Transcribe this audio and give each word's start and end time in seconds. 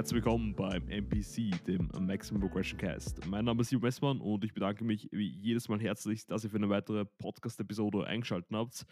Herzlich 0.00 0.24
willkommen 0.24 0.54
beim 0.54 0.88
MPC, 0.88 1.62
dem 1.66 1.90
Maximum 2.00 2.40
Progression 2.40 2.78
Cast. 2.78 3.26
Mein 3.26 3.44
Name 3.44 3.60
ist 3.60 3.70
Jürgen 3.70 3.84
Westmann 3.84 4.18
und 4.22 4.42
ich 4.46 4.54
bedanke 4.54 4.82
mich 4.82 5.10
wie 5.12 5.28
jedes 5.28 5.68
Mal 5.68 5.78
herzlich, 5.78 6.24
dass 6.24 6.42
ihr 6.42 6.48
für 6.48 6.56
eine 6.56 6.70
weitere 6.70 7.04
Podcast-Episode 7.04 8.06
eingeschaltet 8.06 8.48
habt. 8.50 8.86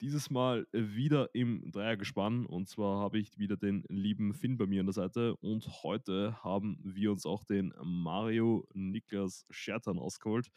Dieses 0.00 0.30
Mal 0.30 0.68
wieder 0.70 1.34
im 1.34 1.68
Dreiergespann 1.72 2.46
und 2.46 2.68
zwar 2.68 3.00
habe 3.00 3.18
ich 3.18 3.36
wieder 3.38 3.56
den 3.56 3.82
lieben 3.88 4.34
Finn 4.34 4.56
bei 4.56 4.66
mir 4.66 4.78
an 4.78 4.86
der 4.86 4.92
Seite 4.92 5.34
und 5.38 5.66
heute 5.82 6.40
haben 6.44 6.78
wir 6.84 7.10
uns 7.10 7.26
auch 7.26 7.42
den 7.42 7.74
Mario 7.82 8.64
Niklas 8.72 9.44
Schertan 9.50 9.98
ausgeholt. 9.98 10.52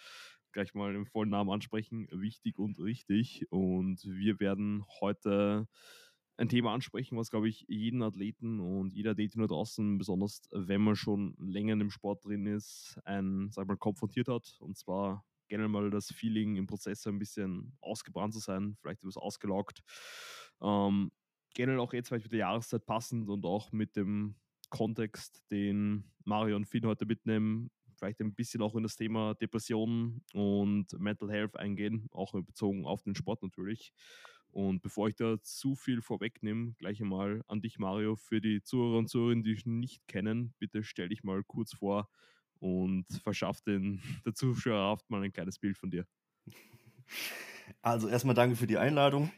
Gleich 0.51 0.75
mal 0.75 0.93
den 0.93 1.07
vollen 1.07 1.31
Namen 1.31 1.49
ansprechen, 1.49 2.07
wichtig 2.11 2.59
und 2.59 2.79
richtig. 2.79 3.47
Und 3.49 4.05
wir 4.05 4.39
werden 4.39 4.85
heute 5.01 5.67
ein 6.37 6.49
Thema 6.49 6.73
ansprechen, 6.73 7.17
was, 7.17 7.29
glaube 7.29 7.47
ich, 7.47 7.65
jeden 7.67 8.03
Athleten 8.03 8.59
und 8.59 8.93
jeder 8.93 9.11
Athletin 9.11 9.39
nur 9.39 9.47
draußen, 9.47 9.97
besonders 9.97 10.41
wenn 10.51 10.81
man 10.81 10.95
schon 10.95 11.35
länger 11.39 11.73
im 11.73 11.89
Sport 11.89 12.25
drin 12.25 12.45
ist, 12.45 12.99
ein, 13.05 13.49
sag 13.51 13.67
mal, 13.67 13.77
konfrontiert 13.77 14.27
hat. 14.27 14.57
Und 14.59 14.77
zwar 14.77 15.25
generell 15.47 15.69
mal 15.69 15.89
das 15.89 16.11
Feeling 16.11 16.55
im 16.55 16.67
Prozess 16.67 17.05
ein 17.07 17.19
bisschen 17.19 17.77
ausgebrannt 17.81 18.33
zu 18.33 18.39
sein, 18.39 18.77
vielleicht 18.81 19.01
etwas 19.01 19.17
ausgelaugt. 19.17 19.81
Ähm, 20.61 21.11
generell 21.53 21.79
auch 21.79 21.93
jetzt 21.93 22.09
vielleicht 22.09 22.25
mit 22.25 22.33
der 22.33 22.39
Jahreszeit 22.39 22.85
passend 22.85 23.29
und 23.29 23.45
auch 23.45 23.71
mit 23.71 23.95
dem 23.95 24.35
Kontext, 24.69 25.43
den 25.51 26.11
Mario 26.25 26.55
und 26.55 26.65
Finn 26.65 26.85
heute 26.85 27.05
mitnehmen, 27.05 27.71
vielleicht 27.97 28.19
ein 28.19 28.33
bisschen 28.33 28.61
auch 28.61 28.75
in 28.75 28.83
das 28.83 28.97
Thema 28.97 29.35
Depression 29.35 30.21
und 30.33 30.87
Mental 30.99 31.31
Health 31.31 31.55
eingehen, 31.55 32.09
auch 32.11 32.33
bezogen 32.43 32.85
auf 32.85 33.03
den 33.03 33.15
Sport 33.15 33.41
natürlich. 33.43 33.93
Und 34.55 34.81
bevor 34.81 35.09
ich 35.09 35.15
da 35.15 35.35
zu 35.41 35.75
viel 35.75 36.01
vorwegnehme, 36.01 36.75
gleich 36.77 37.01
einmal 37.01 37.41
an 37.45 37.59
dich, 37.59 37.77
Mario, 37.77 38.15
für 38.15 38.39
die 38.39 38.63
Zuhörer 38.63 38.99
und 38.99 39.09
Zuhörerinnen, 39.09 39.43
die 39.43 39.53
dich 39.53 39.65
nicht 39.65 40.07
kennen, 40.07 40.53
bitte 40.59 40.81
stell 40.85 41.09
dich 41.09 41.25
mal 41.25 41.43
kurz 41.43 41.73
vor 41.73 42.07
und 42.59 43.05
verschaff 43.21 43.59
den 43.59 44.01
der 44.25 44.33
Zuschauerschaft 44.33 45.09
mal 45.09 45.21
ein 45.21 45.33
kleines 45.33 45.59
Bild 45.59 45.77
von 45.77 45.91
dir. 45.91 46.07
Also 47.81 48.07
erstmal 48.09 48.35
danke 48.35 48.55
für 48.55 48.67
die 48.67 48.77
Einladung. 48.77 49.31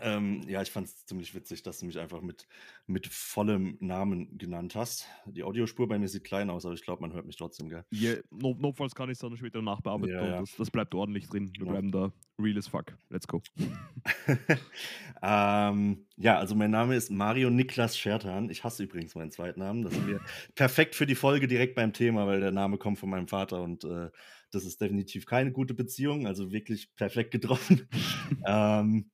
Ähm, 0.00 0.42
ja, 0.48 0.62
ich 0.62 0.70
fand 0.70 0.88
es 0.88 1.06
ziemlich 1.06 1.34
witzig, 1.34 1.62
dass 1.62 1.78
du 1.78 1.86
mich 1.86 1.98
einfach 1.98 2.20
mit, 2.20 2.46
mit 2.86 3.06
vollem 3.06 3.76
Namen 3.80 4.36
genannt 4.38 4.74
hast. 4.74 5.06
Die 5.26 5.42
Audiospur 5.42 5.88
bei 5.88 5.98
mir 5.98 6.08
sieht 6.08 6.24
klein 6.24 6.50
aus, 6.50 6.64
aber 6.64 6.74
ich 6.74 6.82
glaube, 6.82 7.02
man 7.02 7.12
hört 7.12 7.26
mich 7.26 7.36
trotzdem, 7.36 7.68
gell? 7.68 7.84
Yeah, 7.92 8.16
not, 8.30 8.60
notfalls 8.60 8.94
kann 8.94 9.08
ich 9.08 9.14
es 9.14 9.18
dann 9.20 9.36
später 9.36 9.62
nachbearbeiten 9.62 10.14
ja, 10.14 10.26
ja. 10.26 10.40
Das, 10.40 10.56
das, 10.56 10.70
bleibt 10.70 10.94
ordentlich 10.94 11.28
drin. 11.28 11.50
Wir 11.54 11.60
genau. 11.60 11.70
bleiben 11.72 11.90
da 11.92 12.12
real 12.38 12.58
as 12.58 12.66
fuck. 12.66 12.96
Let's 13.10 13.26
go. 13.26 13.40
ähm, 15.22 16.06
ja, 16.16 16.38
also 16.38 16.54
mein 16.54 16.70
Name 16.70 16.96
ist 16.96 17.10
Mario 17.10 17.50
Niklas 17.50 17.96
Schertan. 17.96 18.50
Ich 18.50 18.64
hasse 18.64 18.82
übrigens 18.82 19.14
meinen 19.14 19.30
zweiten 19.30 19.60
Namen. 19.60 19.82
Das 19.82 19.92
ist 19.92 20.04
mir 20.04 20.20
perfekt 20.54 20.94
für 20.94 21.06
die 21.06 21.14
Folge 21.14 21.46
direkt 21.46 21.74
beim 21.74 21.92
Thema, 21.92 22.26
weil 22.26 22.40
der 22.40 22.52
Name 22.52 22.78
kommt 22.78 22.98
von 22.98 23.10
meinem 23.10 23.28
Vater 23.28 23.62
und 23.62 23.84
äh, 23.84 24.10
das 24.50 24.64
ist 24.64 24.80
definitiv 24.80 25.26
keine 25.26 25.52
gute 25.52 25.74
Beziehung, 25.74 26.26
also 26.26 26.50
wirklich 26.52 26.94
perfekt 26.96 27.30
getroffen. 27.30 27.88
ähm, 28.46 29.10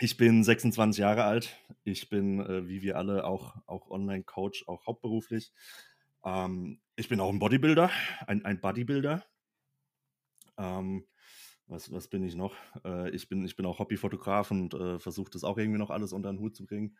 ich 0.00 0.16
bin 0.16 0.42
26 0.42 1.00
Jahre 1.00 1.24
alt. 1.24 1.56
Ich 1.84 2.08
bin, 2.08 2.40
äh, 2.40 2.68
wie 2.68 2.82
wir 2.82 2.96
alle, 2.96 3.24
auch, 3.24 3.56
auch 3.66 3.90
Online-Coach, 3.90 4.68
auch 4.68 4.86
hauptberuflich. 4.86 5.52
Ähm, 6.24 6.80
ich 6.96 7.08
bin 7.08 7.20
auch 7.20 7.30
ein 7.30 7.38
Bodybuilder, 7.38 7.90
ein, 8.26 8.44
ein 8.44 8.60
Bodybuilder. 8.60 9.24
Ähm, 10.58 11.06
was, 11.66 11.90
was 11.92 12.08
bin 12.08 12.22
ich 12.22 12.34
noch? 12.34 12.54
Äh, 12.84 13.10
ich, 13.10 13.28
bin, 13.28 13.44
ich 13.44 13.56
bin 13.56 13.66
auch 13.66 13.78
Hobbyfotograf 13.78 14.50
und 14.50 14.74
äh, 14.74 14.98
versuche 14.98 15.30
das 15.30 15.44
auch 15.44 15.58
irgendwie 15.58 15.78
noch 15.78 15.90
alles 15.90 16.12
unter 16.12 16.32
den 16.32 16.40
Hut 16.40 16.56
zu 16.56 16.64
bringen. 16.64 16.96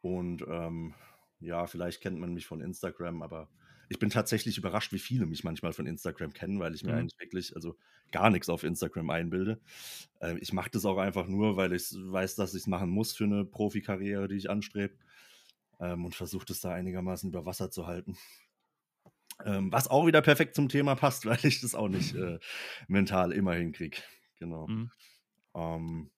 Und 0.00 0.44
ähm, 0.48 0.94
ja, 1.40 1.66
vielleicht 1.66 2.00
kennt 2.00 2.18
man 2.18 2.32
mich 2.34 2.46
von 2.46 2.60
Instagram, 2.60 3.22
aber 3.22 3.48
ich 3.92 3.98
bin 3.98 4.08
tatsächlich 4.08 4.56
überrascht, 4.56 4.92
wie 4.92 4.98
viele 4.98 5.26
mich 5.26 5.44
manchmal 5.44 5.74
von 5.74 5.86
Instagram 5.86 6.32
kennen, 6.32 6.58
weil 6.60 6.74
ich 6.74 6.82
mir 6.82 6.92
mhm. 6.92 6.98
eigentlich 6.98 7.20
wirklich 7.20 7.54
also 7.54 7.76
gar 8.10 8.30
nichts 8.30 8.48
auf 8.48 8.64
Instagram 8.64 9.10
einbilde. 9.10 9.60
Äh, 10.20 10.38
ich 10.38 10.54
mache 10.54 10.70
das 10.70 10.86
auch 10.86 10.96
einfach 10.96 11.26
nur, 11.26 11.58
weil 11.58 11.74
ich 11.74 11.92
weiß, 11.92 12.36
dass 12.36 12.54
ich 12.54 12.62
es 12.62 12.66
machen 12.66 12.88
muss 12.88 13.12
für 13.12 13.24
eine 13.24 13.44
Profikarriere, 13.44 14.28
die 14.28 14.36
ich 14.36 14.48
anstrebe 14.48 14.94
ähm, 15.78 16.06
und 16.06 16.14
versuche 16.14 16.46
das 16.46 16.62
da 16.62 16.72
einigermaßen 16.72 17.28
über 17.28 17.44
Wasser 17.44 17.70
zu 17.70 17.86
halten. 17.86 18.16
Ähm, 19.44 19.70
was 19.70 19.88
auch 19.88 20.06
wieder 20.06 20.22
perfekt 20.22 20.54
zum 20.54 20.70
Thema 20.70 20.94
passt, 20.94 21.26
weil 21.26 21.44
ich 21.44 21.60
das 21.60 21.74
auch 21.74 21.88
nicht 21.88 22.14
äh, 22.14 22.38
mental 22.88 23.30
immer 23.30 23.52
hinkriege. 23.52 23.98
Genau. 24.38 24.68
Mhm. 24.68 24.90
Ähm, 25.54 26.10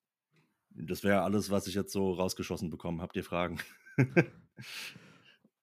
das 0.70 1.02
wäre 1.02 1.22
alles, 1.22 1.50
was 1.50 1.66
ich 1.66 1.74
jetzt 1.74 1.92
so 1.92 2.12
rausgeschossen 2.12 2.70
bekomme. 2.70 3.02
Habt 3.02 3.16
ihr 3.16 3.24
Fragen? 3.24 3.58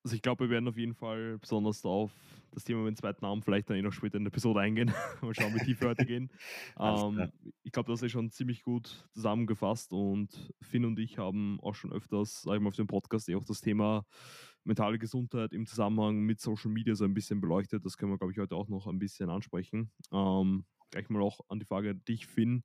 Also 0.03 0.15
ich 0.15 0.21
glaube, 0.21 0.45
wir 0.45 0.49
werden 0.49 0.67
auf 0.67 0.77
jeden 0.77 0.95
Fall 0.95 1.37
besonders 1.37 1.85
auf 1.85 2.11
das 2.51 2.63
Thema 2.63 2.81
mit 2.81 2.95
dem 2.95 2.97
zweiten 2.97 3.23
Namen 3.23 3.43
vielleicht 3.43 3.69
dann 3.69 3.77
eh 3.77 3.81
noch 3.81 3.93
später 3.93 4.17
in 4.17 4.23
der 4.23 4.31
Episode 4.31 4.59
eingehen. 4.59 4.91
Mal 5.21 5.33
schauen, 5.35 5.53
wie 5.53 5.63
tief 5.63 5.81
wir 5.81 5.89
heute 5.89 6.05
gehen. 6.05 6.29
Ähm, 6.79 7.31
ich 7.63 7.71
glaube, 7.71 7.91
das 7.91 8.01
ist 8.01 8.11
schon 8.11 8.31
ziemlich 8.31 8.63
gut 8.63 9.07
zusammengefasst 9.11 9.93
und 9.93 10.51
Finn 10.61 10.85
und 10.85 10.97
ich 10.97 11.17
haben 11.17 11.59
auch 11.61 11.75
schon 11.75 11.91
öfters, 11.91 12.41
sag 12.41 12.55
ich 12.55 12.61
mal, 12.61 12.69
auf 12.69 12.75
dem 12.75 12.87
Podcast 12.87 13.29
eh 13.29 13.35
auch 13.35 13.43
das 13.43 13.61
Thema 13.61 14.05
mentale 14.63 14.97
Gesundheit 14.97 15.53
im 15.53 15.65
Zusammenhang 15.65 16.19
mit 16.21 16.39
Social 16.39 16.71
Media 16.71 16.95
so 16.95 17.03
ein 17.05 17.13
bisschen 17.13 17.41
beleuchtet. 17.41 17.85
Das 17.85 17.97
können 17.97 18.11
wir, 18.11 18.17
glaube 18.17 18.33
ich, 18.33 18.39
heute 18.39 18.55
auch 18.55 18.67
noch 18.67 18.87
ein 18.87 18.99
bisschen 18.99 19.29
ansprechen. 19.29 19.91
Ähm, 20.11 20.65
gleich 20.89 21.09
mal 21.09 21.21
auch 21.21 21.41
an 21.49 21.59
die 21.59 21.65
Frage 21.65 21.95
dich, 21.95 22.27
Finn. 22.27 22.63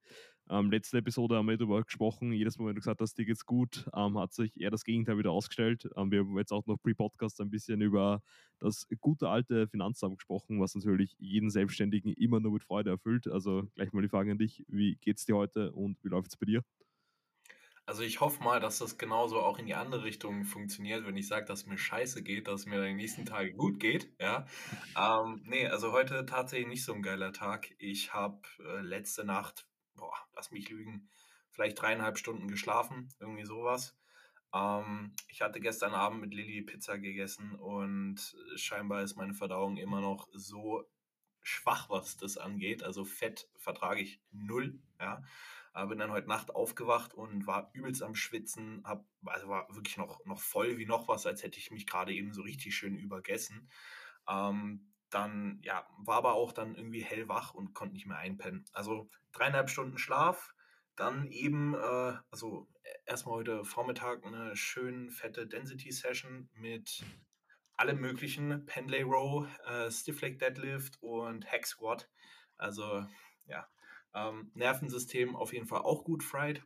Ähm, 0.48 0.70
letzte 0.70 0.98
Episode 0.98 1.36
haben 1.36 1.46
wir 1.48 1.56
darüber 1.56 1.82
gesprochen. 1.82 2.32
Jedes 2.32 2.58
Mal, 2.58 2.66
wenn 2.66 2.74
du 2.74 2.80
gesagt 2.80 3.00
hast, 3.00 3.14
dir 3.18 3.24
geht's 3.24 3.46
gut, 3.46 3.88
ähm, 3.94 4.18
hat 4.18 4.32
sich 4.32 4.60
eher 4.60 4.70
das 4.70 4.84
Gegenteil 4.84 5.18
wieder 5.18 5.32
ausgestellt. 5.32 5.88
Ähm, 5.96 6.10
wir 6.10 6.20
haben 6.20 6.38
jetzt 6.38 6.52
auch 6.52 6.66
noch 6.66 6.76
pre-Podcast 6.80 7.40
ein 7.40 7.50
bisschen 7.50 7.80
über 7.80 8.22
das 8.58 8.86
gute 9.00 9.28
alte 9.28 9.68
Finanzamt 9.68 10.18
gesprochen, 10.18 10.60
was 10.60 10.74
natürlich 10.74 11.16
jeden 11.18 11.50
Selbstständigen 11.50 12.12
immer 12.12 12.40
nur 12.40 12.52
mit 12.52 12.64
Freude 12.64 12.90
erfüllt. 12.90 13.26
Also 13.26 13.64
gleich 13.74 13.92
mal 13.92 14.02
die 14.02 14.08
Frage 14.08 14.30
an 14.32 14.38
dich: 14.38 14.64
Wie 14.68 14.96
geht's 14.96 15.24
dir 15.26 15.36
heute 15.36 15.72
und 15.72 16.02
wie 16.04 16.08
läuft's 16.08 16.36
bei 16.36 16.46
dir? 16.46 16.62
Also 17.88 18.02
ich 18.02 18.20
hoffe 18.20 18.42
mal, 18.42 18.58
dass 18.58 18.78
das 18.78 18.98
genauso 18.98 19.40
auch 19.40 19.58
in 19.58 19.66
die 19.66 19.74
andere 19.76 20.02
Richtung 20.04 20.44
funktioniert, 20.44 21.06
wenn 21.06 21.16
ich 21.16 21.28
sage, 21.28 21.46
dass 21.46 21.66
mir 21.66 21.78
scheiße 21.78 22.22
geht, 22.24 22.48
dass 22.48 22.66
mir 22.66 22.80
den 22.82 22.96
nächsten 22.96 23.24
Tag 23.26 23.56
gut 23.56 23.78
geht. 23.80 24.12
Ja. 24.20 24.46
Ähm, 24.98 25.42
nee, 25.44 25.66
also 25.66 25.92
heute 25.92 26.24
tatsächlich 26.26 26.68
nicht 26.68 26.84
so 26.84 26.94
ein 26.94 27.02
geiler 27.02 27.32
Tag. 27.32 27.74
Ich 27.78 28.14
habe 28.14 28.40
äh, 28.58 28.80
letzte 28.80 29.24
Nacht 29.24 29.68
boah, 29.96 30.16
lass 30.34 30.50
mich 30.50 30.68
lügen, 30.68 31.08
vielleicht 31.50 31.80
dreieinhalb 31.80 32.18
Stunden 32.18 32.48
geschlafen, 32.48 33.08
irgendwie 33.18 33.44
sowas. 33.44 33.96
Ähm, 34.52 35.14
ich 35.28 35.42
hatte 35.42 35.60
gestern 35.60 35.94
Abend 35.94 36.20
mit 36.20 36.34
Lilly 36.34 36.62
Pizza 36.62 36.98
gegessen 36.98 37.54
und 37.54 38.36
scheinbar 38.56 39.02
ist 39.02 39.16
meine 39.16 39.34
Verdauung 39.34 39.76
immer 39.76 40.00
noch 40.00 40.28
so 40.32 40.84
schwach, 41.42 41.88
was 41.90 42.16
das 42.16 42.38
angeht. 42.38 42.82
Also 42.82 43.04
Fett 43.04 43.48
vertrage 43.56 44.02
ich 44.02 44.20
null, 44.30 44.78
ja. 45.00 45.22
Aber 45.72 45.90
bin 45.90 45.98
dann 45.98 46.10
heute 46.10 46.28
Nacht 46.28 46.54
aufgewacht 46.54 47.12
und 47.12 47.46
war 47.46 47.70
übelst 47.74 48.02
am 48.02 48.14
Schwitzen, 48.14 48.82
hab, 48.84 49.06
also 49.26 49.48
war 49.48 49.68
wirklich 49.74 49.98
noch, 49.98 50.24
noch 50.24 50.40
voll 50.40 50.78
wie 50.78 50.86
noch 50.86 51.06
was, 51.06 51.26
als 51.26 51.42
hätte 51.42 51.58
ich 51.58 51.70
mich 51.70 51.86
gerade 51.86 52.14
eben 52.14 52.32
so 52.32 52.40
richtig 52.40 52.74
schön 52.74 52.96
übergessen. 52.96 53.68
Ähm, 54.26 54.90
dann 55.10 55.60
ja, 55.62 55.86
war 55.98 56.16
aber 56.16 56.34
auch 56.34 56.52
dann 56.52 56.74
irgendwie 56.74 57.02
hellwach 57.02 57.54
und 57.54 57.74
konnte 57.74 57.94
nicht 57.94 58.06
mehr 58.06 58.18
einpennen. 58.18 58.64
Also 58.72 59.08
dreieinhalb 59.32 59.70
Stunden 59.70 59.98
Schlaf, 59.98 60.54
dann 60.96 61.26
eben, 61.26 61.74
äh, 61.74 62.14
also 62.30 62.68
e, 62.82 62.88
erstmal 63.06 63.36
heute 63.36 63.64
Vormittag 63.64 64.24
eine 64.24 64.56
schön 64.56 65.10
fette 65.10 65.46
Density-Session 65.46 66.48
mit 66.54 67.04
allem 67.76 68.00
möglichen, 68.00 68.64
Pendlay 68.66 69.02
Row, 69.02 69.46
äh, 69.66 69.90
Stiff 69.90 70.20
Leg 70.22 70.38
Deadlift 70.38 71.00
und 71.02 71.50
Hack 71.50 71.66
Squat. 71.66 72.08
Also 72.56 73.06
ja, 73.46 73.68
ähm, 74.14 74.50
Nervensystem 74.54 75.36
auf 75.36 75.52
jeden 75.52 75.66
Fall 75.66 75.82
auch 75.82 76.04
gut 76.04 76.24
fried. 76.24 76.62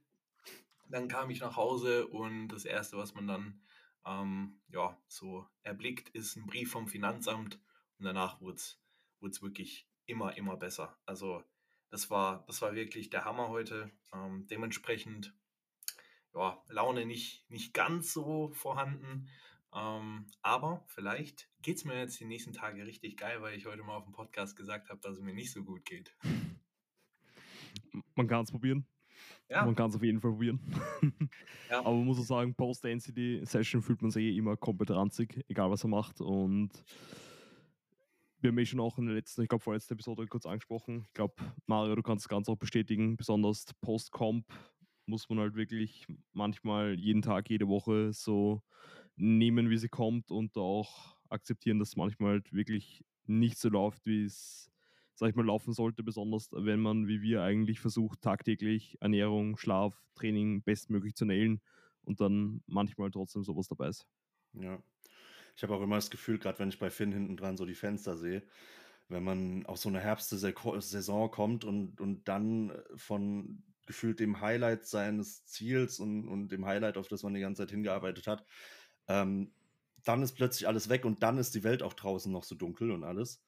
Dann 0.89 1.09
kam 1.09 1.31
ich 1.31 1.41
nach 1.41 1.57
Hause 1.57 2.07
und 2.07 2.49
das 2.49 2.65
erste, 2.65 2.97
was 2.97 3.15
man 3.15 3.27
dann 3.27 3.63
ähm, 4.07 4.61
ja, 4.69 4.97
so 5.09 5.47
erblickt, 5.63 6.09
ist 6.11 6.37
ein 6.37 6.47
Brief 6.47 6.71
vom 6.71 6.87
Finanzamt 6.87 7.61
und 8.01 8.07
danach 8.07 8.41
wurde 8.41 8.57
es 8.57 9.43
wirklich 9.43 9.87
immer, 10.07 10.37
immer 10.37 10.57
besser. 10.57 10.99
Also 11.05 11.45
das 11.91 12.11
war, 12.11 12.45
das 12.47 12.63
war 12.63 12.75
wirklich 12.75 13.11
der 13.11 13.25
Hammer 13.25 13.49
heute. 13.49 13.91
Ähm, 14.13 14.47
dementsprechend, 14.51 15.35
ja, 16.35 16.63
Laune 16.69 17.05
nicht, 17.05 17.49
nicht 17.51 17.75
ganz 17.75 18.13
so 18.13 18.51
vorhanden. 18.55 19.29
Ähm, 19.75 20.27
aber 20.43 20.83
vielleicht 20.87 21.49
geht 21.61 21.77
es 21.77 21.85
mir 21.85 21.99
jetzt 21.99 22.19
die 22.19 22.25
nächsten 22.25 22.53
Tage 22.53 22.87
richtig 22.87 23.17
geil, 23.17 23.43
weil 23.43 23.57
ich 23.57 23.67
heute 23.67 23.83
mal 23.83 23.97
auf 23.97 24.05
dem 24.05 24.13
Podcast 24.13 24.57
gesagt 24.57 24.89
habe, 24.89 25.01
dass 25.01 25.17
es 25.17 25.23
mir 25.23 25.35
nicht 25.35 25.53
so 25.53 25.63
gut 25.63 25.85
geht. 25.85 26.17
Man 28.15 28.27
kann 28.27 28.45
es 28.45 28.51
probieren. 28.51 28.87
Ja. 29.49 29.65
Man 29.65 29.75
kann 29.75 29.91
es 29.91 29.97
auf 29.97 30.03
jeden 30.03 30.21
Fall 30.21 30.31
probieren. 30.31 30.61
ja. 31.71 31.81
Aber 31.81 31.93
man 31.93 32.07
muss 32.07 32.19
auch 32.19 32.25
sagen, 32.25 32.55
Post-Density-Session 32.55 33.83
fühlt 33.83 34.01
man 34.01 34.11
sich 34.11 34.25
eh 34.25 34.37
immer 34.37 34.57
komplett 34.57 34.91
ranzig, 34.91 35.45
egal 35.49 35.71
was 35.71 35.85
er 35.85 35.89
macht. 35.89 36.21
Und 36.21 36.71
wir 38.41 38.49
haben 38.51 38.59
eh 38.59 38.67
schon 38.67 38.81
auch 38.81 38.99
in 38.99 39.07
der 39.07 39.15
letzten, 39.15 39.43
ich 39.43 39.49
glaube, 39.49 39.63
vorletzten 39.63 39.95
Episode 39.95 40.27
kurz 40.27 40.47
angesprochen. 40.47 41.05
Ich 41.07 41.15
glaube, 41.15 41.35
Mario, 41.67 41.95
du 41.95 42.03
kannst 42.03 42.25
das 42.25 42.29
Ganze 42.29 42.51
auch 42.53 42.57
bestätigen. 42.57 43.17
Besonders 43.17 43.67
Post-Comp 43.81 44.47
muss 45.07 45.29
man 45.29 45.39
halt 45.41 45.55
wirklich 45.55 46.07
manchmal 46.33 46.99
jeden 46.99 47.23
Tag, 47.23 47.51
jede 47.51 47.69
Woche 47.69 48.13
so 48.13 48.63
nehmen, 49.17 49.71
wie 49.71 49.77
sie 49.77 49.89
kommt 49.89 50.31
und 50.31 50.57
auch 50.57 51.17
akzeptieren, 51.29 51.79
dass 51.79 51.97
manchmal 51.97 52.33
halt 52.33 52.53
wirklich 52.53 53.05
nicht 53.27 53.59
so 53.59 53.69
läuft, 53.69 54.07
wie 54.07 54.25
es, 54.25 54.71
sag 55.15 55.31
ich 55.31 55.37
mal, 55.37 55.45
laufen 55.45 55.73
sollte, 55.73 56.03
besonders 56.03 56.49
wenn 56.53 56.81
man, 56.81 57.07
wie 57.07 57.23
wir 57.23 57.43
eigentlich 57.43 57.81
versucht, 57.81 58.23
tagtäglich 58.23 58.97
Ernährung, 59.01 59.57
Schlaf, 59.57 60.03
Training 60.15 60.63
bestmöglich 60.63 61.15
zu 61.15 61.25
nailen 61.25 61.61
und 62.03 62.21
dann 62.21 62.63
manchmal 62.67 63.11
trotzdem 63.11 63.45
sowas 63.45 63.69
dabei 63.69 63.89
ist. 63.89 64.07
Ja. 64.55 64.83
Ich 65.57 65.63
habe 65.63 65.75
auch 65.75 65.83
immer 65.83 65.97
das 65.97 66.11
Gefühl, 66.11 66.39
gerade 66.39 66.59
wenn 66.59 66.69
ich 66.69 66.79
bei 66.79 66.91
Finn 66.91 67.13
hinten 67.13 67.37
dran 67.37 67.57
so 67.57 67.65
die 67.65 67.75
Fenster 67.75 68.17
sehe, 68.17 68.43
wenn 69.09 69.25
man 69.25 69.67
auf 69.67 69.79
so 69.79 69.89
eine 69.89 70.01
Herbstsaison 70.01 71.31
kommt 71.31 71.65
und, 71.65 72.01
und 72.01 72.29
dann 72.29 72.73
von 72.95 73.63
gefühlt 73.87 74.21
dem 74.21 74.41
Highlight 74.41 74.87
seines 74.87 75.45
Ziels 75.47 75.99
und, 75.99 76.29
und 76.29 76.49
dem 76.53 76.65
Highlight, 76.65 76.97
auf 76.97 77.09
das 77.09 77.25
man 77.25 77.35
die 77.35 77.41
ganze 77.41 77.63
Zeit 77.63 77.73
hingearbeitet 77.73 78.29
hat, 78.29 78.45
ähm, 79.09 79.53
dann 80.05 80.23
ist 80.23 80.33
plötzlich 80.33 80.69
alles 80.69 80.89
weg 80.89 81.05
und 81.05 81.23
dann 81.23 81.39
ist 81.39 81.55
die 81.55 81.65
Welt 81.65 81.83
auch 81.83 81.95
draußen 81.95 82.31
noch 82.31 82.45
so 82.45 82.55
dunkel 82.55 82.93
und 82.93 83.03
alles. 83.03 83.43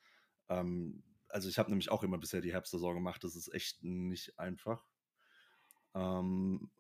Ähm, 0.49 1.05
also 1.29 1.49
ich 1.49 1.59
habe 1.59 1.71
nämlich 1.71 1.91
auch 1.91 2.03
immer 2.03 2.19
bisher 2.19 2.41
die 2.41 2.53
Herbstsaison 2.53 2.95
gemacht, 2.95 3.23
das 3.25 3.37
ist 3.37 3.55
echt 3.55 3.83
nicht 3.85 4.39
einfach. 4.39 4.85
Ähm, 5.95 6.71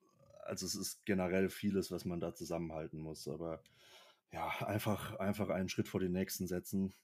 also 0.44 0.66
es 0.66 0.74
ist 0.74 1.06
generell 1.06 1.48
vieles, 1.48 1.90
was 1.90 2.04
man 2.04 2.20
da 2.20 2.34
zusammenhalten 2.34 2.98
muss, 2.98 3.28
aber 3.28 3.62
ja, 4.32 4.48
einfach, 4.66 5.16
einfach 5.16 5.48
einen 5.50 5.68
Schritt 5.68 5.88
vor 5.88 6.00
den 6.00 6.12
nächsten 6.12 6.46
setzen, 6.46 6.94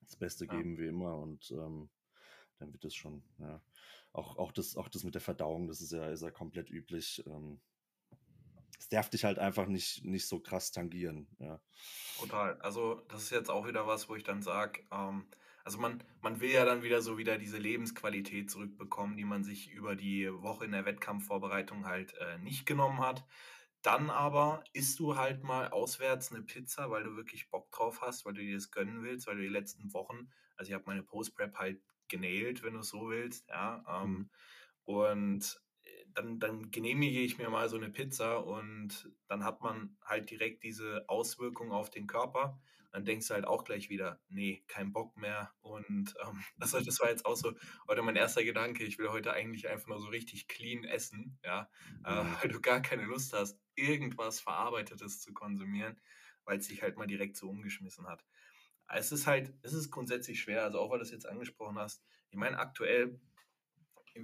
das 0.00 0.16
Beste 0.16 0.46
geben 0.46 0.74
ja. 0.74 0.78
wie 0.80 0.88
immer 0.88 1.16
und 1.16 1.50
ähm, 1.52 1.88
dann 2.58 2.72
wird 2.72 2.84
es 2.84 2.94
schon, 2.94 3.22
ja. 3.38 3.62
Auch, 4.12 4.38
auch, 4.38 4.52
das, 4.52 4.76
auch 4.76 4.88
das 4.88 5.04
mit 5.04 5.14
der 5.14 5.20
Verdauung, 5.20 5.68
das 5.68 5.82
ist 5.82 5.92
ja, 5.92 6.08
ist 6.08 6.22
ja 6.22 6.30
komplett 6.30 6.70
üblich. 6.70 7.22
Ähm, 7.26 7.60
es 8.78 8.88
darf 8.88 9.10
dich 9.10 9.24
halt 9.24 9.38
einfach 9.38 9.66
nicht, 9.66 10.04
nicht 10.04 10.26
so 10.26 10.40
krass 10.40 10.72
tangieren. 10.72 11.26
Ja. 11.38 11.60
Total. 12.18 12.58
Also, 12.60 13.02
das 13.08 13.24
ist 13.24 13.30
jetzt 13.30 13.50
auch 13.50 13.66
wieder 13.66 13.86
was, 13.86 14.08
wo 14.08 14.16
ich 14.16 14.24
dann 14.24 14.42
sage, 14.42 14.80
ähm, 14.90 15.26
also 15.64 15.78
man, 15.78 16.02
man 16.22 16.40
will 16.40 16.50
ja 16.50 16.64
dann 16.64 16.82
wieder 16.82 17.02
so 17.02 17.18
wieder 17.18 17.38
diese 17.38 17.58
Lebensqualität 17.58 18.50
zurückbekommen, 18.50 19.16
die 19.16 19.24
man 19.24 19.42
sich 19.42 19.68
über 19.68 19.96
die 19.96 20.32
Woche 20.32 20.64
in 20.64 20.72
der 20.72 20.84
Wettkampfvorbereitung 20.84 21.86
halt 21.86 22.14
äh, 22.14 22.38
nicht 22.38 22.66
genommen 22.66 23.00
hat. 23.00 23.26
Dann 23.82 24.10
aber 24.10 24.64
isst 24.72 24.98
du 24.98 25.16
halt 25.16 25.42
mal 25.42 25.68
auswärts 25.68 26.32
eine 26.32 26.42
Pizza, 26.42 26.90
weil 26.90 27.04
du 27.04 27.16
wirklich 27.16 27.50
Bock 27.50 27.70
drauf 27.70 28.00
hast, 28.00 28.24
weil 28.24 28.34
du 28.34 28.40
dir 28.40 28.54
das 28.54 28.70
gönnen 28.70 29.02
willst, 29.02 29.26
weil 29.26 29.36
du 29.36 29.42
die 29.42 29.48
letzten 29.48 29.92
Wochen, 29.92 30.30
also 30.56 30.70
ich 30.70 30.74
habe 30.74 30.84
meine 30.86 31.02
Post-Prep 31.02 31.56
halt 31.56 31.80
genäht, 32.08 32.62
wenn 32.62 32.74
du 32.74 32.80
es 32.80 32.88
so 32.88 33.08
willst, 33.08 33.48
ja. 33.48 33.84
Ähm, 33.88 34.10
mhm. 34.10 34.30
Und 34.84 35.60
dann, 36.14 36.38
dann 36.38 36.70
genehmige 36.70 37.20
ich 37.20 37.38
mir 37.38 37.50
mal 37.50 37.68
so 37.68 37.76
eine 37.76 37.90
Pizza 37.90 38.44
und 38.44 39.10
dann 39.28 39.44
hat 39.44 39.60
man 39.60 39.96
halt 40.02 40.30
direkt 40.30 40.62
diese 40.62 41.04
Auswirkung 41.08 41.72
auf 41.72 41.90
den 41.90 42.06
Körper. 42.06 42.58
Dann 42.92 43.04
denkst 43.04 43.28
du 43.28 43.34
halt 43.34 43.44
auch 43.44 43.64
gleich 43.64 43.90
wieder, 43.90 44.20
nee, 44.28 44.64
kein 44.68 44.92
Bock 44.92 45.16
mehr. 45.18 45.52
Und 45.60 46.14
ähm, 46.24 46.42
also 46.58 46.80
das 46.80 47.00
war 47.00 47.10
jetzt 47.10 47.26
auch 47.26 47.36
so 47.36 47.52
heute 47.88 48.02
mein 48.02 48.16
erster 48.16 48.42
Gedanke, 48.44 48.84
ich 48.84 48.98
will 48.98 49.10
heute 49.10 49.32
eigentlich 49.32 49.68
einfach 49.68 49.88
nur 49.88 50.00
so 50.00 50.08
richtig 50.08 50.48
clean 50.48 50.84
essen, 50.84 51.38
ja, 51.44 51.68
äh, 52.04 52.22
mhm. 52.22 52.36
weil 52.40 52.48
du 52.48 52.60
gar 52.60 52.80
keine 52.80 53.04
Lust 53.04 53.32
hast, 53.34 53.60
irgendwas 53.76 54.40
Verarbeitetes 54.40 55.20
zu 55.20 55.32
konsumieren, 55.32 56.00
weil 56.44 56.58
es 56.58 56.66
sich 56.66 56.82
halt 56.82 56.96
mal 56.96 57.06
direkt 57.06 57.36
so 57.36 57.48
umgeschmissen 57.48 58.06
hat. 58.06 58.24
Es 58.88 59.12
ist 59.12 59.26
halt, 59.26 59.52
es 59.62 59.72
ist 59.72 59.90
grundsätzlich 59.90 60.40
schwer, 60.40 60.62
also 60.62 60.78
auch 60.80 60.90
weil 60.90 60.98
du 60.98 61.04
es 61.04 61.10
jetzt 61.10 61.28
angesprochen 61.28 61.78
hast. 61.78 62.04
Ich 62.30 62.36
meine, 62.36 62.58
aktuell 62.58 63.20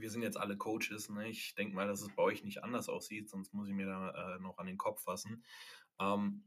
wir 0.01 0.11
sind 0.11 0.23
jetzt 0.23 0.37
alle 0.37 0.57
Coaches. 0.57 1.09
Ne? 1.09 1.29
Ich 1.29 1.55
denke 1.55 1.75
mal, 1.75 1.87
dass 1.87 2.03
es 2.03 2.15
bei 2.15 2.23
euch 2.23 2.45
nicht 2.45 2.65
anders 2.65 2.89
aussieht, 2.89 3.29
sonst 3.29 3.53
muss 3.53 3.69
ich 3.69 3.75
mir 3.75 3.87
da 3.87 4.37
äh, 4.37 4.41
noch 4.41 4.59
an 4.59 4.67
den 4.67 4.79
Kopf 4.79 5.03
fassen. 5.03 5.45
Ähm, 6.01 6.45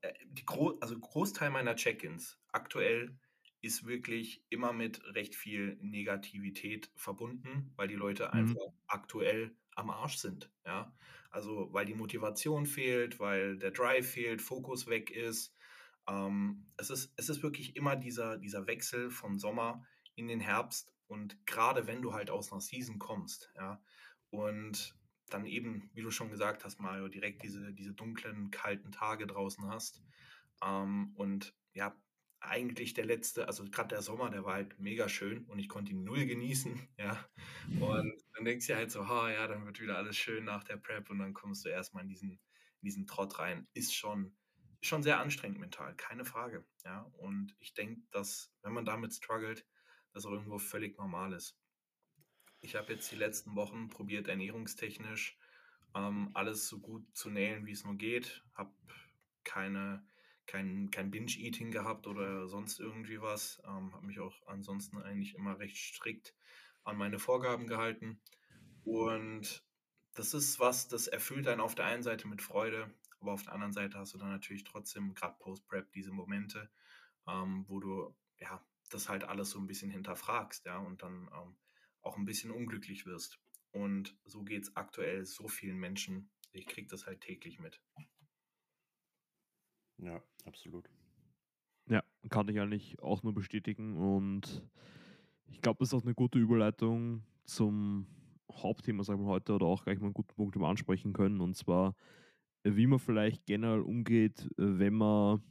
äh, 0.00 0.12
die 0.26 0.44
Gro 0.44 0.78
also 0.80 0.98
Großteil 0.98 1.50
meiner 1.50 1.76
Check-ins 1.76 2.38
aktuell 2.52 3.18
ist 3.62 3.86
wirklich 3.86 4.44
immer 4.48 4.72
mit 4.72 5.04
recht 5.14 5.34
viel 5.34 5.76
Negativität 5.82 6.90
verbunden, 6.96 7.72
weil 7.76 7.88
die 7.88 7.94
Leute 7.94 8.28
mhm. 8.28 8.40
einfach 8.40 8.72
aktuell 8.86 9.54
am 9.74 9.90
Arsch 9.90 10.16
sind. 10.16 10.50
Ja? 10.64 10.94
Also 11.30 11.68
weil 11.72 11.86
die 11.86 11.94
Motivation 11.94 12.66
fehlt, 12.66 13.20
weil 13.20 13.56
der 13.58 13.70
Drive 13.70 14.10
fehlt, 14.10 14.42
Fokus 14.42 14.86
weg 14.86 15.10
ist. 15.10 15.54
Ähm, 16.08 16.66
es 16.76 16.90
ist. 16.90 17.12
Es 17.16 17.28
ist 17.28 17.42
wirklich 17.42 17.76
immer 17.76 17.96
dieser, 17.96 18.36
dieser 18.36 18.66
Wechsel 18.66 19.10
von 19.10 19.38
Sommer 19.38 19.84
in 20.16 20.28
den 20.28 20.40
Herbst 20.40 20.92
und 21.06 21.44
gerade 21.46 21.86
wenn 21.86 22.02
du 22.02 22.12
halt 22.12 22.30
aus 22.30 22.52
einer 22.52 22.60
Season 22.60 22.98
kommst, 22.98 23.52
ja, 23.56 23.82
und 24.30 24.94
dann 25.28 25.44
eben, 25.46 25.90
wie 25.94 26.02
du 26.02 26.10
schon 26.10 26.30
gesagt 26.30 26.64
hast, 26.64 26.80
Mario, 26.80 27.08
direkt 27.08 27.42
diese, 27.42 27.72
diese 27.72 27.92
dunklen, 27.92 28.50
kalten 28.50 28.92
Tage 28.92 29.26
draußen 29.26 29.66
hast. 29.66 30.02
Ähm, 30.62 31.12
und 31.16 31.54
ja, 31.72 31.96
eigentlich 32.40 32.94
der 32.94 33.04
letzte, 33.04 33.46
also 33.46 33.64
gerade 33.64 33.90
der 33.90 34.02
Sommer, 34.02 34.30
der 34.30 34.44
war 34.44 34.54
halt 34.54 34.78
mega 34.78 35.08
schön 35.08 35.44
und 35.44 35.58
ich 35.58 35.68
konnte 35.68 35.92
ihn 35.92 36.04
null 36.04 36.26
genießen, 36.26 36.88
ja. 36.98 37.24
Und 37.80 38.12
dann 38.34 38.44
denkst 38.44 38.66
du 38.66 38.74
halt 38.74 38.90
so, 38.90 39.08
ha, 39.08 39.30
ja, 39.30 39.46
dann 39.46 39.66
wird 39.66 39.80
wieder 39.80 39.96
alles 39.96 40.16
schön 40.16 40.44
nach 40.44 40.64
der 40.64 40.76
Prep 40.76 41.10
und 41.10 41.18
dann 41.18 41.34
kommst 41.34 41.64
du 41.64 41.68
erstmal 41.68 42.02
in 42.02 42.08
diesen, 42.08 42.30
in 42.30 42.86
diesen 42.86 43.06
Trott 43.06 43.38
rein. 43.38 43.68
Ist 43.74 43.94
schon, 43.94 44.34
schon 44.80 45.02
sehr 45.02 45.20
anstrengend 45.20 45.58
mental, 45.58 45.94
keine 45.96 46.24
Frage, 46.24 46.64
ja. 46.84 47.02
Und 47.18 47.54
ich 47.58 47.74
denke, 47.74 48.02
dass, 48.10 48.52
wenn 48.62 48.72
man 48.72 48.84
damit 48.84 49.12
struggelt, 49.14 49.66
das 50.12 50.26
auch 50.26 50.32
irgendwo 50.32 50.58
völlig 50.58 50.98
normal 50.98 51.32
ist. 51.32 51.56
Ich 52.60 52.74
habe 52.74 52.92
jetzt 52.92 53.10
die 53.10 53.16
letzten 53.16 53.54
Wochen 53.54 53.88
probiert, 53.88 54.28
ernährungstechnisch 54.28 55.38
ähm, 55.94 56.30
alles 56.34 56.68
so 56.68 56.78
gut 56.78 57.04
zu 57.16 57.30
nähen, 57.30 57.66
wie 57.66 57.72
es 57.72 57.84
nur 57.84 57.96
geht. 57.96 58.42
Habe 58.54 58.72
keine, 59.44 60.06
kein, 60.50 60.90
kein 60.90 61.12
Binge-Eating 61.12 61.70
gehabt 61.70 62.08
oder 62.08 62.48
sonst 62.48 62.80
irgendwie 62.80 63.20
was. 63.20 63.62
Ähm, 63.64 63.92
habe 63.94 64.06
mich 64.06 64.18
auch 64.18 64.34
ansonsten 64.48 64.98
eigentlich 64.98 65.36
immer 65.36 65.58
recht 65.60 65.76
strikt 65.76 66.34
an 66.82 66.96
meine 66.96 67.20
Vorgaben 67.20 67.68
gehalten. 67.68 68.20
Und 68.82 69.64
das 70.14 70.34
ist 70.34 70.58
was, 70.58 70.88
das 70.88 71.06
erfüllt 71.06 71.46
einen 71.46 71.60
auf 71.60 71.76
der 71.76 71.84
einen 71.84 72.02
Seite 72.02 72.26
mit 72.26 72.42
Freude, 72.42 72.92
aber 73.20 73.32
auf 73.32 73.44
der 73.44 73.52
anderen 73.52 73.72
Seite 73.72 73.98
hast 73.98 74.12
du 74.12 74.18
dann 74.18 74.30
natürlich 74.30 74.64
trotzdem, 74.64 75.14
gerade 75.14 75.36
Post-Prep, 75.38 75.92
diese 75.92 76.10
Momente, 76.10 76.68
ähm, 77.28 77.64
wo 77.68 77.78
du 77.78 78.12
ja 78.38 78.60
das 78.88 79.08
halt 79.08 79.22
alles 79.22 79.50
so 79.50 79.60
ein 79.60 79.68
bisschen 79.68 79.90
hinterfragst, 79.90 80.66
ja, 80.66 80.78
und 80.78 81.02
dann 81.02 81.30
ähm, 81.32 81.56
auch 82.02 82.16
ein 82.16 82.24
bisschen 82.24 82.50
unglücklich 82.50 83.06
wirst. 83.06 83.38
Und 83.70 84.18
so 84.24 84.42
geht 84.42 84.64
es 84.64 84.76
aktuell 84.76 85.24
so 85.24 85.46
vielen 85.46 85.78
Menschen. 85.78 86.28
Ich 86.50 86.66
kriege 86.66 86.88
das 86.88 87.06
halt 87.06 87.20
täglich 87.20 87.60
mit. 87.60 87.80
Ja, 90.02 90.22
absolut. 90.44 90.88
Ja, 91.88 92.02
kann 92.28 92.48
ich 92.48 92.60
eigentlich 92.60 92.98
auch 93.00 93.22
nur 93.22 93.34
bestätigen. 93.34 93.96
Und 93.96 94.62
ich 95.46 95.60
glaube, 95.60 95.78
das 95.80 95.88
ist 95.88 95.94
auch 95.94 96.04
eine 96.04 96.14
gute 96.14 96.38
Überleitung 96.38 97.22
zum 97.44 98.06
Hauptthema, 98.52 99.02
sagen 99.04 99.22
wir 99.22 99.26
heute, 99.26 99.54
oder 99.54 99.66
auch 99.66 99.84
gleich 99.84 99.98
mal 99.98 100.06
einen 100.06 100.14
guten 100.14 100.34
Punkt, 100.34 100.54
den 100.54 100.64
ansprechen 100.64 101.12
können. 101.12 101.40
Und 101.40 101.56
zwar, 101.56 101.94
wie 102.64 102.86
man 102.86 102.98
vielleicht 102.98 103.46
generell 103.46 103.80
umgeht, 103.80 104.48
wenn 104.56 104.94
man 104.94 105.42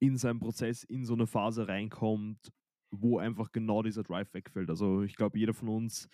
in 0.00 0.16
seinem 0.16 0.40
Prozess 0.40 0.84
in 0.84 1.04
so 1.04 1.14
eine 1.14 1.26
Phase 1.26 1.68
reinkommt, 1.68 2.52
wo 2.90 3.18
einfach 3.18 3.52
genau 3.52 3.82
dieser 3.82 4.02
Drive 4.02 4.32
wegfällt. 4.32 4.70
Also 4.70 5.02
ich 5.02 5.16
glaube, 5.16 5.38
jeder 5.38 5.52
von 5.52 5.68
uns 5.68 6.08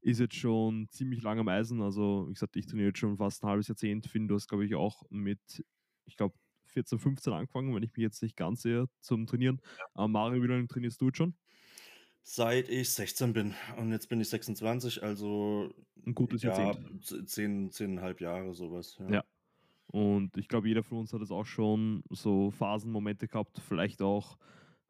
ist 0.00 0.20
jetzt 0.20 0.36
schon 0.36 0.88
ziemlich 0.90 1.22
lange 1.22 1.40
am 1.40 1.48
Eisen. 1.48 1.80
Also 1.80 2.26
wie 2.28 2.34
gesagt, 2.34 2.56
ich 2.56 2.66
trainiere 2.66 2.88
jetzt 2.88 2.98
schon 2.98 3.16
fast 3.16 3.42
ein 3.42 3.48
halbes 3.48 3.68
Jahrzehnt. 3.68 4.06
Finn, 4.06 4.28
du 4.28 4.34
hast, 4.34 4.48
glaube 4.48 4.64
ich, 4.64 4.74
auch 4.74 5.02
mit, 5.10 5.64
ich 6.06 6.16
glaube, 6.16 6.34
14, 6.70 6.98
15 6.98 7.32
angefangen, 7.32 7.74
wenn 7.74 7.82
ich 7.82 7.92
mich 7.92 8.02
jetzt 8.02 8.22
nicht 8.22 8.36
ganz 8.36 8.62
sehe, 8.62 8.86
zum 9.00 9.26
Trainieren. 9.26 9.60
Ja. 9.96 10.04
Ähm, 10.04 10.12
Mario, 10.12 10.42
wie 10.42 10.46
lange 10.46 10.66
trainierst 10.66 11.00
du 11.00 11.06
jetzt 11.06 11.18
schon? 11.18 11.34
Seit 12.22 12.68
ich 12.68 12.90
16 12.90 13.32
bin. 13.32 13.54
Und 13.76 13.92
jetzt 13.92 14.08
bin 14.08 14.20
ich 14.20 14.28
26, 14.28 15.02
also 15.02 15.72
ein 16.06 16.14
gutes 16.14 16.42
ja, 16.42 16.58
Jahrzehnt. 16.58 17.28
Zehn, 17.28 17.70
zehneinhalb 17.70 18.20
Jahre, 18.20 18.54
sowas. 18.54 18.96
Ja. 19.00 19.10
ja. 19.10 19.24
Und 19.86 20.36
ich 20.36 20.46
glaube, 20.46 20.68
jeder 20.68 20.84
von 20.84 20.98
uns 20.98 21.12
hat 21.12 21.22
es 21.22 21.32
auch 21.32 21.46
schon 21.46 22.04
so 22.10 22.50
Phasenmomente 22.50 23.26
gehabt, 23.26 23.60
vielleicht 23.66 24.02
auch 24.02 24.38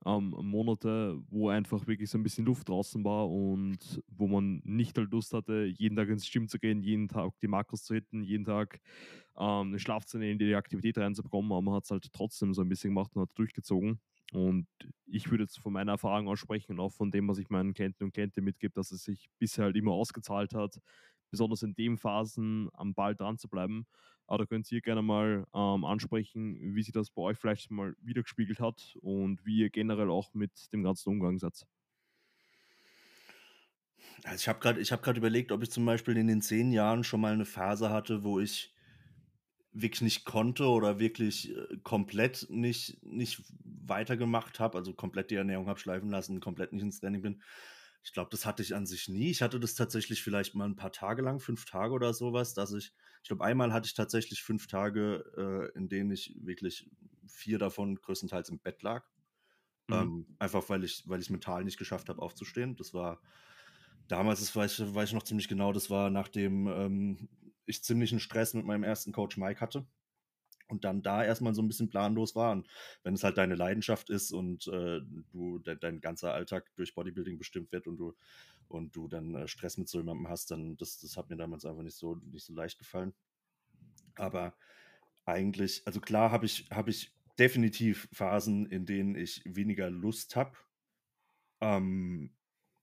ähm, 0.05 0.35
Monate, 0.43 1.19
wo 1.29 1.49
einfach 1.49 1.87
wirklich 1.87 2.11
so 2.11 2.19
ein 2.19 2.23
bisschen 2.23 2.47
Luft 2.47 2.69
draußen 2.69 3.03
war 3.05 3.29
und 3.29 4.03
wo 4.09 4.27
man 4.27 4.61
nicht 4.65 4.97
halt 4.99 5.11
Lust 5.11 5.33
hatte, 5.33 5.65
jeden 5.65 5.97
Tag 5.97 6.09
ins 6.09 6.31
Gym 6.31 6.49
zu 6.49 6.59
gehen, 6.59 6.83
jeden 6.83 7.09
Tag 7.09 7.33
die 7.41 7.49
Makros 7.49 7.85
zu 7.85 7.95
hitten, 7.95 8.23
jeden 8.23 8.45
Tag 8.45 8.81
ähm, 9.41 9.69
eine 9.69 9.79
Schlaf 9.79 10.05
zu 10.05 10.19
nehmen, 10.19 10.39
die 10.39 10.55
Aktivität 10.55 10.99
reinzubekommen, 10.99 11.51
aber 11.51 11.63
man 11.63 11.75
hat 11.75 11.85
es 11.85 11.91
halt 11.91 12.13
trotzdem 12.13 12.53
so 12.55 12.63
ein 12.63 12.69
bisschen 12.69 12.91
gemacht 12.91 13.11
und 13.15 13.23
hat 13.23 13.31
durchgezogen. 13.35 14.01
Und 14.33 14.69
ich 15.07 15.31
würde 15.31 15.45
jetzt 15.45 15.59
von 15.59 15.73
meiner 15.73 15.93
Erfahrung 15.93 16.29
aussprechen 16.29 16.73
und 16.73 16.81
auch 16.81 16.93
von 16.93 17.11
dem, 17.11 17.27
was 17.27 17.39
ich 17.39 17.49
meinen 17.49 17.75
Klienten 17.75 18.05
und 18.05 18.13
Klienten 18.13 18.45
mitgebe, 18.45 18.73
dass 18.75 18.93
es 18.93 19.03
sich 19.03 19.29
bisher 19.39 19.65
halt 19.65 19.77
immer 19.77 19.93
ausgezahlt 19.93 20.55
hat, 20.55 20.79
besonders 21.31 21.63
in 21.63 21.75
den 21.75 21.97
Phasen 21.97 22.69
am 22.75 22.95
Ball 22.95 23.17
dran 23.17 23.39
zu 23.39 23.49
bleiben. 23.49 23.87
Aber 24.27 24.39
da 24.39 24.47
könnt 24.47 24.71
ihr 24.71 24.81
gerne 24.81 25.03
mal 25.03 25.47
ähm, 25.53 25.85
ansprechen, 25.85 26.77
wie 26.77 26.83
sich 26.83 26.93
das 26.93 27.11
bei 27.11 27.23
euch 27.23 27.39
vielleicht 27.39 27.71
mal 27.73 27.97
wiedergespiegelt 28.01 28.61
hat 28.61 28.97
und 29.01 29.45
wie 29.45 29.59
ihr 29.59 29.71
generell 29.71 30.11
auch 30.11 30.35
mit 30.35 30.73
dem 30.73 30.85
ganzen 30.85 31.09
Umgang 31.09 31.39
seid. 31.39 31.67
Also 34.23 34.37
ich 34.37 34.49
habe 34.49 34.61
gerade 34.61 34.83
hab 34.83 35.17
überlegt, 35.17 35.51
ob 35.51 35.63
ich 35.63 35.71
zum 35.71 35.85
Beispiel 35.85 36.17
in 36.17 36.29
den 36.29 36.43
zehn 36.43 36.71
Jahren 36.71 37.03
schon 37.03 37.21
mal 37.21 37.33
eine 37.33 37.47
Phase 37.47 37.91
hatte, 37.91 38.23
wo 38.23 38.39
ich 38.39 38.73
wirklich 39.73 40.03
nicht 40.03 40.25
konnte 40.25 40.67
oder 40.67 40.99
wirklich 40.99 41.55
äh, 41.57 41.79
komplett 41.83 42.47
nicht, 42.51 43.03
nicht 43.05 43.43
weitergemacht 43.63 44.59
habe, 44.61 44.79
also 44.79 44.95
komplett 44.95 45.31
die 45.31 45.37
Ernährung 45.37 45.69
habe 45.69 45.79
schleifen 45.79 46.11
lassen, 46.11 46.41
komplett 46.41 46.73
nicht 46.73 46.83
ins 46.83 47.01
Training 47.01 47.23
bin. 47.23 47.43
Ich 48.03 48.13
glaube, 48.13 48.31
das 48.31 48.47
hatte 48.47 48.63
ich 48.63 48.75
an 48.75 48.87
sich 48.87 49.09
nie. 49.09 49.31
Ich 49.31 49.43
hatte 49.43 49.61
das 49.61 49.75
tatsächlich 49.75 50.23
vielleicht 50.23 50.55
mal 50.55 50.65
ein 50.65 50.77
paar 50.77 50.93
Tage 50.93 51.23
lang, 51.23 51.39
fünf 51.39 51.67
Tage 51.67 51.93
oder 51.93 52.15
sowas, 52.15 52.55
dass 52.55 52.73
ich, 52.73 52.93
ich 53.23 53.29
glaube, 53.29 53.45
einmal 53.45 53.73
hatte 53.73 53.87
ich 53.87 53.95
tatsächlich 53.95 54.43
fünf 54.43 54.67
Tage, 54.67 55.71
äh, 55.75 55.79
in 55.79 55.89
denen 55.89 56.11
ich 56.11 56.35
wirklich 56.41 56.89
vier 57.29 57.59
davon 57.59 57.97
größtenteils 57.97 58.49
im 58.49 58.59
Bett 58.59 58.83
lag. 58.83 59.05
Mhm. 59.89 59.95
Ähm, 59.95 60.27
einfach 60.39 60.69
weil 60.69 60.83
ich, 60.83 61.05
weil 61.07 61.21
ich 61.21 61.27
es 61.27 61.31
mental 61.31 61.65
nicht 61.65 61.79
geschafft 61.79 62.09
habe, 62.09 62.23
aufzustehen. 62.23 62.75
Das 62.77 62.95
war 62.95 63.21
damals, 64.09 64.41
das 64.41 64.57
weiß, 64.57 64.95
weiß 64.95 65.11
ich 65.11 65.15
noch 65.15 65.23
ziemlich 65.23 65.49
genau, 65.49 65.73
das 65.73 65.91
war 65.91 66.11
nachdem 66.11 66.67
ähm, 66.69 67.29
ich 67.71 67.85
ziemlichen 67.85 68.21
Stress 68.21 68.55
mit 68.55 68.67
meinem 68.67 68.85
ersten 68.85 69.13
Coach 69.13 69.37
Mike 69.37 69.61
hatte 69.61 69.87
und 70.71 70.85
dann 70.85 71.03
da 71.03 71.25
erstmal 71.25 71.55
so 71.55 71.63
ein 71.63 71.69
bisschen 71.69 71.91
planlos 71.91 72.35
war. 72.35 72.53
Und 72.53 72.69
wenn 73.03 73.15
es 73.15 73.25
halt 73.25 73.39
deine 73.39 73.55
Leidenschaft 73.55 74.11
ist 74.11 74.33
und 74.33 74.67
äh, 74.69 75.01
du 75.33 75.59
de 75.59 75.77
dein 75.77 76.01
ganzer 76.01 76.33
Alltag 76.33 76.71
durch 76.77 76.95
Bodybuilding 76.95 77.39
bestimmt 77.39 77.73
wird 77.73 77.87
und 77.87 77.97
du 77.97 78.15
und 78.69 78.95
du 78.95 79.09
dann 79.09 79.35
äh, 79.35 79.49
Stress 79.49 79.79
mit 79.79 79.89
so 79.89 79.99
jemandem 79.99 80.29
hast, 80.29 80.51
dann 80.51 80.77
das, 80.77 81.01
das 81.01 81.17
hat 81.17 81.29
mir 81.29 81.37
damals 81.37 81.65
einfach 81.65 81.83
nicht 81.83 81.97
so 81.97 82.15
nicht 82.31 82.45
so 82.45 82.55
leicht 82.55 82.79
gefallen. 82.79 83.13
Aber 84.15 84.55
eigentlich, 85.25 85.83
also 85.87 86.01
klar 86.01 86.31
habe 86.31 86.47
ich 86.47 86.69
habe 86.71 86.91
ich 86.91 87.13
definitiv 87.39 88.09
Phasen, 88.13 88.67
in 88.67 88.87
denen 88.87 89.15
ich 89.17 89.43
weniger 89.45 89.91
Lust 89.91 90.37
habe. 90.37 90.53
Ähm, 91.61 92.31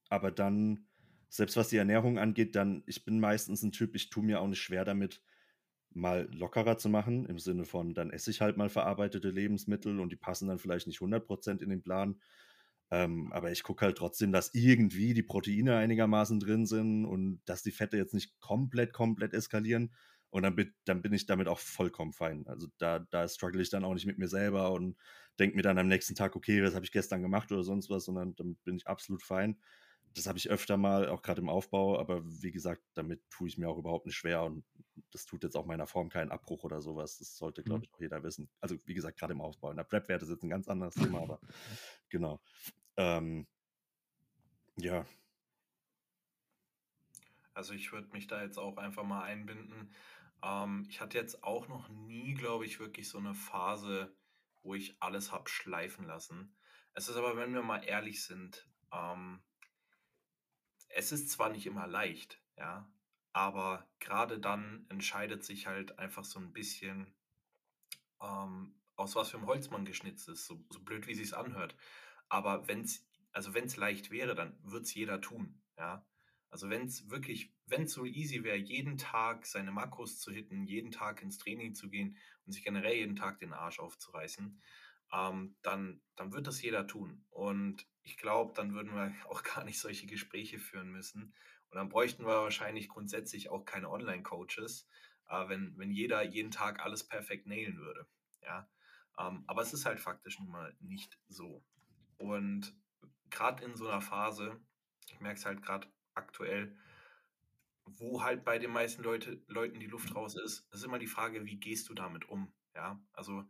aber 0.08 0.30
dann 0.30 0.87
selbst 1.28 1.56
was 1.56 1.68
die 1.68 1.76
Ernährung 1.76 2.18
angeht, 2.18 2.56
dann, 2.56 2.82
ich 2.86 3.04
bin 3.04 3.20
meistens 3.20 3.62
ein 3.62 3.72
Typ, 3.72 3.94
ich 3.94 4.10
tue 4.10 4.24
mir 4.24 4.40
auch 4.40 4.46
nicht 4.48 4.60
schwer 4.62 4.84
damit, 4.84 5.22
mal 5.90 6.28
lockerer 6.32 6.78
zu 6.78 6.88
machen, 6.88 7.26
im 7.26 7.38
Sinne 7.38 7.64
von, 7.64 7.94
dann 7.94 8.10
esse 8.10 8.30
ich 8.30 8.40
halt 8.40 8.56
mal 8.56 8.68
verarbeitete 8.68 9.30
Lebensmittel 9.30 10.00
und 10.00 10.12
die 10.12 10.16
passen 10.16 10.48
dann 10.48 10.58
vielleicht 10.58 10.86
nicht 10.86 11.00
100% 11.00 11.62
in 11.62 11.70
den 11.70 11.82
Plan. 11.82 12.20
Ähm, 12.90 13.32
aber 13.32 13.50
ich 13.52 13.62
gucke 13.62 13.84
halt 13.84 13.98
trotzdem, 13.98 14.32
dass 14.32 14.54
irgendwie 14.54 15.12
die 15.12 15.22
Proteine 15.22 15.76
einigermaßen 15.76 16.40
drin 16.40 16.66
sind 16.66 17.04
und 17.04 17.42
dass 17.44 17.62
die 17.62 17.70
Fette 17.70 17.96
jetzt 17.98 18.14
nicht 18.14 18.38
komplett, 18.40 18.92
komplett 18.94 19.34
eskalieren. 19.34 19.94
Und 20.30 20.42
dann 20.42 20.56
bin, 20.56 20.74
dann 20.84 21.02
bin 21.02 21.12
ich 21.12 21.26
damit 21.26 21.48
auch 21.48 21.58
vollkommen 21.58 22.12
fein. 22.12 22.46
Also 22.46 22.68
da, 22.78 22.98
da 22.98 23.26
struggle 23.28 23.62
ich 23.62 23.70
dann 23.70 23.84
auch 23.84 23.94
nicht 23.94 24.06
mit 24.06 24.18
mir 24.18 24.28
selber 24.28 24.72
und 24.72 24.96
denke 25.38 25.56
mir 25.56 25.62
dann 25.62 25.78
am 25.78 25.88
nächsten 25.88 26.14
Tag, 26.14 26.36
okay, 26.36 26.62
was 26.62 26.74
habe 26.74 26.84
ich 26.84 26.92
gestern 26.92 27.22
gemacht 27.22 27.50
oder 27.52 27.62
sonst 27.62 27.90
was, 27.90 28.04
sondern 28.04 28.34
damit 28.36 28.62
bin 28.64 28.76
ich 28.76 28.86
absolut 28.86 29.22
fein 29.22 29.58
das 30.18 30.26
habe 30.26 30.38
ich 30.38 30.50
öfter 30.50 30.76
mal, 30.76 31.08
auch 31.08 31.22
gerade 31.22 31.40
im 31.40 31.48
Aufbau, 31.48 31.98
aber 31.98 32.22
wie 32.24 32.52
gesagt, 32.52 32.82
damit 32.94 33.22
tue 33.30 33.48
ich 33.48 33.58
mir 33.58 33.68
auch 33.68 33.78
überhaupt 33.78 34.06
nicht 34.06 34.16
schwer 34.16 34.42
und 34.42 34.64
das 35.10 35.26
tut 35.26 35.44
jetzt 35.44 35.56
auch 35.56 35.66
meiner 35.66 35.86
Form 35.86 36.08
keinen 36.08 36.30
Abbruch 36.30 36.64
oder 36.64 36.80
sowas. 36.80 37.18
Das 37.18 37.36
sollte, 37.36 37.62
glaube 37.62 37.78
mhm. 37.78 37.84
ich, 37.84 37.94
auch 37.94 38.00
jeder 38.00 38.22
wissen. 38.22 38.50
Also, 38.60 38.76
wie 38.84 38.94
gesagt, 38.94 39.18
gerade 39.18 39.32
im 39.32 39.40
Aufbau. 39.40 39.70
In 39.70 39.76
der 39.76 39.84
Prep-Werte 39.84 40.24
ist 40.24 40.30
jetzt 40.30 40.42
ein 40.42 40.50
ganz 40.50 40.68
anderes 40.68 40.94
Thema, 40.94 41.22
aber 41.22 41.40
genau. 42.08 42.40
Ähm, 42.96 43.46
ja. 44.76 45.06
Also, 47.54 47.74
ich 47.74 47.92
würde 47.92 48.08
mich 48.12 48.26
da 48.26 48.42
jetzt 48.42 48.58
auch 48.58 48.76
einfach 48.76 49.04
mal 49.04 49.22
einbinden. 49.22 49.92
Ähm, 50.42 50.86
ich 50.88 51.00
hatte 51.00 51.18
jetzt 51.18 51.42
auch 51.44 51.68
noch 51.68 51.88
nie, 51.88 52.34
glaube 52.34 52.66
ich, 52.66 52.80
wirklich 52.80 53.08
so 53.08 53.18
eine 53.18 53.34
Phase, 53.34 54.14
wo 54.62 54.74
ich 54.74 54.96
alles 55.00 55.32
habe 55.32 55.48
schleifen 55.48 56.06
lassen. 56.06 56.54
Es 56.94 57.08
ist 57.08 57.16
aber, 57.16 57.36
wenn 57.36 57.54
wir 57.54 57.62
mal 57.62 57.84
ehrlich 57.84 58.24
sind, 58.24 58.68
ähm, 58.92 59.40
es 60.88 61.12
ist 61.12 61.30
zwar 61.30 61.50
nicht 61.50 61.66
immer 61.66 61.86
leicht, 61.86 62.40
ja, 62.56 62.90
aber 63.32 63.88
gerade 64.00 64.38
dann 64.40 64.86
entscheidet 64.88 65.44
sich 65.44 65.66
halt 65.66 65.98
einfach 65.98 66.24
so 66.24 66.38
ein 66.40 66.52
bisschen, 66.52 67.14
ähm, 68.20 68.74
aus 68.96 69.14
was 69.14 69.30
für 69.30 69.36
einem 69.38 69.46
Holz 69.46 69.70
man 69.70 69.84
geschnitzt 69.84 70.28
ist, 70.28 70.46
so, 70.46 70.64
so 70.70 70.80
blöd 70.80 71.06
wie 71.06 71.12
es 71.12 71.18
sich 71.18 71.36
anhört. 71.36 71.76
Aber 72.28 72.66
wenn 72.68 72.82
es, 72.82 73.06
also 73.32 73.54
wenn 73.54 73.68
leicht 73.68 74.10
wäre, 74.10 74.34
dann 74.34 74.58
wird 74.62 74.84
es 74.84 74.94
jeder 74.94 75.20
tun, 75.20 75.62
ja. 75.76 76.06
Also 76.50 76.70
wenn 76.70 76.86
es 76.86 77.10
wirklich, 77.10 77.52
wenn 77.66 77.82
es 77.82 77.92
so 77.92 78.06
easy 78.06 78.42
wäre, 78.42 78.56
jeden 78.56 78.96
Tag 78.96 79.44
seine 79.44 79.70
Makros 79.70 80.18
zu 80.18 80.32
hitten, 80.32 80.64
jeden 80.64 80.90
Tag 80.90 81.20
ins 81.20 81.36
Training 81.36 81.74
zu 81.74 81.90
gehen 81.90 82.16
und 82.46 82.52
sich 82.52 82.64
generell 82.64 82.94
jeden 82.96 83.16
Tag 83.16 83.38
den 83.38 83.52
Arsch 83.52 83.78
aufzureißen, 83.78 84.58
ähm, 85.12 85.56
dann, 85.62 86.00
dann 86.16 86.32
wird 86.32 86.46
das 86.46 86.60
jeder 86.62 86.86
tun. 86.86 87.24
Und 87.30 87.86
ich 88.02 88.16
glaube, 88.16 88.52
dann 88.54 88.74
würden 88.74 88.94
wir 88.94 89.14
auch 89.28 89.42
gar 89.42 89.64
nicht 89.64 89.80
solche 89.80 90.06
Gespräche 90.06 90.58
führen 90.58 90.90
müssen. 90.90 91.34
Und 91.70 91.76
dann 91.76 91.88
bräuchten 91.88 92.24
wir 92.24 92.42
wahrscheinlich 92.42 92.88
grundsätzlich 92.88 93.50
auch 93.50 93.64
keine 93.64 93.90
Online-Coaches, 93.90 94.88
äh, 95.28 95.48
wenn, 95.48 95.76
wenn 95.76 95.90
jeder 95.90 96.22
jeden 96.22 96.50
Tag 96.50 96.80
alles 96.80 97.06
perfekt 97.06 97.46
nailen 97.46 97.78
würde. 97.78 98.06
Ja? 98.42 98.68
Ähm, 99.18 99.44
aber 99.46 99.62
es 99.62 99.72
ist 99.72 99.84
halt 99.84 100.00
faktisch 100.00 100.38
nun 100.38 100.50
mal 100.50 100.74
nicht 100.80 101.18
so. 101.28 101.64
Und 102.16 102.74
gerade 103.30 103.64
in 103.64 103.76
so 103.76 103.88
einer 103.88 104.00
Phase, 104.00 104.60
ich 105.08 105.20
merke 105.20 105.38
es 105.38 105.46
halt 105.46 105.62
gerade 105.62 105.88
aktuell, 106.14 106.76
wo 107.84 108.22
halt 108.22 108.44
bei 108.44 108.58
den 108.58 108.70
meisten 108.70 109.02
Leute, 109.02 109.42
Leuten 109.46 109.80
die 109.80 109.86
Luft 109.86 110.14
raus 110.14 110.36
ist, 110.36 110.66
ist 110.72 110.84
immer 110.84 110.98
die 110.98 111.06
Frage, 111.06 111.44
wie 111.46 111.58
gehst 111.58 111.88
du 111.88 111.94
damit 111.94 112.28
um? 112.28 112.52
Ja, 112.74 113.02
also 113.12 113.44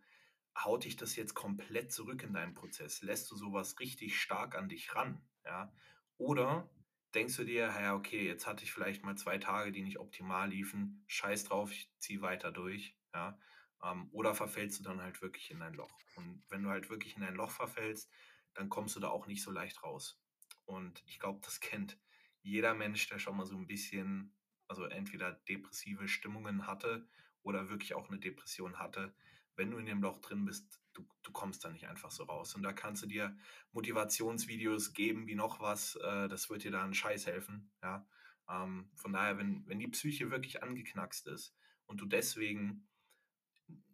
haut 0.64 0.84
dich 0.84 0.96
das 0.96 1.16
jetzt 1.16 1.34
komplett 1.34 1.92
zurück 1.92 2.22
in 2.22 2.32
deinen 2.32 2.54
Prozess? 2.54 3.02
Lässt 3.02 3.30
du 3.30 3.36
sowas 3.36 3.78
richtig 3.80 4.20
stark 4.20 4.54
an 4.56 4.68
dich 4.68 4.94
ran? 4.94 5.22
Ja? 5.44 5.72
Oder 6.16 6.68
denkst 7.14 7.36
du 7.36 7.44
dir, 7.44 7.66
ja, 7.80 7.94
okay, 7.94 8.26
jetzt 8.26 8.46
hatte 8.46 8.64
ich 8.64 8.72
vielleicht 8.72 9.04
mal 9.04 9.16
zwei 9.16 9.38
Tage, 9.38 9.72
die 9.72 9.82
nicht 9.82 9.98
optimal 9.98 10.50
liefen, 10.50 11.04
scheiß 11.06 11.44
drauf, 11.44 11.72
ich 11.72 11.90
ziehe 11.98 12.22
weiter 12.22 12.52
durch, 12.52 12.96
ja. 13.14 13.38
Ähm, 13.82 14.08
oder 14.10 14.34
verfällst 14.34 14.80
du 14.80 14.84
dann 14.84 15.00
halt 15.00 15.22
wirklich 15.22 15.50
in 15.50 15.62
ein 15.62 15.74
Loch? 15.74 15.96
Und 16.16 16.42
wenn 16.48 16.62
du 16.62 16.70
halt 16.70 16.90
wirklich 16.90 17.16
in 17.16 17.22
ein 17.22 17.36
Loch 17.36 17.50
verfällst, 17.50 18.10
dann 18.54 18.68
kommst 18.68 18.96
du 18.96 19.00
da 19.00 19.08
auch 19.08 19.26
nicht 19.26 19.42
so 19.42 19.50
leicht 19.50 19.82
raus. 19.84 20.20
Und 20.64 21.02
ich 21.06 21.18
glaube, 21.18 21.40
das 21.42 21.60
kennt 21.60 21.98
jeder 22.42 22.74
Mensch, 22.74 23.08
der 23.08 23.18
schon 23.18 23.36
mal 23.36 23.46
so 23.46 23.56
ein 23.56 23.66
bisschen, 23.66 24.34
also 24.66 24.84
entweder 24.84 25.32
depressive 25.32 26.08
Stimmungen 26.08 26.66
hatte 26.66 27.08
oder 27.42 27.68
wirklich 27.68 27.94
auch 27.94 28.08
eine 28.08 28.18
Depression 28.18 28.78
hatte, 28.78 29.14
wenn 29.58 29.72
du 29.72 29.78
in 29.78 29.86
dem 29.86 30.00
Loch 30.00 30.20
drin 30.20 30.44
bist, 30.44 30.80
du, 30.92 31.04
du 31.22 31.32
kommst 31.32 31.64
da 31.64 31.70
nicht 31.70 31.88
einfach 31.88 32.12
so 32.12 32.22
raus. 32.24 32.54
Und 32.54 32.62
da 32.62 32.72
kannst 32.72 33.02
du 33.02 33.06
dir 33.06 33.36
Motivationsvideos 33.72 34.92
geben, 34.94 35.26
wie 35.26 35.34
noch 35.34 35.60
was, 35.60 35.96
äh, 35.96 36.28
das 36.28 36.48
wird 36.48 36.62
dir 36.62 36.70
da 36.70 36.84
einen 36.84 36.94
Scheiß 36.94 37.26
helfen. 37.26 37.70
Ja? 37.82 38.06
Ähm, 38.48 38.88
von 38.94 39.12
daher, 39.12 39.36
wenn, 39.36 39.66
wenn 39.66 39.80
die 39.80 39.88
Psyche 39.88 40.30
wirklich 40.30 40.62
angeknackst 40.62 41.26
ist 41.26 41.56
und 41.86 42.00
du 42.00 42.06
deswegen 42.06 42.88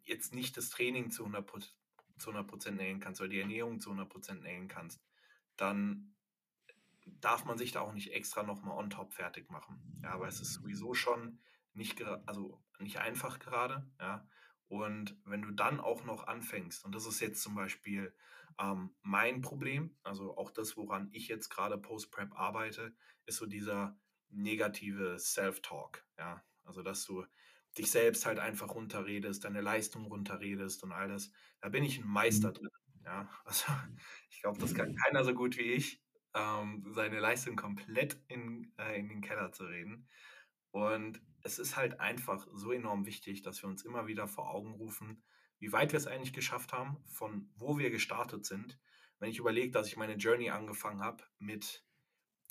jetzt 0.03 0.35
nicht 0.35 0.55
das 0.55 0.69
Training 0.69 1.09
zu 1.09 1.25
100%, 1.25 1.71
zu 2.19 2.31
100 2.31 2.71
nähen 2.71 2.99
kannst 2.99 3.19
oder 3.19 3.29
die 3.29 3.39
Ernährung 3.39 3.79
zu 3.79 3.91
100% 3.91 4.35
nähen 4.41 4.67
kannst, 4.67 5.03
dann 5.57 6.15
darf 7.05 7.45
man 7.45 7.57
sich 7.57 7.71
da 7.71 7.81
auch 7.81 7.93
nicht 7.93 8.13
extra 8.13 8.43
nochmal 8.43 8.77
on 8.77 8.91
top 8.91 9.13
fertig 9.13 9.49
machen. 9.49 9.99
Ja, 10.03 10.11
aber 10.11 10.27
es 10.27 10.41
ist 10.41 10.53
sowieso 10.53 10.93
schon 10.93 11.39
nicht, 11.73 12.03
also 12.27 12.63
nicht 12.79 12.99
einfach 12.99 13.39
gerade, 13.39 13.89
ja, 13.99 14.27
und 14.67 15.17
wenn 15.25 15.41
du 15.41 15.51
dann 15.51 15.79
auch 15.79 16.03
noch 16.03 16.27
anfängst, 16.27 16.85
und 16.85 16.95
das 16.95 17.05
ist 17.05 17.19
jetzt 17.19 17.41
zum 17.41 17.55
Beispiel 17.55 18.13
ähm, 18.59 18.95
mein 19.01 19.41
Problem, 19.41 19.95
also 20.03 20.37
auch 20.37 20.51
das, 20.51 20.77
woran 20.77 21.09
ich 21.11 21.27
jetzt 21.27 21.49
gerade 21.49 21.77
Post-Prep 21.77 22.37
arbeite, 22.37 22.95
ist 23.25 23.37
so 23.37 23.45
dieser 23.45 23.97
negative 24.29 25.19
Self-Talk. 25.19 26.05
Ja, 26.17 26.43
also 26.63 26.81
dass 26.81 27.05
du 27.05 27.25
dich 27.77 27.91
selbst 27.91 28.25
halt 28.25 28.39
einfach 28.39 28.73
runterredest, 28.73 29.43
deine 29.43 29.61
Leistung 29.61 30.05
runterredest 30.05 30.83
und 30.83 30.91
all 30.91 31.09
das. 31.09 31.31
Da 31.61 31.69
bin 31.69 31.83
ich 31.83 31.99
ein 31.99 32.07
Meister 32.07 32.49
mhm. 32.49 32.53
drin. 32.53 32.69
Ja, 33.03 33.29
also 33.45 33.65
ich 34.29 34.41
glaube, 34.41 34.59
das 34.59 34.73
kann 34.73 34.95
keiner 34.95 35.23
so 35.23 35.33
gut 35.33 35.57
wie 35.57 35.73
ich, 35.73 36.01
ähm, 36.33 36.85
seine 36.93 37.19
Leistung 37.19 37.55
komplett 37.55 38.17
in, 38.27 38.73
äh, 38.77 38.99
in 38.99 39.09
den 39.09 39.21
Keller 39.21 39.51
zu 39.51 39.65
reden. 39.65 40.07
Und 40.75 41.21
es 41.41 41.57
ist 41.57 41.77
halt 41.77 42.01
einfach 42.01 42.45
so 42.51 42.73
enorm 42.73 43.05
wichtig, 43.05 43.41
dass 43.41 43.63
wir 43.63 43.69
uns 43.69 43.85
immer 43.85 44.07
wieder 44.07 44.27
vor 44.27 44.49
Augen 44.49 44.73
rufen, 44.73 45.23
wie 45.57 45.71
weit 45.71 45.93
wir 45.93 45.97
es 45.97 46.05
eigentlich 46.05 46.33
geschafft 46.33 46.73
haben, 46.73 46.97
von 47.07 47.49
wo 47.55 47.77
wir 47.77 47.91
gestartet 47.91 48.45
sind. 48.45 48.77
Wenn 49.17 49.29
ich 49.29 49.39
überlege, 49.39 49.71
dass 49.71 49.87
ich 49.87 49.95
meine 49.95 50.15
Journey 50.15 50.49
angefangen 50.49 50.99
habe 50.99 51.23
mit 51.39 51.85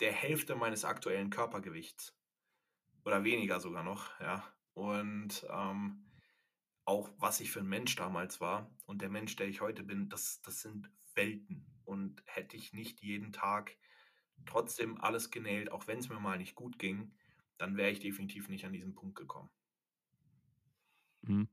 der 0.01 0.11
Hälfte 0.11 0.57
meines 0.57 0.87
aktuellen 0.87 1.29
Körpergewichts 1.29 2.19
oder 3.05 3.25
weniger 3.25 3.61
sogar 3.61 3.83
noch, 3.85 4.19
ja. 4.21 4.43
Und 4.73 5.47
ähm, 5.51 6.11
auch 6.87 7.11
was 7.19 7.41
ich 7.41 7.51
für 7.51 7.61
ein 7.61 7.69
Mensch 7.69 7.95
damals 7.95 8.41
war 8.41 8.75
und 8.87 9.03
der 9.03 9.11
Mensch, 9.11 9.37
der 9.37 9.49
ich 9.49 9.61
heute 9.61 9.83
bin, 9.83 10.09
das, 10.09 10.41
das 10.41 10.63
sind 10.63 10.91
Welten. 11.15 11.67
Und 11.85 12.23
hätte 12.25 12.57
ich 12.57 12.73
nicht 12.73 13.03
jeden 13.03 13.35
Tag 13.35 13.77
trotzdem 14.47 14.99
alles 14.99 15.31
genäht, 15.31 15.71
auch 15.71 15.89
wenn 15.89 15.99
es 15.99 16.09
mir 16.09 16.21
mal 16.21 16.39
nicht 16.39 16.55
gut 16.55 16.79
ging, 16.79 17.13
dann 17.59 17.77
wäre 17.77 17.91
ich 17.91 18.01
definitiv 18.01 18.49
nicht 18.49 18.65
an 18.65 18.73
diesen 18.73 18.95
Punkt 18.95 19.17
gekommen. 19.17 19.51
Mhm. 21.23 21.49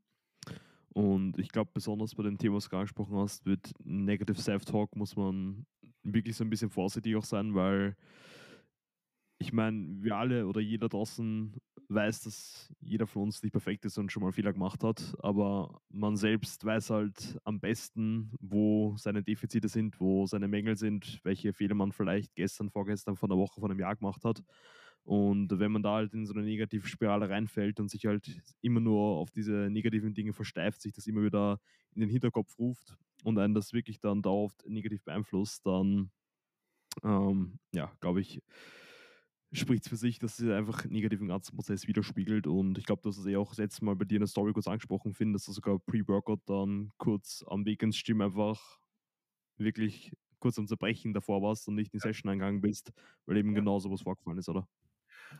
Und 0.93 1.39
ich 1.39 1.49
glaube, 1.49 1.71
besonders 1.73 2.15
bei 2.15 2.23
dem 2.23 2.37
Thema, 2.37 2.55
was 2.55 2.67
du 2.67 2.75
angesprochen 2.75 3.15
hast, 3.17 3.45
mit 3.45 3.73
Negative 3.83 4.39
Self-Talk 4.39 4.95
muss 4.95 5.15
man 5.15 5.65
wirklich 6.03 6.35
so 6.35 6.43
ein 6.43 6.49
bisschen 6.49 6.69
vorsichtig 6.69 7.15
auch 7.15 7.23
sein, 7.23 7.55
weil 7.55 7.95
ich 9.37 9.53
meine, 9.53 10.03
wir 10.03 10.17
alle 10.17 10.45
oder 10.47 10.61
jeder 10.61 10.87
draußen 10.87 11.55
weiß, 11.89 12.21
dass 12.21 12.73
jeder 12.79 13.07
von 13.07 13.23
uns 13.23 13.41
nicht 13.41 13.51
perfekt 13.51 13.85
ist 13.85 13.97
und 13.97 14.11
schon 14.11 14.23
mal 14.23 14.31
Fehler 14.31 14.53
gemacht 14.53 14.83
hat, 14.83 15.15
aber 15.19 15.81
man 15.89 16.15
selbst 16.15 16.63
weiß 16.63 16.89
halt 16.89 17.39
am 17.43 17.59
besten, 17.59 18.31
wo 18.39 18.95
seine 18.97 19.23
Defizite 19.23 19.67
sind, 19.67 19.99
wo 19.99 20.25
seine 20.25 20.47
Mängel 20.47 20.77
sind, 20.77 21.19
welche 21.23 21.53
Fehler 21.53 21.75
man 21.75 21.91
vielleicht 21.91 22.35
gestern, 22.35 22.69
vorgestern, 22.69 23.15
von 23.15 23.29
der 23.29 23.37
Woche, 23.37 23.59
von 23.59 23.71
einem 23.71 23.79
Jahr 23.79 23.95
gemacht 23.95 24.23
hat. 24.23 24.43
Und 25.03 25.59
wenn 25.59 25.71
man 25.71 25.83
da 25.83 25.95
halt 25.95 26.13
in 26.13 26.25
so 26.25 26.33
eine 26.33 26.43
negative 26.43 26.87
Spirale 26.87 27.29
reinfällt 27.29 27.79
und 27.79 27.89
sich 27.89 28.05
halt 28.05 28.41
immer 28.61 28.79
nur 28.79 29.17
auf 29.17 29.31
diese 29.31 29.69
negativen 29.69 30.13
Dinge 30.13 30.33
versteift, 30.33 30.81
sich 30.81 30.93
das 30.93 31.07
immer 31.07 31.23
wieder 31.23 31.59
in 31.93 32.01
den 32.01 32.09
Hinterkopf 32.09 32.57
ruft 32.59 32.95
und 33.23 33.37
einen 33.39 33.53
das 33.53 33.73
wirklich 33.73 33.99
dann 33.99 34.21
dauerhaft 34.21 34.63
negativ 34.67 35.03
beeinflusst, 35.03 35.65
dann 35.65 36.11
ähm, 37.03 37.59
ja, 37.73 37.91
glaube 37.99 38.21
ich, 38.21 38.41
spricht 39.53 39.83
es 39.83 39.89
für 39.89 39.97
sich, 39.97 40.19
dass 40.19 40.39
es 40.39 40.49
einfach 40.49 40.85
negativ 40.85 41.19
im 41.19 41.27
ganzen 41.27 41.55
Prozess 41.55 41.87
widerspiegelt. 41.87 42.47
Und 42.47 42.77
ich 42.77 42.85
glaube, 42.85 43.01
du 43.01 43.09
hast 43.09 43.17
es 43.17 43.25
eh 43.25 43.35
auch 43.35 43.49
das 43.49 43.57
letzte 43.57 43.83
Mal 43.85 43.95
bei 43.95 44.05
dir 44.05 44.15
in 44.15 44.21
der 44.21 44.27
Story 44.27 44.53
kurz 44.53 44.67
angesprochen, 44.67 45.13
finde, 45.13 45.33
dass 45.33 45.45
du 45.45 45.51
sogar 45.51 45.79
Pre-Workout 45.79 46.41
dann 46.45 46.91
kurz 46.97 47.43
am 47.47 47.65
Weg 47.65 47.83
ins 47.83 48.01
Gym 48.03 48.21
einfach 48.21 48.79
wirklich 49.57 50.13
kurz 50.39 50.57
am 50.57 50.67
Zerbrechen 50.67 51.13
davor 51.13 51.41
warst 51.41 51.67
und 51.67 51.75
nicht 51.75 51.93
in 51.93 51.99
die 51.99 52.01
Session 52.01 52.31
eingegangen 52.31 52.61
bist, 52.61 52.91
weil 53.25 53.37
eben 53.37 53.49
ja. 53.49 53.59
genau 53.59 53.79
sowas 53.79 54.01
vorgefallen 54.01 54.39
ist, 54.39 54.49
oder? 54.49 54.67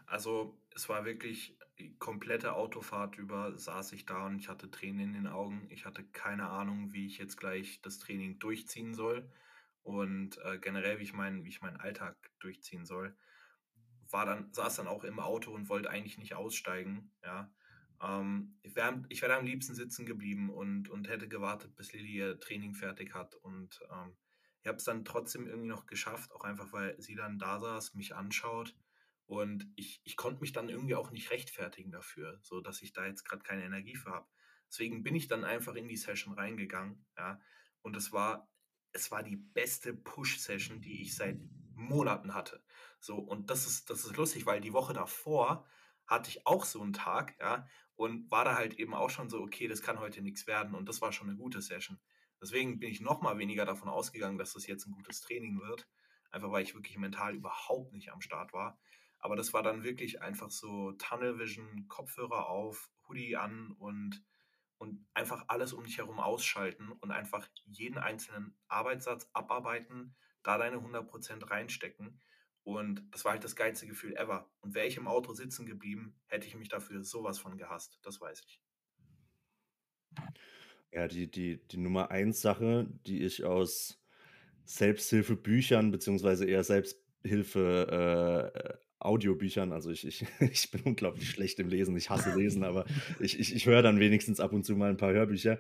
Also 0.05 0.57
es 0.75 0.89
war 0.89 1.05
wirklich 1.05 1.57
komplette 2.00 2.53
Autofahrt 2.53 3.17
über 3.17 3.57
saß 3.57 3.93
ich 3.93 4.05
da 4.05 4.25
und 4.25 4.39
ich 4.39 4.50
hatte 4.50 4.69
Tränen 4.69 5.01
in 5.01 5.13
den 5.13 5.27
Augen. 5.27 5.67
Ich 5.69 5.86
hatte 5.86 6.03
keine 6.03 6.50
Ahnung, 6.50 6.93
wie 6.93 7.07
ich 7.07 7.17
jetzt 7.17 7.38
gleich 7.38 7.81
das 7.81 8.00
Training 8.00 8.39
durchziehen 8.39 8.93
soll 8.93 9.29
und 9.83 10.38
äh, 10.43 10.60
generell, 10.60 11.00
wie 11.00 11.03
ich, 11.03 11.13
mein, 11.13 11.43
wie 11.43 11.50
ich 11.50 11.62
meinen 11.62 11.79
Alltag 11.79 12.15
durchziehen 12.39 12.86
soll. 12.86 13.15
War 14.10 14.25
dann, 14.25 14.53
saß 14.53 14.75
dann 14.75 14.88
auch 14.88 15.03
im 15.03 15.19
Auto 15.19 15.51
und 15.51 15.69
wollte 15.69 15.89
eigentlich 15.89 16.17
nicht 16.17 16.36
aussteigen. 16.36 17.12
Ja. 17.24 17.51
Ähm, 18.01 18.57
ich 18.62 18.75
wäre 18.75 19.03
ich 19.10 19.21
wär 19.21 19.36
am 19.38 19.45
liebsten 19.45 19.74
sitzen 19.74 20.05
geblieben 20.05 20.50
und, 20.50 20.89
und 20.89 21.07
hätte 21.07 21.27
gewartet, 21.27 21.75
bis 21.75 21.93
Lilly 21.93 22.12
ihr 22.12 22.39
Training 22.39 22.74
fertig 22.74 23.13
hat. 23.13 23.36
Und 23.36 23.79
ähm, 23.91 24.15
ich 24.62 24.67
habe 24.67 24.77
es 24.77 24.83
dann 24.83 25.05
trotzdem 25.05 25.48
irgendwie 25.48 25.69
noch 25.69 25.88
geschafft, 25.88 26.31
auch 26.33 26.43
einfach, 26.43 26.71
weil 26.74 27.00
sie 27.01 27.15
dann 27.15 27.39
da 27.39 27.60
saß, 27.60 27.95
mich 27.95 28.13
anschaut 28.13 28.75
und 29.31 29.65
ich, 29.77 30.01
ich 30.03 30.17
konnte 30.17 30.41
mich 30.41 30.51
dann 30.51 30.67
irgendwie 30.67 30.95
auch 30.95 31.09
nicht 31.11 31.31
rechtfertigen 31.31 31.89
dafür, 31.89 32.38
so 32.41 32.59
dass 32.59 32.81
ich 32.81 32.91
da 32.91 33.05
jetzt 33.05 33.23
gerade 33.23 33.43
keine 33.43 33.63
Energie 33.63 33.95
für 33.95 34.11
habe. 34.11 34.27
Deswegen 34.67 35.03
bin 35.03 35.15
ich 35.15 35.29
dann 35.29 35.45
einfach 35.45 35.73
in 35.75 35.88
die 35.88 35.95
Session 35.95 36.33
reingegangen, 36.33 37.05
ja. 37.15 37.39
Und 37.81 37.95
es 37.95 38.11
war, 38.11 38.51
es 38.91 39.09
war 39.09 39.23
die 39.23 39.38
beste 39.38 39.93
Push-Session, 39.93 40.81
die 40.81 41.01
ich 41.01 41.15
seit 41.15 41.39
Monaten 41.73 42.33
hatte. 42.33 42.61
So, 43.00 43.15
und 43.19 43.50
das 43.50 43.67
ist, 43.67 43.89
das 43.89 44.03
ist 44.03 44.17
lustig, 44.17 44.45
weil 44.45 44.59
die 44.59 44.73
Woche 44.73 44.91
davor 44.91 45.65
hatte 46.07 46.29
ich 46.29 46.45
auch 46.45 46.65
so 46.65 46.81
einen 46.81 46.91
Tag, 46.91 47.38
ja, 47.39 47.65
und 47.95 48.29
war 48.31 48.43
da 48.43 48.55
halt 48.55 48.73
eben 48.79 48.93
auch 48.93 49.09
schon 49.09 49.29
so, 49.29 49.39
okay, 49.39 49.69
das 49.69 49.81
kann 49.81 50.01
heute 50.01 50.21
nichts 50.21 50.45
werden. 50.45 50.75
Und 50.75 50.89
das 50.89 51.01
war 51.01 51.13
schon 51.13 51.29
eine 51.29 51.38
gute 51.38 51.61
Session. 51.61 52.01
Deswegen 52.41 52.79
bin 52.79 52.91
ich 52.91 53.00
noch 53.00 53.21
mal 53.21 53.38
weniger 53.38 53.63
davon 53.63 53.88
ausgegangen, 53.88 54.38
dass 54.38 54.51
das 54.51 54.67
jetzt 54.67 54.88
ein 54.88 54.91
gutes 54.91 55.21
Training 55.21 55.61
wird. 55.61 55.88
Einfach 56.31 56.51
weil 56.51 56.63
ich 56.63 56.75
wirklich 56.75 56.97
mental 56.97 57.33
überhaupt 57.33 57.93
nicht 57.93 58.11
am 58.11 58.19
Start 58.19 58.51
war. 58.51 58.77
Aber 59.22 59.36
das 59.36 59.54
war 59.54 59.63
dann 59.63 59.84
wirklich 59.84 60.22
einfach 60.22 60.50
so 60.50 60.94
Tunnel 60.94 61.40
Vision, 61.40 61.88
Kopfhörer 61.88 62.50
auf, 62.50 62.92
Hoodie 63.08 63.38
an 63.38 63.72
und, 63.78 64.24
und 64.78 65.06
einfach 65.13 65.46
alles 65.48 65.74
um 65.74 65.84
dich 65.84 66.00
herum 66.00 66.20
ausschalten 66.20 66.92
und 66.92 67.12
einfach 67.12 67.48
jeden 67.66 68.00
einzelnen 68.00 68.58
Arbeitssatz 68.68 69.30
abarbeiten, 69.34 70.16
da 70.42 70.58
deine 70.58 70.78
100% 70.78 71.50
reinstecken. 71.50 72.20
Und 72.63 73.04
das 73.12 73.24
war 73.24 73.34
halt 73.34 73.44
das 73.44 73.56
geilste 73.56 73.88
Gefühl 73.88 74.16
ever. 74.18 74.51
Und 74.60 74.74
wäre 74.74 74.88
ich 74.88 74.98
im 74.98 75.08
Auto 75.08 75.34
sitzen 75.34 75.66
geblieben, 75.66 76.20
hätte 76.28 76.48
ich 76.48 76.55
mich 76.55 76.70
dafür 76.70 77.03
sowas 77.03 77.40
von 77.40 77.57
gehasst. 77.57 78.00
Das 78.03 78.20
weiß 78.20 78.44
ich. 78.46 78.62
Ja, 80.92 81.07
die, 81.07 81.29
die, 81.29 81.66
die 81.68 81.77
Nummer 81.77 82.12
eins 82.12 82.42
Sache, 82.42 82.88
die 83.05 83.24
ich 83.24 83.46
aus 83.46 84.03
Selbsthilfebüchern 84.66 85.92
beziehungsweise 85.92 86.46
eher 86.46 86.64
Selbsthilfe 86.64 88.51
äh, 88.53 88.91
Audiobüchern. 89.05 89.72
Also 89.72 89.92
ich, 89.92 90.05
ich, 90.05 90.25
ich 90.40 90.72
bin 90.72 90.81
unglaublich 90.83 91.29
schlecht 91.29 91.59
im 91.59 91.70
Lesen. 91.70 91.96
Ich 91.98 92.09
hasse 92.09 92.33
Lesen, 92.37 92.64
aber 92.64 92.85
ich, 93.20 93.40
ich, 93.40 93.55
ich 93.55 93.66
höre 93.66 93.81
dann 93.81 94.00
wenigstens 94.00 94.40
ab 94.40 94.53
und 94.53 94.66
zu 94.66 94.75
mal 94.75 94.90
ein 94.90 94.98
paar 94.98 95.14
Hörbücher. 95.14 95.59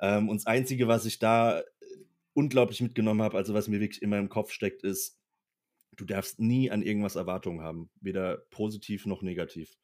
Ähm, 0.00 0.28
und 0.28 0.36
das 0.36 0.46
Einzige, 0.46 0.88
was 0.88 1.06
ich 1.06 1.18
da 1.18 1.62
unglaublich 2.34 2.80
mitgenommen 2.82 3.22
habe, 3.22 3.36
also 3.36 3.54
was 3.54 3.68
mir 3.68 3.80
wirklich 3.80 4.02
immer 4.02 4.18
im 4.18 4.28
Kopf 4.28 4.52
steckt, 4.52 4.82
ist, 4.82 5.18
du 5.96 6.04
darfst 6.04 6.38
nie 6.38 6.70
an 6.70 6.82
irgendwas 6.82 7.16
Erwartungen 7.16 7.62
haben, 7.62 7.90
weder 8.00 8.38
positiv 8.50 9.06
noch 9.06 9.22
negativ. 9.22 9.78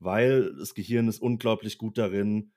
Weil 0.00 0.54
das 0.56 0.74
Gehirn 0.74 1.08
ist 1.08 1.20
unglaublich 1.20 1.78
gut 1.78 1.96
darin, 1.96 2.52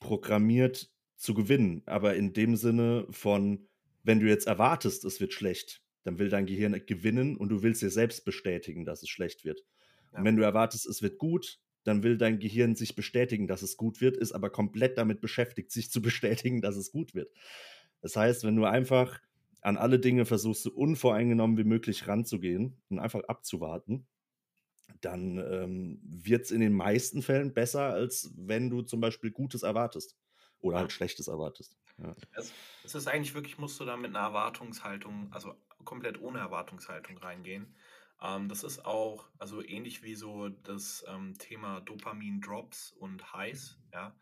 programmiert 0.00 0.90
zu 1.16 1.34
gewinnen. 1.34 1.82
Aber 1.86 2.14
in 2.14 2.32
dem 2.32 2.56
Sinne 2.56 3.06
von, 3.10 3.68
wenn 4.02 4.20
du 4.20 4.26
jetzt 4.26 4.46
erwartest, 4.46 5.04
es 5.04 5.20
wird 5.20 5.34
schlecht, 5.34 5.83
dann 6.04 6.18
will 6.18 6.28
dein 6.28 6.46
Gehirn 6.46 6.80
gewinnen 6.86 7.36
und 7.36 7.48
du 7.48 7.62
willst 7.62 7.82
dir 7.82 7.90
selbst 7.90 8.24
bestätigen, 8.24 8.84
dass 8.84 9.02
es 9.02 9.08
schlecht 9.08 9.44
wird. 9.44 9.64
Ja. 10.12 10.18
Und 10.18 10.24
wenn 10.24 10.36
du 10.36 10.42
erwartest, 10.42 10.86
es 10.86 11.02
wird 11.02 11.18
gut, 11.18 11.58
dann 11.82 12.02
will 12.02 12.16
dein 12.16 12.38
Gehirn 12.38 12.76
sich 12.76 12.94
bestätigen, 12.94 13.46
dass 13.46 13.62
es 13.62 13.76
gut 13.76 14.00
wird, 14.00 14.16
ist 14.16 14.32
aber 14.32 14.50
komplett 14.50 14.96
damit 14.98 15.20
beschäftigt, 15.20 15.70
sich 15.70 15.90
zu 15.90 16.00
bestätigen, 16.02 16.60
dass 16.60 16.76
es 16.76 16.92
gut 16.92 17.14
wird. 17.14 17.32
Das 18.00 18.16
heißt, 18.16 18.44
wenn 18.44 18.56
du 18.56 18.64
einfach 18.64 19.20
an 19.60 19.78
alle 19.78 19.98
Dinge 19.98 20.26
versuchst, 20.26 20.62
so 20.62 20.70
unvoreingenommen 20.70 21.56
wie 21.56 21.64
möglich 21.64 22.06
ranzugehen 22.06 22.76
und 22.90 22.98
einfach 22.98 23.24
abzuwarten, 23.24 24.06
dann 25.00 25.38
ähm, 25.38 26.00
wird 26.02 26.44
es 26.44 26.50
in 26.50 26.60
den 26.60 26.74
meisten 26.74 27.22
Fällen 27.22 27.54
besser, 27.54 27.92
als 27.92 28.32
wenn 28.36 28.68
du 28.68 28.82
zum 28.82 29.00
Beispiel 29.00 29.30
Gutes 29.30 29.62
erwartest 29.62 30.16
oder 30.60 30.78
halt 30.78 30.92
Schlechtes 30.92 31.28
erwartest. 31.28 31.76
Ja. 31.98 32.14
Es, 32.32 32.52
es, 32.84 32.94
ist 32.94 33.06
eigentlich 33.06 33.34
wirklich, 33.34 33.58
musst 33.58 33.78
du 33.80 33.84
da 33.84 33.96
mit 33.96 34.10
einer 34.10 34.26
Erwartungshaltung, 34.26 35.28
also 35.32 35.54
komplett 35.84 36.20
ohne 36.20 36.38
Erwartungshaltung 36.38 37.18
reingehen. 37.18 37.74
Ähm, 38.22 38.48
das 38.48 38.64
ist 38.64 38.84
auch, 38.84 39.28
also 39.38 39.62
ähnlich 39.62 40.02
wie 40.02 40.14
so 40.14 40.48
das 40.48 41.04
ähm, 41.08 41.36
Thema 41.38 41.80
Dopamin-Drops 41.80 42.92
und 42.92 43.32
Highs, 43.32 43.78
ja, 43.92 44.16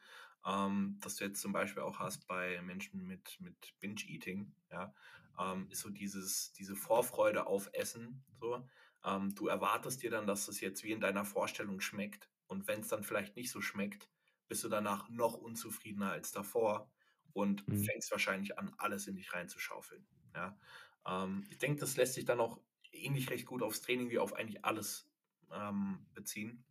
ähm, 0.46 0.98
das 1.00 1.16
du 1.16 1.24
jetzt 1.24 1.40
zum 1.40 1.52
Beispiel 1.52 1.82
auch 1.82 1.98
hast 1.98 2.26
bei 2.26 2.60
Menschen 2.62 3.06
mit, 3.06 3.40
mit 3.40 3.74
Binge-Eating, 3.80 4.52
ja, 4.70 4.94
ähm, 5.38 5.68
ist 5.70 5.80
so 5.80 5.90
dieses, 5.90 6.52
diese 6.52 6.76
Vorfreude 6.76 7.46
auf 7.46 7.70
Essen, 7.72 8.24
so. 8.40 8.66
Ähm, 9.04 9.34
du 9.34 9.48
erwartest 9.48 10.02
dir 10.02 10.10
dann, 10.10 10.26
dass 10.26 10.46
es 10.48 10.60
jetzt 10.60 10.84
wie 10.84 10.92
in 10.92 11.00
deiner 11.00 11.24
Vorstellung 11.24 11.80
schmeckt 11.80 12.28
und 12.46 12.68
wenn 12.68 12.80
es 12.80 12.88
dann 12.88 13.02
vielleicht 13.02 13.36
nicht 13.36 13.50
so 13.50 13.60
schmeckt, 13.60 14.08
bist 14.48 14.62
du 14.64 14.68
danach 14.68 15.08
noch 15.08 15.34
unzufriedener 15.34 16.10
als 16.12 16.32
davor 16.32 16.90
und 17.32 17.66
mhm. 17.66 17.82
fängst 17.82 18.10
wahrscheinlich 18.10 18.58
an, 18.58 18.74
alles 18.78 19.06
in 19.06 19.16
dich 19.16 19.32
reinzuschaufeln. 19.32 20.06
Ja? 20.34 20.56
Ähm, 21.06 21.44
ich 21.50 21.58
denke, 21.58 21.80
das 21.80 21.96
lässt 21.96 22.14
sich 22.14 22.24
dann 22.24 22.40
auch 22.40 22.60
ähnlich 22.92 23.30
recht 23.30 23.46
gut 23.46 23.62
aufs 23.62 23.80
Training 23.80 24.10
wie 24.10 24.18
auf 24.18 24.34
eigentlich 24.34 24.64
alles 24.64 25.10
ähm, 25.52 26.06
beziehen. 26.14 26.64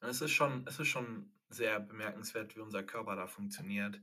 Und 0.00 0.08
es 0.08 0.20
ist 0.20 0.32
schon, 0.32 0.64
es 0.66 0.78
ist 0.78 0.88
schon 0.88 1.32
sehr 1.48 1.80
bemerkenswert, 1.80 2.54
wie 2.56 2.60
unser 2.60 2.82
Körper 2.82 3.16
da 3.16 3.26
funktioniert. 3.26 4.00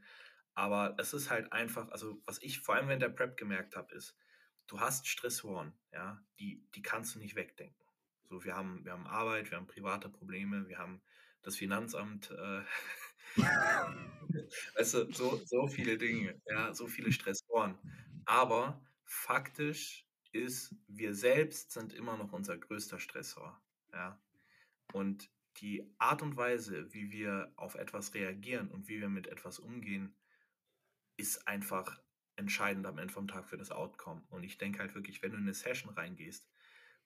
Aber 0.54 0.95
es 0.97 1.13
ist 1.13 1.30
halt 1.30 1.51
einfach, 1.51 1.89
also 1.89 2.21
was 2.25 2.41
ich 2.41 2.60
vor 2.62 2.75
allem 2.75 2.88
während 2.88 3.04
der 3.04 3.10
Prep 3.10 3.38
gemerkt 3.38 3.75
habe, 3.75 3.93
ist, 3.93 4.15
du 4.67 4.80
hast 4.80 5.08
Stressoren, 5.08 5.73
ja, 5.91 6.23
die, 6.39 6.65
die 6.73 6.82
kannst 6.82 7.15
du 7.15 7.19
nicht 7.19 7.36
wegdenken. 7.36 7.86
So, 8.23 8.43
wir 8.43 8.56
haben, 8.56 8.84
wir 8.84 8.93
haben 8.93 9.06
Arbeit, 9.06 9.51
wir 9.51 9.58
haben 9.58 9.67
private 9.67 10.10
Probleme, 10.10 10.67
wir 10.67 10.80
haben 10.80 11.01
das 11.43 11.58
Finanzamt, 11.58 12.32
äh, 12.32 12.62
weißt 14.75 14.91
so, 15.12 15.41
so 15.45 15.67
viele 15.67 15.97
Dinge, 15.97 16.41
ja, 16.47 16.73
so 16.73 16.88
viele 16.88 17.12
Stressoren. 17.12 17.78
Aber 18.25 18.82
faktisch 19.06 20.06
ist, 20.32 20.76
wir 20.88 21.15
selbst 21.15 21.72
sind 21.72 21.94
immer 21.94 22.18
noch 22.18 22.34
unser 22.34 22.58
größter 22.58 23.00
Stressor, 23.00 23.62
ja. 23.94 24.22
Und 24.94 25.30
die 25.58 25.89
Art 25.98 26.22
und 26.22 26.36
Weise, 26.36 26.94
wie 26.94 27.12
wir 27.12 27.54
auf 27.56 27.76
etwas 27.76 28.13
reagieren 28.13 28.70
und 28.70 28.88
wie 28.88 29.00
wir 29.00 29.10
mit 29.10 29.28
etwas 29.28 29.60
umgehen, 29.60 30.15
ist 31.18 31.48
einfach 31.48 32.02
entscheidend 32.36 32.86
am 32.86 32.98
Ende 32.98 33.13
vom 33.13 33.28
Tag 33.28 33.48
für 33.48 33.58
das 33.58 33.72
Outcome. 33.72 34.24
Und 34.30 34.44
ich 34.44 34.58
denke 34.58 34.80
halt 34.80 34.96
wirklich, 34.96 35.22
wenn 35.22 35.32
du 35.32 35.38
in 35.38 35.44
eine 35.44 35.54
Session 35.54 35.94
reingehst 35.94 36.50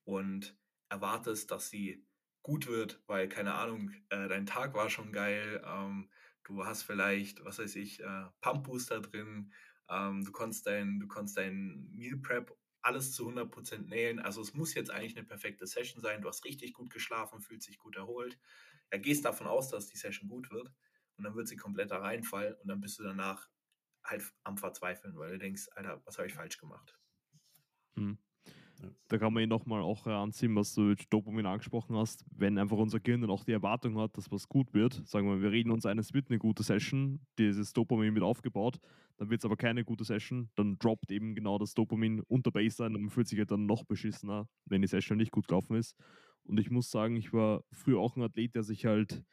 und 0.04 0.58
erwartest, 0.90 1.52
dass 1.52 1.70
sie 1.70 2.06
gut 2.42 2.68
wird, 2.68 3.02
weil, 3.06 3.30
keine 3.30 3.54
Ahnung, 3.54 3.92
äh, 4.10 4.28
dein 4.28 4.48
Tag 4.48 4.74
war 4.74 4.90
schon 4.90 5.12
geil, 5.12 5.64
ähm, 5.66 6.10
du 6.44 6.66
hast 6.66 6.84
vielleicht, 6.84 7.46
was 7.46 7.60
weiß 7.60 7.76
ich, 7.76 8.02
äh, 8.02 8.26
Pump 8.42 8.64
Booster 8.64 9.02
drin, 9.02 9.54
ähm, 9.90 10.24
du 10.24 10.32
konntest 10.32 10.66
dein, 10.68 11.00
du 11.00 11.08
konntest 11.08 11.38
dein 11.38 11.90
Meal 11.92 12.18
Prep 12.18 12.56
alles 12.82 13.14
zu 13.14 13.28
100% 13.28 13.90
nähen. 13.90 14.20
Also 14.20 14.42
es 14.42 14.54
muss 14.54 14.74
jetzt 14.74 14.92
eigentlich 14.92 15.18
eine 15.18 15.26
perfekte 15.26 15.68
Session 15.68 16.02
sein. 16.02 16.22
Du 16.22 16.28
hast 16.28 16.46
richtig 16.46 16.74
gut 16.74 16.92
geschlafen, 16.92 17.42
fühlst 17.42 17.68
dich 17.68 17.78
gut 17.80 17.96
erholt. 17.98 18.40
Ja, 18.92 18.98
gehst 19.00 19.26
davon 19.26 19.48
aus, 19.48 19.70
dass 19.70 19.88
die 19.88 19.98
Session 19.98 20.30
gut 20.30 20.52
wird 20.52 20.72
und 21.18 21.24
dann 21.26 21.36
wird 21.36 21.48
sie 21.48 21.58
kompletter 21.58 22.02
Reinfall 22.02 22.54
und 22.62 22.68
dann 22.68 22.82
bist 22.82 23.00
du 23.00 23.04
danach 23.04 23.50
halt 24.04 24.24
am 24.44 24.58
Verzweifeln, 24.58 25.18
weil 25.18 25.32
du 25.34 25.40
denkst, 25.40 25.68
Alter, 25.76 26.02
was 26.06 26.18
habe 26.18 26.28
ich 26.28 26.34
falsch 26.34 26.58
gemacht? 26.58 26.98
Da 29.08 29.18
kann 29.18 29.34
man 29.34 29.44
eh 29.44 29.48
nochmal 29.48 29.82
auch 29.82 30.06
anziehen, 30.06 30.56
was 30.56 30.74
du 30.74 30.82
mit 30.82 31.12
Dopamin 31.12 31.46
angesprochen 31.46 31.96
hast. 31.96 32.26
Wenn 32.32 32.58
einfach 32.58 32.78
unser 32.78 33.00
Gehirn 33.00 33.22
dann 33.22 33.30
auch 33.30 33.44
die 33.44 33.52
Erwartung 33.52 33.98
hat, 33.98 34.16
dass 34.18 34.32
was 34.32 34.48
gut 34.48 34.74
wird, 34.74 35.02
sagen 35.08 35.28
wir, 35.28 35.42
wir 35.42 35.52
reden 35.52 35.72
uns 35.72 35.86
ein, 35.86 35.98
es 35.98 36.14
wird 36.14 36.30
eine 36.30 36.40
gute 36.40 36.64
Session, 36.64 37.20
dieses 37.38 37.74
Dopamin 37.74 38.14
wird 38.14 38.24
aufgebaut, 38.24 38.80
dann 39.18 39.30
wird 39.30 39.42
es 39.42 39.46
aber 39.46 39.58
keine 39.58 39.84
gute 39.84 40.04
Session, 40.04 40.50
dann 40.56 40.78
droppt 40.80 41.12
eben 41.12 41.36
genau 41.36 41.58
das 41.58 41.74
Dopamin 41.74 42.22
unter 42.22 42.52
Baseline 42.52 42.96
und 42.96 43.02
man 43.04 43.10
fühlt 43.10 43.28
sich 43.28 43.40
halt 43.40 43.52
dann 43.52 43.66
noch 43.66 43.84
beschissener, 43.84 44.48
wenn 44.66 44.82
die 44.82 44.88
Session 44.88 45.18
nicht 45.18 45.32
gut 45.32 45.48
gelaufen 45.48 45.76
ist. 45.76 45.96
Und 46.44 46.60
ich 46.60 46.70
muss 46.70 46.90
sagen, 46.90 47.16
ich 47.16 47.34
war 47.34 47.64
früher 47.72 48.00
auch 48.00 48.16
ein 48.16 48.24
Athlet, 48.24 48.56
der 48.56 48.64
sich 48.64 48.86
halt 48.86 49.12
äh, 49.14 49.24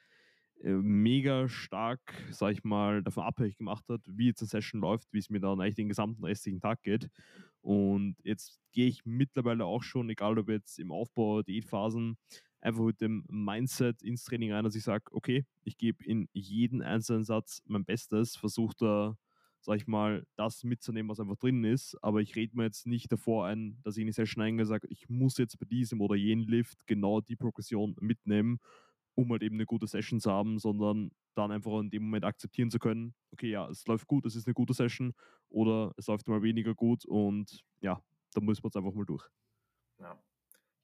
mega 0.63 1.49
stark, 1.49 2.01
sag 2.31 2.53
ich 2.53 2.65
mal, 2.65 3.03
davon 3.03 3.25
abhängig 3.25 3.57
gemacht 3.57 3.89
hat, 3.89 4.01
wie 4.07 4.27
jetzt 4.27 4.43
eine 4.43 4.49
Session 4.49 4.81
läuft, 4.81 5.13
wie 5.13 5.19
es 5.19 5.31
mir 5.31 5.41
dann 5.41 5.61
eigentlich 5.61 5.75
den 5.75 5.89
gesamten 5.89 6.25
restlichen 6.25 6.61
Tag 6.61 6.83
geht. 6.83 7.09
Und 7.61 8.17
jetzt 8.23 8.61
gehe 8.73 8.87
ich 8.89 9.05
mittlerweile 9.05 9.65
auch 9.65 9.83
schon, 9.83 10.09
egal 10.09 10.39
ob 10.39 10.49
jetzt 10.49 10.79
im 10.79 10.93
Aufbau, 10.93 11.43
Diätphasen, 11.43 12.17
einfach 12.61 12.85
mit 12.85 13.01
dem 13.01 13.25
Mindset 13.29 14.03
ins 14.03 14.25
Training 14.25 14.53
rein, 14.53 14.65
dass 14.65 14.75
ich 14.75 14.83
sage, 14.83 15.05
okay, 15.13 15.45
ich 15.65 15.77
gebe 15.77 16.05
in 16.05 16.29
jeden 16.33 16.83
einzelnen 16.83 17.25
Satz 17.25 17.63
mein 17.67 17.85
Bestes, 17.85 18.37
versuche 18.37 18.75
da, 18.79 19.17
sag 19.61 19.77
ich 19.77 19.87
mal, 19.87 20.27
das 20.37 20.65
mitzunehmen, 20.65 21.11
was 21.11 21.21
einfach 21.21 21.37
drin 21.37 21.65
ist, 21.65 21.97
aber 22.03 22.21
ich 22.21 22.37
rede 22.37 22.57
mir 22.57 22.65
jetzt 22.65 22.87
nicht 22.87 23.11
davor 23.11 23.47
ein, 23.47 23.79
dass 23.83 23.97
ich 23.97 24.03
in 24.03 24.07
die 24.07 24.13
Session 24.13 24.43
eingehe 24.43 24.63
und 24.63 24.69
sage, 24.69 24.89
ich 24.89 25.09
muss 25.09 25.39
jetzt 25.39 25.59
bei 25.59 25.67
diesem 25.67 26.01
oder 26.01 26.15
jenem 26.15 26.49
Lift 26.49 26.87
genau 26.87 27.21
die 27.21 27.37
Progression 27.37 27.97
mitnehmen 28.01 28.59
um 29.17 29.33
halt 29.33 29.43
eben 29.43 29.57
eine 29.57 29.67
gute 29.67 29.87
Session 29.87 30.21
zu 30.21 30.31
haben, 30.31 30.59
sondern 30.59 31.11
dann 31.35 31.51
einfach 31.51 31.81
in 31.81 31.91
dem 31.91 32.05
Moment 32.05 32.25
akzeptieren 32.25 32.71
zu 32.71 32.79
können, 32.79 33.15
okay, 33.33 33.51
ja, 33.51 33.69
es 33.69 33.87
läuft 33.87 34.07
gut, 34.07 34.25
es 34.27 34.37
ist 34.37 34.47
eine 34.47 34.55
gute 34.55 34.75
Session 34.75 35.15
oder 35.49 35.93
es 35.97 36.07
läuft 36.07 36.29
mal 36.29 36.43
weniger 36.43 36.75
gut 36.75 37.05
und 37.05 37.65
ja, 37.81 38.01
da 38.33 38.41
muss 38.41 38.63
man 38.63 38.69
es 38.69 38.77
einfach 38.77 38.93
mal 38.93 39.05
durch. 39.05 39.27
Ja. 39.99 40.23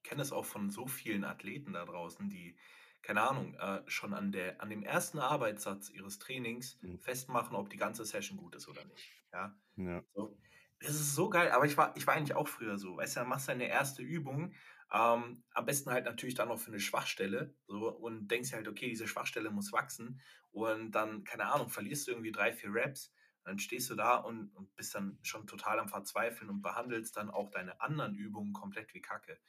Ich 0.03 0.09
kenne 0.09 0.23
es 0.23 0.33
auch 0.33 0.45
von 0.45 0.71
so 0.71 0.87
vielen 0.87 1.25
Athleten 1.25 1.75
da 1.75 1.85
draußen, 1.85 2.29
die, 2.29 2.57
keine 3.03 3.23
Ahnung, 3.23 3.55
äh, 3.55 3.83
schon 3.87 4.14
an, 4.14 4.33
der, 4.33 4.61
an 4.61 4.71
dem 4.71 4.83
ersten 4.83 5.18
Arbeitssatz 5.18 5.90
ihres 5.90 6.18
Trainings 6.18 6.79
mhm. 6.83 6.99
festmachen, 6.99 7.55
ob 7.55 7.71
die 7.71 7.77
ganze 7.77 8.05
Session 8.05 8.37
gut 8.37 8.55
ist 8.55 8.68
oder 8.68 8.85
nicht. 8.85 9.12
Ja. 9.33 9.55
ja. 9.77 10.03
So. 10.14 10.37
Das 10.81 10.95
ist 10.95 11.14
so 11.14 11.31
geil, 11.31 11.53
aber 11.53 11.64
ich 11.64 11.77
war, 11.77 11.97
ich 11.97 12.07
war 12.07 12.14
eigentlich 12.14 12.35
auch 12.35 12.49
früher 12.49 12.77
so. 12.77 12.97
Weißt 12.97 13.14
du, 13.14 13.21
dann 13.21 13.29
machst 13.29 13.47
du 13.47 13.53
deine 13.53 13.68
erste 13.68 14.03
Übung, 14.03 14.53
ähm, 14.92 15.42
am 15.52 15.64
besten 15.64 15.90
halt 15.90 16.05
natürlich 16.05 16.35
dann 16.35 16.48
noch 16.48 16.59
für 16.59 16.70
eine 16.70 16.81
Schwachstelle 16.81 17.55
so, 17.66 17.88
und 17.88 18.28
denkst 18.28 18.52
halt, 18.52 18.68
okay, 18.68 18.88
diese 18.88 19.09
Schwachstelle 19.09 19.50
muss 19.50 19.72
wachsen 19.72 20.20
und 20.50 20.92
dann, 20.92 21.24
keine 21.24 21.46
Ahnung, 21.46 21.70
verlierst 21.70 22.07
du 22.07 22.12
irgendwie 22.12 22.33
drei, 22.33 22.52
vier 22.52 22.70
Raps, 22.72 23.12
dann 23.42 23.59
stehst 23.59 23.88
du 23.90 23.94
da 23.94 24.16
und, 24.16 24.55
und 24.55 24.74
bist 24.76 24.94
dann 24.94 25.18
schon 25.22 25.46
total 25.46 25.81
am 25.81 25.88
Verzweifeln 25.88 26.50
und 26.50 26.62
behandelst 26.62 27.16
dann 27.16 27.31
auch 27.31 27.50
deine 27.50 27.81
anderen 27.81 28.14
Übungen 28.14 28.52
komplett 28.52 28.92
wie 28.94 29.00
Kacke. 29.00 29.40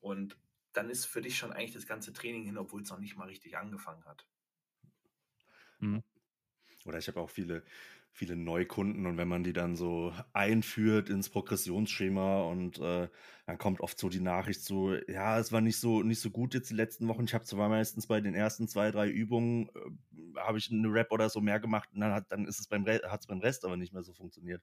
Und 0.00 0.36
dann 0.72 0.90
ist 0.90 1.06
für 1.06 1.22
dich 1.22 1.38
schon 1.38 1.52
eigentlich 1.52 1.72
das 1.72 1.86
ganze 1.86 2.12
Training 2.12 2.44
hin, 2.44 2.58
obwohl 2.58 2.82
es 2.82 2.90
noch 2.90 2.98
nicht 2.98 3.16
mal 3.16 3.28
richtig 3.28 3.56
angefangen 3.56 4.04
hat. 4.04 4.26
Mhm. 5.78 6.02
Oder 6.84 6.98
ich 6.98 7.08
habe 7.08 7.20
auch 7.20 7.30
viele 7.30 7.64
viele 8.18 8.36
Neukunden 8.36 9.06
und 9.06 9.16
wenn 9.16 9.28
man 9.28 9.44
die 9.44 9.52
dann 9.52 9.76
so 9.76 10.12
einführt 10.32 11.08
ins 11.08 11.30
Progressionsschema 11.30 12.42
und 12.42 12.78
äh, 12.80 13.08
dann 13.46 13.58
kommt 13.58 13.80
oft 13.80 13.98
so 13.98 14.08
die 14.08 14.20
Nachricht 14.20 14.62
so, 14.62 14.94
ja, 15.06 15.38
es 15.38 15.52
war 15.52 15.60
nicht 15.60 15.78
so 15.78 16.02
nicht 16.02 16.20
so 16.20 16.30
gut 16.30 16.52
jetzt 16.52 16.70
die 16.70 16.74
letzten 16.74 17.06
Wochen. 17.06 17.24
Ich 17.24 17.34
habe 17.34 17.44
zwar 17.44 17.68
meistens 17.68 18.08
bei 18.08 18.20
den 18.20 18.34
ersten 18.34 18.66
zwei, 18.66 18.90
drei 18.90 19.08
Übungen 19.08 19.68
äh, 19.68 20.40
habe 20.40 20.58
ich 20.58 20.70
eine 20.70 20.92
Rap 20.92 21.12
oder 21.12 21.30
so 21.30 21.40
mehr 21.40 21.60
gemacht 21.60 21.88
und 21.94 22.00
dann 22.00 22.12
hat 22.12 22.26
dann 22.30 22.46
ist 22.46 22.58
es 22.58 22.66
beim 22.66 22.84
hat 22.86 23.20
es 23.20 23.26
beim 23.28 23.38
Rest 23.38 23.64
aber 23.64 23.76
nicht 23.76 23.92
mehr 23.92 24.02
so 24.02 24.12
funktioniert. 24.12 24.62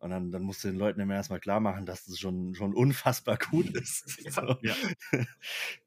Und 0.00 0.10
dann, 0.10 0.30
dann 0.30 0.42
musst 0.42 0.62
du 0.62 0.68
den 0.68 0.78
Leuten 0.78 1.00
immer 1.00 1.14
erstmal 1.14 1.40
klar 1.40 1.58
machen, 1.58 1.84
dass 1.84 2.06
es 2.06 2.20
schon, 2.20 2.54
schon 2.54 2.72
unfassbar 2.72 3.36
gut 3.50 3.70
ist. 3.70 4.32
so. 4.32 4.56
ja. 4.62 4.74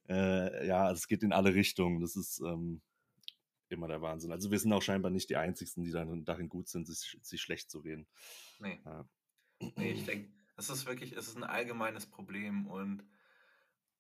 äh, 0.10 0.67
ja, 0.67 0.84
also 0.84 0.99
es 0.99 1.08
geht 1.08 1.23
in 1.23 1.32
alle 1.32 1.54
Richtungen. 1.54 2.01
Das 2.01 2.17
ist, 2.17 2.41
ähm, 2.41 2.82
immer 3.71 3.88
der 3.88 4.01
Wahnsinn. 4.01 4.31
Also 4.31 4.51
wir 4.51 4.60
sind 4.60 4.73
auch 4.73 4.81
scheinbar 4.81 5.12
nicht 5.12 5.29
die 5.29 5.38
Einzigen, 5.38 5.84
die 5.84 5.91
dann 5.91 6.25
darin 6.25 6.49
gut 6.49 6.67
sind, 6.67 6.88
sich, 6.88 7.17
sich 7.21 7.41
schlecht 7.41 7.69
zu 7.69 7.79
reden. 7.79 8.07
Nee. 8.60 8.79
Ja. 8.86 9.07
Nee, 9.75 9.91
ich 9.91 10.05
denke, 10.05 10.31
es 10.57 10.69
ist 10.69 10.86
wirklich, 10.86 11.13
es 11.13 11.27
ist 11.27 11.38
ein 11.38 11.43
allgemeines 11.43 12.07
Problem 12.07 12.67
und 12.67 13.03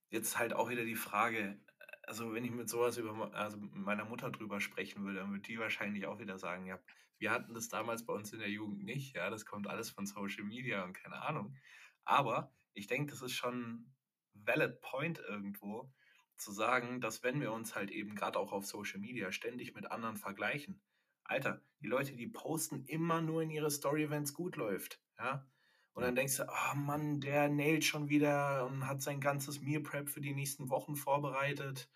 jetzt 0.09 0.37
halt 0.37 0.53
auch 0.53 0.69
wieder 0.69 0.85
die 0.85 0.95
Frage, 0.95 1.59
also 2.03 2.33
wenn 2.33 2.43
ich 2.43 2.51
mit 2.51 2.69
sowas 2.69 2.97
über 2.97 3.33
also 3.33 3.57
mit 3.57 3.73
meiner 3.75 4.05
Mutter 4.05 4.29
drüber 4.31 4.59
sprechen 4.59 5.03
würde, 5.03 5.19
dann 5.19 5.31
würde 5.31 5.43
die 5.43 5.59
wahrscheinlich 5.59 6.05
auch 6.05 6.19
wieder 6.19 6.37
sagen, 6.37 6.65
ja, 6.65 6.79
wir 7.17 7.31
hatten 7.31 7.53
das 7.53 7.69
damals 7.69 8.05
bei 8.05 8.13
uns 8.13 8.33
in 8.33 8.39
der 8.39 8.49
Jugend 8.49 8.83
nicht, 8.83 9.15
ja, 9.15 9.29
das 9.29 9.45
kommt 9.45 9.67
alles 9.67 9.89
von 9.89 10.05
Social 10.05 10.43
Media 10.43 10.83
und 10.83 10.93
keine 10.93 11.21
Ahnung. 11.21 11.55
Aber 12.03 12.53
ich 12.73 12.87
denke, 12.87 13.11
das 13.11 13.21
ist 13.21 13.33
schon 13.33 13.93
valid 14.33 14.81
point 14.81 15.19
irgendwo, 15.19 15.93
zu 16.41 16.51
sagen, 16.51 17.01
dass 17.01 17.23
wenn 17.23 17.39
wir 17.39 17.51
uns 17.51 17.75
halt 17.75 17.91
eben 17.91 18.15
gerade 18.15 18.39
auch 18.39 18.51
auf 18.51 18.65
Social 18.65 18.99
Media 18.99 19.31
ständig 19.31 19.73
mit 19.75 19.91
anderen 19.91 20.17
vergleichen, 20.17 20.81
Alter, 21.23 21.61
die 21.79 21.87
Leute, 21.87 22.15
die 22.15 22.27
posten 22.27 22.83
immer 22.85 23.21
nur 23.21 23.41
in 23.41 23.49
ihre 23.49 23.71
Story, 23.71 24.09
wenn 24.09 24.23
es 24.23 24.33
gut 24.33 24.55
läuft, 24.55 24.99
ja. 25.17 25.47
Und 25.93 26.03
dann 26.03 26.15
denkst 26.15 26.37
du, 26.37 26.47
oh 26.47 26.75
Mann, 26.75 27.19
der 27.19 27.49
nailt 27.49 27.83
schon 27.83 28.07
wieder 28.07 28.65
und 28.65 28.87
hat 28.87 29.01
sein 29.01 29.19
ganzes 29.19 29.59
Meal 29.59 29.81
Prep 29.81 30.09
für 30.09 30.21
die 30.21 30.33
nächsten 30.33 30.69
Wochen 30.69 30.95
vorbereitet 30.95 31.89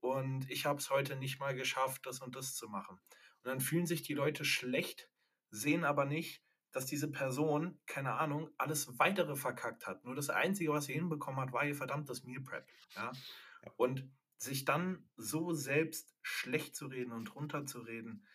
und 0.00 0.48
ich 0.50 0.66
habe 0.66 0.78
es 0.78 0.90
heute 0.90 1.16
nicht 1.16 1.40
mal 1.40 1.54
geschafft, 1.54 2.06
das 2.06 2.20
und 2.20 2.36
das 2.36 2.54
zu 2.54 2.68
machen. 2.68 3.00
Und 3.42 3.50
dann 3.50 3.60
fühlen 3.60 3.86
sich 3.86 4.02
die 4.02 4.14
Leute 4.14 4.44
schlecht, 4.44 5.10
sehen 5.50 5.84
aber 5.84 6.04
nicht, 6.04 6.44
dass 6.72 6.86
diese 6.86 7.10
Person, 7.10 7.80
keine 7.86 8.14
Ahnung, 8.14 8.50
alles 8.58 8.98
weitere 8.98 9.34
verkackt 9.34 9.86
hat. 9.86 10.04
Nur 10.04 10.14
das 10.14 10.30
Einzige, 10.30 10.72
was 10.72 10.84
sie 10.84 10.92
hinbekommen 10.92 11.40
hat, 11.40 11.52
war 11.52 11.64
ihr 11.64 11.74
verdammtes 11.74 12.24
Meal 12.24 12.42
Prep. 12.42 12.66
Ja? 12.94 13.12
Und 13.76 14.10
sich 14.36 14.64
dann 14.64 15.08
so 15.16 15.52
selbst 15.52 16.14
schlecht 16.22 16.76
zu 16.76 16.86
reden 16.86 17.12
und 17.12 17.34
runterzureden, 17.34 18.26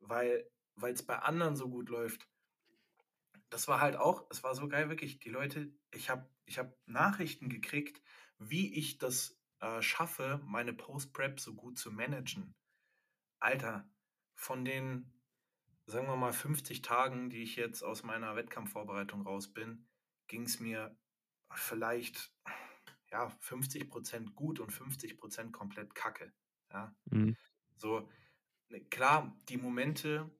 weil 0.00 0.50
es 0.82 1.04
bei 1.04 1.18
anderen 1.18 1.56
so 1.56 1.68
gut 1.68 1.88
läuft, 1.88 2.26
das 3.50 3.68
war 3.68 3.80
halt 3.80 3.96
auch, 3.96 4.26
es 4.30 4.42
war 4.42 4.54
so 4.54 4.68
geil, 4.68 4.88
wirklich. 4.88 5.18
Die 5.18 5.28
Leute, 5.28 5.72
ich 5.92 6.08
habe 6.08 6.28
ich 6.46 6.58
hab 6.58 6.76
Nachrichten 6.86 7.48
gekriegt, 7.48 8.00
wie 8.38 8.72
ich 8.74 8.98
das 8.98 9.38
äh, 9.60 9.82
schaffe, 9.82 10.40
meine 10.44 10.72
Post-Prep 10.72 11.40
so 11.40 11.54
gut 11.54 11.78
zu 11.78 11.92
managen. 11.92 12.54
Alter, 13.40 13.88
von 14.34 14.64
den, 14.64 15.12
sagen 15.86 16.06
wir 16.06 16.16
mal, 16.16 16.32
50 16.32 16.82
Tagen, 16.82 17.28
die 17.28 17.42
ich 17.42 17.56
jetzt 17.56 17.82
aus 17.82 18.02
meiner 18.02 18.36
Wettkampfvorbereitung 18.36 19.22
raus 19.22 19.52
bin, 19.52 19.86
ging 20.28 20.42
es 20.42 20.60
mir 20.60 20.96
vielleicht 21.52 22.32
ja, 23.12 23.28
50 23.40 23.88
Prozent 23.88 24.34
gut 24.34 24.60
und 24.60 24.72
50 24.72 25.18
Prozent 25.18 25.52
komplett 25.52 25.94
kacke. 25.94 26.32
Ja. 26.72 26.94
Mhm. 27.06 27.36
So, 27.76 28.08
ne, 28.68 28.80
klar, 28.86 29.36
die 29.48 29.56
Momente, 29.56 30.30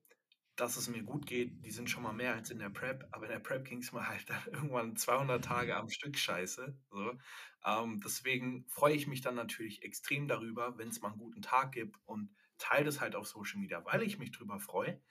dass 0.55 0.77
es 0.77 0.89
mir 0.89 1.03
gut 1.03 1.25
geht, 1.25 1.65
die 1.65 1.71
sind 1.71 1.89
schon 1.89 2.03
mal 2.03 2.13
mehr 2.13 2.35
als 2.35 2.51
in 2.51 2.59
der 2.59 2.69
Prep, 2.69 3.07
aber 3.11 3.25
in 3.25 3.31
der 3.31 3.39
Prep 3.39 3.65
ging 3.65 3.79
es 3.79 3.91
mir 3.93 4.07
halt 4.07 4.29
dann 4.29 4.41
irgendwann 4.51 4.95
200 4.95 5.43
Tage 5.43 5.75
am 5.75 5.89
Stück 5.89 6.17
scheiße. 6.17 6.77
So. 6.89 7.13
Ähm, 7.65 8.01
deswegen 8.03 8.65
freue 8.69 8.95
ich 8.95 9.07
mich 9.07 9.21
dann 9.21 9.35
natürlich 9.35 9.83
extrem 9.83 10.27
darüber, 10.27 10.77
wenn 10.77 10.89
es 10.89 11.01
mal 11.01 11.09
einen 11.09 11.19
guten 11.19 11.41
Tag 11.41 11.73
gibt 11.73 11.97
und 12.05 12.35
teile 12.57 12.85
das 12.85 13.01
halt 13.01 13.15
auf 13.15 13.27
Social 13.27 13.59
Media, 13.59 13.83
weil 13.85 14.03
ich 14.03 14.19
mich 14.19 14.31
drüber 14.31 14.59
freue. 14.59 15.01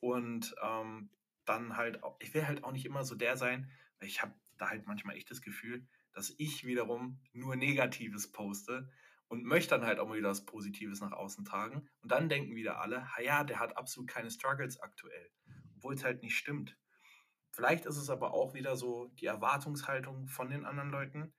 Und 0.00 0.54
ähm, 0.62 1.10
dann 1.44 1.76
halt, 1.76 2.02
auch, 2.02 2.16
ich 2.20 2.34
will 2.34 2.46
halt 2.46 2.64
auch 2.64 2.72
nicht 2.72 2.84
immer 2.84 3.04
so 3.04 3.14
der 3.14 3.36
sein, 3.36 3.70
ich 4.00 4.22
habe 4.22 4.34
da 4.58 4.70
halt 4.70 4.86
manchmal 4.86 5.16
echt 5.16 5.30
das 5.30 5.40
Gefühl, 5.40 5.86
dass 6.16 6.34
ich 6.38 6.64
wiederum 6.64 7.20
nur 7.34 7.56
Negatives 7.56 8.32
poste 8.32 8.90
und 9.28 9.44
möchte 9.44 9.70
dann 9.70 9.84
halt 9.84 9.98
auch 9.98 10.08
mal 10.08 10.16
wieder 10.16 10.30
was 10.30 10.46
Positives 10.46 11.02
nach 11.02 11.12
außen 11.12 11.44
tragen. 11.44 11.86
Und 12.00 12.10
dann 12.10 12.30
denken 12.30 12.56
wieder 12.56 12.80
alle, 12.80 13.06
ja, 13.22 13.44
der 13.44 13.58
hat 13.58 13.76
absolut 13.76 14.08
keine 14.08 14.30
Struggles 14.30 14.80
aktuell, 14.80 15.30
obwohl 15.76 15.92
es 15.92 16.04
halt 16.04 16.22
nicht 16.22 16.38
stimmt. 16.38 16.78
Vielleicht 17.50 17.84
ist 17.84 17.98
es 17.98 18.08
aber 18.08 18.32
auch 18.32 18.54
wieder 18.54 18.76
so 18.76 19.08
die 19.20 19.26
Erwartungshaltung 19.26 20.26
von 20.26 20.48
den 20.48 20.64
anderen 20.64 20.88
Leuten, 20.88 21.34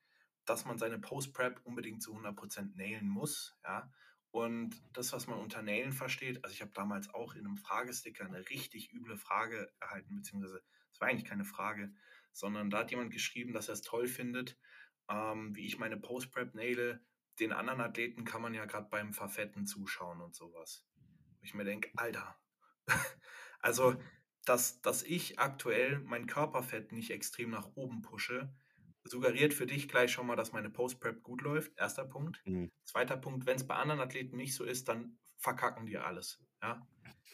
dass 0.45 0.65
man 0.65 0.77
seine 0.77 0.99
Post-Prep 0.99 1.59
unbedingt 1.63 2.03
zu 2.03 2.15
100% 2.15 2.75
nailen 2.75 3.09
muss, 3.09 3.57
ja. 3.63 3.91
Und 4.29 4.79
das, 4.93 5.11
was 5.13 5.25
man 5.25 5.39
unter 5.39 5.63
Nailen 5.63 5.93
versteht, 5.93 6.43
also 6.43 6.53
ich 6.53 6.61
habe 6.61 6.71
damals 6.75 7.11
auch 7.11 7.33
in 7.33 7.47
einem 7.47 7.57
Fragesticker 7.57 8.25
eine 8.25 8.47
richtig 8.49 8.93
üble 8.93 9.17
Frage 9.17 9.73
erhalten, 9.79 10.15
beziehungsweise 10.15 10.61
es 10.91 11.01
war 11.01 11.07
eigentlich 11.07 11.25
keine 11.25 11.45
Frage, 11.45 11.91
sondern 12.37 12.69
da 12.69 12.79
hat 12.79 12.91
jemand 12.91 13.11
geschrieben, 13.11 13.51
dass 13.51 13.67
er 13.67 13.73
es 13.73 13.81
toll 13.81 14.07
findet, 14.07 14.57
ähm, 15.09 15.55
wie 15.55 15.65
ich 15.65 15.79
meine 15.79 15.97
Post-Prep 15.97 16.53
naile. 16.53 17.03
Den 17.39 17.51
anderen 17.51 17.81
Athleten 17.81 18.25
kann 18.25 18.41
man 18.41 18.53
ja 18.53 18.65
gerade 18.65 18.87
beim 18.89 19.13
Verfetten 19.13 19.65
zuschauen 19.65 20.21
und 20.21 20.35
sowas. 20.35 20.85
Wo 21.39 21.43
ich 21.43 21.53
mir 21.53 21.63
denke, 21.63 21.89
Alter, 21.95 22.39
also, 23.59 23.95
dass, 24.45 24.81
dass 24.81 25.03
ich 25.03 25.39
aktuell 25.39 25.99
mein 25.99 26.27
Körperfett 26.27 26.91
nicht 26.91 27.11
extrem 27.11 27.49
nach 27.49 27.69
oben 27.75 28.01
pushe, 28.01 28.53
suggeriert 29.03 29.53
für 29.53 29.65
dich 29.65 29.87
gleich 29.87 30.11
schon 30.11 30.27
mal, 30.27 30.35
dass 30.35 30.51
meine 30.51 30.69
Post-Prep 30.69 31.23
gut 31.23 31.41
läuft. 31.41 31.77
Erster 31.77 32.05
Punkt. 32.05 32.41
Mhm. 32.45 32.71
Zweiter 32.83 33.17
Punkt, 33.17 33.45
wenn 33.45 33.55
es 33.55 33.65
bei 33.65 33.75
anderen 33.75 34.01
Athleten 34.01 34.37
nicht 34.37 34.53
so 34.53 34.63
ist, 34.63 34.87
dann 34.87 35.17
verkacken 35.37 35.85
die 35.85 35.97
alles. 35.97 36.39
Ja, 36.61 36.87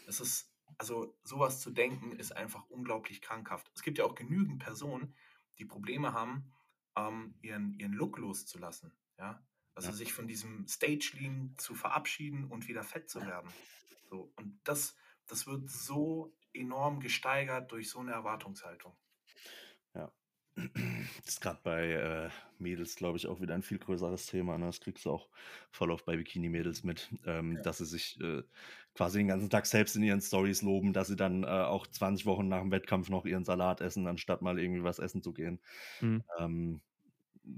es 0.07 0.19
ist 0.19 0.52
also 0.77 1.17
sowas 1.23 1.59
zu 1.61 1.71
denken 1.71 2.11
ist 2.13 2.35
einfach 2.35 2.69
unglaublich 2.69 3.21
krankhaft. 3.21 3.71
Es 3.75 3.81
gibt 3.81 3.97
ja 3.97 4.05
auch 4.05 4.15
genügend 4.15 4.59
Personen, 4.59 5.15
die 5.57 5.65
Probleme 5.65 6.13
haben, 6.13 6.51
ähm, 6.95 7.35
ihren, 7.41 7.73
ihren 7.73 7.93
Look 7.93 8.17
loszulassen. 8.17 8.93
Ja? 9.17 9.45
Also 9.75 9.89
ja. 9.89 9.95
sich 9.95 10.13
von 10.13 10.27
diesem 10.27 10.67
Stage-Lean 10.67 11.55
zu 11.57 11.75
verabschieden 11.75 12.45
und 12.45 12.67
wieder 12.67 12.83
fett 12.83 13.09
zu 13.09 13.21
werden. 13.21 13.49
So, 14.09 14.31
und 14.35 14.59
das, 14.63 14.95
das 15.27 15.47
wird 15.47 15.69
so 15.69 16.35
enorm 16.53 16.99
gesteigert 16.99 17.71
durch 17.71 17.89
so 17.89 17.99
eine 17.99 18.11
Erwartungshaltung. 18.11 18.95
Das 20.55 21.35
ist 21.35 21.41
gerade 21.41 21.59
bei 21.63 21.91
äh, 21.91 22.29
Mädels, 22.59 22.95
glaube 22.95 23.17
ich, 23.17 23.27
auch 23.27 23.41
wieder 23.41 23.55
ein 23.55 23.63
viel 23.63 23.79
größeres 23.79 24.27
Thema. 24.27 24.57
Ne? 24.57 24.67
Das 24.67 24.81
kriegst 24.81 25.05
du 25.05 25.11
auch 25.11 25.27
voll 25.71 25.91
auf 25.91 26.05
bei 26.05 26.15
Bikini-Mädels 26.15 26.83
mit, 26.83 27.09
ähm, 27.25 27.55
ja. 27.55 27.61
dass 27.61 27.79
sie 27.79 27.85
sich 27.85 28.19
äh, 28.21 28.43
quasi 28.93 29.19
den 29.19 29.27
ganzen 29.27 29.49
Tag 29.49 29.65
selbst 29.65 29.95
in 29.95 30.03
ihren 30.03 30.21
Stories 30.21 30.61
loben, 30.61 30.93
dass 30.93 31.07
sie 31.07 31.15
dann 31.15 31.43
äh, 31.43 31.47
auch 31.47 31.87
20 31.87 32.25
Wochen 32.25 32.47
nach 32.47 32.61
dem 32.61 32.71
Wettkampf 32.71 33.09
noch 33.09 33.25
ihren 33.25 33.45
Salat 33.45 33.81
essen, 33.81 34.07
anstatt 34.07 34.41
mal 34.41 34.59
irgendwie 34.59 34.83
was 34.83 34.99
essen 34.99 35.23
zu 35.23 35.33
gehen. 35.33 35.59
Mhm. 36.01 36.23
Ähm, 36.37 36.81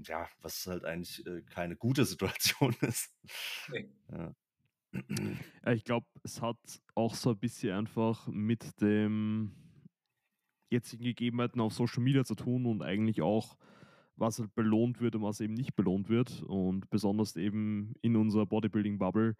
ja, 0.02 0.28
was 0.40 0.66
halt 0.66 0.84
eigentlich 0.84 1.24
äh, 1.26 1.42
keine 1.42 1.76
gute 1.76 2.04
Situation 2.04 2.74
ist. 2.80 3.14
Nee. 3.68 3.88
Ja. 4.10 4.34
ja 5.64 5.72
ich 5.72 5.84
glaube, 5.84 6.06
es 6.22 6.40
hat 6.40 6.56
auch 6.94 7.14
so 7.14 7.30
ein 7.30 7.38
bisschen 7.38 7.76
einfach 7.76 8.26
mit 8.28 8.80
dem 8.80 9.65
jetzigen 10.70 11.04
Gegebenheiten 11.04 11.60
auf 11.60 11.72
Social 11.72 12.02
Media 12.02 12.24
zu 12.24 12.34
tun 12.34 12.66
und 12.66 12.82
eigentlich 12.82 13.22
auch, 13.22 13.56
was 14.16 14.38
halt 14.38 14.54
belohnt 14.54 15.00
wird 15.00 15.14
und 15.14 15.22
was 15.22 15.40
eben 15.40 15.54
nicht 15.54 15.76
belohnt 15.76 16.08
wird. 16.08 16.42
Und 16.42 16.88
besonders 16.90 17.36
eben 17.36 17.94
in 18.02 18.16
unserer 18.16 18.46
Bodybuilding-Bubble. 18.46 19.36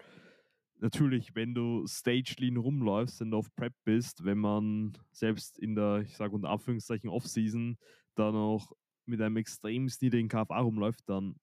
Natürlich, 0.78 1.34
wenn 1.34 1.54
du 1.54 1.86
Stage 1.86 2.36
Lean 2.38 2.58
rumläufst 2.58 3.22
und 3.22 3.32
auf 3.32 3.54
Prep 3.56 3.72
bist, 3.84 4.24
wenn 4.24 4.38
man 4.38 4.92
selbst 5.10 5.58
in 5.58 5.74
der, 5.74 6.02
ich 6.02 6.16
sage 6.16 6.34
unter 6.34 6.50
Anführungszeichen, 6.50 7.08
Off-Season 7.08 7.78
dann 8.14 8.34
auch 8.34 8.72
mit 9.06 9.20
einem 9.22 9.38
extrem 9.38 9.84
niedrigen 9.84 10.28
KFA 10.28 10.58
rumläuft, 10.60 11.08
dann 11.08 11.36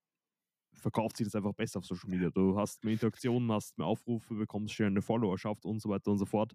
verkauft 0.73 1.17
sich 1.17 1.27
das 1.27 1.35
einfach 1.35 1.53
besser 1.53 1.79
auf 1.79 1.85
Social 1.85 2.09
Media. 2.09 2.29
Du 2.29 2.57
hast 2.57 2.83
mehr 2.83 2.93
Interaktionen, 2.93 3.51
hast 3.51 3.77
mehr 3.77 3.87
Aufrufe, 3.87 4.35
bekommst 4.35 4.73
schnell 4.73 4.89
eine 4.89 5.01
Followerschaft 5.01 5.65
und 5.65 5.79
so 5.79 5.89
weiter 5.89 6.11
und 6.11 6.17
so 6.17 6.25
fort. 6.25 6.53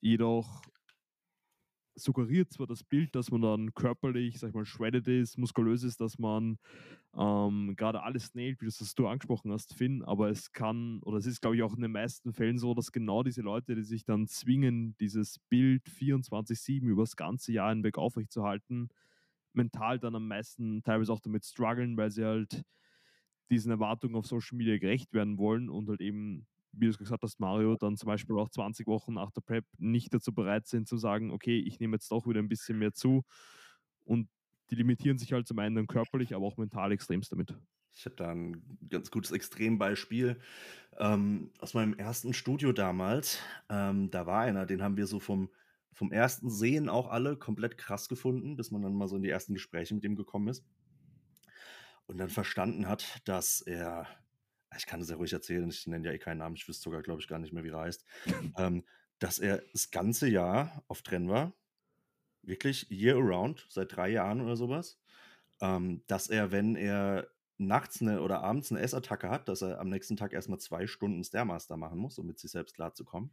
Jedoch 0.00 0.62
suggeriert 1.96 2.52
zwar 2.52 2.66
das 2.66 2.84
Bild, 2.84 3.14
dass 3.14 3.30
man 3.30 3.40
dann 3.40 3.74
körperlich, 3.74 4.38
sag 4.38 4.48
ich 4.48 4.54
mal, 4.54 4.64
shredded 4.64 5.08
ist, 5.08 5.38
muskulös 5.38 5.82
ist, 5.82 6.00
dass 6.00 6.18
man 6.18 6.58
ähm, 7.16 7.74
gerade 7.76 8.02
alles 8.02 8.34
nailt, 8.34 8.60
wie 8.60 8.66
du 8.66 8.72
das 8.78 8.94
du 8.94 9.08
angesprochen 9.08 9.50
hast, 9.50 9.74
Finn, 9.74 10.02
aber 10.02 10.28
es 10.28 10.52
kann, 10.52 11.00
oder 11.02 11.18
es 11.18 11.26
ist, 11.26 11.40
glaube 11.40 11.56
ich, 11.56 11.62
auch 11.62 11.74
in 11.74 11.82
den 11.82 11.92
meisten 11.92 12.32
Fällen 12.32 12.58
so, 12.58 12.74
dass 12.74 12.92
genau 12.92 13.22
diese 13.22 13.40
Leute, 13.42 13.74
die 13.74 13.82
sich 13.82 14.04
dann 14.04 14.26
zwingen, 14.26 14.96
dieses 14.98 15.38
Bild 15.48 15.88
24-7 15.88 16.86
über 16.86 17.02
das 17.02 17.16
ganze 17.16 17.52
Jahr 17.52 17.70
hinweg 17.70 17.98
aufrechtzuerhalten, 17.98 18.90
mental 19.54 19.98
dann 19.98 20.14
am 20.14 20.28
meisten 20.28 20.82
teilweise 20.82 21.12
auch 21.12 21.20
damit 21.20 21.44
strugglen, 21.44 21.96
weil 21.96 22.10
sie 22.10 22.24
halt 22.24 22.62
diesen 23.50 23.70
Erwartungen 23.70 24.16
auf 24.16 24.26
Social 24.26 24.56
Media 24.58 24.76
gerecht 24.78 25.12
werden 25.14 25.38
wollen 25.38 25.70
und 25.70 25.88
halt 25.88 26.00
eben, 26.00 26.46
wie 26.76 26.86
du 26.86 26.90
es 26.90 26.98
gesagt 26.98 27.22
hast, 27.22 27.40
Mario, 27.40 27.76
dann 27.76 27.96
zum 27.96 28.06
Beispiel 28.06 28.36
auch 28.38 28.48
20 28.48 28.86
Wochen 28.86 29.14
nach 29.14 29.30
der 29.30 29.40
Prep 29.40 29.64
nicht 29.78 30.12
dazu 30.14 30.32
bereit 30.32 30.66
sind 30.66 30.88
zu 30.88 30.96
sagen, 30.96 31.30
okay, 31.30 31.58
ich 31.58 31.80
nehme 31.80 31.96
jetzt 31.96 32.10
doch 32.10 32.26
wieder 32.26 32.40
ein 32.40 32.48
bisschen 32.48 32.78
mehr 32.78 32.92
zu 32.92 33.24
und 34.04 34.28
die 34.70 34.74
limitieren 34.74 35.18
sich 35.18 35.32
halt 35.32 35.46
zum 35.46 35.58
einen 35.58 35.76
dann 35.76 35.86
körperlich, 35.86 36.34
aber 36.34 36.46
auch 36.46 36.56
mental 36.56 36.92
extremst 36.92 37.32
damit. 37.32 37.54
Ich 37.94 38.04
habe 38.04 38.16
da 38.16 38.30
ein 38.30 38.78
ganz 38.90 39.10
gutes 39.10 39.30
Extrembeispiel 39.30 40.38
ähm, 40.98 41.50
aus 41.60 41.72
meinem 41.74 41.94
ersten 41.94 42.34
Studio 42.34 42.72
damals. 42.72 43.38
Ähm, 43.70 44.10
da 44.10 44.26
war 44.26 44.42
einer, 44.42 44.66
den 44.66 44.82
haben 44.82 44.96
wir 44.96 45.06
so 45.06 45.18
vom 45.18 45.50
vom 45.96 46.12
ersten 46.12 46.50
Sehen 46.50 46.90
auch 46.90 47.08
alle 47.08 47.38
komplett 47.38 47.78
krass 47.78 48.10
gefunden, 48.10 48.54
bis 48.56 48.70
man 48.70 48.82
dann 48.82 48.94
mal 48.94 49.08
so 49.08 49.16
in 49.16 49.22
die 49.22 49.30
ersten 49.30 49.54
Gespräche 49.54 49.94
mit 49.94 50.04
ihm 50.04 50.14
gekommen 50.14 50.48
ist. 50.48 50.62
Und 52.06 52.18
dann 52.18 52.28
verstanden 52.28 52.86
hat, 52.86 53.22
dass 53.24 53.62
er, 53.62 54.06
ich 54.76 54.86
kann 54.86 55.00
es 55.00 55.10
ja 55.10 55.16
ruhig 55.16 55.32
erzählen, 55.32 55.68
ich 55.68 55.86
nenne 55.86 56.06
ja 56.06 56.12
eh 56.12 56.18
keinen 56.18 56.38
Namen, 56.38 56.56
ich 56.56 56.68
wüsste 56.68 56.84
sogar, 56.84 57.02
glaube 57.02 57.20
ich, 57.20 57.28
gar 57.28 57.38
nicht 57.38 57.52
mehr, 57.52 57.64
wie 57.64 57.70
er 57.70 57.80
heißt, 57.80 58.04
ähm, 58.58 58.84
dass 59.18 59.38
er 59.38 59.62
das 59.72 59.90
ganze 59.90 60.28
Jahr 60.28 60.84
auf 60.88 61.02
Trenn 61.02 61.28
war, 61.28 61.52
wirklich 62.42 62.90
year 62.90 63.16
around, 63.16 63.66
seit 63.68 63.96
drei 63.96 64.10
Jahren 64.10 64.40
oder 64.40 64.56
sowas, 64.56 65.00
ähm, 65.60 66.02
dass 66.06 66.28
er, 66.28 66.52
wenn 66.52 66.76
er 66.76 67.28
nachts 67.58 68.02
eine 68.02 68.20
oder 68.20 68.42
abends 68.42 68.70
eine 68.70 68.80
Essattacke 68.80 69.30
hat, 69.30 69.48
dass 69.48 69.62
er 69.62 69.80
am 69.80 69.88
nächsten 69.88 70.16
Tag 70.16 70.32
erstmal 70.32 70.60
zwei 70.60 70.86
Stunden 70.86 71.24
Stairmaster 71.24 71.76
machen 71.76 71.98
muss, 71.98 72.18
um 72.18 72.26
mit 72.26 72.38
sich 72.38 72.50
selbst 72.50 72.74
klarzukommen. 72.74 73.30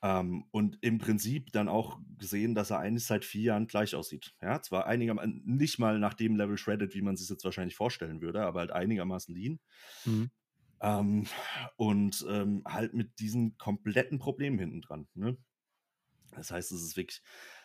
Ähm, 0.00 0.44
und 0.52 0.78
im 0.80 0.98
Prinzip 0.98 1.50
dann 1.52 1.68
auch 1.68 1.98
gesehen, 2.18 2.54
dass 2.54 2.70
er 2.70 2.78
eigentlich 2.78 3.04
seit 3.04 3.24
vier 3.24 3.42
Jahren 3.42 3.66
gleich 3.66 3.94
aussieht. 3.94 4.34
Ja, 4.40 4.62
zwar 4.62 4.86
einigermaßen, 4.86 5.42
nicht 5.44 5.78
mal 5.78 5.98
nach 5.98 6.14
dem 6.14 6.36
Level 6.36 6.56
shredded, 6.56 6.94
wie 6.94 7.02
man 7.02 7.16
sich 7.16 7.28
jetzt 7.28 7.44
wahrscheinlich 7.44 7.76
vorstellen 7.76 8.20
würde, 8.20 8.42
aber 8.42 8.60
halt 8.60 8.70
einigermaßen 8.70 9.34
lean. 9.34 9.58
Mhm. 10.04 10.30
Ähm, 10.80 11.26
und 11.76 12.24
ähm, 12.28 12.62
halt 12.64 12.94
mit 12.94 13.18
diesen 13.18 13.58
kompletten 13.58 14.20
Problemen 14.20 14.58
hinten 14.60 14.82
dran. 14.82 15.08
Ne? 15.14 15.36
Das 16.32 16.52
heißt, 16.52 16.70
es 16.70 16.82
ist 16.82 16.96
wirklich 16.96 17.22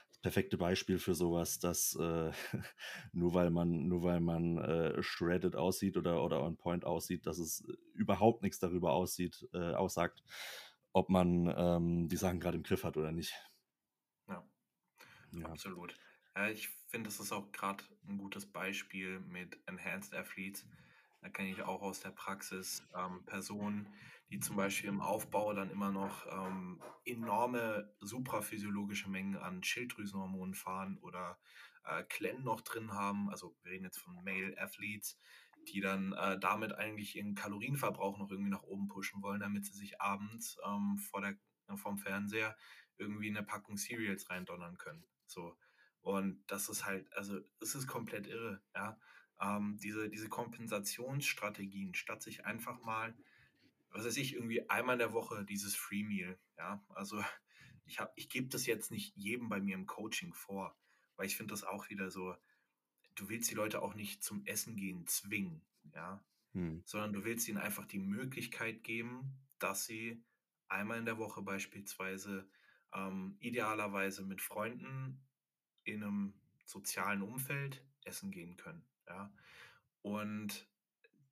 das 0.10 0.20
perfekte 0.20 0.58
Beispiel 0.58 0.98
für 0.98 1.14
sowas, 1.14 1.60
dass 1.60 1.96
äh, 2.00 2.32
nur 3.14 3.36
weil 3.36 3.52
man, 3.52 3.88
nur 3.88 4.02
weil 4.02 4.20
man 4.20 4.58
äh, 4.58 5.04
shredded 5.04 5.56
aussieht 5.56 5.98
oder, 5.98 6.24
oder 6.24 6.42
on 6.42 6.58
point 6.58 6.86
aussieht, 6.86 7.28
dass 7.28 7.38
es 7.38 7.64
überhaupt 7.94 8.42
nichts 8.42 8.58
darüber 8.58 8.94
aussieht, 8.94 9.48
äh, 9.54 9.74
aussagt, 9.74 10.24
ob 10.94 11.10
man 11.10 11.54
ähm, 11.56 12.08
die 12.08 12.18
Sachen 12.18 12.40
gerade 12.40 12.58
im 12.58 12.64
Griff 12.64 12.84
hat 12.84 12.98
oder 12.98 13.12
nicht. 13.12 13.34
Ja, 14.28 14.46
ja. 15.32 15.46
absolut. 15.48 15.98
Ja, 16.36 16.50
ich 16.50 16.70
finde, 16.88 17.10
das 17.10 17.20
ist 17.20 17.32
auch 17.32 17.52
gerade 17.52 17.84
ein 18.08 18.18
gutes 18.18 18.46
Beispiel 18.46 19.20
mit 19.20 19.58
Enhanced 19.68 20.14
Athletes. 20.14 20.66
Da 21.22 21.30
kenne 21.30 21.50
ich 21.52 21.62
auch 21.62 21.82
aus 21.82 22.00
der 22.00 22.10
Praxis 22.10 22.84
ähm, 22.96 23.24
Personen, 23.26 23.88
die 24.30 24.40
zum 24.40 24.56
Beispiel 24.56 24.90
im 24.90 25.02
Aufbau 25.02 25.54
dann 25.54 25.72
immer 25.72 25.92
noch 25.92 26.26
ähm, 26.28 26.82
enorme 27.06 27.94
supraphysiologische 28.02 29.10
Mengen 29.10 29.38
an 29.38 29.64
Schilddrüsenhormonen 29.64 30.56
fahren 30.56 30.98
oder 31.02 31.38
äh, 31.86 32.04
Klen 32.04 32.44
noch 32.44 32.62
drin 32.62 32.94
haben. 32.94 33.30
Also 33.30 33.56
wir 33.64 33.72
reden 33.72 33.86
jetzt 33.86 34.00
von 34.00 34.16
Male 34.24 34.58
Athletes, 34.58 35.18
die 35.70 35.82
dann 35.82 36.14
äh, 36.14 36.40
damit 36.40 36.74
eigentlich 36.74 37.16
ihren 37.16 37.36
Kalorienverbrauch 37.36 38.18
noch 38.18 38.30
irgendwie 38.30 38.52
nach 38.52 38.64
oben 38.64 38.88
pushen 38.88 39.22
wollen, 39.22 39.40
damit 39.40 39.66
sie 39.66 39.78
sich 39.78 40.02
abends 40.02 40.58
ähm, 40.66 40.98
vor 40.98 41.22
der, 41.22 41.38
äh, 41.68 41.78
vom 41.78 41.98
Fernseher 41.98 42.56
irgendwie 42.98 43.30
eine 43.30 43.44
Packung 43.44 43.78
Cereals 43.78 44.30
reindonnern 44.30 44.78
können. 44.78 45.04
So. 45.26 45.58
Und 46.02 46.44
das 46.48 46.70
ist 46.70 46.86
halt, 46.86 47.12
also 47.14 47.40
es 47.62 47.76
ist 47.76 47.88
komplett 47.88 48.28
irre, 48.28 48.62
ja. 48.76 49.00
Ähm, 49.42 49.78
diese, 49.82 50.10
diese 50.10 50.30
Kompensationsstrategien, 50.30 51.96
statt 51.96 52.22
sich 52.22 52.46
einfach 52.46 52.82
mal, 52.82 53.18
was 53.90 54.06
weiß 54.06 54.18
ich, 54.18 54.34
irgendwie 54.34 54.70
einmal 54.70 54.96
in 54.96 55.00
der 55.00 55.14
Woche 55.14 55.44
dieses 55.46 55.76
Free 55.76 56.04
Meal, 56.04 56.38
ja. 56.58 56.84
Also 56.90 57.24
ich, 57.86 58.00
ich 58.16 58.30
gebe 58.30 58.50
das 58.50 58.66
jetzt 58.66 58.92
nicht 58.92 59.16
jedem 59.16 59.50
bei 59.50 59.60
mir 59.60 59.76
im 59.76 59.86
Coaching 59.86 60.34
vor, 60.34 60.78
weil 61.16 61.26
ich 61.26 61.38
finde 61.38 61.54
das 61.54 61.64
auch 61.64 61.90
wieder 61.90 62.10
so, 62.12 62.36
du 63.16 63.30
willst 63.30 63.50
die 63.50 63.56
Leute 63.56 63.82
auch 63.82 63.96
nicht 63.96 64.24
zum 64.24 64.46
Essen 64.46 64.76
gehen 64.76 65.08
zwingen, 65.08 65.62
ja, 65.94 66.24
hm. 66.54 66.82
sondern 66.86 67.14
du 67.14 67.24
willst 67.24 67.48
ihnen 67.48 67.58
einfach 67.58 67.86
die 67.86 68.00
Möglichkeit 68.00 68.84
geben, 68.84 69.38
dass 69.60 69.86
sie 69.86 70.24
einmal 70.68 71.00
in 71.00 71.06
der 71.06 71.18
Woche 71.18 71.42
beispielsweise 71.42 72.48
ähm, 72.94 73.38
idealerweise 73.40 74.24
mit 74.24 74.42
Freunden 74.42 75.22
in 75.84 76.04
einem 76.04 76.34
sozialen 76.66 77.22
Umfeld 77.22 77.84
essen 78.06 78.32
gehen 78.32 78.58
können, 78.58 78.86
ja. 79.08 79.34
Und 80.02 80.68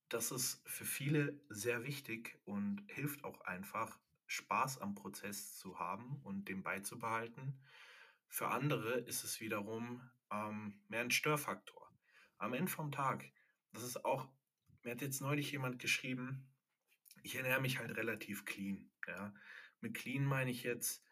das 0.08 0.32
ist 0.32 0.62
für 0.66 0.86
viele 0.86 1.40
sehr 1.50 1.84
wichtig 1.84 2.40
und 2.46 2.84
hilft 2.88 3.24
auch 3.24 3.42
einfach, 3.42 3.98
Spaß 4.28 4.80
am 4.80 4.96
Prozess 4.96 5.58
zu 5.58 5.78
haben 5.78 6.22
und 6.24 6.48
dem 6.48 6.64
beizubehalten. 6.64 7.60
Für 8.30 8.48
andere 8.48 8.94
ist 9.00 9.26
es 9.26 9.42
wiederum 9.42 10.02
ähm, 10.32 10.82
mehr 10.88 11.02
ein 11.02 11.12
Störfaktor. 11.12 11.92
Am 12.38 12.54
Ende 12.54 12.72
vom 12.72 12.92
Tag, 12.92 13.32
das 13.74 13.84
ist 13.84 14.04
auch, 14.06 14.28
mir 14.84 14.92
hat 14.92 15.02
jetzt 15.02 15.22
neulich 15.22 15.52
jemand 15.52 15.80
geschrieben, 15.80 16.50
ich 17.24 17.36
ernähre 17.36 17.62
mich 17.62 17.80
halt 17.80 17.96
relativ 17.98 18.46
clean. 18.46 18.90
Ja. 19.08 19.34
Mit 19.80 19.94
clean 19.94 20.26
meine 20.26 20.52
ich 20.52 20.64
jetzt, 20.64 21.04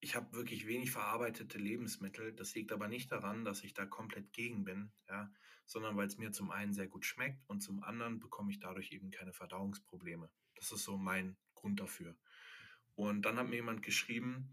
ich 0.00 0.14
habe 0.14 0.32
wirklich 0.32 0.66
wenig 0.66 0.90
verarbeitete 0.90 1.58
Lebensmittel. 1.58 2.32
Das 2.32 2.54
liegt 2.54 2.72
aber 2.72 2.88
nicht 2.88 3.10
daran, 3.10 3.44
dass 3.44 3.64
ich 3.64 3.74
da 3.74 3.86
komplett 3.86 4.32
gegen 4.32 4.64
bin, 4.64 4.92
ja, 5.08 5.32
sondern 5.64 5.96
weil 5.96 6.06
es 6.06 6.18
mir 6.18 6.32
zum 6.32 6.50
einen 6.50 6.72
sehr 6.72 6.88
gut 6.88 7.04
schmeckt 7.04 7.42
und 7.48 7.60
zum 7.60 7.82
anderen 7.82 8.20
bekomme 8.20 8.50
ich 8.50 8.60
dadurch 8.60 8.92
eben 8.92 9.10
keine 9.10 9.32
Verdauungsprobleme. 9.32 10.30
Das 10.54 10.70
ist 10.70 10.84
so 10.84 10.96
mein 10.96 11.36
Grund 11.54 11.80
dafür. 11.80 12.16
Und 12.94 13.22
dann 13.22 13.38
hat 13.38 13.48
mir 13.48 13.56
jemand 13.56 13.82
geschrieben, 13.82 14.50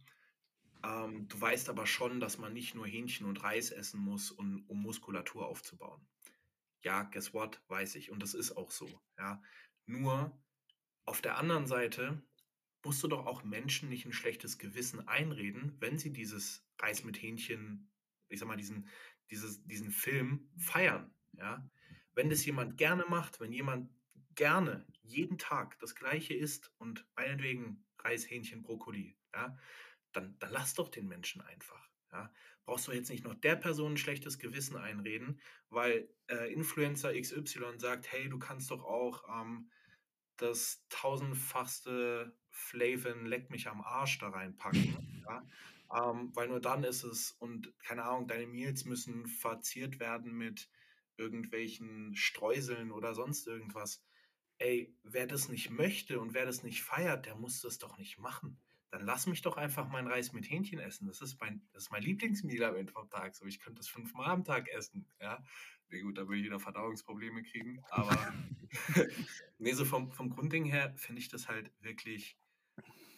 ähm, 0.84 1.28
du 1.28 1.40
weißt 1.40 1.70
aber 1.70 1.86
schon, 1.86 2.20
dass 2.20 2.38
man 2.38 2.54
nicht 2.54 2.76
nur 2.76 2.88
Hähnchen 2.88 3.28
und 3.28 3.44
Reis 3.44 3.72
essen 3.72 4.00
muss, 4.00 4.32
um, 4.32 4.64
um 4.68 4.82
Muskulatur 4.82 5.48
aufzubauen. 5.48 6.06
Ja, 6.82 7.04
guess 7.04 7.34
what? 7.34 7.62
Weiß 7.68 7.96
ich. 7.96 8.12
Und 8.12 8.24
das 8.24 8.34
ist 8.34 8.54
auch 8.54 8.72
so. 8.72 8.88
Ja. 9.18 9.42
Nur 9.86 10.38
auf 11.06 11.22
der 11.22 11.38
anderen 11.38 11.68
Seite 11.68 12.22
musst 12.84 13.04
du 13.04 13.08
doch 13.08 13.26
auch 13.26 13.44
Menschen 13.44 13.90
nicht 13.90 14.06
ein 14.06 14.14
schlechtes 14.14 14.58
Gewissen 14.58 15.06
einreden, 15.08 15.76
wenn 15.80 15.98
sie 15.98 16.14
dieses 16.14 16.66
Reis 16.80 17.04
mit 17.04 17.22
Hähnchen, 17.22 17.92
ich 18.30 18.40
sag 18.40 18.48
mal, 18.48 18.56
diesen, 18.56 18.88
dieses, 19.30 19.66
diesen 19.66 19.92
Film 19.92 20.50
feiern. 20.58 21.14
Ja? 21.34 21.70
Wenn 22.14 22.30
das 22.30 22.46
jemand 22.46 22.78
gerne 22.78 23.06
macht, 23.10 23.42
wenn 23.42 23.52
jemand 23.52 23.92
gerne 24.36 24.86
jeden 25.02 25.38
Tag 25.38 25.78
das 25.80 25.96
Gleiche 25.96 26.34
isst 26.34 26.72
und 26.78 27.06
meinetwegen 27.16 27.86
Reis, 27.98 28.30
Hähnchen, 28.30 28.62
Brokkoli, 28.62 29.18
ja, 29.34 29.58
dann, 30.14 30.38
dann 30.40 30.52
lass 30.52 30.74
doch 30.74 30.90
den 30.90 31.08
Menschen 31.08 31.42
einfach. 31.42 31.90
Ja. 32.12 32.32
Brauchst 32.66 32.88
du 32.88 32.92
jetzt 32.92 33.10
nicht 33.10 33.24
noch 33.24 33.36
der 33.36 33.56
Person 33.56 33.94
ein 33.94 33.98
schlechtes 33.98 34.40
Gewissen 34.40 34.76
einreden, 34.76 35.40
weil 35.70 36.10
äh, 36.28 36.52
Influencer 36.54 37.20
XY 37.20 37.78
sagt, 37.78 38.12
hey, 38.12 38.30
du 38.30 38.40
kannst 38.40 38.72
doch 38.72 38.84
auch 38.84 39.24
ähm, 39.42 39.72
das 40.38 40.86
tausendfachste 40.90 42.36
Flavin 42.50 43.26
Leck 43.26 43.50
mich 43.50 43.68
am 43.68 43.82
Arsch 43.82 44.20
da 44.20 44.30
reinpacken. 44.30 45.24
ja. 45.28 46.12
ähm, 46.12 46.32
weil 46.36 46.48
nur 46.48 46.62
dann 46.62 46.84
ist 46.84 47.04
es, 47.04 47.32
und 47.32 47.74
keine 47.80 48.04
Ahnung, 48.04 48.28
deine 48.28 48.48
Meals 48.48 48.86
müssen 48.86 49.28
verziert 49.28 50.00
werden 50.00 50.34
mit 50.34 50.70
irgendwelchen 51.18 52.16
Streuseln 52.16 52.92
oder 52.92 53.14
sonst 53.14 53.48
irgendwas. 53.48 54.04
Ey, 54.58 54.96
wer 55.04 55.28
das 55.28 55.50
nicht 55.50 55.70
möchte 55.70 56.20
und 56.20 56.34
wer 56.34 56.46
das 56.46 56.64
nicht 56.64 56.84
feiert, 56.84 57.26
der 57.26 57.36
muss 57.36 57.62
das 57.62 57.78
doch 57.78 57.98
nicht 57.98 58.18
machen 58.20 58.60
dann 58.92 59.06
lass 59.06 59.28
mich 59.28 59.42
doch 59.42 59.58
einfach 59.58 59.88
meinen 59.90 60.08
Reis 60.08 60.34
mit 60.34 60.50
Hähnchen 60.50 60.80
essen. 60.80 61.08
Das 61.08 61.22
ist 61.22 61.40
mein, 61.40 61.62
das 61.74 61.84
ist 61.84 61.92
mein 61.92 62.02
Lieblingsmeal 62.02 62.70
am 62.70 62.76
Ende 62.76 62.92
vom 62.92 63.10
Tag. 63.10 63.36
So, 63.36 63.46
ich 63.46 63.60
könnte 63.60 63.80
das 63.80 63.88
fünfmal 63.88 64.30
am 64.30 64.44
Tag 64.44 64.68
essen. 64.70 65.06
Ja, 65.22 65.44
nee, 65.90 66.02
gut, 66.02 66.18
da 66.18 66.28
würde 66.28 66.38
ich 66.38 66.46
wieder 66.46 66.60
Verdauungsprobleme 66.60 67.44
kriegen. 67.44 67.84
Aber 67.90 68.34
nee, 69.60 69.74
so 69.74 69.86
vom, 69.86 70.12
vom 70.12 70.30
Grundding 70.30 70.66
her 70.66 70.94
finde 70.98 71.22
ich 71.22 71.30
das 71.30 71.48
halt 71.48 71.72
wirklich. 71.82 72.38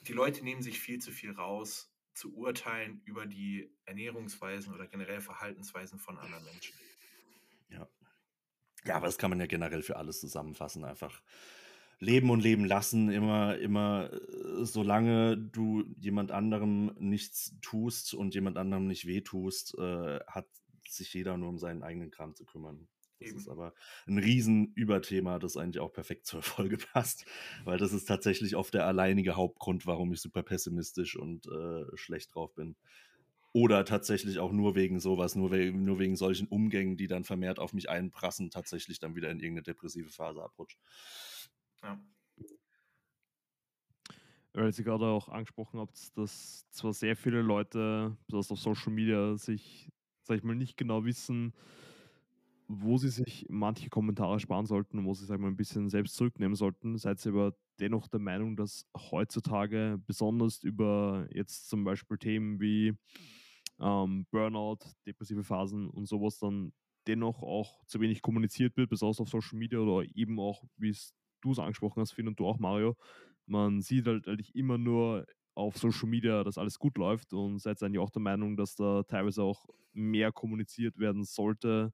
Die 0.07 0.13
Leute 0.13 0.43
nehmen 0.43 0.61
sich 0.63 0.79
viel 0.79 0.99
zu 0.99 1.11
viel 1.11 1.31
raus, 1.31 1.93
zu 2.13 2.35
urteilen 2.35 3.01
über 3.05 3.25
die 3.25 3.71
Ernährungsweisen 3.85 4.73
oder 4.73 4.87
generell 4.87 5.21
Verhaltensweisen 5.21 5.99
von 5.99 6.17
anderen 6.17 6.43
Menschen. 6.43 6.73
Ja. 7.69 7.87
Ja, 8.83 8.95
aber 8.95 9.05
das 9.05 9.17
kann 9.17 9.29
man 9.29 9.39
ja 9.39 9.45
generell 9.45 9.83
für 9.83 9.95
alles 9.95 10.19
zusammenfassen. 10.19 10.83
Einfach 10.83 11.21
leben 12.01 12.31
und 12.31 12.41
leben 12.41 12.65
lassen, 12.65 13.09
immer, 13.11 13.57
immer, 13.59 14.11
äh, 14.11 14.65
solange 14.65 15.37
du 15.37 15.85
jemand 15.99 16.31
anderem 16.31 16.93
nichts 16.99 17.55
tust 17.61 18.15
und 18.15 18.33
jemand 18.33 18.57
anderem 18.57 18.87
nicht 18.87 19.05
wehtust, 19.05 19.77
äh, 19.77 20.19
hat 20.25 20.47
sich 20.89 21.13
jeder 21.13 21.37
nur 21.37 21.49
um 21.49 21.59
seinen 21.59 21.83
eigenen 21.83 22.09
Kram 22.09 22.35
zu 22.35 22.43
kümmern. 22.43 22.87
Das 23.19 23.29
Eben. 23.29 23.37
ist 23.37 23.49
aber 23.49 23.75
ein 24.07 24.17
Riesenüberthema, 24.17 25.37
das 25.37 25.57
eigentlich 25.57 25.79
auch 25.79 25.93
perfekt 25.93 26.25
zur 26.25 26.41
Folge 26.41 26.77
passt, 26.77 27.25
weil 27.65 27.77
das 27.77 27.93
ist 27.93 28.05
tatsächlich 28.05 28.55
oft 28.55 28.73
der 28.73 28.87
alleinige 28.87 29.35
Hauptgrund, 29.35 29.85
warum 29.85 30.11
ich 30.11 30.21
super 30.21 30.41
pessimistisch 30.41 31.15
und 31.15 31.45
äh, 31.45 31.85
schlecht 31.95 32.33
drauf 32.33 32.55
bin. 32.55 32.75
Oder 33.53 33.85
tatsächlich 33.85 34.39
auch 34.39 34.53
nur 34.53 34.75
wegen 34.75 34.99
sowas, 34.99 35.35
nur 35.35 35.51
wegen, 35.51 35.83
nur 35.83 35.99
wegen 35.99 36.15
solchen 36.15 36.47
Umgängen, 36.47 36.97
die 36.97 37.07
dann 37.07 37.25
vermehrt 37.25 37.59
auf 37.59 37.73
mich 37.73 37.89
einprassen, 37.89 38.49
tatsächlich 38.49 38.99
dann 38.99 39.15
wieder 39.15 39.29
in 39.29 39.39
irgendeine 39.39 39.63
depressive 39.63 40.09
Phase 40.09 40.41
abrutscht. 40.41 40.79
Ja. 41.83 41.99
Weil 44.53 44.73
Sie 44.73 44.83
gerade 44.83 45.05
auch 45.05 45.29
angesprochen 45.29 45.79
habt, 45.79 46.17
dass 46.17 46.69
zwar 46.71 46.93
sehr 46.93 47.15
viele 47.15 47.41
Leute, 47.41 48.17
besonders 48.27 48.51
auf 48.51 48.59
Social 48.59 48.91
Media, 48.91 49.37
sich, 49.37 49.89
sag 50.23 50.37
ich 50.37 50.43
mal, 50.43 50.55
nicht 50.55 50.75
genau 50.75 51.05
wissen, 51.05 51.53
wo 52.67 52.97
sie 52.97 53.09
sich 53.09 53.45
manche 53.49 53.89
Kommentare 53.89 54.39
sparen 54.39 54.65
sollten 54.65 54.99
und 54.99 55.05
wo 55.05 55.13
sie, 55.13 55.25
sag 55.25 55.35
ich 55.35 55.41
mal, 55.41 55.49
ein 55.49 55.57
bisschen 55.57 55.89
selbst 55.89 56.15
zurücknehmen 56.15 56.55
sollten. 56.55 56.97
Seid 56.97 57.23
ihr 57.25 57.33
aber 57.33 57.53
dennoch 57.79 58.07
der 58.07 58.19
Meinung, 58.19 58.55
dass 58.55 58.85
heutzutage 58.95 59.99
besonders 60.05 60.63
über 60.63 61.27
jetzt 61.31 61.67
zum 61.69 61.83
Beispiel 61.83 62.17
Themen 62.17 62.61
wie 62.61 62.93
ähm, 63.79 64.25
Burnout, 64.31 64.79
depressive 65.05 65.43
Phasen 65.43 65.89
und 65.89 66.07
sowas 66.07 66.39
dann 66.39 66.73
dennoch 67.07 67.41
auch 67.41 67.85
zu 67.87 67.99
wenig 67.99 68.21
kommuniziert 68.21 68.77
wird, 68.77 68.89
besonders 68.89 69.19
auf 69.19 69.29
Social 69.29 69.57
Media 69.59 69.79
oder 69.79 70.07
eben 70.15 70.39
auch, 70.39 70.63
wie 70.77 70.89
es 70.89 71.13
du 71.41 71.51
es 71.51 71.59
angesprochen 71.59 72.01
hast, 72.01 72.13
Finn 72.13 72.27
und 72.27 72.39
du 72.39 72.47
auch, 72.47 72.59
Mario, 72.59 72.95
man 73.45 73.81
sieht 73.81 74.07
halt 74.07 74.27
eigentlich 74.27 74.55
immer 74.55 74.77
nur 74.77 75.25
auf 75.55 75.77
Social 75.77 76.07
Media, 76.09 76.43
dass 76.43 76.57
alles 76.57 76.79
gut 76.79 76.97
läuft 76.97 77.33
und 77.33 77.59
seid 77.59 77.81
eigentlich 77.83 77.99
auch 77.99 78.09
der 78.09 78.21
Meinung, 78.21 78.55
dass 78.57 78.75
da 78.75 79.03
teilweise 79.03 79.43
auch 79.43 79.65
mehr 79.93 80.31
kommuniziert 80.31 80.97
werden 80.97 81.23
sollte, 81.25 81.93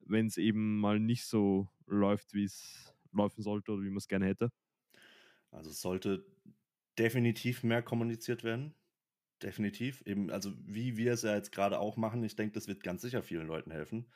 wenn 0.00 0.26
es 0.26 0.36
eben 0.38 0.80
mal 0.80 0.98
nicht 1.00 1.26
so 1.26 1.68
läuft, 1.86 2.34
wie 2.34 2.44
es 2.44 2.94
laufen 3.12 3.42
sollte 3.42 3.72
oder 3.72 3.82
wie 3.82 3.90
man 3.90 3.98
es 3.98 4.08
gerne 4.08 4.26
hätte? 4.26 4.50
Also 5.50 5.70
sollte 5.70 6.26
definitiv 6.98 7.62
mehr 7.62 7.82
kommuniziert 7.82 8.44
werden. 8.44 8.74
Definitiv. 9.42 10.02
Eben, 10.06 10.30
also 10.30 10.54
wie 10.66 10.96
wir 10.96 11.12
es 11.14 11.22
ja 11.22 11.34
jetzt 11.36 11.52
gerade 11.52 11.80
auch 11.80 11.96
machen, 11.96 12.24
ich 12.24 12.36
denke, 12.36 12.54
das 12.54 12.68
wird 12.68 12.82
ganz 12.84 13.02
sicher 13.02 13.22
vielen 13.22 13.46
Leuten 13.48 13.70
helfen. 13.72 14.12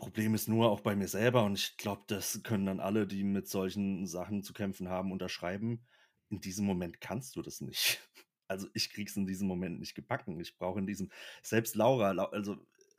Problem 0.00 0.34
ist 0.34 0.48
nur 0.48 0.70
auch 0.70 0.80
bei 0.80 0.96
mir 0.96 1.06
selber 1.06 1.44
und 1.44 1.56
ich 1.56 1.76
glaube, 1.76 2.02
das 2.08 2.42
können 2.42 2.66
dann 2.66 2.80
alle, 2.80 3.06
die 3.06 3.22
mit 3.22 3.48
solchen 3.48 4.06
Sachen 4.06 4.42
zu 4.42 4.52
kämpfen 4.52 4.88
haben, 4.88 5.12
unterschreiben. 5.12 5.86
In 6.30 6.40
diesem 6.40 6.66
Moment 6.66 7.00
kannst 7.00 7.36
du 7.36 7.42
das 7.42 7.60
nicht. 7.60 8.00
Also 8.48 8.66
ich 8.74 8.90
krieg's 8.90 9.16
in 9.16 9.28
diesem 9.28 9.46
Moment 9.46 9.78
nicht 9.78 9.94
gebacken. 9.94 10.40
Ich 10.40 10.56
brauche 10.58 10.80
in 10.80 10.86
diesem, 10.88 11.08
selbst 11.40 11.76
Laura, 11.76 12.10
also 12.32 12.56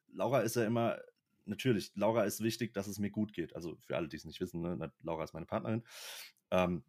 Laura 0.07 0.39
ist 0.39 0.55
ja 0.55 0.63
immer, 0.63 0.97
natürlich, 1.43 1.91
Laura 1.93 2.23
ist 2.23 2.41
wichtig, 2.41 2.73
dass 2.73 2.87
es 2.87 2.99
mir 2.99 3.09
gut 3.09 3.33
geht. 3.33 3.53
Also 3.53 3.75
für 3.85 3.97
alle, 3.97 4.07
die 4.07 4.15
es 4.15 4.23
nicht 4.23 4.39
wissen, 4.39 4.61
ne? 4.61 4.93
Laura 5.03 5.25
ist 5.25 5.33
meine 5.33 5.45
Partnerin. 5.45 5.83
Ähm, 6.51 6.85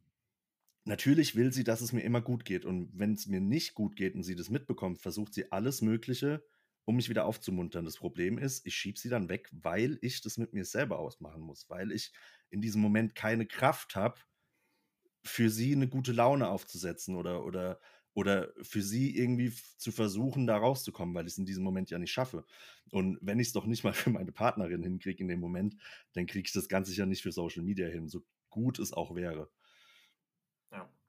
natürlich 0.84 1.34
will 1.34 1.52
sie, 1.52 1.64
dass 1.64 1.80
es 1.80 1.92
mir 1.92 2.02
immer 2.02 2.20
gut 2.20 2.44
geht. 2.44 2.64
Und 2.64 2.96
wenn 2.96 3.14
es 3.14 3.26
mir 3.26 3.40
nicht 3.40 3.74
gut 3.74 3.96
geht 3.96 4.14
und 4.14 4.22
sie 4.22 4.36
das 4.36 4.48
mitbekommt, 4.48 5.00
versucht 5.00 5.34
sie 5.34 5.50
alles 5.50 5.82
Mögliche, 5.82 6.44
um 6.84 6.96
mich 6.96 7.08
wieder 7.08 7.24
aufzumuntern. 7.24 7.84
Das 7.84 7.96
Problem 7.96 8.38
ist, 8.38 8.66
ich 8.66 8.74
schiebe 8.74 8.98
sie 8.98 9.08
dann 9.08 9.28
weg, 9.28 9.48
weil 9.52 9.98
ich 10.02 10.20
das 10.20 10.36
mit 10.38 10.52
mir 10.52 10.64
selber 10.64 10.98
ausmachen 10.98 11.40
muss, 11.42 11.68
weil 11.70 11.92
ich 11.92 12.12
in 12.50 12.60
diesem 12.60 12.82
Moment 12.82 13.14
keine 13.14 13.46
Kraft 13.46 13.96
habe, 13.96 14.20
für 15.24 15.50
sie 15.50 15.72
eine 15.72 15.88
gute 15.88 16.12
Laune 16.12 16.48
aufzusetzen 16.48 17.14
oder, 17.14 17.44
oder, 17.44 17.80
oder 18.14 18.52
für 18.62 18.82
sie 18.82 19.16
irgendwie 19.16 19.52
zu 19.78 19.92
versuchen, 19.92 20.46
da 20.46 20.56
rauszukommen, 20.56 21.14
weil 21.14 21.26
ich 21.26 21.34
es 21.34 21.38
in 21.38 21.46
diesem 21.46 21.62
Moment 21.64 21.90
ja 21.90 21.98
nicht 21.98 22.12
schaffe. 22.12 22.44
Und 22.90 23.18
wenn 23.22 23.38
ich 23.38 23.48
es 23.48 23.52
doch 23.52 23.66
nicht 23.66 23.84
mal 23.84 23.92
für 23.94 24.10
meine 24.10 24.32
Partnerin 24.32 24.82
hinkriege 24.82 25.22
in 25.22 25.28
dem 25.28 25.40
Moment, 25.40 25.76
dann 26.12 26.26
kriege 26.26 26.46
ich 26.46 26.52
das 26.52 26.68
Ganze 26.68 26.92
ja 26.94 27.06
nicht 27.06 27.22
für 27.22 27.32
Social 27.32 27.62
Media 27.62 27.86
hin, 27.88 28.08
so 28.08 28.24
gut 28.50 28.78
es 28.78 28.92
auch 28.92 29.14
wäre. 29.14 29.50
Ja 30.70 31.01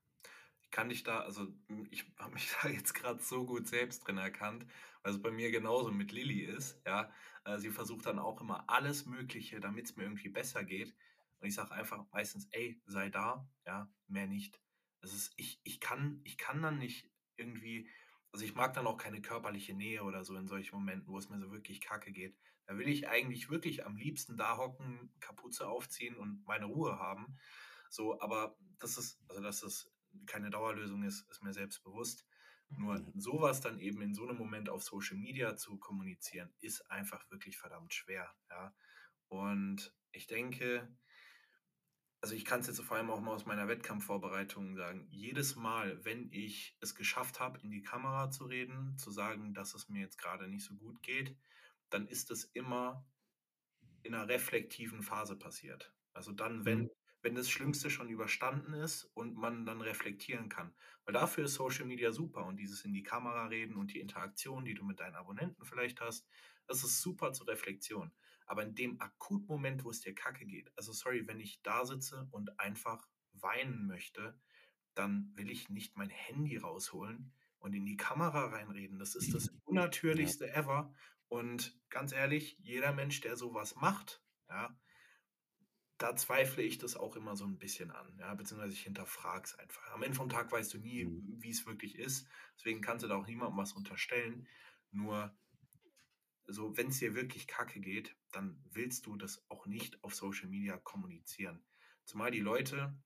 kann 0.74 0.90
ich 0.90 1.04
da, 1.04 1.20
also 1.22 1.48
ich 1.92 2.06
habe 2.20 2.34
mich 2.34 2.52
da 2.62 2.68
jetzt 2.68 2.94
gerade 2.94 3.22
so 3.22 3.46
gut 3.46 3.68
selbst 3.68 4.06
drin 4.06 4.18
erkannt, 4.18 4.66
weil 5.04 5.14
es 5.14 5.22
bei 5.22 5.32
mir 5.32 5.52
genauso 5.52 5.92
mit 5.92 6.12
Lilly 6.12 6.42
ist, 6.42 6.82
ja. 6.86 7.10
Äh, 7.46 7.60
sie 7.60 7.70
versucht 7.70 8.06
dann 8.06 8.20
auch 8.20 8.42
immer 8.42 8.70
alles 8.70 9.06
Mögliche, 9.06 9.60
damit 9.60 9.86
es 9.86 9.96
mir 9.96 10.04
irgendwie 10.04 10.30
besser 10.30 10.64
geht. 10.64 10.94
Und 11.40 11.48
ich 11.48 11.56
sage 11.56 11.72
einfach 11.72 12.06
meistens, 12.12 12.48
ey, 12.52 12.82
sei 12.86 13.10
da, 13.10 13.48
ja, 13.66 13.90
mehr 14.08 14.28
nicht. 14.28 14.60
Das 15.02 15.14
ist, 15.14 15.34
ich, 15.38 15.62
ich 15.64 15.80
kann, 15.80 16.22
ich 16.24 16.38
kann 16.38 16.62
dann 16.62 16.80
nicht 16.80 17.10
irgendwie, 17.36 17.90
also 18.32 18.46
ich 18.46 18.56
mag 18.56 18.74
dann 18.74 18.88
auch 18.88 18.98
keine 18.98 19.22
körperliche 19.22 19.74
Nähe 19.74 20.04
oder 20.04 20.24
so 20.24 20.36
in 20.36 20.48
solchen 20.48 20.76
Momenten, 20.76 21.08
wo 21.08 21.18
es 21.18 21.30
mir 21.30 21.40
so 21.40 21.52
wirklich 21.52 21.82
kacke 21.82 22.12
geht. 22.12 22.36
Da 22.66 22.78
will 22.78 22.88
ich 22.88 23.10
eigentlich 23.10 23.50
wirklich 23.50 23.86
am 23.86 23.98
liebsten 23.98 24.38
da 24.38 24.58
hocken, 24.58 25.14
Kapuze 25.20 25.68
aufziehen 25.68 26.16
und 26.16 26.44
meine 26.48 26.66
Ruhe 26.66 26.98
haben. 26.98 27.38
So, 27.90 28.20
aber 28.22 28.58
das 28.80 28.98
ist, 28.98 29.22
also 29.28 29.42
das 29.42 29.62
ist 29.62 29.93
keine 30.26 30.50
Dauerlösung 30.50 31.04
ist, 31.04 31.30
ist 31.30 31.44
mir 31.44 31.54
selbst 31.54 31.84
bewusst. 31.84 32.26
Nur 32.70 33.00
mhm. 33.00 33.20
sowas 33.20 33.62
dann 33.62 33.80
eben 33.80 34.02
in 34.02 34.14
so 34.14 34.28
einem 34.28 34.38
Moment 34.38 34.70
auf 34.70 34.84
Social 34.84 35.18
Media 35.18 35.56
zu 35.56 35.78
kommunizieren, 35.78 36.54
ist 36.60 36.90
einfach 36.90 37.30
wirklich 37.30 37.58
verdammt 37.58 37.94
schwer. 37.94 38.34
Ja? 38.50 38.74
Und 39.28 39.94
ich 40.12 40.28
denke, 40.28 40.96
also 42.22 42.36
ich 42.36 42.46
kann 42.46 42.62
es 42.62 42.68
jetzt 42.68 42.82
vor 42.82 42.98
allem 42.98 43.10
auch 43.10 43.20
mal 43.20 43.34
aus 43.34 43.46
meiner 43.46 43.68
Wettkampfvorbereitung 43.68 44.76
sagen, 44.76 45.08
jedes 45.10 45.56
Mal, 45.56 46.04
wenn 46.06 46.32
ich 46.32 46.78
es 46.80 46.96
geschafft 46.96 47.40
habe, 47.40 47.60
in 47.60 47.70
die 47.70 47.84
Kamera 47.84 48.32
zu 48.32 48.46
reden, 48.46 48.98
zu 48.98 49.12
sagen, 49.12 49.54
dass 49.54 49.76
es 49.76 49.90
mir 49.90 50.00
jetzt 50.00 50.18
gerade 50.18 50.48
nicht 50.48 50.64
so 50.64 50.76
gut 50.76 51.02
geht, 51.04 51.38
dann 51.90 52.08
ist 52.08 52.32
es 52.32 52.46
immer 52.46 53.06
in 54.04 54.16
einer 54.16 54.28
reflektiven 54.28 55.04
Phase 55.04 55.36
passiert. 55.36 55.94
Also 56.14 56.32
dann, 56.32 56.66
wenn 56.66 56.84
mhm 56.84 56.90
wenn 57.24 57.36
das 57.36 57.50
Schlimmste 57.50 57.90
schon 57.90 58.10
überstanden 58.10 58.74
ist 58.74 59.06
und 59.16 59.36
man 59.36 59.66
dann 59.66 59.82
reflektieren 59.82 60.50
kann. 60.50 60.74
Weil 61.06 61.14
dafür 61.14 61.46
ist 61.46 61.56
Social 61.56 61.86
Media 61.86 62.12
super 62.12 62.46
und 62.46 62.58
dieses 62.58 62.84
in 62.86 62.94
die 62.94 63.02
Kamera 63.02 63.48
reden 63.48 63.78
und 63.78 63.94
die 63.94 64.02
Interaktion, 64.02 64.66
die 64.66 64.74
du 64.74 64.84
mit 64.84 65.00
deinen 65.00 65.16
Abonnenten 65.16 65.66
vielleicht 65.66 66.02
hast, 66.02 66.28
das 66.68 66.84
ist 66.84 67.02
super 67.02 67.32
zur 67.32 67.48
Reflexion. 67.48 68.12
Aber 68.46 68.64
in 68.64 68.76
dem 68.76 69.00
Akutmoment, 69.00 69.86
wo 69.86 69.90
es 69.90 70.02
dir 70.02 70.14
kacke 70.14 70.46
geht, 70.46 70.72
also 70.76 70.92
sorry, 70.92 71.26
wenn 71.26 71.40
ich 71.40 71.62
da 71.64 71.86
sitze 71.86 72.28
und 72.32 72.60
einfach 72.60 73.08
weinen 73.32 73.88
möchte, 73.88 74.38
dann 74.94 75.32
will 75.36 75.50
ich 75.50 75.70
nicht 75.70 75.96
mein 75.96 76.10
Handy 76.10 76.58
rausholen 76.58 77.34
und 77.60 77.74
in 77.74 77.86
die 77.86 77.98
Kamera 77.98 78.48
reinreden. 78.48 79.00
Das 79.00 79.16
ist 79.16 79.34
das 79.34 79.50
unnatürlichste 79.64 80.48
ja. 80.48 80.56
ever. 80.56 80.94
Und 81.30 81.80
ganz 81.90 82.12
ehrlich, 82.12 82.58
jeder 82.60 82.92
Mensch, 82.92 83.22
der 83.22 83.38
sowas 83.38 83.76
macht, 83.78 84.22
ja, 84.50 84.78
da 85.98 86.16
zweifle 86.16 86.64
ich 86.64 86.78
das 86.78 86.96
auch 86.96 87.16
immer 87.16 87.36
so 87.36 87.46
ein 87.46 87.58
bisschen 87.58 87.92
an, 87.92 88.18
ja, 88.18 88.34
beziehungsweise 88.34 88.74
ich 88.74 88.82
hinterfrage 88.82 89.46
es 89.46 89.56
einfach. 89.56 89.90
Am 89.92 90.04
Ende 90.04 90.18
vom 90.18 90.30
Tag 90.30 90.52
weißt 90.52 90.74
du 90.74 90.80
nie, 90.80 91.06
mhm. 91.06 91.42
wie 91.42 91.50
es 91.50 91.66
wirklich 91.66 91.98
ist. 91.98 92.28
Deswegen 92.58 92.82
kannst 92.82 93.04
du 93.04 93.08
da 93.08 93.16
auch 93.16 93.28
niemandem 93.28 93.58
was 93.58 93.74
unterstellen. 93.74 94.48
Nur 94.92 95.36
so, 96.46 96.76
wenn 96.78 96.88
es 96.88 97.00
dir 97.00 97.16
wirklich 97.16 97.48
kacke 97.48 97.80
geht, 97.80 98.16
dann 98.32 98.62
willst 98.72 99.06
du 99.06 99.16
das 99.16 99.46
auch 99.50 99.66
nicht 99.66 100.04
auf 100.04 100.14
Social 100.14 100.50
Media 100.50 100.78
kommunizieren. 100.78 101.64
Zumal 102.06 102.32
die 102.32 102.42
Leute 102.42 102.98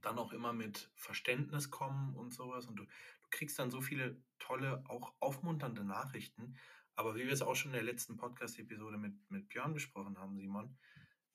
dann 0.00 0.18
auch 0.18 0.32
immer 0.32 0.52
mit 0.52 0.90
Verständnis 0.94 1.70
kommen 1.70 2.14
und 2.14 2.32
sowas 2.32 2.66
und 2.66 2.76
du, 2.76 2.84
du 2.84 3.28
kriegst 3.30 3.58
dann 3.58 3.70
so 3.70 3.80
viele 3.80 4.22
tolle, 4.38 4.84
auch 4.88 5.14
aufmunternde 5.18 5.84
Nachrichten. 5.84 6.56
Aber 6.94 7.14
wie 7.16 7.24
wir 7.24 7.32
es 7.32 7.42
auch 7.42 7.56
schon 7.56 7.72
in 7.72 7.76
der 7.76 7.82
letzten 7.82 8.16
Podcast-Episode 8.16 8.96
mit, 8.96 9.14
mit 9.30 9.48
Björn 9.48 9.74
besprochen 9.74 10.16
haben, 10.18 10.36
Simon, 10.36 10.78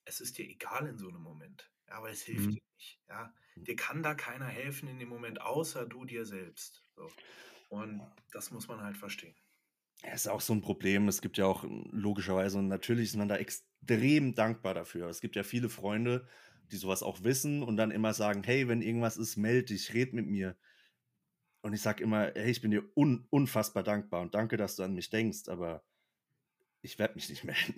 es 0.06 0.20
ist 0.20 0.38
dir 0.38 0.46
egal 0.46 0.88
in 0.88 0.98
so 0.98 1.08
einem 1.08 1.22
Moment. 1.22 1.72
Ja, 1.88 1.96
aber 1.96 2.10
es 2.10 2.22
hilft 2.22 2.48
mhm. 2.48 2.52
dir 2.52 2.62
nicht. 2.78 3.00
Ja, 3.10 3.34
dir 3.56 3.76
kann 3.76 4.04
da 4.04 4.16
keiner 4.16 4.48
helfen 4.48 4.88
in 4.88 5.00
dem 5.00 5.10
Moment, 5.10 5.42
außer 5.42 5.86
du 5.86 6.06
dir 6.06 6.26
selbst. 6.26 6.84
So. 6.96 7.12
Und 7.70 8.02
das 8.32 8.52
muss 8.52 8.68
man 8.68 8.82
halt 8.82 8.98
verstehen. 8.98 9.36
Ja, 10.04 10.14
ist 10.14 10.28
auch 10.28 10.42
so 10.42 10.54
ein 10.54 10.62
Problem. 10.62 11.08
Es 11.08 11.22
gibt 11.22 11.38
ja 11.38 11.46
auch 11.46 11.64
logischerweise 11.92 12.58
und 12.58 12.68
natürlich 12.68 13.10
ist 13.10 13.16
man 13.16 13.28
da 13.28 13.38
extrem 13.38 14.34
dankbar 14.34 14.74
dafür. 14.74 15.08
Es 15.08 15.22
gibt 15.22 15.36
ja 15.36 15.44
viele 15.44 15.70
Freunde, 15.70 16.28
die 16.72 16.78
sowas 16.78 17.04
auch 17.04 17.24
wissen 17.24 17.62
und 17.62 17.78
dann 17.78 17.92
immer 17.92 18.14
sagen: 18.14 18.44
Hey, 18.44 18.68
wenn 18.68 18.82
irgendwas 18.82 19.18
ist, 19.18 19.38
melde 19.38 19.66
dich, 19.66 19.94
red 19.94 20.14
mit 20.14 20.28
mir. 20.28 20.58
Und 21.62 21.74
ich 21.74 21.82
sage 21.82 22.04
immer: 22.04 22.32
Hey, 22.34 22.50
ich 22.50 22.62
bin 22.62 22.72
dir 22.72 22.84
un 22.96 23.28
unfassbar 23.30 23.84
dankbar 23.84 24.22
und 24.22 24.34
danke, 24.34 24.58
dass 24.58 24.76
du 24.76 24.84
an 24.84 24.96
mich 24.96 25.10
denkst, 25.10 25.48
aber 25.48 25.84
ich 26.82 27.00
werde 27.00 27.16
mich 27.16 27.30
nicht 27.30 27.44
melden. 27.44 27.76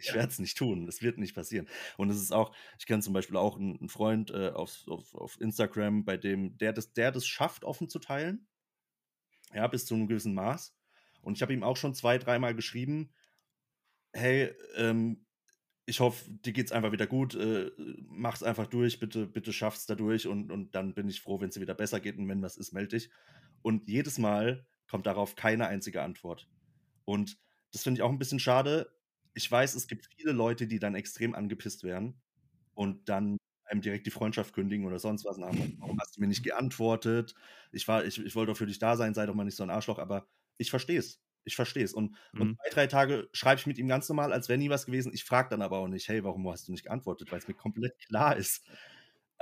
Ich 0.00 0.14
werde 0.14 0.28
es 0.28 0.38
nicht 0.38 0.56
tun. 0.56 0.86
Es 0.88 1.02
wird 1.02 1.18
nicht 1.18 1.34
passieren. 1.34 1.68
Und 1.96 2.10
es 2.10 2.20
ist 2.20 2.32
auch, 2.32 2.54
ich 2.78 2.86
kenne 2.86 3.02
zum 3.02 3.14
Beispiel 3.14 3.36
auch 3.36 3.56
einen, 3.56 3.88
Freund 3.88 4.30
äh, 4.30 4.50
auf, 4.50 4.86
auf, 4.86 5.14
auf 5.14 5.40
Instagram, 5.40 6.04
bei 6.04 6.16
dem, 6.16 6.56
der 6.58 6.72
das, 6.72 6.92
der 6.92 7.12
das 7.12 7.26
schafft, 7.26 7.64
offen 7.64 7.88
zu 7.88 7.98
teilen. 7.98 8.46
Ja, 9.52 9.66
bis 9.66 9.86
zu 9.86 9.94
einem 9.94 10.08
gewissen 10.08 10.34
Maß. 10.34 10.74
Und 11.22 11.36
ich 11.36 11.42
habe 11.42 11.54
ihm 11.54 11.62
auch 11.62 11.76
schon 11.76 11.94
zwei, 11.94 12.18
dreimal 12.18 12.54
geschrieben, 12.54 13.12
hey, 14.12 14.52
ähm, 14.76 15.24
ich 15.86 16.00
hoffe, 16.00 16.30
dir 16.30 16.52
geht 16.52 16.66
es 16.66 16.72
einfach 16.72 16.92
wieder 16.92 17.06
gut, 17.06 17.34
äh, 17.34 17.70
mach's 18.08 18.42
einfach 18.42 18.66
durch, 18.66 19.00
bitte, 19.00 19.26
bitte 19.26 19.52
schaff's 19.52 19.86
da 19.86 19.94
durch 19.94 20.26
und, 20.26 20.50
und 20.50 20.74
dann 20.74 20.94
bin 20.94 21.08
ich 21.08 21.20
froh, 21.20 21.40
wenn 21.40 21.48
es 21.48 21.54
dir 21.54 21.60
wieder 21.60 21.74
besser 21.74 22.00
geht 22.00 22.16
und 22.16 22.28
wenn 22.28 22.42
was 22.42 22.56
ist, 22.56 22.72
melde 22.72 22.96
dich. 22.96 23.10
Und 23.62 23.88
jedes 23.88 24.18
Mal 24.18 24.66
kommt 24.88 25.06
darauf 25.06 25.34
keine 25.34 25.66
einzige 25.66 26.02
Antwort. 26.02 26.48
Und 27.04 27.38
das 27.74 27.82
finde 27.82 27.98
ich 27.98 28.02
auch 28.02 28.10
ein 28.10 28.20
bisschen 28.20 28.38
schade. 28.38 28.88
Ich 29.34 29.50
weiß, 29.50 29.74
es 29.74 29.88
gibt 29.88 30.08
viele 30.16 30.30
Leute, 30.30 30.68
die 30.68 30.78
dann 30.78 30.94
extrem 30.94 31.34
angepisst 31.34 31.82
werden 31.82 32.22
und 32.72 33.08
dann 33.08 33.36
einem 33.64 33.80
direkt 33.80 34.06
die 34.06 34.12
Freundschaft 34.12 34.54
kündigen 34.54 34.86
oder 34.86 35.00
sonst 35.00 35.24
was. 35.24 35.38
Warum 35.38 35.98
hast 36.00 36.16
du 36.16 36.20
mir 36.20 36.28
nicht 36.28 36.44
geantwortet? 36.44 37.34
Ich, 37.72 37.88
war, 37.88 38.04
ich, 38.04 38.24
ich 38.24 38.36
wollte 38.36 38.52
doch 38.52 38.58
für 38.58 38.66
dich 38.66 38.78
da 38.78 38.96
sein, 38.96 39.12
sei 39.12 39.26
doch 39.26 39.34
mal 39.34 39.42
nicht 39.42 39.56
so 39.56 39.64
ein 39.64 39.70
Arschloch, 39.70 39.98
aber 39.98 40.28
ich 40.56 40.70
verstehe 40.70 41.00
es. 41.00 41.20
Ich 41.42 41.56
verstehe 41.56 41.82
es. 41.82 41.92
Und, 41.92 42.14
mhm. 42.32 42.40
und 42.40 42.58
zwei, 42.60 42.70
drei 42.70 42.86
Tage 42.86 43.28
schreibe 43.32 43.58
ich 43.58 43.66
mit 43.66 43.78
ihm 43.78 43.88
ganz 43.88 44.08
normal, 44.08 44.32
als 44.32 44.48
wäre 44.48 44.58
nie 44.58 44.70
was 44.70 44.86
gewesen. 44.86 45.12
Ich 45.12 45.24
frage 45.24 45.48
dann 45.50 45.60
aber 45.60 45.78
auch 45.78 45.88
nicht, 45.88 46.08
hey, 46.08 46.22
warum 46.22 46.48
hast 46.48 46.68
du 46.68 46.72
nicht 46.72 46.84
geantwortet? 46.84 47.32
Weil 47.32 47.40
es 47.40 47.48
mir 47.48 47.54
komplett 47.54 47.98
klar 48.06 48.36
ist. 48.36 48.64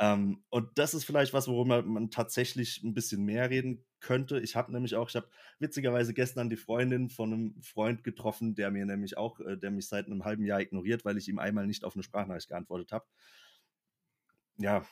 Ähm, 0.02 0.42
und 0.50 0.76
das 0.78 0.94
ist 0.94 1.04
vielleicht 1.04 1.32
was, 1.32 1.46
worüber 1.46 1.80
man 1.82 2.10
tatsächlich 2.10 2.82
ein 2.82 2.92
bisschen 2.92 3.24
mehr 3.24 3.50
reden 3.50 3.84
könnte. 4.00 4.40
Ich 4.40 4.56
habe 4.56 4.72
nämlich 4.72 4.96
auch, 4.96 5.08
ich 5.08 5.14
habe 5.14 5.28
witzigerweise 5.60 6.12
gestern 6.12 6.50
die 6.50 6.56
Freundin 6.56 7.08
von 7.08 7.32
einem 7.32 7.62
Freund 7.62 8.02
getroffen, 8.02 8.56
der 8.56 8.72
mir 8.72 8.84
nämlich 8.84 9.16
auch, 9.16 9.38
äh, 9.38 9.56
der 9.56 9.70
mich 9.70 9.86
seit 9.86 10.06
einem 10.06 10.24
halben 10.24 10.44
Jahr 10.44 10.60
ignoriert, 10.60 11.04
weil 11.04 11.18
ich 11.18 11.28
ihm 11.28 11.38
einmal 11.38 11.68
nicht 11.68 11.84
auf 11.84 11.94
eine 11.94 12.02
Sprachnachricht 12.02 12.48
geantwortet 12.48 12.90
habe. 12.90 13.06
Ja, 14.56 14.84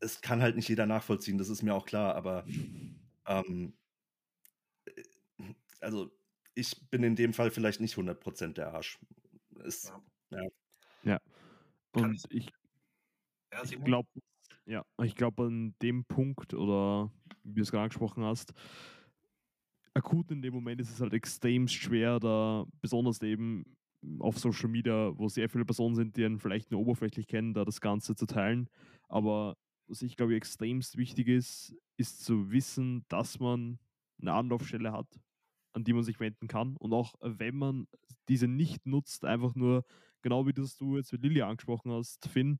es 0.00 0.22
kann 0.22 0.42
halt 0.42 0.56
nicht 0.56 0.68
jeder 0.68 0.86
nachvollziehen, 0.86 1.38
das 1.38 1.50
ist 1.50 1.62
mir 1.62 1.74
auch 1.74 1.86
klar, 1.86 2.16
aber 2.16 2.44
ähm, 3.26 3.74
äh, 4.86 5.02
also 5.80 6.10
ich 6.56 6.90
bin 6.90 7.04
in 7.04 7.14
dem 7.14 7.32
Fall 7.32 7.52
vielleicht 7.52 7.78
nicht 7.80 7.94
100% 7.94 8.54
der 8.54 8.74
Arsch. 8.74 8.98
Ist, 9.62 9.92
ja. 10.32 10.42
ja. 10.42 10.48
ja. 11.04 11.20
Und 11.92 12.24
ich, 12.30 12.50
ich 13.62 13.84
glaube, 13.84 14.08
ja, 14.68 14.84
ich 15.02 15.14
glaube 15.14 15.44
an 15.44 15.74
dem 15.82 16.04
Punkt 16.04 16.54
oder 16.54 17.10
wie 17.42 17.56
du 17.56 17.62
es 17.62 17.70
gerade 17.70 17.84
angesprochen 17.84 18.22
hast, 18.22 18.52
akut 19.94 20.30
in 20.30 20.42
dem 20.42 20.54
Moment 20.54 20.80
ist 20.80 20.92
es 20.92 21.00
halt 21.00 21.14
extrem 21.14 21.66
schwer, 21.66 22.20
da 22.20 22.66
besonders 22.80 23.20
eben 23.22 23.64
auf 24.20 24.38
Social 24.38 24.68
Media, 24.68 25.12
wo 25.16 25.28
sehr 25.28 25.48
viele 25.48 25.64
Personen 25.64 25.96
sind, 25.96 26.16
die 26.16 26.24
einen 26.24 26.38
vielleicht 26.38 26.70
nur 26.70 26.80
oberflächlich 26.80 27.26
kennen, 27.26 27.54
da 27.54 27.64
das 27.64 27.80
Ganze 27.80 28.14
zu 28.14 28.26
teilen. 28.26 28.68
Aber 29.08 29.56
was 29.88 30.02
ich 30.02 30.16
glaube 30.16 30.36
extremst 30.36 30.98
wichtig 30.98 31.28
ist, 31.28 31.74
ist 31.96 32.24
zu 32.24 32.52
wissen, 32.52 33.04
dass 33.08 33.40
man 33.40 33.78
eine 34.20 34.34
Anlaufstelle 34.34 34.92
hat, 34.92 35.08
an 35.72 35.82
die 35.82 35.94
man 35.94 36.04
sich 36.04 36.20
wenden 36.20 36.46
kann. 36.46 36.76
Und 36.76 36.92
auch 36.92 37.14
wenn 37.22 37.56
man 37.56 37.88
diese 38.28 38.46
nicht 38.46 38.86
nutzt, 38.86 39.24
einfach 39.24 39.54
nur, 39.54 39.84
genau 40.22 40.46
wie 40.46 40.52
das 40.52 40.76
du 40.76 40.96
jetzt 40.96 41.12
mit 41.12 41.22
Lilly 41.22 41.42
angesprochen 41.42 41.90
hast, 41.90 42.28
Finn, 42.28 42.58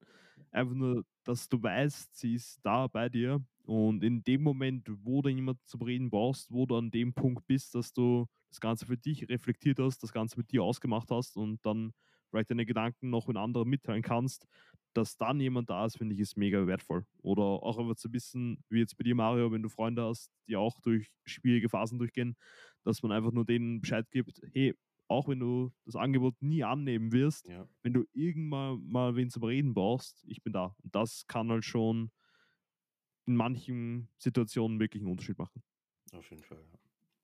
einfach 0.53 0.75
nur, 0.75 1.05
dass 1.25 1.49
du 1.49 1.63
weißt, 1.63 2.17
sie 2.17 2.35
ist 2.35 2.61
da 2.63 2.87
bei 2.87 3.09
dir 3.09 3.43
und 3.65 4.03
in 4.03 4.23
dem 4.25 4.43
Moment, 4.43 4.89
wo 5.05 5.23
du 5.23 5.29
jemanden 5.29 5.61
zum 5.65 5.83
Reden 5.83 6.11
brauchst, 6.11 6.51
wo 6.51 6.67
du 6.67 6.77
an 6.77 6.91
dem 6.91 7.13
Punkt 7.13 7.47
bist, 7.47 7.75
dass 7.75 7.93
du 7.93 8.27
das 8.49 8.61
Ganze 8.61 8.87
für 8.87 8.97
dich 8.97 9.29
reflektiert 9.29 9.79
hast, 9.79 10.03
das 10.03 10.13
Ganze 10.13 10.39
mit 10.39 10.51
dir 10.51 10.63
ausgemacht 10.63 11.11
hast 11.11 11.37
und 11.37 11.65
dann 11.65 11.93
vielleicht 12.31 12.51
deine 12.51 12.67
Gedanken 12.67 13.11
noch 13.11 13.27
mit 13.27 13.37
anderen 13.37 13.69
mitteilen 13.69 14.03
kannst, 14.03 14.47
dass 14.95 15.17
dann 15.17 15.41
jemand 15.41 15.71
da 15.71 15.87
ist, 15.87 15.99
finde 15.99 16.15
ich, 16.15 16.21
ist 16.21 16.37
mega 16.37 16.67
wertvoll. 16.67 17.05
Oder 17.23 17.43
auch 17.43 17.79
einfach 17.79 17.97
zu 17.97 18.13
wissen, 18.13 18.63
wie 18.69 18.81
jetzt 18.81 18.97
bei 18.97 19.05
dir, 19.05 19.15
Mario, 19.15 19.53
wenn 19.53 19.63
du 19.63 19.69
Freunde 19.69 20.03
hast, 20.03 20.31
die 20.49 20.57
auch 20.57 20.81
durch 20.81 21.11
schwierige 21.25 21.69
Phasen 21.69 21.99
durchgehen, 21.99 22.37
dass 22.85 23.03
man 23.03 23.13
einfach 23.13 23.33
nur 23.33 23.45
denen 23.45 23.81
Bescheid 23.81 24.11
gibt, 24.11 24.41
hey, 24.53 24.75
auch 25.09 25.29
wenn 25.29 25.41
du 25.41 25.73
das 25.85 25.97
Angebot 25.97 26.41
nie 26.41 26.65
annehmen 26.65 27.13
wirst, 27.13 27.49
ja. 27.49 27.69
wenn 27.83 27.95
du 27.95 28.05
irgendwann 28.13 28.87
mal 28.87 29.17
wen 29.17 29.31
zum 29.31 29.45
Reden 29.45 29.75
brauchst, 29.75 30.25
ich 30.27 30.43
bin 30.43 30.53
da. 30.53 30.77
Und 30.83 30.95
das 30.95 31.27
kann 31.27 31.51
halt 31.51 31.65
schon 31.65 32.11
in 33.27 33.37
manchen 33.37 34.09
Situationen 34.19 34.81
wirklich 34.81 35.03
einen 35.03 35.11
Unterschied 35.11 35.39
machen. 35.39 35.63
Auf 36.13 36.31
jeden 36.31 36.43
Fall, 36.43 36.63
ja. 36.73 36.79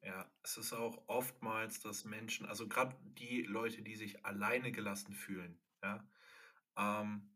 Ja, 0.07 0.30
es 0.43 0.59
ist 0.59 0.74
auch 0.74 1.03
oftmals, 1.07 1.80
dass 1.80 2.05
Menschen, 2.05 2.45
also 2.45 2.68
gerade 2.68 2.95
die 3.18 3.43
Leute, 3.43 3.80
die 3.80 3.97
sich 3.97 4.24
alleine 4.26 4.70
gelassen 4.70 5.14
fühlen, 5.14 5.59
ja, 5.82 6.07
ähm, 6.76 7.30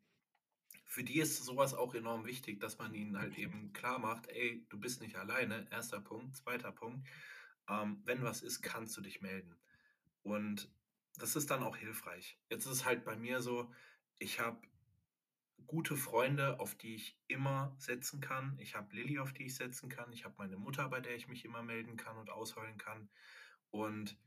für 0.88 1.04
die 1.04 1.20
ist 1.20 1.44
sowas 1.44 1.74
auch 1.74 1.94
enorm 1.94 2.24
wichtig, 2.24 2.60
dass 2.60 2.78
man 2.78 2.94
ihnen 2.94 3.18
halt 3.18 3.36
eben 3.38 3.72
klar 3.74 3.98
macht, 3.98 4.26
ey, 4.28 4.66
du 4.70 4.80
bist 4.80 5.02
nicht 5.02 5.16
alleine, 5.16 5.66
erster 5.70 6.00
Punkt. 6.00 6.36
Zweiter 6.36 6.72
Punkt, 6.72 7.06
ähm, 7.68 8.00
wenn 8.04 8.22
was 8.22 8.42
ist, 8.42 8.62
kannst 8.62 8.96
du 8.96 9.02
dich 9.02 9.20
melden. 9.20 9.54
Und 10.22 10.70
das 11.16 11.36
ist 11.36 11.50
dann 11.50 11.62
auch 11.62 11.76
hilfreich. 11.76 12.38
Jetzt 12.48 12.66
ist 12.66 12.72
es 12.72 12.84
halt 12.84 13.04
bei 13.04 13.16
mir 13.16 13.40
so, 13.40 13.72
ich 14.18 14.40
habe 14.40 14.60
gute 15.66 15.96
Freunde, 15.96 16.60
auf 16.60 16.74
die 16.74 16.94
ich 16.94 17.18
immer 17.28 17.74
setzen 17.78 18.20
kann. 18.20 18.56
Ich 18.58 18.74
habe 18.74 18.94
Lilly, 18.94 19.18
auf 19.18 19.32
die 19.32 19.46
ich 19.46 19.56
setzen 19.56 19.88
kann. 19.88 20.12
Ich 20.12 20.24
habe 20.24 20.34
meine 20.38 20.56
Mutter, 20.56 20.88
bei 20.88 21.00
der 21.00 21.14
ich 21.14 21.28
mich 21.28 21.44
immer 21.44 21.62
melden 21.62 21.96
kann 21.96 22.16
und 22.16 22.30
ausheulen 22.30 22.78
kann. 22.78 23.10
Und 23.70 24.18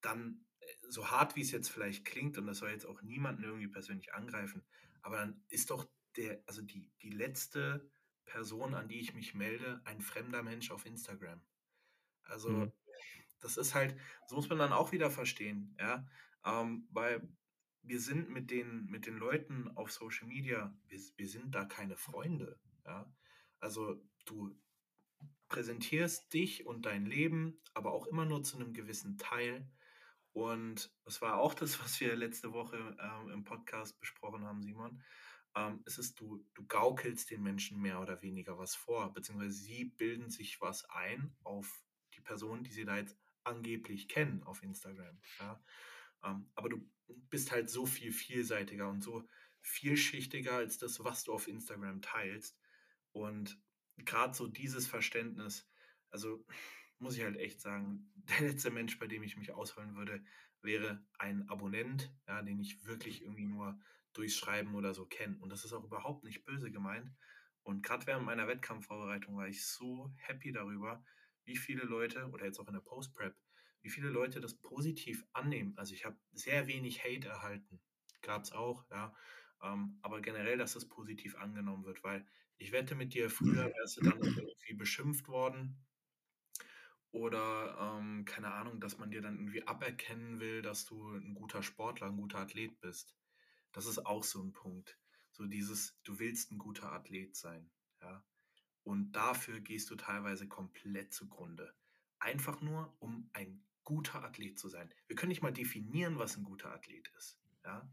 dann, 0.00 0.46
äh, 0.60 0.66
so 0.88 1.10
hart 1.10 1.36
wie 1.36 1.42
es 1.42 1.50
jetzt 1.50 1.70
vielleicht 1.70 2.04
klingt, 2.04 2.38
und 2.38 2.46
das 2.46 2.58
soll 2.58 2.70
jetzt 2.70 2.86
auch 2.86 3.02
niemanden 3.02 3.44
irgendwie 3.44 3.68
persönlich 3.68 4.14
angreifen, 4.14 4.64
aber 5.02 5.16
dann 5.18 5.44
ist 5.48 5.70
doch 5.70 5.86
der, 6.16 6.42
also 6.46 6.62
die, 6.62 6.90
die 7.02 7.10
letzte 7.10 7.90
Person, 8.24 8.74
an 8.74 8.88
die 8.88 9.00
ich 9.00 9.14
mich 9.14 9.34
melde, 9.34 9.82
ein 9.84 10.00
fremder 10.00 10.42
Mensch 10.42 10.70
auf 10.70 10.86
Instagram. 10.86 11.42
Also, 12.22 12.48
mhm. 12.50 12.72
Das 13.40 13.56
ist 13.56 13.74
halt, 13.74 13.96
das 14.22 14.32
muss 14.32 14.48
man 14.48 14.58
dann 14.58 14.72
auch 14.72 14.92
wieder 14.92 15.10
verstehen, 15.10 15.76
ja. 15.78 16.06
Ähm, 16.44 16.86
weil 16.90 17.28
wir 17.82 18.00
sind 18.00 18.30
mit 18.30 18.50
den, 18.50 18.86
mit 18.86 19.06
den 19.06 19.16
Leuten 19.16 19.68
auf 19.76 19.90
Social 19.90 20.26
Media, 20.28 20.74
wir, 20.86 21.00
wir 21.16 21.28
sind 21.28 21.54
da 21.54 21.64
keine 21.64 21.96
Freunde. 21.96 22.58
Ja? 22.84 23.12
Also 23.58 24.02
du 24.26 24.56
präsentierst 25.48 26.32
dich 26.32 26.66
und 26.66 26.86
dein 26.86 27.06
Leben, 27.06 27.60
aber 27.74 27.92
auch 27.92 28.06
immer 28.06 28.24
nur 28.24 28.42
zu 28.42 28.56
einem 28.56 28.72
gewissen 28.72 29.18
Teil. 29.18 29.68
Und 30.32 30.94
das 31.04 31.20
war 31.20 31.38
auch 31.38 31.54
das, 31.54 31.80
was 31.82 32.00
wir 32.00 32.14
letzte 32.14 32.52
Woche 32.52 32.96
ähm, 33.00 33.30
im 33.30 33.44
Podcast 33.44 33.98
besprochen 33.98 34.44
haben, 34.44 34.62
Simon. 34.62 35.02
Ähm, 35.56 35.82
es 35.84 35.98
ist, 35.98 36.20
du, 36.20 36.44
du 36.54 36.64
gaukelst 36.66 37.30
den 37.30 37.42
Menschen 37.42 37.80
mehr 37.80 38.00
oder 38.00 38.22
weniger 38.22 38.56
was 38.56 38.76
vor, 38.76 39.12
beziehungsweise 39.12 39.54
sie 39.54 39.86
bilden 39.86 40.30
sich 40.30 40.60
was 40.60 40.84
ein 40.90 41.34
auf 41.42 41.82
die 42.14 42.20
Person, 42.20 42.62
die 42.62 42.70
sie 42.70 42.84
da 42.84 42.96
jetzt 42.96 43.18
angeblich 43.44 44.08
kennen 44.08 44.42
auf 44.44 44.62
Instagram. 44.62 45.18
Ja? 45.38 45.62
Ähm, 46.24 46.50
aber 46.54 46.68
du 46.68 46.90
bist 47.28 47.50
halt 47.50 47.70
so 47.70 47.86
viel 47.86 48.12
vielseitiger 48.12 48.88
und 48.88 49.02
so 49.02 49.26
vielschichtiger 49.62 50.54
als 50.54 50.78
das, 50.78 51.02
was 51.04 51.24
du 51.24 51.32
auf 51.32 51.48
Instagram 51.48 52.02
teilst. 52.02 52.58
Und 53.12 53.60
gerade 53.96 54.34
so 54.34 54.46
dieses 54.46 54.86
Verständnis, 54.86 55.68
also 56.10 56.44
muss 56.98 57.16
ich 57.16 57.22
halt 57.22 57.36
echt 57.36 57.60
sagen, 57.60 58.12
der 58.40 58.48
letzte 58.48 58.70
Mensch, 58.70 58.98
bei 58.98 59.06
dem 59.06 59.22
ich 59.22 59.36
mich 59.36 59.52
ausholen 59.52 59.96
würde, 59.96 60.24
wäre 60.62 61.02
ein 61.18 61.48
Abonnent, 61.48 62.12
ja, 62.28 62.42
den 62.42 62.60
ich 62.60 62.84
wirklich 62.84 63.22
irgendwie 63.22 63.46
nur 63.46 63.78
durchs 64.12 64.36
Schreiben 64.36 64.74
oder 64.74 64.92
so 64.92 65.06
kenne. 65.06 65.38
Und 65.38 65.50
das 65.50 65.64
ist 65.64 65.72
auch 65.72 65.84
überhaupt 65.84 66.24
nicht 66.24 66.44
böse 66.44 66.70
gemeint. 66.70 67.10
Und 67.62 67.82
gerade 67.82 68.06
während 68.06 68.26
meiner 68.26 68.48
Wettkampfvorbereitung 68.48 69.36
war 69.36 69.48
ich 69.48 69.64
so 69.64 70.12
happy 70.16 70.52
darüber, 70.52 71.04
wie 71.50 71.56
viele 71.56 71.82
Leute, 71.82 72.28
oder 72.30 72.44
jetzt 72.46 72.60
auch 72.60 72.68
in 72.68 72.74
der 72.74 72.80
Post-Prep, 72.80 73.36
wie 73.82 73.90
viele 73.90 74.08
Leute 74.08 74.40
das 74.40 74.54
positiv 74.54 75.26
annehmen. 75.32 75.76
Also 75.76 75.94
ich 75.94 76.04
habe 76.04 76.16
sehr 76.32 76.68
wenig 76.68 77.02
Hate 77.02 77.26
erhalten. 77.28 77.80
Gab 78.22 78.44
es 78.44 78.52
auch, 78.52 78.84
ja. 78.90 79.12
Ähm, 79.62 79.98
aber 80.02 80.20
generell, 80.20 80.56
dass 80.58 80.74
das 80.74 80.88
positiv 80.88 81.36
angenommen 81.36 81.84
wird, 81.84 82.04
weil 82.04 82.24
ich 82.56 82.70
wette 82.70 82.94
mit 82.94 83.14
dir, 83.14 83.30
früher 83.30 83.66
wärst 83.66 83.96
du 83.96 84.02
dann 84.02 84.22
irgendwie 84.22 84.74
beschimpft 84.74 85.26
worden 85.26 85.84
oder 87.10 87.98
ähm, 87.98 88.24
keine 88.24 88.52
Ahnung, 88.52 88.80
dass 88.80 88.98
man 88.98 89.10
dir 89.10 89.22
dann 89.22 89.34
irgendwie 89.36 89.66
aberkennen 89.66 90.38
will, 90.38 90.62
dass 90.62 90.84
du 90.84 91.14
ein 91.16 91.34
guter 91.34 91.62
Sportler, 91.64 92.06
ein 92.06 92.16
guter 92.16 92.38
Athlet 92.38 92.78
bist. 92.80 93.16
Das 93.72 93.86
ist 93.86 94.06
auch 94.06 94.22
so 94.22 94.40
ein 94.42 94.52
Punkt. 94.52 94.98
So 95.32 95.46
dieses, 95.46 95.98
du 96.04 96.20
willst 96.20 96.52
ein 96.52 96.58
guter 96.58 96.92
Athlet 96.92 97.34
sein, 97.34 97.70
ja. 98.00 98.24
Und 98.90 99.12
dafür 99.12 99.60
gehst 99.60 99.88
du 99.90 99.94
teilweise 99.94 100.48
komplett 100.48 101.14
zugrunde. 101.14 101.72
Einfach 102.18 102.60
nur, 102.60 102.92
um 102.98 103.30
ein 103.34 103.62
guter 103.84 104.24
Athlet 104.24 104.58
zu 104.58 104.68
sein. 104.68 104.92
Wir 105.06 105.14
können 105.14 105.28
nicht 105.28 105.42
mal 105.42 105.52
definieren, 105.52 106.18
was 106.18 106.36
ein 106.36 106.42
guter 106.42 106.74
Athlet 106.74 107.06
ist, 107.16 107.38
ja. 107.64 107.88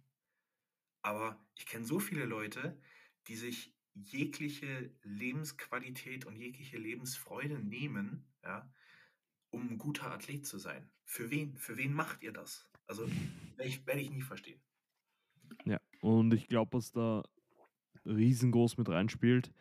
Aber 1.03 1.39
ich 1.55 1.67
kenne 1.67 1.85
so 1.85 1.99
viele 1.99 2.25
Leute, 2.25 2.81
die 3.27 3.35
sich 3.35 3.75
jegliche 3.93 4.91
Lebensqualität 5.03 6.25
und 6.25 6.35
jegliche 6.35 6.79
Lebensfreude 6.79 7.59
nehmen, 7.59 8.25
ja, 8.43 8.67
um 9.51 9.69
ein 9.69 9.77
guter 9.77 10.11
Athlet 10.11 10.47
zu 10.47 10.57
sein. 10.57 10.89
Für 11.05 11.29
wen? 11.29 11.55
Für 11.57 11.77
wen 11.77 11.93
macht 11.93 12.23
ihr 12.23 12.33
das? 12.33 12.67
Also 12.87 13.07
werde 13.55 13.69
ich, 13.69 13.85
werd 13.85 13.99
ich 13.99 14.09
nie 14.09 14.23
verstehen. 14.23 14.59
Ja, 15.63 15.79
und 16.01 16.33
ich 16.33 16.47
glaube, 16.47 16.75
was 16.75 16.91
da 16.91 17.23
riesengroß 18.03 18.79
mit 18.79 18.89
reinspielt, 18.89 19.53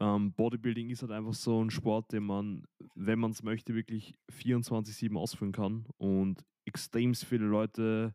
ähm, 0.00 0.32
Bodybuilding 0.32 0.90
ist 0.90 1.02
halt 1.02 1.12
einfach 1.12 1.34
so 1.34 1.62
ein 1.62 1.70
Sport, 1.70 2.12
den 2.12 2.24
man, 2.24 2.64
wenn 2.94 3.18
man 3.18 3.30
es 3.30 3.42
möchte, 3.42 3.74
wirklich 3.74 4.14
24-7 4.32 5.16
ausführen 5.16 5.52
kann. 5.52 5.86
Und 5.96 6.44
extrem 6.64 7.14
viele 7.14 7.46
Leute 7.46 8.14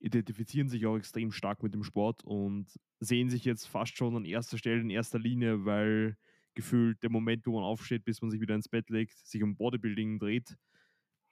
identifizieren 0.00 0.68
sich 0.68 0.86
auch 0.86 0.96
extrem 0.96 1.32
stark 1.32 1.62
mit 1.62 1.74
dem 1.74 1.84
Sport 1.84 2.24
und 2.24 2.66
sehen 3.00 3.30
sich 3.30 3.44
jetzt 3.44 3.66
fast 3.66 3.96
schon 3.96 4.16
an 4.16 4.24
erster 4.24 4.58
Stelle, 4.58 4.80
in 4.80 4.90
erster 4.90 5.18
Linie, 5.18 5.64
weil 5.64 6.16
gefühlt 6.54 7.02
der 7.02 7.10
Moment, 7.10 7.46
wo 7.46 7.52
man 7.52 7.64
aufsteht, 7.64 8.04
bis 8.04 8.20
man 8.20 8.30
sich 8.30 8.40
wieder 8.40 8.54
ins 8.54 8.68
Bett 8.68 8.90
legt, 8.90 9.16
sich 9.26 9.42
um 9.42 9.56
Bodybuilding 9.56 10.18
dreht, 10.18 10.56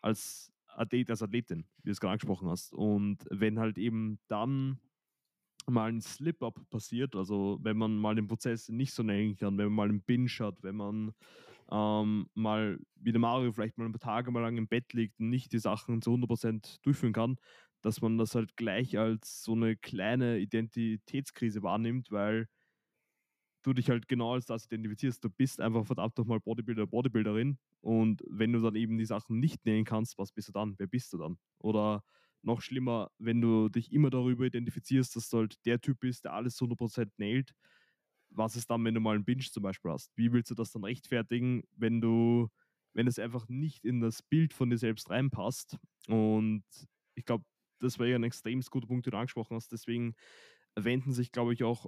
als 0.01 0.53
Athlet, 0.69 1.11
als 1.11 1.23
Athletin, 1.23 1.65
wie 1.83 1.89
du 1.89 1.91
es 1.91 2.01
gerade 2.01 2.13
angesprochen 2.13 2.49
hast. 2.49 2.73
Und 2.73 3.25
wenn 3.31 3.59
halt 3.59 3.79
eben 3.79 4.19
dann 4.29 4.79
mal 5.69 5.91
ein 5.91 6.01
Slip-Up 6.01 6.69
passiert, 6.71 7.17
also 7.17 7.59
wenn 7.63 7.77
man 7.77 7.97
mal 7.97 8.15
den 8.15 8.29
Prozess 8.29 8.69
nicht 8.69 8.93
so 8.95 9.03
nennen 9.03 9.37
kann, 9.37 9.59
wenn 9.59 9.67
man 9.67 9.75
mal 9.75 9.89
einen 9.89 10.03
Binge 10.03 10.31
hat, 10.41 10.63
wenn 10.63 10.77
man 10.77 11.13
ähm, 11.71 12.29
mal, 12.35 12.79
wie 12.95 13.13
der 13.13 13.21
Mario, 13.21 13.53
vielleicht 13.53 13.79
mal 13.79 13.87
ein 13.87 13.93
paar 13.93 14.01
Tage 14.01 14.31
mal 14.31 14.41
lang 14.41 14.57
im 14.57 14.69
Bett 14.69 14.93
liegt 14.93 15.19
und 15.21 15.31
nicht 15.31 15.53
die 15.53 15.59
Sachen 15.59 16.03
zu 16.03 16.13
100% 16.13 16.79
durchführen 16.83 17.13
kann, 17.13 17.37
dass 17.83 18.01
man 18.01 18.19
das 18.19 18.35
halt 18.35 18.57
gleich 18.57 18.99
als 18.99 19.43
so 19.43 19.53
eine 19.53 19.77
kleine 19.77 20.39
Identitätskrise 20.39 21.63
wahrnimmt, 21.63 22.11
weil 22.11 22.49
du 23.63 23.73
dich 23.73 23.91
halt 23.91 24.09
genau 24.09 24.35
als 24.35 24.47
das 24.47 24.67
identifizierst. 24.67 25.25
Du 25.25 25.29
bist 25.31 25.61
einfach 25.61 25.85
verdammt 25.85 26.17
nochmal 26.19 26.41
Bodybuilder, 26.41 26.87
Bodybuilderin. 26.87 27.59
Und 27.81 28.23
wenn 28.29 28.53
du 28.53 28.61
dann 28.61 28.77
eben 28.77 28.97
die 28.99 29.05
Sachen 29.05 29.41
nicht 29.41 29.65
nehmen 29.67 29.85
kannst, 29.85 30.19
was 30.19 30.33
bist 30.33 30.49
du 30.49 30.53
dann? 30.53 30.75
Wer 30.79 30.87
bist 30.87 31.13
du 31.13 31.19
dann? 31.19 31.39
Oder 31.59 32.05
noch 32.47 32.63
schlimmer, 32.63 33.11
wenn 33.19 33.41
du 33.41 33.69
dich 33.69 33.93
immer 33.93 34.11
darüber 34.11 34.47
identifizierst, 34.47 35.17
dass 35.17 35.31
du 35.31 35.39
halt 35.39 35.65
der 35.67 35.81
Typ 35.81 36.01
bist, 36.01 36.25
der 36.25 36.35
alles 36.35 36.61
100% 36.61 37.13
nailt. 37.19 37.53
Was 38.31 38.57
ist 38.57 38.71
dann, 38.71 38.85
wenn 38.85 38.95
du 38.95 39.01
mal 39.01 39.15
einen 39.15 39.25
Binge 39.25 39.43
zum 39.45 39.63
Beispiel 39.63 39.93
hast? 39.93 40.13
Wie 40.17 40.33
willst 40.33 40.51
du 40.51 40.55
das 40.55 40.73
dann 40.73 40.85
rechtfertigen, 40.85 41.63
wenn 41.77 42.01
du, 42.01 42.49
wenn 42.93 43.07
es 43.07 43.19
einfach 43.19 43.49
nicht 43.49 43.85
in 43.85 44.01
das 44.01 44.23
Bild 44.23 44.53
von 44.53 44.69
dir 44.71 44.79
selbst 44.79 45.11
reinpasst? 45.11 45.79
Und 46.09 46.65
ich 47.15 47.25
glaube, 47.25 47.45
das 47.81 47.99
war 47.99 48.07
ja 48.07 48.17
ein 48.17 48.25
extrem 48.25 48.61
guter 48.63 48.87
Punkt, 48.89 49.07
den 49.07 49.13
du 49.13 49.19
angesprochen 49.19 49.55
hast. 49.57 49.73
Deswegen 49.73 50.15
wenden 50.77 51.13
sich, 51.13 51.33
glaube 51.33 51.53
ich, 51.55 51.65
auch 51.65 51.87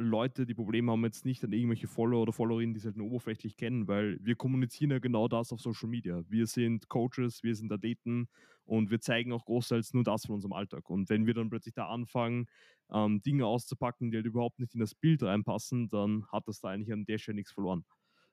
Leute, 0.00 0.46
die 0.46 0.54
Probleme 0.54 0.90
haben, 0.92 1.04
jetzt 1.04 1.26
nicht 1.26 1.44
an 1.44 1.52
irgendwelche 1.52 1.86
Follower 1.86 2.22
oder 2.22 2.32
Followerinnen, 2.32 2.72
die 2.72 2.80
sie 2.80 2.86
halt 2.86 2.96
nur 2.96 3.08
oberflächlich 3.08 3.56
kennen, 3.56 3.86
weil 3.86 4.18
wir 4.22 4.34
kommunizieren 4.34 4.90
ja 4.90 4.98
genau 4.98 5.28
das 5.28 5.52
auf 5.52 5.60
Social 5.60 5.88
Media. 5.90 6.22
Wir 6.28 6.46
sind 6.46 6.88
Coaches, 6.88 7.42
wir 7.42 7.54
sind 7.54 7.70
Athleten 7.70 8.28
und 8.64 8.90
wir 8.90 9.00
zeigen 9.00 9.32
auch 9.32 9.44
großteils 9.44 9.92
nur 9.92 10.02
das 10.02 10.24
von 10.24 10.36
unserem 10.36 10.54
Alltag. 10.54 10.88
Und 10.88 11.10
wenn 11.10 11.26
wir 11.26 11.34
dann 11.34 11.50
plötzlich 11.50 11.74
da 11.74 11.88
anfangen, 11.88 12.46
ähm, 12.90 13.20
Dinge 13.20 13.46
auszupacken, 13.46 14.10
die 14.10 14.16
halt 14.16 14.26
überhaupt 14.26 14.58
nicht 14.58 14.74
in 14.74 14.80
das 14.80 14.94
Bild 14.94 15.22
reinpassen, 15.22 15.88
dann 15.90 16.26
hat 16.32 16.48
das 16.48 16.60
da 16.60 16.68
eigentlich 16.68 16.92
an 16.92 17.04
der 17.04 17.18
Stelle 17.18 17.36
nichts 17.36 17.52
verloren. 17.52 17.84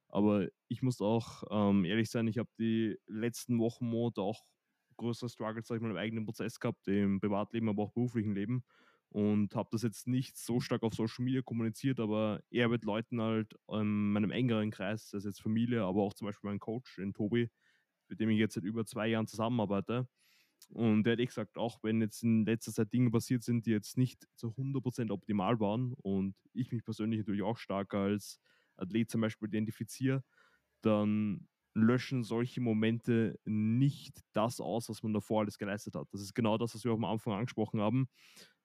Aber 0.07 0.47
ich 0.70 0.82
muss 0.82 1.01
auch 1.01 1.43
ähm, 1.51 1.84
ehrlich 1.84 2.09
sein, 2.09 2.28
ich 2.28 2.38
habe 2.38 2.49
die 2.57 2.97
letzten 3.07 3.59
Wochen, 3.59 3.89
Monate 3.89 4.22
auch 4.22 4.45
größere 4.95 5.30
Struggles, 5.30 5.68
sag 5.68 5.76
ich 5.76 5.82
mal, 5.82 5.91
im 5.91 5.97
eigenen 5.97 6.26
Prozess 6.26 6.59
gehabt, 6.59 6.88
im 6.88 7.20
Privatleben, 7.20 7.70
aber 7.70 7.84
auch 7.84 7.91
beruflichen 7.91 8.34
Leben. 8.34 8.63
Und 9.10 9.55
habe 9.55 9.70
das 9.72 9.84
jetzt 9.84 10.08
nicht 10.08 10.38
so 10.38 10.60
stark 10.60 10.84
auf 10.84 10.93
Social 10.93 11.24
Media 11.26 11.41
kommuniziert, 11.41 11.99
aber 11.99 12.41
eher 12.49 12.68
mit 12.70 12.84
Leuten 12.84 13.22
halt 13.22 13.55
in 13.70 14.12
meinem 14.12 14.32
engeren 14.32 14.70
Kreis, 14.70 15.10
das 15.10 15.20
ist 15.24 15.26
jetzt 15.26 15.41
Familie, 15.41 15.84
aber 15.84 16.03
auch 16.03 16.14
zum 16.14 16.28
Beispiel 16.28 16.49
mein 16.49 16.60
Coach, 16.60 16.97
den 16.97 17.14
Tobi, 17.14 17.49
mit 18.10 18.20
dem 18.20 18.30
ich 18.30 18.39
jetzt 18.39 18.55
seit 18.55 18.64
über 18.66 18.86
zwei 18.86 19.08
Jahren 19.08 19.28
zusammenarbeite. 19.28 20.08
Und 20.70 21.03
der 21.03 21.14
hat 21.14 21.20
eh 21.20 21.26
gesagt, 21.26 21.58
auch 21.58 21.80
wenn 21.84 22.01
jetzt 22.01 22.24
in 22.24 22.45
letzter 22.45 22.74
Zeit 22.74 22.91
Dinge 22.93 23.10
passiert 23.12 23.43
sind, 23.43 23.66
die 23.66 23.72
jetzt 23.72 23.97
nicht 23.97 24.28
zu 24.36 24.55
100% 24.58 25.12
optimal 25.12 25.60
waren 25.60 25.93
und 25.93 26.36
ich 26.53 26.72
mich 26.72 26.84
persönlich 26.84 27.20
natürlich 27.20 27.43
auch 27.43 27.58
stark 27.58 27.93
als 27.93 28.39
Athlet 28.76 29.10
zum 29.10 29.22
Beispiel 29.22 29.47
identifiziere, 29.47 30.24
dann 30.82 31.47
löschen 31.74 32.24
solche 32.24 32.60
Momente 32.62 33.39
nicht 33.45 34.22
das 34.34 34.60
aus, 34.60 34.89
was 34.89 35.03
man 35.03 35.14
davor 35.14 35.41
alles 35.41 35.58
geleistet 35.58 35.95
hat. 35.95 36.08
Das 36.12 36.22
ist 36.22 36.34
genau 36.34 36.58
das, 36.58 36.74
was 36.76 36.84
wir 36.84 36.91
auch 36.91 36.97
am 36.97 37.05
Anfang 37.05 37.34
angesprochen 37.34 37.80
haben. 37.82 38.10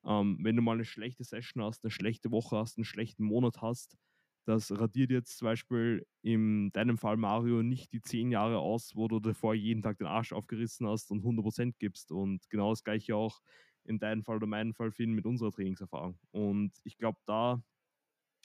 Ähm, 0.04 0.38
wenn 0.42 0.56
du 0.56 0.62
mal 0.62 0.72
eine 0.74 0.84
schlechte 0.84 1.24
Session 1.24 1.62
hast, 1.62 1.84
eine 1.84 1.90
schlechte 1.90 2.30
Woche 2.30 2.56
hast, 2.56 2.78
einen 2.78 2.84
schlechten 2.84 3.24
Monat 3.24 3.62
hast, 3.62 3.96
das 4.44 4.72
radiert 4.72 5.10
jetzt 5.12 5.38
zum 5.38 5.46
Beispiel 5.46 6.04
in 6.22 6.72
deinem 6.72 6.98
Fall, 6.98 7.16
Mario, 7.16 7.62
nicht 7.62 7.92
die 7.92 8.00
zehn 8.00 8.32
Jahre 8.32 8.58
aus, 8.58 8.96
wo 8.96 9.06
du 9.06 9.20
davor 9.20 9.54
jeden 9.54 9.82
Tag 9.82 9.98
den 9.98 10.08
Arsch 10.08 10.32
aufgerissen 10.32 10.86
hast 10.88 11.10
und 11.12 11.22
100% 11.22 11.76
gibst. 11.78 12.10
Und 12.10 12.48
genau 12.50 12.70
das 12.70 12.82
gleiche 12.82 13.14
auch 13.14 13.40
in 13.84 13.98
deinem 14.00 14.24
Fall 14.24 14.36
oder 14.36 14.46
meinem 14.48 14.74
Fall, 14.74 14.90
Finn, 14.90 15.12
mit 15.12 15.26
unserer 15.26 15.52
Trainingserfahrung. 15.52 16.18
Und 16.32 16.72
ich 16.84 16.96
glaube, 16.98 17.18
da 17.26 17.62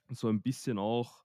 so 0.10 0.28
ein 0.30 0.41
bisschen 0.41 0.78
auch 0.80 1.24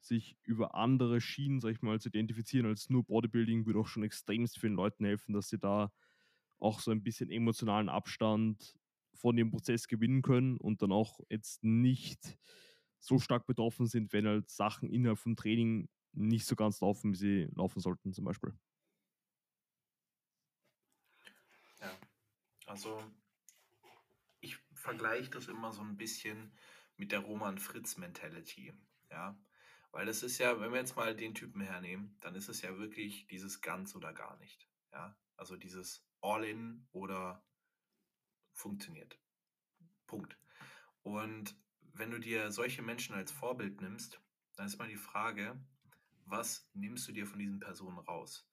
sich 0.00 0.36
über 0.42 0.74
andere 0.74 1.20
Schienen, 1.20 1.60
sag 1.60 1.72
ich 1.72 1.82
mal, 1.82 2.00
zu 2.00 2.08
identifizieren 2.08 2.66
als 2.66 2.88
nur 2.90 3.04
Bodybuilding, 3.04 3.66
würde 3.66 3.80
auch 3.80 3.88
schon 3.88 4.04
extremst 4.04 4.58
vielen 4.58 4.74
Leuten 4.74 5.04
helfen, 5.04 5.32
dass 5.32 5.48
sie 5.48 5.58
da 5.58 5.92
auch 6.58 6.80
so 6.80 6.90
ein 6.90 7.02
bisschen 7.02 7.30
emotionalen 7.30 7.88
Abstand 7.88 8.77
von 9.18 9.36
dem 9.36 9.50
Prozess 9.50 9.88
gewinnen 9.88 10.22
können 10.22 10.56
und 10.56 10.80
dann 10.82 10.92
auch 10.92 11.20
jetzt 11.28 11.62
nicht 11.64 12.38
so 13.00 13.18
stark 13.18 13.46
betroffen 13.46 13.86
sind, 13.86 14.12
wenn 14.12 14.26
halt 14.26 14.50
Sachen 14.50 14.90
innerhalb 14.90 15.18
vom 15.18 15.36
Training 15.36 15.88
nicht 16.12 16.46
so 16.46 16.56
ganz 16.56 16.80
laufen, 16.80 17.12
wie 17.12 17.16
sie 17.16 17.48
laufen 17.54 17.80
sollten, 17.80 18.12
zum 18.12 18.24
Beispiel. 18.24 18.52
Ja, 21.80 21.90
also 22.66 23.02
ich 24.40 24.56
vergleiche 24.72 25.30
das 25.30 25.48
immer 25.48 25.72
so 25.72 25.82
ein 25.82 25.96
bisschen 25.96 26.52
mit 26.96 27.12
der 27.12 27.20
Roman 27.20 27.58
Fritz 27.58 27.96
Mentality. 27.96 28.72
Ja, 29.10 29.38
weil 29.90 30.06
das 30.06 30.22
ist 30.22 30.38
ja, 30.38 30.60
wenn 30.60 30.72
wir 30.72 30.80
jetzt 30.80 30.96
mal 30.96 31.14
den 31.14 31.34
Typen 31.34 31.60
hernehmen, 31.60 32.16
dann 32.20 32.34
ist 32.34 32.48
es 32.48 32.62
ja 32.62 32.76
wirklich 32.78 33.26
dieses 33.28 33.60
ganz 33.60 33.94
oder 33.94 34.12
gar 34.12 34.36
nicht. 34.38 34.68
Ja, 34.92 35.16
also 35.36 35.56
dieses 35.56 36.04
All-in 36.20 36.86
oder 36.90 37.44
funktioniert. 38.58 39.18
Punkt. 40.06 40.36
Und 41.02 41.56
wenn 41.94 42.10
du 42.10 42.18
dir 42.18 42.50
solche 42.50 42.82
Menschen 42.82 43.14
als 43.14 43.32
Vorbild 43.32 43.80
nimmst, 43.80 44.20
dann 44.56 44.66
ist 44.66 44.78
mal 44.78 44.88
die 44.88 44.96
Frage, 44.96 45.60
was 46.26 46.68
nimmst 46.74 47.08
du 47.08 47.12
dir 47.12 47.26
von 47.26 47.38
diesen 47.38 47.60
Personen 47.60 47.98
raus? 47.98 48.46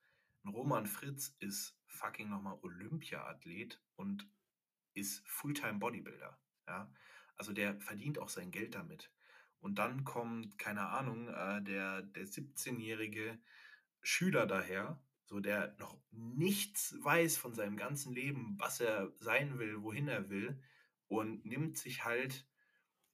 Ein 0.43 0.49
Roman 0.49 0.85
Fritz 0.85 1.35
ist 1.39 1.77
fucking 1.87 2.29
nochmal 2.29 2.59
Olympia-Athlet 2.61 3.81
und 3.95 4.29
ist 4.93 5.27
Fulltime 5.27 5.79
Bodybuilder. 5.79 6.39
Ja? 6.67 6.91
Also 7.35 7.51
der 7.51 7.79
verdient 7.81 8.19
auch 8.19 8.29
sein 8.29 8.51
Geld 8.51 8.75
damit. 8.75 9.11
Und 9.59 9.79
dann 9.79 10.03
kommt, 10.03 10.57
keine 10.59 10.89
Ahnung, 10.89 11.27
äh, 11.27 11.61
der, 11.63 12.03
der 12.03 12.27
17-jährige 12.27 13.39
Schüler 14.01 14.45
daher, 14.45 15.01
so 15.25 15.39
der 15.39 15.75
noch 15.79 15.97
nichts 16.11 16.95
weiß 17.01 17.37
von 17.37 17.53
seinem 17.53 17.77
ganzen 17.77 18.13
Leben, 18.13 18.55
was 18.59 18.79
er 18.79 19.11
sein 19.17 19.57
will, 19.59 19.81
wohin 19.81 20.07
er 20.07 20.29
will, 20.29 20.61
und 21.07 21.45
nimmt 21.45 21.77
sich 21.77 22.05
halt, 22.05 22.47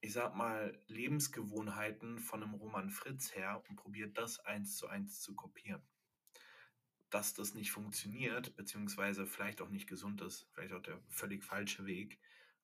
ich 0.00 0.12
sag 0.12 0.34
mal, 0.34 0.78
Lebensgewohnheiten 0.86 2.18
von 2.18 2.42
einem 2.42 2.54
Roman 2.54 2.90
Fritz 2.90 3.34
her 3.34 3.62
und 3.68 3.76
probiert 3.76 4.18
das 4.18 4.40
eins 4.40 4.76
zu 4.76 4.88
eins 4.88 5.20
zu 5.20 5.34
kopieren. 5.34 5.82
Dass 7.10 7.34
das 7.34 7.54
nicht 7.54 7.70
funktioniert, 7.70 8.56
beziehungsweise 8.56 9.26
vielleicht 9.26 9.60
auch 9.60 9.68
nicht 9.68 9.86
gesund 9.86 10.20
ist, 10.22 10.48
vielleicht 10.52 10.72
auch 10.72 10.82
der 10.82 11.02
völlig 11.08 11.44
falsche 11.44 11.86
Weg, 11.86 12.18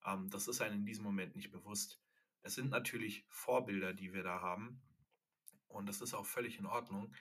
ähm, 0.05 0.29
das 0.29 0.47
ist 0.47 0.61
einem 0.61 0.79
in 0.79 0.85
diesem 0.85 1.03
Moment 1.03 1.35
nicht 1.35 1.51
bewusst. 1.51 2.01
Es 2.41 2.55
sind 2.55 2.69
natürlich 2.69 3.25
Vorbilder, 3.29 3.93
die 3.93 4.13
wir 4.13 4.23
da 4.23 4.41
haben. 4.41 4.81
Und 5.67 5.87
das 5.87 6.01
ist 6.01 6.13
auch 6.13 6.25
völlig 6.25 6.57
in 6.57 6.65
Ordnung. 6.65 7.13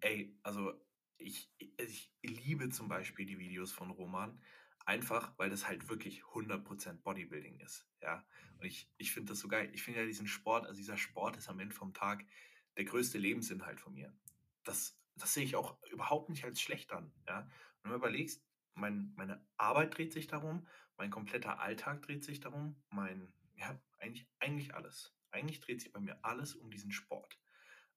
Ey, 0.00 0.38
also 0.42 0.72
ich, 1.20 1.52
ich 1.58 2.12
liebe 2.22 2.68
zum 2.70 2.88
Beispiel 2.88 3.26
die 3.26 3.38
Videos 3.38 3.72
von 3.72 3.90
Roman, 3.90 4.40
einfach 4.86 5.36
weil 5.38 5.50
das 5.50 5.66
halt 5.66 5.88
wirklich 5.88 6.22
100% 6.22 7.02
Bodybuilding 7.02 7.60
ist. 7.60 7.86
Ja, 8.02 8.24
und 8.58 8.66
ich, 8.66 8.90
ich 8.96 9.12
finde 9.12 9.32
das 9.32 9.40
so 9.40 9.48
geil. 9.48 9.70
Ich 9.72 9.82
finde 9.82 10.00
ja 10.00 10.06
diesen 10.06 10.26
Sport, 10.26 10.66
also 10.66 10.76
dieser 10.76 10.96
Sport 10.96 11.36
ist 11.36 11.48
am 11.48 11.60
Ende 11.60 11.74
vom 11.74 11.92
Tag 11.92 12.24
der 12.76 12.84
größte 12.84 13.18
Lebensinhalt 13.18 13.80
von 13.80 13.94
mir. 13.94 14.16
Das, 14.64 14.98
das 15.16 15.34
sehe 15.34 15.44
ich 15.44 15.56
auch 15.56 15.82
überhaupt 15.90 16.28
nicht 16.30 16.44
als 16.44 16.60
schlecht 16.60 16.92
an. 16.92 17.12
Ja, 17.26 17.48
wenn 17.82 17.90
du 17.90 17.96
überlegst, 17.96 18.44
mein, 18.74 19.12
meine 19.16 19.46
Arbeit 19.56 19.96
dreht 19.96 20.12
sich 20.12 20.26
darum, 20.26 20.66
mein 20.96 21.10
kompletter 21.10 21.60
Alltag 21.60 22.02
dreht 22.02 22.24
sich 22.24 22.40
darum, 22.40 22.82
mein, 22.90 23.32
ja, 23.56 23.80
eigentlich, 23.98 24.28
eigentlich 24.38 24.74
alles. 24.74 25.14
Eigentlich 25.30 25.60
dreht 25.60 25.80
sich 25.80 25.92
bei 25.92 26.00
mir 26.00 26.24
alles 26.24 26.54
um 26.54 26.70
diesen 26.70 26.92
Sport. 26.92 27.38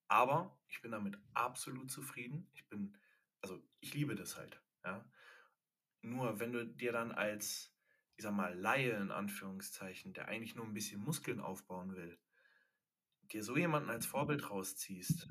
Aber 0.07 0.59
ich 0.67 0.81
bin 0.81 0.91
damit 0.91 1.17
absolut 1.33 1.89
zufrieden. 1.89 2.49
Ich 2.53 2.67
bin, 2.67 2.95
also 3.43 3.61
ich 3.81 3.93
liebe 3.93 4.15
das 4.15 4.37
halt. 4.37 4.59
Ja. 4.83 5.05
Nur 6.01 6.39
wenn 6.39 6.51
du 6.51 6.65
dir 6.65 6.91
dann 6.91 7.11
als, 7.11 7.75
ich 8.15 8.23
sag 8.23 8.33
mal, 8.33 8.57
Laie 8.57 8.93
in 8.93 9.11
Anführungszeichen, 9.11 10.13
der 10.13 10.27
eigentlich 10.27 10.55
nur 10.55 10.65
ein 10.65 10.73
bisschen 10.73 11.01
Muskeln 11.01 11.39
aufbauen 11.39 11.95
will, 11.95 12.17
dir 13.31 13.43
so 13.43 13.55
jemanden 13.55 13.89
als 13.89 14.05
Vorbild 14.05 14.49
rausziehst 14.49 15.27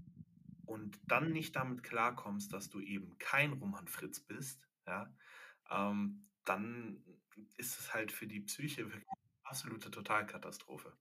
und 0.67 1.01
dann 1.07 1.33
nicht 1.33 1.57
damit 1.57 1.83
klarkommst, 1.83 2.53
dass 2.53 2.71
du 2.71 2.81
eben 2.81 3.19
kein 3.19 3.55
Roman 3.55 3.89
Fritz 3.89 4.21
bist, 4.21 4.69
ja, 4.87 5.15
ähm, 5.71 6.29
dann 6.45 7.03
ist 7.57 7.79
es 7.79 7.95
halt 7.95 8.13
für 8.13 8.27
die 8.27 8.41
Psyche 8.41 8.85
wirklich 8.85 9.09
eine 9.09 9.45
absolute 9.45 9.91
Totalkatastrophe. 9.91 10.97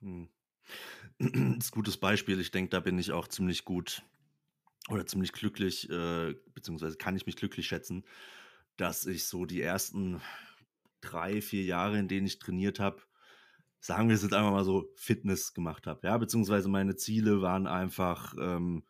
Hm. 0.00 0.28
Das 1.18 1.28
ist 1.32 1.34
ein 1.34 1.70
gutes 1.70 1.96
Beispiel. 1.96 2.40
Ich 2.40 2.50
denke, 2.50 2.70
da 2.70 2.80
bin 2.80 2.98
ich 2.98 3.12
auch 3.12 3.28
ziemlich 3.28 3.64
gut 3.64 4.02
oder 4.88 5.06
ziemlich 5.06 5.32
glücklich, 5.32 5.90
äh, 5.90 6.34
beziehungsweise 6.54 6.96
kann 6.96 7.16
ich 7.16 7.26
mich 7.26 7.36
glücklich 7.36 7.66
schätzen, 7.66 8.04
dass 8.76 9.06
ich 9.06 9.26
so 9.26 9.44
die 9.44 9.60
ersten 9.60 10.20
drei, 11.00 11.40
vier 11.40 11.64
Jahre, 11.64 11.98
in 11.98 12.08
denen 12.08 12.26
ich 12.26 12.38
trainiert 12.38 12.80
habe, 12.80 13.02
sagen 13.80 14.08
wir 14.08 14.16
es 14.16 14.22
jetzt 14.22 14.34
einfach 14.34 14.50
mal 14.50 14.64
so, 14.64 14.92
Fitness 14.96 15.54
gemacht 15.54 15.86
habe. 15.86 16.06
Ja, 16.06 16.18
beziehungsweise 16.18 16.68
meine 16.68 16.96
Ziele 16.96 17.42
waren 17.42 17.66
einfach, 17.66 18.34
ähm, 18.38 18.84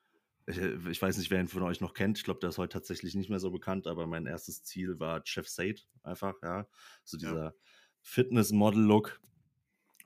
ich, 0.47 0.59
ich, 0.59 1.03
weiß 1.03 1.19
nicht, 1.19 1.31
wer 1.31 1.41
ihn 1.41 1.49
von 1.49 1.63
euch 1.63 1.81
noch 1.81 1.93
kennt. 1.93 2.19
Ich 2.19 2.25
glaube, 2.25 2.41
der 2.41 2.51
ist 2.51 2.59
heute 2.59 2.75
tatsächlich 2.75 3.15
nicht 3.15 3.29
mehr 3.29 3.41
so 3.41 3.51
bekannt, 3.51 3.87
aber 3.87 4.07
mein 4.07 4.27
erstes 4.27 4.63
Ziel 4.63 4.99
war 4.99 5.21
Chef 5.25 5.49
Said, 5.49 5.87
einfach, 6.03 6.35
ja. 6.43 6.67
So 7.05 7.19
dieser 7.19 7.45
ja. 7.45 7.55
Fitness-Model-Look. 8.03 9.21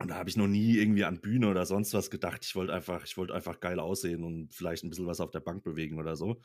Und 0.00 0.08
da 0.08 0.14
habe 0.14 0.30
ich 0.30 0.36
noch 0.38 0.46
nie 0.46 0.78
irgendwie 0.78 1.04
an 1.04 1.20
Bühne 1.20 1.50
oder 1.50 1.66
sonst 1.66 1.92
was 1.92 2.10
gedacht. 2.10 2.42
Ich 2.46 2.56
wollte 2.56 2.72
einfach, 2.72 3.04
ich 3.04 3.18
wollte 3.18 3.34
einfach 3.34 3.60
geil 3.60 3.78
aussehen 3.78 4.24
und 4.24 4.54
vielleicht 4.54 4.82
ein 4.82 4.88
bisschen 4.88 5.06
was 5.06 5.20
auf 5.20 5.30
der 5.30 5.40
Bank 5.40 5.62
bewegen 5.62 5.98
oder 5.98 6.16
so. 6.16 6.40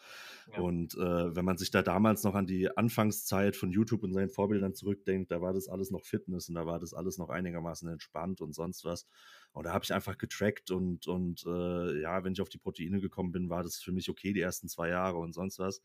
Ja. 0.52 0.60
Und 0.60 0.94
äh, 0.96 1.34
wenn 1.34 1.46
man 1.46 1.58
sich 1.58 1.72
da 1.72 1.82
damals 1.82 2.24
noch 2.24 2.36
an 2.36 2.48
die 2.48 2.76
Anfangszeit 2.76 3.56
von 3.56 3.72
YouTube 3.72 4.04
und 4.04 4.12
seinen 4.12 4.30
Vorbildern 4.30 4.74
zurückdenkt, 4.74 5.32
da 5.32 5.40
war 5.40 5.54
das 5.54 5.70
alles 5.70 5.90
noch 5.90 6.04
Fitness 6.04 6.50
und 6.50 6.56
da 6.56 6.66
war 6.66 6.80
das 6.80 6.94
alles 6.94 7.18
noch 7.18 7.30
einigermaßen 7.30 7.88
entspannt 7.88 8.42
und 8.42 8.54
sonst 8.54 8.84
was. 8.84 9.08
Und 9.54 9.66
da 9.66 9.72
habe 9.72 9.86
ich 9.86 9.94
einfach 9.94 10.18
getrackt 10.18 10.70
und, 10.70 11.08
und 11.08 11.46
äh, 11.48 12.02
ja, 12.02 12.26
wenn 12.26 12.34
ich 12.34 12.42
auf 12.42 12.50
die 12.50 12.58
Proteine 12.58 13.00
gekommen 13.00 13.32
bin, 13.32 13.50
war 13.50 13.64
das 13.64 13.78
für 13.78 13.94
mich 13.94 14.10
okay 14.10 14.34
die 14.34 14.42
ersten 14.42 14.68
zwei 14.68 14.90
Jahre 14.90 15.18
und 15.18 15.32
sonst 15.32 15.60
was. 15.60 15.82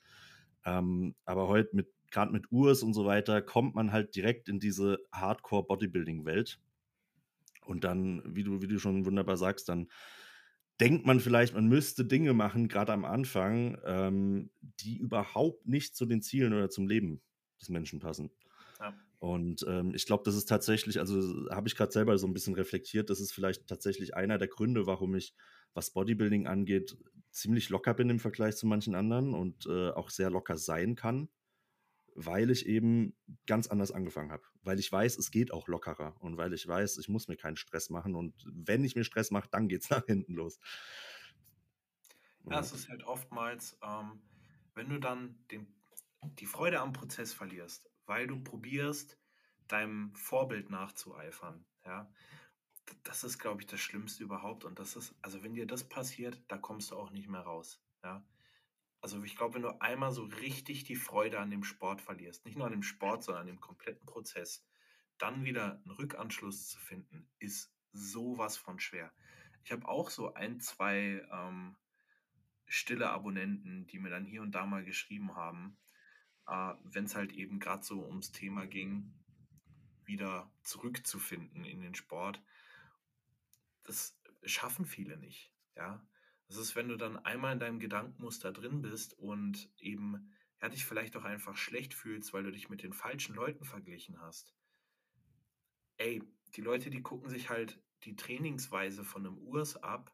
Ähm, 0.64 1.14
aber 1.24 1.46
heute 1.46 1.68
mit, 1.76 1.86
gerade 2.10 2.32
mit 2.32 2.50
Urs 2.50 2.82
und 2.82 2.94
so 2.94 3.04
weiter, 3.04 3.42
kommt 3.42 3.76
man 3.76 3.92
halt 3.92 4.16
direkt 4.16 4.48
in 4.48 4.58
diese 4.58 4.98
Hardcore-Bodybuilding-Welt 5.12 6.58
und 7.64 7.84
dann, 7.84 8.22
wie 8.26 8.44
du, 8.44 8.62
wie 8.62 8.68
du 8.68 8.78
schon 8.78 9.06
wunderbar 9.06 9.36
sagst, 9.36 9.68
dann 9.68 9.88
denkt 10.80 11.06
man 11.06 11.20
vielleicht, 11.20 11.54
man 11.54 11.68
müsste 11.68 12.04
Dinge 12.04 12.32
machen, 12.32 12.68
gerade 12.68 12.92
am 12.92 13.04
Anfang, 13.04 13.78
ähm, 13.84 14.50
die 14.60 14.96
überhaupt 14.96 15.66
nicht 15.66 15.94
zu 15.94 16.06
den 16.06 16.22
Zielen 16.22 16.54
oder 16.54 16.70
zum 16.70 16.88
Leben 16.88 17.20
des 17.60 17.68
Menschen 17.68 18.00
passen. 18.00 18.30
Ja. 18.78 18.94
Und 19.18 19.66
ähm, 19.68 19.94
ich 19.94 20.06
glaube, 20.06 20.22
das 20.24 20.34
ist 20.34 20.48
tatsächlich, 20.48 20.98
also 20.98 21.20
habe 21.50 21.68
ich 21.68 21.76
gerade 21.76 21.92
selber 21.92 22.16
so 22.16 22.26
ein 22.26 22.32
bisschen 22.32 22.54
reflektiert, 22.54 23.10
das 23.10 23.20
ist 23.20 23.32
vielleicht 23.32 23.66
tatsächlich 23.66 24.14
einer 24.16 24.38
der 24.38 24.48
Gründe, 24.48 24.86
warum 24.86 25.14
ich, 25.14 25.34
was 25.74 25.90
Bodybuilding 25.90 26.46
angeht, 26.46 26.96
ziemlich 27.30 27.68
locker 27.68 27.92
bin 27.92 28.08
im 28.08 28.18
Vergleich 28.18 28.56
zu 28.56 28.66
manchen 28.66 28.94
anderen 28.94 29.34
und 29.34 29.66
äh, 29.66 29.90
auch 29.90 30.08
sehr 30.08 30.30
locker 30.30 30.56
sein 30.56 30.94
kann 30.94 31.28
weil 32.26 32.50
ich 32.50 32.66
eben 32.66 33.14
ganz 33.46 33.66
anders 33.66 33.90
angefangen 33.90 34.32
habe. 34.32 34.42
Weil 34.62 34.78
ich 34.78 34.90
weiß, 34.90 35.18
es 35.18 35.30
geht 35.30 35.52
auch 35.52 35.68
lockerer 35.68 36.16
und 36.20 36.36
weil 36.36 36.52
ich 36.52 36.66
weiß, 36.66 36.98
ich 36.98 37.08
muss 37.08 37.28
mir 37.28 37.36
keinen 37.36 37.56
Stress 37.56 37.90
machen 37.90 38.14
und 38.14 38.34
wenn 38.46 38.84
ich 38.84 38.96
mir 38.96 39.04
Stress 39.04 39.30
mache, 39.30 39.48
dann 39.50 39.68
geht 39.68 39.82
es 39.82 39.90
nach 39.90 40.04
hinten 40.06 40.34
los. 40.34 40.58
Ja, 42.48 42.60
es 42.60 42.72
ist 42.72 42.88
halt 42.88 43.04
oftmals, 43.04 43.78
ähm, 43.82 44.22
wenn 44.74 44.88
du 44.88 44.98
dann 44.98 45.38
den, 45.50 45.66
die 46.22 46.46
Freude 46.46 46.80
am 46.80 46.92
Prozess 46.92 47.32
verlierst, 47.32 47.90
weil 48.06 48.26
du 48.26 48.42
probierst, 48.42 49.18
deinem 49.68 50.12
Vorbild 50.16 50.68
nachzueifern, 50.68 51.64
ja, 51.84 52.12
das 53.04 53.22
ist, 53.22 53.38
glaube 53.38 53.60
ich, 53.60 53.68
das 53.68 53.78
Schlimmste 53.78 54.24
überhaupt. 54.24 54.64
Und 54.64 54.80
das 54.80 54.96
ist, 54.96 55.14
also 55.22 55.44
wenn 55.44 55.54
dir 55.54 55.66
das 55.66 55.88
passiert, 55.88 56.42
da 56.48 56.58
kommst 56.58 56.90
du 56.90 56.96
auch 56.96 57.12
nicht 57.12 57.28
mehr 57.28 57.42
raus. 57.42 57.80
Ja 58.02 58.24
also 59.00 59.22
ich 59.22 59.36
glaube, 59.36 59.54
wenn 59.54 59.62
du 59.62 59.80
einmal 59.80 60.12
so 60.12 60.24
richtig 60.24 60.84
die 60.84 60.96
Freude 60.96 61.40
an 61.40 61.50
dem 61.50 61.64
Sport 61.64 62.00
verlierst, 62.00 62.44
nicht 62.44 62.56
nur 62.56 62.66
an 62.66 62.72
dem 62.72 62.82
Sport, 62.82 63.22
sondern 63.22 63.42
an 63.42 63.46
dem 63.46 63.60
kompletten 63.60 64.06
Prozess, 64.06 64.66
dann 65.18 65.44
wieder 65.44 65.80
einen 65.84 65.90
Rückanschluss 65.90 66.68
zu 66.68 66.78
finden, 66.78 67.28
ist 67.38 67.72
sowas 67.92 68.56
von 68.56 68.78
schwer. 68.78 69.12
Ich 69.64 69.72
habe 69.72 69.88
auch 69.88 70.10
so 70.10 70.34
ein, 70.34 70.60
zwei 70.60 71.26
ähm, 71.32 71.76
stille 72.66 73.10
Abonnenten, 73.10 73.86
die 73.86 73.98
mir 73.98 74.10
dann 74.10 74.24
hier 74.24 74.42
und 74.42 74.52
da 74.52 74.66
mal 74.66 74.84
geschrieben 74.84 75.34
haben, 75.34 75.78
äh, 76.46 76.74
wenn 76.84 77.04
es 77.04 77.14
halt 77.14 77.32
eben 77.32 77.58
gerade 77.58 77.82
so 77.82 78.06
ums 78.06 78.32
Thema 78.32 78.66
ging, 78.66 79.12
wieder 80.04 80.50
zurückzufinden 80.62 81.64
in 81.64 81.80
den 81.80 81.94
Sport. 81.94 82.42
Das 83.82 84.18
schaffen 84.44 84.84
viele 84.84 85.16
nicht. 85.16 85.52
Ja, 85.76 86.04
das 86.50 86.58
ist, 86.58 86.74
wenn 86.74 86.88
du 86.88 86.96
dann 86.96 87.16
einmal 87.16 87.52
in 87.52 87.60
deinem 87.60 87.78
Gedankenmuster 87.78 88.50
drin 88.50 88.82
bist 88.82 89.16
und 89.16 89.70
eben 89.78 90.32
ja, 90.60 90.68
dich 90.68 90.84
vielleicht 90.84 91.16
auch 91.16 91.22
einfach 91.22 91.56
schlecht 91.56 91.94
fühlst, 91.94 92.32
weil 92.32 92.42
du 92.42 92.50
dich 92.50 92.68
mit 92.68 92.82
den 92.82 92.92
falschen 92.92 93.36
Leuten 93.36 93.64
verglichen 93.64 94.20
hast. 94.20 94.52
Ey, 95.96 96.24
die 96.56 96.60
Leute, 96.60 96.90
die 96.90 97.02
gucken 97.02 97.30
sich 97.30 97.50
halt 97.50 97.80
die 98.02 98.16
Trainingsweise 98.16 99.04
von 99.04 99.24
einem 99.24 99.38
Urs 99.38 99.76
ab. 99.76 100.12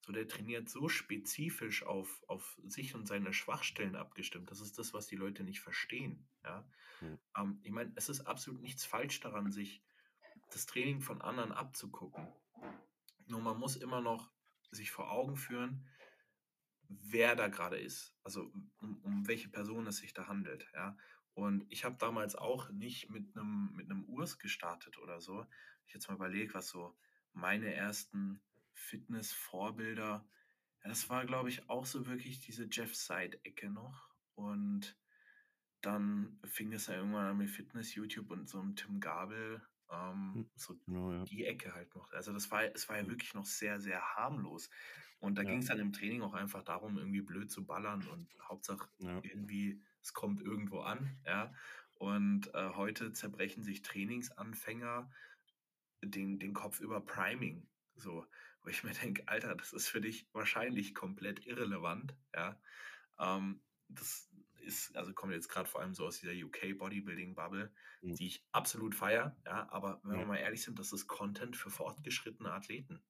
So, 0.00 0.10
der 0.10 0.26
trainiert 0.26 0.68
so 0.68 0.88
spezifisch 0.88 1.84
auf, 1.84 2.20
auf 2.26 2.58
sich 2.66 2.96
und 2.96 3.06
seine 3.06 3.32
Schwachstellen 3.32 3.94
abgestimmt. 3.94 4.50
Das 4.50 4.60
ist 4.60 4.80
das, 4.80 4.92
was 4.92 5.06
die 5.06 5.16
Leute 5.16 5.44
nicht 5.44 5.60
verstehen. 5.60 6.26
Ja? 6.42 6.68
Mhm. 7.00 7.18
Ähm, 7.36 7.60
ich 7.62 7.70
meine, 7.70 7.92
es 7.94 8.08
ist 8.08 8.22
absolut 8.22 8.60
nichts 8.60 8.84
falsch 8.84 9.20
daran, 9.20 9.52
sich 9.52 9.84
das 10.50 10.66
Training 10.66 11.00
von 11.00 11.22
anderen 11.22 11.52
abzugucken. 11.52 12.26
Nur 13.26 13.40
man 13.40 13.58
muss 13.58 13.76
immer 13.76 14.00
noch 14.00 14.32
sich 14.76 14.90
vor 14.90 15.10
Augen 15.10 15.36
führen, 15.36 15.86
wer 16.88 17.34
da 17.34 17.48
gerade 17.48 17.78
ist, 17.78 18.14
also 18.22 18.52
um, 18.78 19.00
um, 19.02 19.26
welche 19.26 19.48
Person 19.48 19.86
es 19.86 19.98
sich 19.98 20.12
da 20.12 20.28
handelt. 20.28 20.68
Ja? 20.74 20.96
Und 21.34 21.66
ich 21.68 21.84
habe 21.84 21.96
damals 21.98 22.36
auch 22.36 22.70
nicht 22.70 23.10
mit 23.10 23.36
einem 23.36 23.72
mit 23.74 23.90
Urs 24.08 24.38
gestartet 24.38 24.98
oder 24.98 25.20
so. 25.20 25.46
Ich 25.86 25.94
jetzt 25.94 26.08
mal 26.08 26.14
überlegt, 26.14 26.54
was 26.54 26.68
so 26.68 26.96
meine 27.32 27.74
ersten 27.74 28.40
Fitness-Vorbilder, 28.72 30.26
ja, 30.82 30.88
das 30.88 31.08
war, 31.10 31.26
glaube 31.26 31.48
ich, 31.48 31.68
auch 31.68 31.86
so 31.86 32.06
wirklich 32.06 32.40
diese 32.40 32.68
Jeff 32.70 32.94
Side-Ecke 32.94 33.70
noch. 33.70 34.08
Und 34.34 34.96
dann 35.80 36.38
fing 36.44 36.72
es 36.72 36.86
ja 36.86 36.94
irgendwann 36.94 37.26
an 37.26 37.38
mit 37.38 37.50
Fitness-YouTube 37.50 38.30
und 38.30 38.48
so 38.48 38.60
einem 38.60 38.76
Tim 38.76 39.00
Gabel 39.00 39.60
ähm, 39.90 40.34
hm, 40.34 40.50
so 40.54 40.76
genau, 40.86 41.12
ja. 41.12 41.24
die 41.24 41.44
Ecke 41.44 41.74
halt 41.74 41.94
noch. 41.94 42.12
Also 42.12 42.32
das 42.32 42.50
war, 42.50 42.64
es 42.74 42.88
war 42.88 42.98
ja 42.98 43.06
wirklich 43.06 43.34
noch 43.34 43.46
sehr, 43.46 43.80
sehr 43.80 44.00
harmlos. 44.16 44.70
Und 45.18 45.36
da 45.36 45.42
ja. 45.42 45.50
ging 45.50 45.60
es 45.60 45.66
dann 45.66 45.78
im 45.78 45.92
Training 45.92 46.22
auch 46.22 46.34
einfach 46.34 46.62
darum, 46.62 46.98
irgendwie 46.98 47.22
blöd 47.22 47.50
zu 47.50 47.64
ballern 47.64 48.06
und 48.08 48.28
Hauptsache 48.42 48.88
ja. 48.98 49.20
irgendwie, 49.22 49.82
es 50.02 50.12
kommt 50.12 50.42
irgendwo 50.42 50.80
an, 50.80 51.16
ja. 51.24 51.52
Und 51.94 52.54
äh, 52.54 52.70
heute 52.74 53.12
zerbrechen 53.12 53.64
sich 53.64 53.80
Trainingsanfänger 53.80 55.10
den, 56.02 56.38
den 56.38 56.52
Kopf 56.52 56.80
über 56.80 57.00
Priming. 57.00 57.66
So, 57.94 58.26
wo 58.62 58.68
ich 58.68 58.84
mir 58.84 58.92
denke, 58.92 59.26
Alter, 59.26 59.54
das 59.54 59.72
ist 59.72 59.88
für 59.88 60.02
dich 60.02 60.28
wahrscheinlich 60.32 60.94
komplett 60.94 61.46
irrelevant, 61.46 62.14
ja. 62.34 62.60
Ähm, 63.18 63.62
das, 63.88 64.28
ist, 64.66 64.96
also 64.96 65.12
kommt 65.14 65.32
jetzt 65.32 65.48
gerade 65.48 65.68
vor 65.68 65.80
allem 65.80 65.94
so 65.94 66.06
aus 66.06 66.20
dieser 66.20 66.32
UK 66.32 66.76
Bodybuilding 66.78 67.34
Bubble, 67.34 67.72
mhm. 68.02 68.14
die 68.16 68.26
ich 68.26 68.46
absolut 68.52 68.94
feiere, 68.94 69.36
ja, 69.44 69.68
aber 69.70 70.00
wenn 70.04 70.14
ja. 70.14 70.18
wir 70.20 70.26
mal 70.26 70.36
ehrlich 70.36 70.62
sind, 70.62 70.78
das 70.78 70.92
ist 70.92 71.06
Content 71.06 71.56
für 71.56 71.70
fortgeschrittene 71.70 72.52
Athleten 72.52 73.02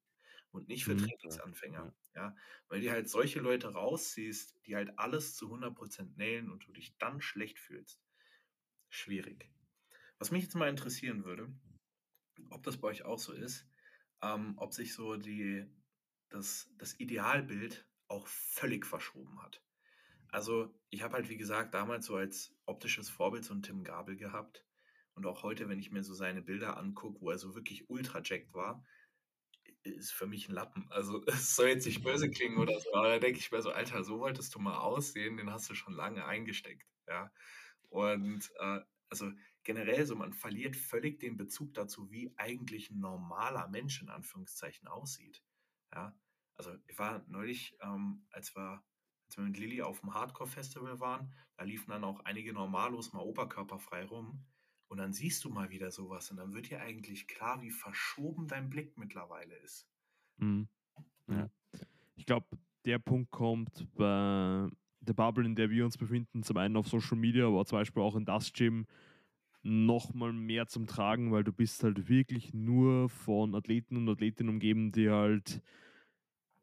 und 0.51 0.69
nicht 0.69 0.85
für 0.85 0.95
mhm. 0.95 0.99
Trainingsanfänger, 0.99 1.95
ja. 2.15 2.23
ja. 2.23 2.37
weil 2.69 2.81
du 2.81 2.91
halt 2.91 3.09
solche 3.09 3.41
Leute 3.41 3.73
rausziehst, 3.73 4.57
die 4.67 4.77
halt 4.77 4.99
alles 4.99 5.35
zu 5.35 5.53
100% 5.53 6.17
nailen 6.17 6.51
und 6.51 6.67
du 6.67 6.73
dich 6.73 6.97
dann 6.99 7.21
schlecht 7.21 7.59
fühlst. 7.59 8.01
Schwierig. 8.89 9.51
Was 10.19 10.31
mich 10.31 10.45
jetzt 10.45 10.55
mal 10.55 10.71
interessieren 10.71 11.25
würde, 11.25 11.53
ob 12.51 12.63
das 12.63 12.79
bei 12.79 12.89
euch 12.89 13.05
auch 13.05 13.19
so 13.19 13.33
ist, 13.33 13.67
ähm, 14.23 14.55
ob 14.57 14.73
sich 14.73 14.95
so 14.95 15.17
die, 15.17 15.67
das, 16.29 16.71
das 16.79 16.99
Idealbild 16.99 17.87
auch 18.09 18.27
völlig 18.27 18.87
verschoben 18.87 19.43
hat. 19.43 19.63
Also, 20.31 20.75
ich 20.91 21.03
habe 21.03 21.15
halt, 21.15 21.29
wie 21.29 21.37
gesagt, 21.37 21.75
damals 21.75 22.07
so 22.07 22.17
als 22.17 22.55
optisches 22.67 23.09
Vorbild 23.09 23.45
so 23.45 23.53
einen 23.53 23.63
Tim 23.63 23.85
Gabel 23.85 24.17
gehabt. 24.17 24.65
Und 25.15 25.27
auch 25.27 25.43
heute, 25.43 25.69
wenn 25.69 25.79
ich 25.79 25.91
mir 25.91 26.03
so 26.03 26.15
seine 26.15 26.43
Bilder 26.43 26.77
angucke, 26.77 27.21
wo 27.21 27.31
er 27.31 27.39
so 27.39 27.55
wirklich 27.55 27.89
ultra 27.89 28.21
jacked 28.23 28.53
war, 28.53 28.85
ist 29.83 30.13
für 30.13 30.27
mich 30.27 30.49
ein 30.49 30.55
Lappen. 30.55 30.87
Also, 30.91 31.23
es 31.27 31.57
soll 31.57 31.69
jetzt 31.69 31.87
nicht 31.87 32.03
böse 32.03 32.31
klingen 32.31 32.59
oder 32.59 32.79
so, 32.81 32.95
aber 32.95 33.09
da 33.09 33.19
denke 33.19 33.39
ich 33.39 33.51
mir 33.51 33.63
so, 33.63 33.71
Alter, 33.71 34.05
so 34.05 34.21
wolltest 34.21 34.55
du 34.55 34.59
mal 34.59 34.79
aussehen, 34.79 35.37
den 35.37 35.51
hast 35.51 35.71
du 35.71 35.75
schon 35.75 35.95
lange 35.95 36.25
eingesteckt, 36.25 36.87
ja. 37.09 37.33
Und 37.89 38.51
äh, 38.59 38.81
also 39.09 39.31
generell 39.63 40.07
so, 40.07 40.17
man 40.17 40.33
verliert 40.33 40.77
völlig 40.77 41.19
den 41.19 41.37
Bezug 41.37 41.75
dazu, 41.75 42.11
wie 42.11 42.33
eigentlich 42.37 42.91
ein 42.91 43.01
normaler 43.01 43.69
Mensch 43.69 44.03
in 44.03 44.09
Anführungszeichen 44.09 44.89
aussieht. 44.89 45.43
Ja, 45.95 46.19
also 46.57 46.75
ich 46.87 46.99
war 46.99 47.25
neulich, 47.29 47.77
ähm, 47.81 48.27
als 48.31 48.55
wir 48.57 48.83
als 49.27 49.37
wir 49.37 49.45
mit 49.45 49.59
Lilly 49.59 49.83
auf 49.83 50.01
dem 50.01 50.15
Hardcore-Festival 50.15 51.01
waren, 51.01 51.33
da 51.57 51.65
liefen 51.65 51.91
dann 51.91 52.05
auch 52.05 52.21
einige 52.21 52.53
Normalos 52.53 53.13
mal 53.13 53.23
oberkörperfrei 53.23 54.05
rum. 54.05 54.45
Und 54.89 54.99
dann 54.99 55.13
siehst 55.13 55.45
du 55.45 55.51
mal 55.51 55.71
wieder 55.71 55.91
sowas 55.91 56.31
und 56.31 56.37
dann 56.37 56.55
wird 56.55 56.71
dir 56.71 56.81
eigentlich 56.81 57.27
klar, 57.27 57.61
wie 57.61 57.73
verschoben 57.73 58.47
dein 58.47 58.71
Blick 58.71 58.97
mittlerweile 58.97 59.57
ist. 59.57 59.89
Mhm. 60.37 60.69
Ja. 61.29 61.51
Ich 62.15 62.25
glaube, 62.25 62.47
der 62.85 63.01
Punkt 63.01 63.33
kommt 63.33 63.89
bei 63.97 64.69
der 65.01 65.13
Bubble, 65.13 65.45
in 65.45 65.57
der 65.57 65.71
wir 65.71 65.85
uns 65.85 65.99
befinden, 65.99 66.45
zum 66.45 66.57
einen 66.57 66.77
auf 66.77 66.87
Social 66.87 67.17
Media, 67.17 67.49
aber 67.49 67.67
zum 67.67 67.79
Beispiel 67.79 68.03
auch 68.03 68.15
in 68.15 68.25
das 68.25 68.53
Gym, 68.53 68.87
nochmal 69.63 70.33
mehr 70.33 70.69
zum 70.69 70.87
Tragen, 70.87 71.33
weil 71.33 71.43
du 71.43 71.53
bist 71.53 71.83
halt 71.83 72.09
wirklich 72.09 72.55
nur 72.55 73.09
von 73.09 73.57
Athleten 73.57 73.97
und 73.97 74.09
Athletinnen 74.09 74.51
umgeben, 74.51 74.93
die 74.93 75.11
halt 75.11 75.61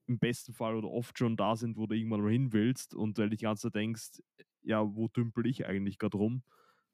im 0.08 0.20
besten 0.20 0.54
Fall 0.54 0.76
oder 0.76 0.90
oft 0.90 1.18
schon 1.18 1.38
da 1.38 1.56
sind, 1.56 1.78
wo 1.78 1.88
du 1.88 1.96
irgendwann 1.96 2.22
mal 2.22 2.32
hin 2.32 2.54
willst 2.54 2.94
und 2.94 3.18
weil 3.18 3.30
du 3.30 3.38
die 3.38 3.44
ganze 3.44 3.64
Zeit 3.64 3.76
denkst, 3.76 4.22
ja, 4.62 4.84
wo 4.96 5.08
dümpel 5.08 5.46
ich 5.46 5.66
eigentlich 5.66 5.98
gerade 5.98 6.18
rum? 6.18 6.44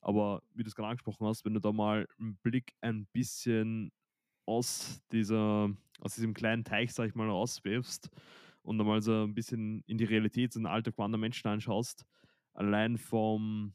Aber 0.02 0.44
wie 0.54 0.64
du 0.64 0.70
es 0.70 0.76
gerade 0.76 0.90
angesprochen 0.90 1.28
hast, 1.28 1.46
wenn 1.46 1.54
du 1.54 1.60
da 1.60 1.72
mal 1.72 2.08
einen 2.20 2.38
Blick 2.38 2.74
ein 2.82 3.08
bisschen 3.08 3.92
aus, 4.46 5.02
dieser, 5.12 5.70
aus 6.00 6.16
diesem 6.16 6.34
kleinen 6.34 6.64
Teich, 6.64 6.94
sag 6.94 7.08
ich 7.08 7.16
mal, 7.16 7.30
rauswirfst 7.30 8.10
und 8.64 8.78
dann 8.78 8.88
mal 8.88 9.02
so 9.02 9.24
ein 9.24 9.34
bisschen 9.34 9.84
in 9.86 9.98
die 9.98 10.06
Realität, 10.06 10.56
in 10.56 10.64
den 10.64 10.72
Alltag 10.72 10.96
von 10.96 11.06
anderen 11.06 11.22
Menschen 11.22 11.48
anschaust, 11.48 12.06
allein 12.54 12.98
vom, 12.98 13.74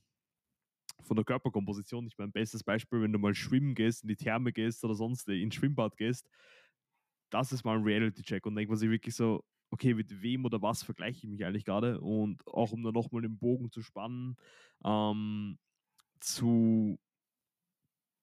von 1.03 1.17
der 1.17 1.25
Körperkomposition, 1.25 2.07
ich 2.07 2.19
meine, 2.19 2.33
bestes 2.33 2.65
Beispiel, 2.65 3.03
wenn 3.03 3.13
du 3.13 3.19
mal 3.19 3.35
schwimmen 3.35 3.75
gehst, 3.75 4.03
in 4.03 4.09
die 4.09 4.17
Therme 4.17 4.53
gehst 4.53 4.85
oder 4.85 4.95
sonst 4.95 5.29
ins 5.29 5.55
Schwimmbad 5.55 5.97
gehst, 5.97 6.29
das 7.35 7.53
ist 7.53 7.65
mal 7.65 7.77
ein 7.77 7.83
Reality-Check 7.83 8.47
und 8.47 8.55
denkt 8.55 8.71
man 8.71 8.79
sich 8.79 8.89
wirklich 8.91 9.15
so, 9.15 9.45
okay, 9.71 9.93
mit 9.93 10.23
wem 10.23 10.45
oder 10.45 10.63
was 10.63 10.83
vergleiche 10.85 11.27
ich 11.27 11.31
mich 11.31 11.45
eigentlich 11.45 11.65
gerade? 11.65 12.01
Und 12.01 12.47
auch 12.47 12.73
um 12.73 12.83
dann 12.85 12.95
nochmal 12.95 13.23
den 13.23 13.39
Bogen 13.39 13.71
zu 13.73 13.83
spannen, 13.83 14.37
ähm, 14.85 15.59
zu 16.21 16.99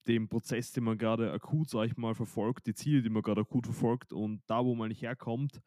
dem 0.08 0.30
Prozess, 0.30 0.72
den 0.72 0.86
man 0.86 0.98
gerade 0.98 1.32
akut, 1.32 1.70
sag 1.70 1.86
ich 1.86 1.98
mal, 1.98 2.16
verfolgt, 2.16 2.68
die 2.68 2.74
Ziele, 2.74 3.02
die 3.02 3.10
man 3.10 3.22
gerade 3.22 3.42
akut 3.42 3.66
verfolgt 3.66 4.14
und 4.14 4.42
da, 4.48 4.64
wo 4.66 4.74
man 4.76 4.90
nicht 4.90 5.02
herkommt, 5.02 5.62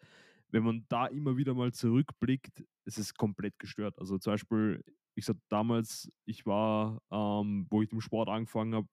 wenn 0.49 0.65
man 0.65 0.87
da 0.89 1.07
immer 1.07 1.37
wieder 1.37 1.55
mal 1.55 1.73
zurückblickt, 1.73 2.65
ist 2.87 2.99
es 2.99 3.15
komplett 3.15 3.59
gestört. 3.59 3.99
Also 3.99 4.19
zum 4.19 4.33
Beispiel, 4.33 4.83
ich 5.15 5.27
sag 5.27 5.37
damals, 5.49 6.11
ich 6.25 6.47
war, 6.47 7.01
ähm, 7.13 7.67
wo 7.71 7.83
ich 7.83 7.93
im 7.93 8.01
Sport 8.01 8.29
angefangen 8.29 8.75
habe, 8.75 8.89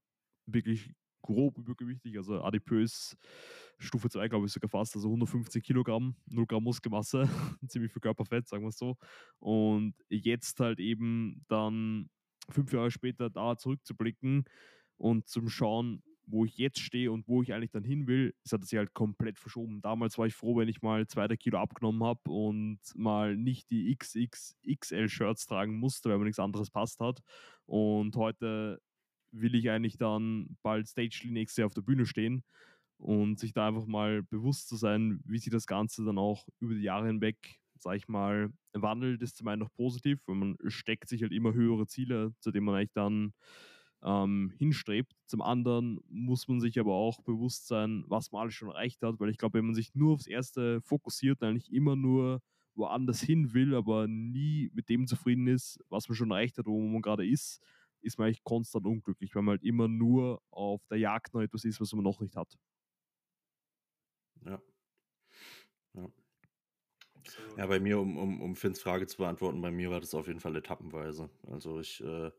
wirklich 0.46 0.94
grob 1.22 1.58
übergewichtig, 1.58 2.18
also 2.18 2.42
adipös, 2.42 3.18
Stufe 3.78 4.10
2, 4.10 4.28
glaube 4.28 4.46
ich, 4.46 4.52
sogar 4.52 4.70
fast, 4.70 4.96
also 4.96 5.08
150 5.08 5.64
Kilogramm, 5.64 6.16
0 6.28 6.46
Gramm 6.46 6.64
Muskelmasse, 6.64 7.24
ziemlich 7.68 7.92
viel 7.92 8.02
Körperfett, 8.02 8.48
sagen 8.48 8.64
wir 8.64 8.70
es 8.70 8.78
so. 8.78 8.98
Und 9.40 9.96
jetzt 10.10 10.60
halt 10.60 10.80
eben 10.80 11.44
dann 11.48 12.10
fünf 12.50 12.72
Jahre 12.74 12.92
später 12.92 13.30
da 13.30 13.58
zurückzublicken 13.58 14.46
und 14.98 15.28
zum 15.28 15.50
Schauen, 15.50 16.04
wo 16.28 16.46
ich 16.46 16.58
jetzt 16.58 16.80
stehe 16.80 17.12
und 17.12 17.28
wo 17.28 17.42
ich 17.42 17.54
eigentlich 17.54 17.72
dann 17.72 17.84
hin 17.84 18.08
will, 18.08 18.34
das 18.44 18.54
hat 18.54 18.64
sich 18.64 18.78
halt 18.78 18.94
komplett 18.94 19.38
verschoben. 19.38 19.82
Damals 19.82 20.18
war 20.18 20.28
ich 20.28 20.34
froh, 20.34 20.56
wenn 20.58 20.70
ich 20.70 20.82
mal 20.82 21.06
zwei, 21.08 21.28
drei 21.28 21.36
Kilo 21.36 21.60
abgenommen 21.60 22.04
habe 22.04 22.22
und 22.30 22.80
mal 22.96 23.36
nicht 23.36 23.70
die 23.70 23.96
XXXL-Shirts 23.96 25.46
tragen 25.48 25.78
musste, 25.78 26.10
weil 26.10 26.18
mir 26.20 26.26
nichts 26.26 26.40
anderes 26.40 26.70
passt 26.70 27.00
hat. 27.00 27.20
Und 27.66 28.16
heute 28.16 28.82
will 29.32 29.56
ich 29.56 29.70
eigentlich 29.70 29.98
dann 29.98 30.58
bald 30.64 30.88
Stage 30.88 31.28
nächstes 31.30 31.58
Jahr 31.58 31.68
auf 31.68 31.74
der 31.74 31.82
Bühne 31.82 32.06
stehen 32.06 32.44
und 32.98 33.40
sich 33.40 33.54
da 33.54 33.68
einfach 33.68 33.86
mal 33.86 34.24
bewusst 34.24 34.70
zu 34.70 34.76
sein, 34.76 35.22
wie 35.26 35.40
sich 35.40 35.52
das 35.52 35.66
Ganze 35.68 36.06
dann 36.06 36.18
auch 36.18 36.48
über 36.60 36.76
die 36.76 36.84
Jahre 36.84 37.08
hinweg, 37.08 37.60
sag 37.80 37.96
ich 37.96 38.08
mal, 38.08 38.52
wandelt, 38.74 39.22
ist 39.22 39.38
zum 39.38 39.48
einen 39.48 39.62
noch 39.62 39.74
positiv, 39.74 40.20
weil 40.28 40.36
man 40.36 40.58
steckt 40.68 41.10
sich 41.10 41.24
halt 41.24 41.32
immer 41.32 41.54
höhere 41.54 41.88
Ziele, 41.88 42.34
zu 42.40 42.52
denen 42.52 42.66
man 42.66 42.76
eigentlich 42.76 42.94
dann 42.94 43.34
ähm, 44.04 44.54
hinstrebt. 44.58 45.14
Zum 45.26 45.42
anderen 45.42 46.00
muss 46.10 46.48
man 46.48 46.60
sich 46.60 46.80
aber 46.80 46.94
auch 46.94 47.22
bewusst 47.22 47.68
sein, 47.68 48.04
was 48.08 48.32
man 48.32 48.44
alles 48.44 48.54
schon 48.54 48.70
erreicht 48.70 49.02
hat, 49.02 49.20
weil 49.20 49.30
ich 49.30 49.38
glaube, 49.38 49.60
wenn 49.60 49.66
man 49.66 49.76
sich 49.76 49.94
nur 49.96 50.14
aufs 50.14 50.28
Erste 50.28 50.82
fokussiert, 50.82 51.42
eigentlich 51.44 51.72
immer 51.72 51.96
nur 51.96 52.42
woanders 52.76 53.22
hin 53.22 53.54
will, 53.54 53.76
aber 53.76 54.08
nie 54.08 54.72
mit 54.74 54.90
dem 54.90 55.08
zufrieden 55.08 55.48
ist, 55.48 55.80
was 55.90 56.08
man 56.08 56.16
schon 56.16 56.32
erreicht 56.32 56.58
hat, 56.58 56.68
wo 56.68 56.80
man 56.82 57.02
gerade 57.02 57.28
ist, 57.28 57.62
ist 58.04 58.18
man 58.18 58.28
eigentlich 58.28 58.44
konstant 58.44 58.86
unglücklich, 58.86 59.36
weil 59.36 59.44
man 59.44 59.54
halt 59.54 59.64
immer 59.64 59.88
nur 59.88 60.42
auf 60.52 60.82
der 60.90 60.98
Jagd 61.00 61.34
nach 61.34 61.42
etwas 61.42 61.64
ist, 61.66 61.82
was 61.82 61.94
man 61.94 62.04
noch 62.04 62.20
nicht 62.22 62.36
hat. 62.36 62.56
Ja. 64.46 64.62
Ja. 65.94 66.12
Ja, 67.58 67.66
bei 67.68 67.80
mir, 67.80 68.00
um, 68.00 68.18
um, 68.18 68.42
um 68.42 68.56
Finns 68.56 68.82
Frage 68.82 69.08
zu 69.08 69.18
beantworten, 69.18 69.62
bei 69.62 69.72
mir 69.72 69.92
war 69.92 70.00
das 70.00 70.14
auf 70.14 70.28
jeden 70.28 70.40
Fall 70.40 70.56
etappenweise. 70.56 71.30
Also 71.52 71.80
ich, 71.80 72.02
äh, 72.04 72.32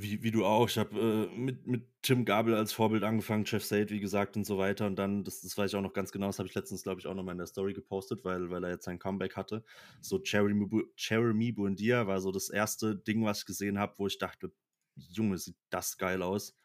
wie, 0.00 0.22
wie 0.22 0.30
du 0.30 0.44
auch, 0.44 0.68
ich 0.68 0.78
habe 0.78 1.28
äh, 1.32 1.36
mit, 1.36 1.66
mit 1.66 1.82
Tim 2.02 2.24
Gabel 2.24 2.54
als 2.54 2.72
Vorbild 2.72 3.02
angefangen, 3.02 3.44
Jeff 3.46 3.64
Sade, 3.64 3.90
wie 3.90 3.98
gesagt, 3.98 4.36
und 4.36 4.44
so 4.44 4.56
weiter. 4.56 4.86
Und 4.86 4.96
dann, 4.96 5.24
das, 5.24 5.40
das 5.40 5.58
weiß 5.58 5.72
ich 5.72 5.76
auch 5.76 5.82
noch 5.82 5.92
ganz 5.92 6.12
genau, 6.12 6.28
das 6.28 6.38
habe 6.38 6.48
ich 6.48 6.54
letztens, 6.54 6.84
glaube 6.84 7.00
ich, 7.00 7.06
auch 7.06 7.14
noch 7.14 7.24
mal 7.24 7.32
in 7.32 7.38
der 7.38 7.48
Story 7.48 7.72
gepostet, 7.72 8.24
weil, 8.24 8.48
weil 8.50 8.62
er 8.62 8.70
jetzt 8.70 8.84
sein 8.84 9.00
Comeback 9.00 9.36
hatte. 9.36 9.64
So 10.00 10.20
Jeremy, 10.22 10.68
Jeremy 10.96 11.52
Buendia 11.52 12.06
war 12.06 12.20
so 12.20 12.30
das 12.30 12.48
erste 12.48 12.96
Ding, 12.96 13.24
was 13.24 13.40
ich 13.40 13.46
gesehen 13.46 13.78
habe, 13.78 13.94
wo 13.98 14.06
ich 14.06 14.18
dachte, 14.18 14.52
Junge, 14.94 15.36
sieht 15.38 15.56
das 15.70 15.98
geil 15.98 16.22
aus. 16.22 16.56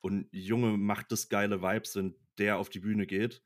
Und 0.00 0.28
Junge 0.30 0.76
macht 0.76 1.12
das 1.12 1.28
geile 1.28 1.62
Vibes, 1.62 1.96
wenn 1.96 2.14
der 2.38 2.58
auf 2.58 2.68
die 2.68 2.80
Bühne 2.80 3.06
geht. 3.06 3.42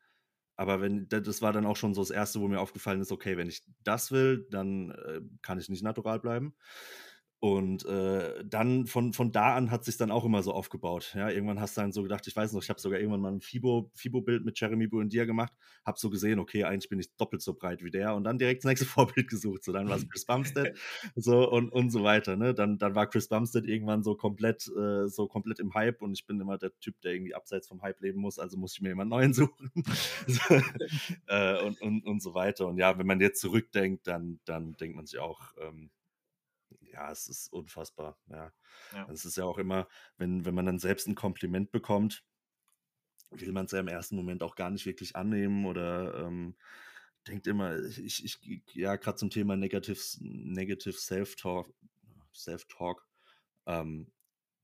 Aber 0.57 0.81
wenn, 0.81 1.07
das 1.09 1.43
war 1.43 1.53
dann 1.53 1.67
auch 1.67 1.77
schon 1.77 1.95
so 1.95 2.01
das 2.01 2.11
Erste, 2.11 2.41
wo 2.41 2.49
mir 2.49 2.61
aufgefallen 2.61 3.01
ist, 3.01 3.13
okay, 3.13 3.37
wenn 3.37 3.49
ich 3.49 3.63
das 3.85 4.11
will, 4.11 4.47
dann 4.51 4.91
äh, 4.91 5.21
kann 5.43 5.59
ich 5.59 5.69
nicht 5.69 5.83
natural 5.83 6.19
bleiben. 6.19 6.55
Und 7.39 7.85
äh, 7.85 8.43
dann 8.47 8.87
von, 8.87 9.13
von 9.13 9.31
da 9.31 9.55
an 9.55 9.71
hat 9.71 9.85
sich 9.85 9.99
dann 9.99 10.11
auch 10.11 10.25
immer 10.25 10.43
so 10.43 10.53
aufgebaut. 10.55 11.13
Ja, 11.15 11.29
irgendwann 11.29 11.61
hast 11.61 11.77
du 11.77 11.83
dann 11.83 11.93
so 11.93 12.03
gedacht, 12.03 12.27
ich 12.27 12.35
weiß 12.35 12.53
noch, 12.55 12.63
ich 12.63 12.71
habe 12.71 12.81
sogar 12.81 12.99
irgendwann 12.99 13.21
mal 13.21 13.33
ein 13.33 13.43
FIBO, 13.43 13.91
FIBO-Bild 13.95 14.43
mit 14.47 14.59
Jeremy 14.59 14.87
Buendia 14.87 15.27
gemacht, 15.27 15.53
habe 15.85 15.99
so 15.99 16.09
gesehen, 16.09 16.39
okay, 16.39 16.65
eigentlich 16.65 16.89
bin 16.89 16.99
ich 16.99 17.15
doppelt 17.17 17.43
so 17.43 17.53
breit 17.53 17.85
wie 17.85 17.91
der 17.91 18.15
und 18.15 18.25
dann 18.25 18.39
direkt 18.39 18.65
das 18.65 18.71
nächste 18.71 18.87
Vorbild 18.87 19.29
gesucht. 19.29 19.65
So, 19.65 19.73
dann 19.73 19.87
war 19.89 19.97
es 19.97 20.09
Chris 20.09 20.25
Bumstead 20.25 20.79
so 21.15 21.51
und, 21.51 21.71
und 21.71 21.91
so 21.91 22.03
weiter. 22.03 22.37
Ne? 22.37 22.55
Dann, 22.55 22.79
dann 22.79 22.95
war 22.95 23.07
Chris 23.07 23.29
Bumstead 23.29 23.67
irgendwann 23.67 24.03
so 24.03 24.15
komplett, 24.15 24.67
äh, 24.69 25.07
so 25.09 25.29
komplett 25.29 25.61
im 25.61 25.75
Hype 25.75 26.01
und 26.01 26.15
ich 26.15 26.27
bin 26.27 26.41
immer 26.41 26.57
der 26.57 26.73
Typ, 26.81 26.99
der 27.03 27.13
irgendwie 27.13 27.35
abseits 27.35 27.69
vom 27.69 27.83
Hype 27.83 28.01
leben 28.01 28.19
muss, 28.19 28.39
also 28.39 28.57
muss 28.57 28.73
ich 28.73 28.81
mir 28.81 28.89
jemand 28.89 29.11
neuen 29.11 29.35
suchen. 29.35 29.71
so, 30.27 30.55
äh, 31.27 31.63
und, 31.63 31.83
und, 31.83 32.07
und 32.07 32.23
so 32.23 32.33
weiter. 32.33 32.67
Und 32.67 32.79
ja, 32.79 32.99
wenn 32.99 33.07
man 33.07 33.21
jetzt 33.21 33.43
zurückdenkt, 33.43 34.07
dann, 34.07 34.41
dann 34.47 34.75
denkt 34.79 34.97
man 34.97 35.05
sich 35.05 35.19
auch, 35.19 35.53
ähm, 35.61 35.91
ja, 36.97 37.11
es 37.11 37.29
ist 37.29 37.53
unfassbar. 37.53 38.19
Ja. 38.29 38.53
ja. 38.93 39.09
Es 39.11 39.25
ist 39.25 39.37
ja 39.37 39.45
auch 39.45 39.59
immer, 39.59 39.87
wenn, 40.17 40.45
wenn 40.45 40.55
man 40.55 40.67
dann 40.67 40.79
selbst 40.79 41.07
ein 41.07 41.15
Kompliment 41.15 41.71
bekommt, 41.71 42.25
will 43.31 43.53
man 43.53 43.67
es 43.67 43.73
ja 43.73 43.81
im 43.81 43.89
ersten 43.89 44.17
Moment 44.17 44.43
auch 44.43 44.55
gar 44.55 44.71
nicht 44.71 44.87
wirklich 44.87 45.15
annehmen 45.15 45.67
oder 45.67 46.27
ähm, 46.27 46.57
denkt 47.27 47.47
immer, 47.47 47.79
ich, 47.79 48.25
ich 48.25 48.63
ja, 48.73 48.97
gerade 48.97 49.17
zum 49.17 49.31
Thema 49.31 49.57
Negative, 49.57 50.01
Negative 50.21 50.97
Self-Talk, 50.97 51.71
Self-Talk, 52.35 53.07
ähm, 53.67 54.11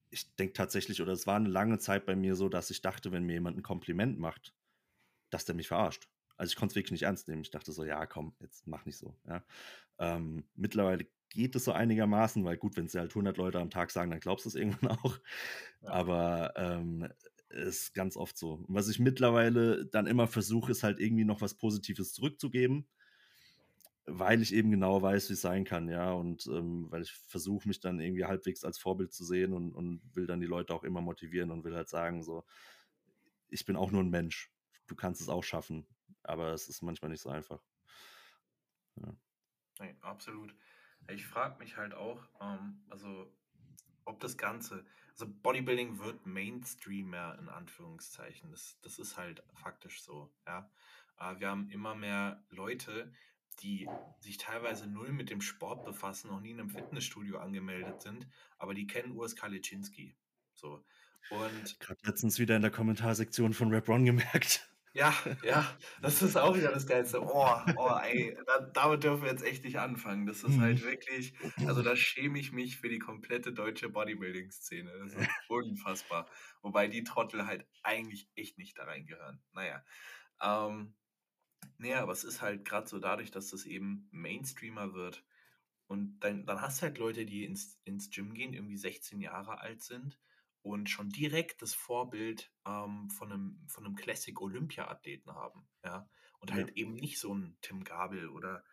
ich 0.09 0.35
denke 0.37 0.55
tatsächlich, 0.55 1.03
oder 1.03 1.12
es 1.12 1.26
war 1.26 1.37
eine 1.37 1.49
lange 1.49 1.78
Zeit 1.78 2.07
bei 2.07 2.16
mir 2.16 2.35
so, 2.35 2.49
dass 2.49 2.70
ich 2.70 2.83
dachte, 2.83 3.12
wenn 3.12 3.24
mir 3.24 3.35
jemand 3.35 3.59
ein 3.59 3.62
Kompliment 3.62 4.18
macht, 4.18 4.55
dass 5.30 5.45
der 5.45 5.55
mich 5.55 5.68
verarscht. 5.68 6.09
Also 6.37 6.51
ich 6.51 6.57
konnte 6.57 6.72
es 6.72 6.76
wirklich 6.76 6.93
nicht 6.93 7.03
ernst 7.03 7.28
nehmen. 7.28 7.43
Ich 7.43 7.51
dachte 7.51 7.72
so, 7.72 7.85
ja, 7.85 8.07
komm, 8.07 8.35
jetzt 8.41 8.66
mach 8.66 8.85
nicht 8.85 8.97
so. 8.97 9.14
Ja. 9.26 9.45
Ähm, 9.99 10.45
mittlerweile 10.55 11.07
geht 11.30 11.57
es 11.57 11.64
so 11.64 11.72
einigermaßen, 11.72 12.45
weil 12.45 12.57
gut, 12.57 12.76
wenn 12.76 12.87
es 12.87 12.95
halt 12.95 13.11
100 13.11 13.37
Leute 13.37 13.59
am 13.59 13.70
Tag 13.70 13.91
sagen, 13.91 14.11
dann 14.11 14.20
glaubst 14.20 14.45
du 14.45 14.49
es 14.49 14.55
irgendwann 14.57 14.91
auch. 14.91 15.18
Ja. 15.83 15.91
Aber 15.91 16.53
ähm, 16.57 17.09
ist 17.53 17.95
ganz 17.95 18.16
oft 18.16 18.37
so. 18.37 18.55
Und 18.55 18.66
was 18.68 18.89
ich 18.89 18.99
mittlerweile 18.99 19.87
dann 19.87 20.07
immer 20.07 20.26
versuche, 20.26 20.72
ist 20.72 20.83
halt 20.83 21.01
irgendwie 21.01 21.24
noch 21.24 21.41
was 21.41 21.55
Positives 21.55 22.12
zurückzugeben, 22.12 22.87
weil 24.07 24.43
ich 24.43 24.55
eben 24.55 24.70
genau 24.70 25.01
weiß, 25.03 25.28
wie 25.28 25.35
es 25.35 25.41
sein 25.43 25.64
kann, 25.64 25.89
ja. 25.89 26.12
Und 26.12 26.47
ähm, 26.47 26.87
weil 26.91 27.03
ich 27.03 27.12
versuche, 27.12 27.68
mich 27.68 27.80
dann 27.80 28.01
irgendwie 28.01 28.24
halbwegs 28.24 28.64
als 28.64 28.78
Vorbild 28.78 29.12
zu 29.12 29.24
sehen 29.24 29.53
und, 29.53 29.72
und 29.74 30.01
will 30.14 30.26
dann 30.26 30.41
die 30.41 30.47
Leute 30.47 30.74
auch 30.74 30.85
immer 30.85 31.01
motivieren 31.01 31.51
und 31.51 31.64
will 31.64 31.76
halt 31.76 31.89
sagen, 31.89 32.22
so, 32.22 32.45
ich 33.49 33.64
bin 33.64 33.76
auch 33.76 33.91
nur 33.93 34.03
ein 34.03 34.11
Mensch. 34.11 34.51
Du 34.87 34.97
kannst 34.97 35.20
es 35.20 35.28
auch 35.28 35.45
schaffen. 35.45 35.87
Aber 36.25 36.53
es 36.53 36.68
ist 36.68 36.83
manchmal 36.83 37.11
nicht 37.11 37.20
so 37.20 37.31
einfach. 37.31 37.62
Ja. 38.97 39.14
Nee, 39.81 39.97
absolut. 40.01 40.55
Ich 41.09 41.27
frage 41.27 41.59
mich 41.59 41.77
halt 41.77 41.95
auch, 41.95 42.29
ähm, 42.41 42.85
also 42.91 43.33
ob 44.05 44.20
das 44.20 44.37
Ganze, 44.37 44.85
also 45.12 45.27
Bodybuilding 45.29 45.99
wird 45.99 46.27
Mainstreamer 46.27 47.39
in 47.39 47.49
Anführungszeichen. 47.49 48.51
Das, 48.51 48.79
das 48.83 48.99
ist 48.99 49.16
halt 49.16 49.43
faktisch 49.55 50.03
so, 50.03 50.33
ja. 50.47 50.70
Äh, 51.18 51.39
wir 51.41 51.49
haben 51.49 51.70
immer 51.70 51.95
mehr 51.95 52.45
Leute, 52.51 53.12
die 53.61 53.89
sich 54.20 54.39
teilweise 54.39 54.87
null 54.87 55.12
mit 55.12 55.31
dem 55.31 55.41
Sport 55.41 55.85
befassen, 55.85 56.29
noch 56.29 56.41
nie 56.41 56.53
in 56.53 56.61
einem 56.61 56.70
Fitnessstudio 56.70 57.39
angemeldet 57.39 58.01
sind, 58.03 58.27
aber 58.59 58.75
die 58.75 58.87
kennen 58.87 59.12
Urs 59.12 59.37
Kaliczynski. 59.37 60.16
So. 60.55 60.85
Und 61.31 61.79
Gerade 61.79 62.01
letztens 62.05 62.39
wieder 62.39 62.57
in 62.57 62.62
der 62.62 62.70
Kommentarsektion 62.70 63.53
von 63.55 63.70
Rap 63.73 63.89
Ron 63.89 64.05
gemerkt. 64.05 64.68
Ja, 64.95 65.14
ja, 65.43 65.78
das 66.03 66.20
ist 66.22 66.36
auch 66.36 66.55
wieder 66.57 66.70
das 66.72 66.86
Geilste. 66.86 67.22
Oh, 67.22 67.57
oh, 67.76 67.97
ey, 68.03 68.36
da, 68.47 68.61
damit 68.61 69.05
dürfen 69.05 69.22
wir 69.22 69.30
jetzt 69.30 69.43
echt 69.45 69.64
nicht 69.64 69.78
anfangen. 69.78 70.26
Das 70.26 70.43
ist 70.45 70.59
halt 70.59 70.80
Mhm. 70.80 70.82
wirklich, 70.82 71.34
also 71.64 71.82
da 71.82 71.97
schäme 71.97 72.38
ich 72.38 72.53
mich 72.53 72.76
für 72.78 72.88
die 72.90 72.99
komplette 72.99 73.53
deutsche 73.55 73.88
Bodybuilding-Szene. 73.88 74.93
Das 74.99 75.14
ist 75.14 75.28
unfassbar. 75.49 76.28
Wobei 76.61 76.88
die 76.88 77.05
Trottel 77.05 77.47
halt 77.47 77.66
eigentlich 77.82 78.30
echt 78.34 78.59
nicht 78.59 78.78
da 78.78 78.84
reingehören. 78.84 79.43
Naja. 79.53 79.82
Ähm, 80.43 80.95
naja, 81.78 82.03
aber 82.03 82.12
es 82.12 82.24
ist 82.24 82.43
halt 82.43 82.64
gerade 82.64 82.88
so 82.88 82.99
dadurch, 82.99 83.30
dass 83.30 83.51
das 83.51 83.64
eben 83.66 84.09
Mainstreamer 84.11 84.95
wird. 84.95 85.24
Und 85.86 86.20
dann, 86.20 86.47
dann 86.47 86.61
hast 86.61 86.80
du 86.80 86.84
halt 86.84 86.99
Leute, 86.99 87.26
die 87.26 87.45
ins, 87.45 87.80
ins 87.84 88.11
Gym 88.11 88.34
gehen, 88.34 88.55
irgendwie 88.55 88.76
16 88.76 89.20
Jahre 89.20 89.61
alt 89.61 89.82
sind 89.82 90.18
und 90.62 90.88
schon 90.88 91.10
direkt 91.10 91.62
das 91.62 91.74
Vorbild 91.74 92.52
ähm, 92.66 93.10
von 93.10 93.32
einem, 93.32 93.64
von 93.68 93.84
einem 93.84 93.96
Classic-Olympia-Athleten 93.96 95.32
haben. 95.34 95.68
Ja. 95.84 96.08
Und 96.38 96.50
Ja. 96.50 96.56
halt 96.56 96.76
eben 96.76 96.94
nicht 96.94 97.18
so 97.18 97.34
ein 97.34 97.56
Tim 97.60 97.84
Gabel 97.84 98.28
oder 98.28 98.64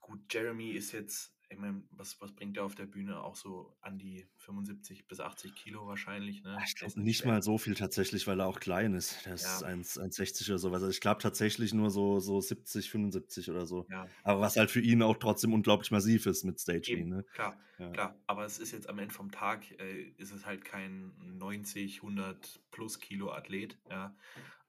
gut, 0.00 0.32
Jeremy 0.32 0.70
ist 0.72 0.92
jetzt, 0.92 1.34
ich 1.52 1.58
meine, 1.58 1.82
was, 1.90 2.20
was 2.20 2.32
bringt 2.34 2.56
er 2.56 2.64
auf 2.64 2.74
der 2.74 2.86
Bühne? 2.86 3.20
Auch 3.22 3.36
so 3.36 3.76
an 3.80 3.98
die 3.98 4.26
75 4.36 5.06
bis 5.06 5.20
80 5.20 5.54
Kilo 5.54 5.86
wahrscheinlich. 5.86 6.42
Ne? 6.42 6.58
Ich 6.66 6.74
glaube 6.76 7.00
nicht 7.00 7.24
mal 7.24 7.42
so 7.42 7.58
viel 7.58 7.74
tatsächlich, 7.74 8.26
weil 8.26 8.40
er 8.40 8.46
auch 8.46 8.60
klein 8.60 8.94
ist. 8.94 9.24
Der 9.26 9.34
ist 9.34 9.44
Ja. 9.44 9.58
1 9.60 9.98
1,60 9.98 10.48
oder 10.50 10.58
sowas. 10.58 10.82
Also 10.82 10.90
ich 10.90 11.00
glaube 11.00 11.20
tatsächlich 11.22 11.72
nur 11.74 11.90
so, 11.90 12.20
so 12.20 12.40
70, 12.40 12.90
75 12.90 13.50
oder 13.50 13.66
so. 13.66 13.86
Ja, 13.88 14.06
Aber 14.22 14.40
was 14.40 14.56
halt 14.56 14.70
für 14.70 14.80
ihn 14.80 15.02
auch 15.02 15.16
trotzdem 15.16 15.52
unglaublich 15.54 15.90
massiv 15.90 16.26
ist 16.26 16.44
mit 16.44 16.58
Stage 16.60 16.90
Eben, 16.92 17.08
ne? 17.08 17.24
klar, 17.32 17.58
Ja. 17.78 17.90
klar. 17.90 18.22
Aber 18.26 18.44
es 18.44 18.58
ist 18.58 18.72
jetzt 18.72 18.88
am 18.88 18.98
Ende 18.98 19.14
vom 19.14 19.30
Tag, 19.30 19.70
äh, 19.80 20.02
ist 20.16 20.32
es 20.32 20.46
halt 20.46 20.64
kein 20.64 21.12
90, 21.18 22.02
100 22.02 22.60
plus 22.70 22.98
Kilo 23.00 23.30
Athlet. 23.32 23.78
Ja. 23.90 24.16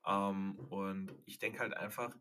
Ähm, 0.06 0.56
und 0.70 1.14
ich 1.26 1.40
denke 1.40 1.60
halt 1.60 1.74
einfach, 1.76 2.18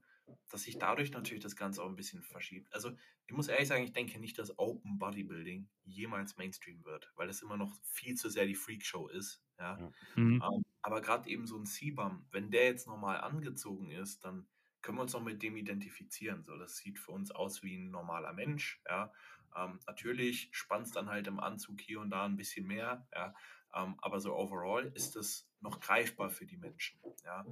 dass 0.50 0.62
sich 0.62 0.78
dadurch 0.78 1.12
natürlich 1.12 1.42
das 1.42 1.56
Ganze 1.56 1.82
auch 1.82 1.88
ein 1.88 1.96
bisschen 1.96 2.22
verschiebt. 2.22 2.72
Also 2.72 2.92
ich 3.26 3.34
muss 3.34 3.48
ehrlich 3.48 3.68
sagen, 3.68 3.84
ich 3.84 3.92
denke 3.92 4.18
nicht, 4.18 4.38
dass 4.38 4.58
Open 4.58 4.98
Bodybuilding 4.98 5.68
jemals 5.84 6.36
Mainstream 6.36 6.84
wird, 6.84 7.10
weil 7.16 7.28
es 7.28 7.42
immer 7.42 7.56
noch 7.56 7.78
viel 7.82 8.14
zu 8.14 8.28
sehr 8.28 8.46
die 8.46 8.54
Freakshow 8.54 9.08
ist. 9.08 9.42
Ja. 9.58 9.78
Ja. 9.78 9.92
Mhm. 10.16 10.42
Ähm, 10.42 10.64
aber 10.82 11.00
gerade 11.00 11.28
eben 11.28 11.46
so 11.46 11.56
ein 11.56 11.66
C-Bum, 11.66 12.26
wenn 12.30 12.50
der 12.50 12.64
jetzt 12.64 12.86
normal 12.86 13.20
angezogen 13.20 13.90
ist, 13.90 14.24
dann 14.24 14.46
können 14.82 14.98
wir 14.98 15.02
uns 15.02 15.14
auch 15.14 15.22
mit 15.22 15.42
dem 15.42 15.56
identifizieren. 15.56 16.44
So, 16.44 16.56
das 16.58 16.76
sieht 16.76 16.98
für 16.98 17.12
uns 17.12 17.30
aus 17.30 17.62
wie 17.62 17.76
ein 17.76 17.90
normaler 17.90 18.32
Mensch. 18.32 18.82
Ja. 18.88 19.12
Ähm, 19.56 19.78
natürlich 19.86 20.48
spannt 20.52 20.86
es 20.86 20.92
dann 20.92 21.08
halt 21.08 21.26
im 21.26 21.40
Anzug 21.40 21.80
hier 21.80 22.00
und 22.00 22.10
da 22.10 22.24
ein 22.24 22.36
bisschen 22.36 22.66
mehr. 22.66 23.06
Ja. 23.14 23.34
Ähm, 23.74 23.96
aber 23.98 24.20
so 24.20 24.36
overall 24.36 24.90
ist 24.94 25.16
es 25.16 25.48
noch 25.60 25.80
greifbar 25.80 26.30
für 26.30 26.46
die 26.46 26.56
Menschen. 26.56 27.00
Ja. 27.24 27.46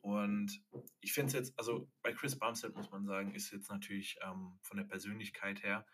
Und 0.00 0.62
ich 1.00 1.12
finde 1.12 1.28
es 1.28 1.32
jetzt, 1.32 1.58
also 1.58 1.90
bei 2.02 2.12
Chris 2.12 2.38
Bumstead 2.38 2.74
muss 2.74 2.90
man 2.90 3.06
sagen, 3.06 3.34
ist 3.34 3.50
jetzt 3.52 3.70
natürlich 3.70 4.18
ähm, 4.22 4.58
von 4.60 4.76
der 4.76 4.84
Persönlichkeit 4.84 5.62
her 5.62 5.86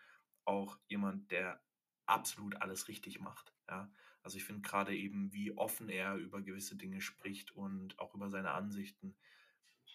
auch 0.45 0.77
jemand, 0.87 1.31
der 1.31 1.61
absolut 2.05 2.61
alles 2.61 2.87
richtig 2.87 3.19
macht. 3.19 3.53
Ja. 3.69 3.91
Also 4.23 4.37
ich 4.37 4.43
finde 4.43 4.61
gerade 4.61 4.95
eben, 4.95 5.31
wie 5.31 5.55
offen 5.57 5.89
er 5.89 6.15
über 6.15 6.41
gewisse 6.41 6.75
Dinge 6.75 7.01
spricht 7.01 7.51
und 7.51 7.97
auch 7.99 8.13
über 8.15 8.29
seine 8.29 8.51
Ansichten. 8.51 9.15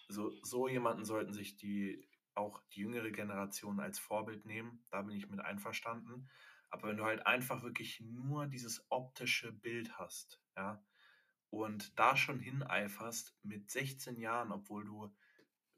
So, 0.07 0.33
so 0.41 0.67
jemanden 0.67 1.05
sollten 1.05 1.33
sich 1.33 1.57
die 1.57 2.07
auch 2.33 2.61
die 2.73 2.81
jüngere 2.81 3.11
Generation 3.11 3.79
als 3.79 3.99
Vorbild 3.99 4.45
nehmen. 4.45 4.83
Da 4.91 5.01
bin 5.01 5.15
ich 5.15 5.29
mit 5.29 5.39
einverstanden. 5.39 6.29
Aber 6.75 6.89
wenn 6.89 6.97
du 6.97 7.05
halt 7.05 7.25
einfach 7.25 7.63
wirklich 7.63 8.01
nur 8.01 8.47
dieses 8.47 8.85
optische 8.89 9.53
Bild 9.53 9.97
hast, 9.97 10.41
ja, 10.57 10.83
und 11.49 11.97
da 11.97 12.17
schon 12.17 12.37
hineiferst 12.37 13.33
mit 13.43 13.71
16 13.71 14.19
Jahren, 14.19 14.51
obwohl 14.51 14.83
du, 14.83 15.15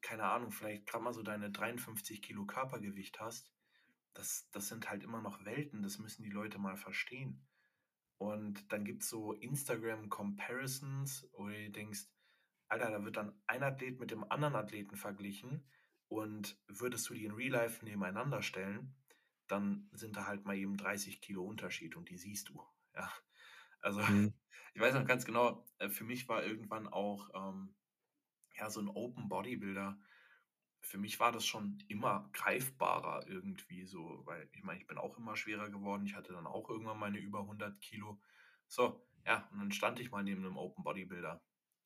keine 0.02 0.24
Ahnung, 0.24 0.50
vielleicht 0.50 0.88
gerade 0.88 1.04
mal 1.04 1.14
so 1.14 1.22
deine 1.22 1.52
53 1.52 2.24
Kilo 2.24 2.48
Körpergewicht 2.48 3.20
hast, 3.20 3.54
das, 4.16 4.50
das 4.50 4.70
sind 4.70 4.89
halt 4.89 5.04
immer 5.04 5.22
noch 5.22 5.45
Welten, 5.45 5.84
das 5.84 6.00
müssen 6.00 6.24
die 6.24 6.32
Leute 6.32 6.58
mal 6.58 6.78
verstehen. 6.78 7.45
Und 8.18 8.72
dann 8.72 8.84
gibt 8.84 9.04
es 9.04 9.10
so 9.10 9.34
Instagram-Comparisons, 9.34 11.30
wo 11.34 11.48
du 11.48 11.70
denkst, 11.70 12.08
Alter, 12.70 12.89
da 12.89 13.06
wird 13.06 13.18
dann 13.18 13.39
ein 13.45 13.62
Athlet 13.62 14.00
mit 14.00 14.10
dem 14.10 14.24
anderen 14.32 14.56
Athleten 14.56 14.95
verglichen 14.95 15.64
und 16.08 16.60
würdest 16.68 17.08
du 17.08 17.14
die 17.14 17.26
in 17.26 17.34
Real 17.34 17.52
Life 17.52 17.86
nebeneinander 17.86 18.41
stellen, 18.41 18.95
dann 19.48 19.89
sind 19.93 20.16
da 20.18 20.28
halt 20.28 20.45
mal 20.45 20.56
eben 20.56 20.78
30 20.78 21.22
Kilo 21.22 21.43
Unterschied 21.43 21.95
und 21.95 22.10
die 22.10 22.18
siehst 22.18 22.50
du. 22.50 22.62
Ja. 22.95 23.12
Also 23.82 24.02
Mhm. 24.02 24.34
ich 24.74 24.82
weiß 24.82 24.93
noch 24.95 25.06
ganz 25.06 25.26
genau, 25.26 25.66
äh, 25.80 25.89
für 25.89 26.04
mich 26.04 26.28
war 26.28 26.43
irgendwann 26.43 26.88
auch 26.88 27.30
ähm, 27.34 27.76
ja 28.56 28.70
so 28.70 28.80
ein 28.82 28.89
Open 28.89 29.30
Bodybuilder. 29.30 30.00
Für 30.82 30.98
mich 30.98 31.20
war 31.20 31.32
das 31.32 31.45
schon 31.45 31.84
immer 31.88 32.30
greifbarer 32.34 33.28
irgendwie 33.28 33.86
so, 33.86 34.22
weil 34.26 34.50
ich 34.54 34.64
meine, 34.64 34.80
ich 34.80 34.88
bin 34.88 34.98
auch 34.98 35.18
immer 35.18 35.36
schwerer 35.36 35.70
geworden. 35.70 36.06
Ich 36.06 36.16
hatte 36.16 36.34
dann 36.34 36.48
auch 36.48 36.70
irgendwann 36.70 37.00
meine 37.00 37.18
über 37.18 37.41
100 37.41 37.80
Kilo. 37.82 38.22
So, 38.68 39.06
ja, 39.26 39.48
und 39.52 39.60
dann 39.60 39.72
stand 39.72 40.00
ich 40.00 40.12
mal 40.12 40.24
neben 40.24 40.45
einem 40.45 40.58
Open 40.58 40.84
Bodybuilder. 40.84 41.41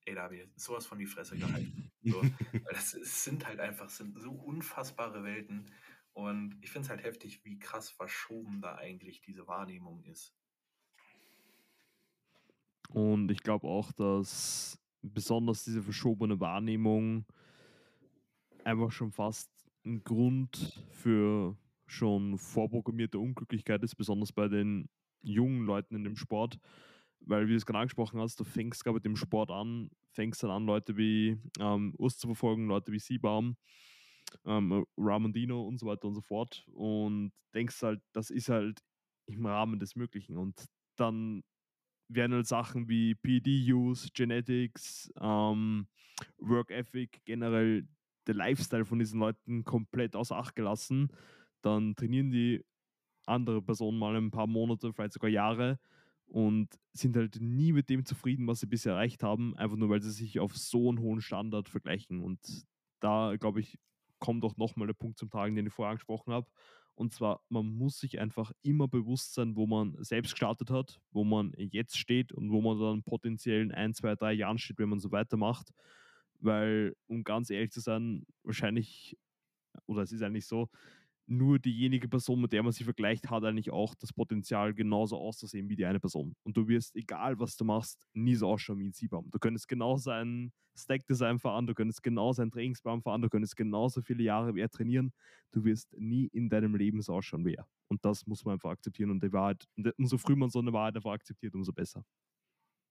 Ey, 0.06 0.16
da 0.16 0.24
habe 0.24 0.38
ich 0.38 0.50
sowas 0.56 0.86
von 0.86 1.00
die 1.00 1.06
Fresse 1.06 1.38
gehalten. 1.38 1.92
So, 2.04 2.22
weil 2.64 2.74
das, 2.74 2.92
sind 2.92 3.46
halt 3.48 3.60
einfach 3.60 3.90
sind 3.90 4.20
so 4.20 4.32
unfassbare 4.32 5.24
Welten. 5.24 5.72
Und 6.14 6.58
ich 6.62 6.72
finde 6.72 6.86
es 6.86 6.90
halt 6.90 7.04
heftig, 7.04 7.44
wie 7.46 7.58
krass 7.58 7.90
verschoben 7.90 8.62
da 8.62 8.76
eigentlich 8.76 9.22
diese 9.22 9.48
Wahrnehmung 9.48 10.04
ist. 10.04 10.34
Und 12.90 13.32
ich 13.32 13.42
glaube 13.42 13.68
auch, 13.68 13.92
dass 13.94 14.78
besonders 15.02 15.64
diese 15.64 15.82
verschobene 15.82 16.40
Wahrnehmung 16.40 17.26
einfach 18.64 18.92
schon 18.92 19.12
fast 19.12 19.50
ein 19.86 20.04
Grund 20.04 20.86
für 20.92 21.58
schon 21.88 22.38
vorprogrammierte 22.38 23.20
Unglücklichkeit 23.20 23.84
ist, 23.84 23.96
besonders 23.96 24.32
bei 24.32 24.48
den 24.48 24.90
jungen 25.22 25.66
Leuten 25.66 25.96
in 25.96 26.04
dem 26.04 26.16
Sport. 26.16 26.60
Weil, 27.22 27.48
wie 27.48 27.52
du 27.52 27.58
es 27.58 27.66
gerade 27.66 27.80
angesprochen 27.80 28.20
hast, 28.20 28.40
du 28.40 28.44
fängst 28.44 28.84
gerade 28.84 28.96
mit 28.96 29.06
dem 29.06 29.16
Sport 29.16 29.52
an, 29.52 29.92
fängst 30.12 30.42
dann 30.44 30.50
an, 30.50 30.66
Leute 30.66 30.98
wie 30.98 31.38
ähm, 31.60 31.94
Urs 31.98 32.18
zu 32.18 32.28
verfolgen, 32.28 32.68
Leute 32.68 32.92
wie 32.92 33.00
Siebaum, 33.00 33.58
ähm, 34.46 34.86
Ramondino 34.98 35.64
und 35.64 35.80
so 35.80 35.88
weiter 35.88 36.08
und 36.08 36.16
so 36.16 36.22
fort. 36.22 36.66
Und 36.74 37.32
denkst 37.54 37.82
halt, 37.82 38.02
das 38.14 38.30
ist 38.30 38.50
halt 38.50 38.80
im 39.28 39.46
Rahmen 39.46 39.80
des 39.80 39.96
Möglichen. 39.96 40.38
Und 40.38 40.66
dann 40.96 41.44
werden 42.10 42.34
halt 42.34 42.48
Sachen 42.48 42.90
wie 42.90 43.16
PD-Use, 43.16 44.10
Genetics, 44.14 45.12
ähm, 45.20 45.88
Work 46.38 46.72
Ethic, 46.72 47.22
generell 47.26 47.88
der 48.28 48.36
Lifestyle 48.36 48.86
von 48.86 49.00
diesen 49.00 49.20
Leuten 49.20 49.64
komplett 49.64 50.16
außer 50.16 50.36
Acht 50.36 50.56
gelassen. 50.56 51.10
Dann 51.62 51.96
trainieren 51.96 52.32
die 52.32 52.64
andere 53.26 53.62
Personen 53.62 53.98
mal 53.98 54.16
ein 54.16 54.32
paar 54.32 54.48
Monate, 54.48 54.94
vielleicht 54.94 55.14
sogar 55.14 55.30
Jahre 55.30 55.80
und 56.26 56.70
sind 56.94 57.16
halt 57.16 57.40
nie 57.42 57.74
mit 57.74 57.90
dem 57.90 58.06
zufrieden, 58.06 58.48
was 58.48 58.62
sie 58.62 58.68
bisher 58.68 58.94
erreicht 58.94 59.22
haben, 59.24 59.56
einfach 59.58 59.78
nur 59.78 59.90
weil 59.90 60.02
sie 60.02 60.12
sich 60.12 60.40
auf 60.40 60.56
so 60.56 60.90
einen 60.90 61.00
hohen 61.00 61.22
Standard 61.22 61.70
vergleichen. 61.70 62.22
Und 62.22 62.40
da, 63.02 63.36
glaube 63.38 63.60
ich, 63.60 63.78
kommt 64.22 64.46
auch 64.46 64.56
nochmal 64.56 64.88
der 64.88 64.94
Punkt 64.94 65.18
zum 65.18 65.30
Tragen, 65.30 65.56
den 65.56 65.68
ich 65.68 65.74
vorher 65.74 65.92
angesprochen 65.92 66.32
habe. 66.32 66.48
Und 66.96 67.14
zwar, 67.14 67.42
man 67.50 67.66
muss 67.66 68.00
sich 68.00 68.20
einfach 68.20 68.52
immer 68.62 68.88
bewusst 68.88 69.34
sein, 69.34 69.56
wo 69.56 69.66
man 69.66 69.96
selbst 70.04 70.32
gestartet 70.32 70.70
hat, 70.70 71.02
wo 71.12 71.24
man 71.24 71.54
jetzt 71.58 71.98
steht 71.98 72.32
und 72.32 72.52
wo 72.52 72.62
man 72.62 72.80
dann 72.80 73.04
potenziell 73.04 73.62
in 73.62 73.72
ein, 73.72 73.94
zwei, 73.94 74.16
drei 74.16 74.34
Jahren 74.34 74.58
steht, 74.58 74.78
wenn 74.78 74.90
man 74.90 75.00
so 75.00 75.12
weitermacht. 75.12 75.74
Weil, 76.40 76.96
um 77.08 77.24
ganz 77.24 77.50
ehrlich 77.50 77.72
zu 77.72 77.80
sein, 77.82 78.26
wahrscheinlich, 78.44 79.18
oder 79.86 80.04
es 80.04 80.12
ist 80.12 80.22
eigentlich 80.22 80.48
so, 80.48 80.70
nur 81.32 81.60
diejenige 81.60 82.10
Person, 82.10 82.42
mit 82.42 82.52
der 82.52 82.62
man 82.62 82.74
sich 82.74 82.84
vergleicht, 82.84 83.30
hat 83.30 83.46
eigentlich 83.46 83.72
auch 83.72 83.96
das 83.96 84.12
Potenzial, 84.12 84.74
genauso 84.74 85.18
auszusehen 85.18 85.70
wie 85.70 85.78
die 85.78 85.86
eine 85.86 86.00
Person. 86.00 86.36
Und 86.44 86.58
du 86.58 86.68
wirst, 86.68 86.94
egal 86.96 87.40
was 87.40 87.56
du 87.56 87.64
machst, 87.64 88.06
nie 88.14 88.36
so 88.36 88.50
ausschauen 88.50 88.80
wie 88.80 88.88
ein 88.90 88.94
Siebam. 88.94 89.30
Du 89.32 89.40
könntest 89.40 89.70
genauso 89.70 90.12
ein 90.12 90.52
Stack-Design 90.76 91.40
fahren, 91.40 91.68
du 91.68 91.74
könntest 91.74 92.04
genauso 92.04 92.42
einen 92.42 92.52
Trainingsplan 92.52 93.02
fahren, 93.02 93.22
du 93.22 93.30
könntest 93.30 93.56
genauso 93.56 94.02
viele 94.02 94.24
Jahre 94.24 94.56
wie 94.56 94.60
er 94.60 94.70
trainieren. 94.70 95.14
Du 95.52 95.64
wirst 95.64 95.94
nie 95.98 96.28
in 96.28 96.50
deinem 96.50 96.76
Leben 96.76 97.02
so 97.02 97.14
ausschauen 97.14 97.46
wie 97.46 97.56
er. 97.56 97.68
Und 97.88 98.04
das 98.04 98.28
muss 98.28 98.44
man 98.44 98.54
einfach 98.54 98.72
akzeptieren. 98.72 99.12
Und 99.12 99.24
die 99.24 99.32
Wahrheit, 99.32 99.66
und 99.78 99.98
umso 99.98 100.18
früher 100.18 100.36
man 100.36 100.50
so 100.50 100.60
eine 100.60 100.74
Wahrheit 100.74 100.98
einfach 100.98 101.12
akzeptiert, 101.12 101.56
umso 101.56 101.72
besser. 101.72 102.04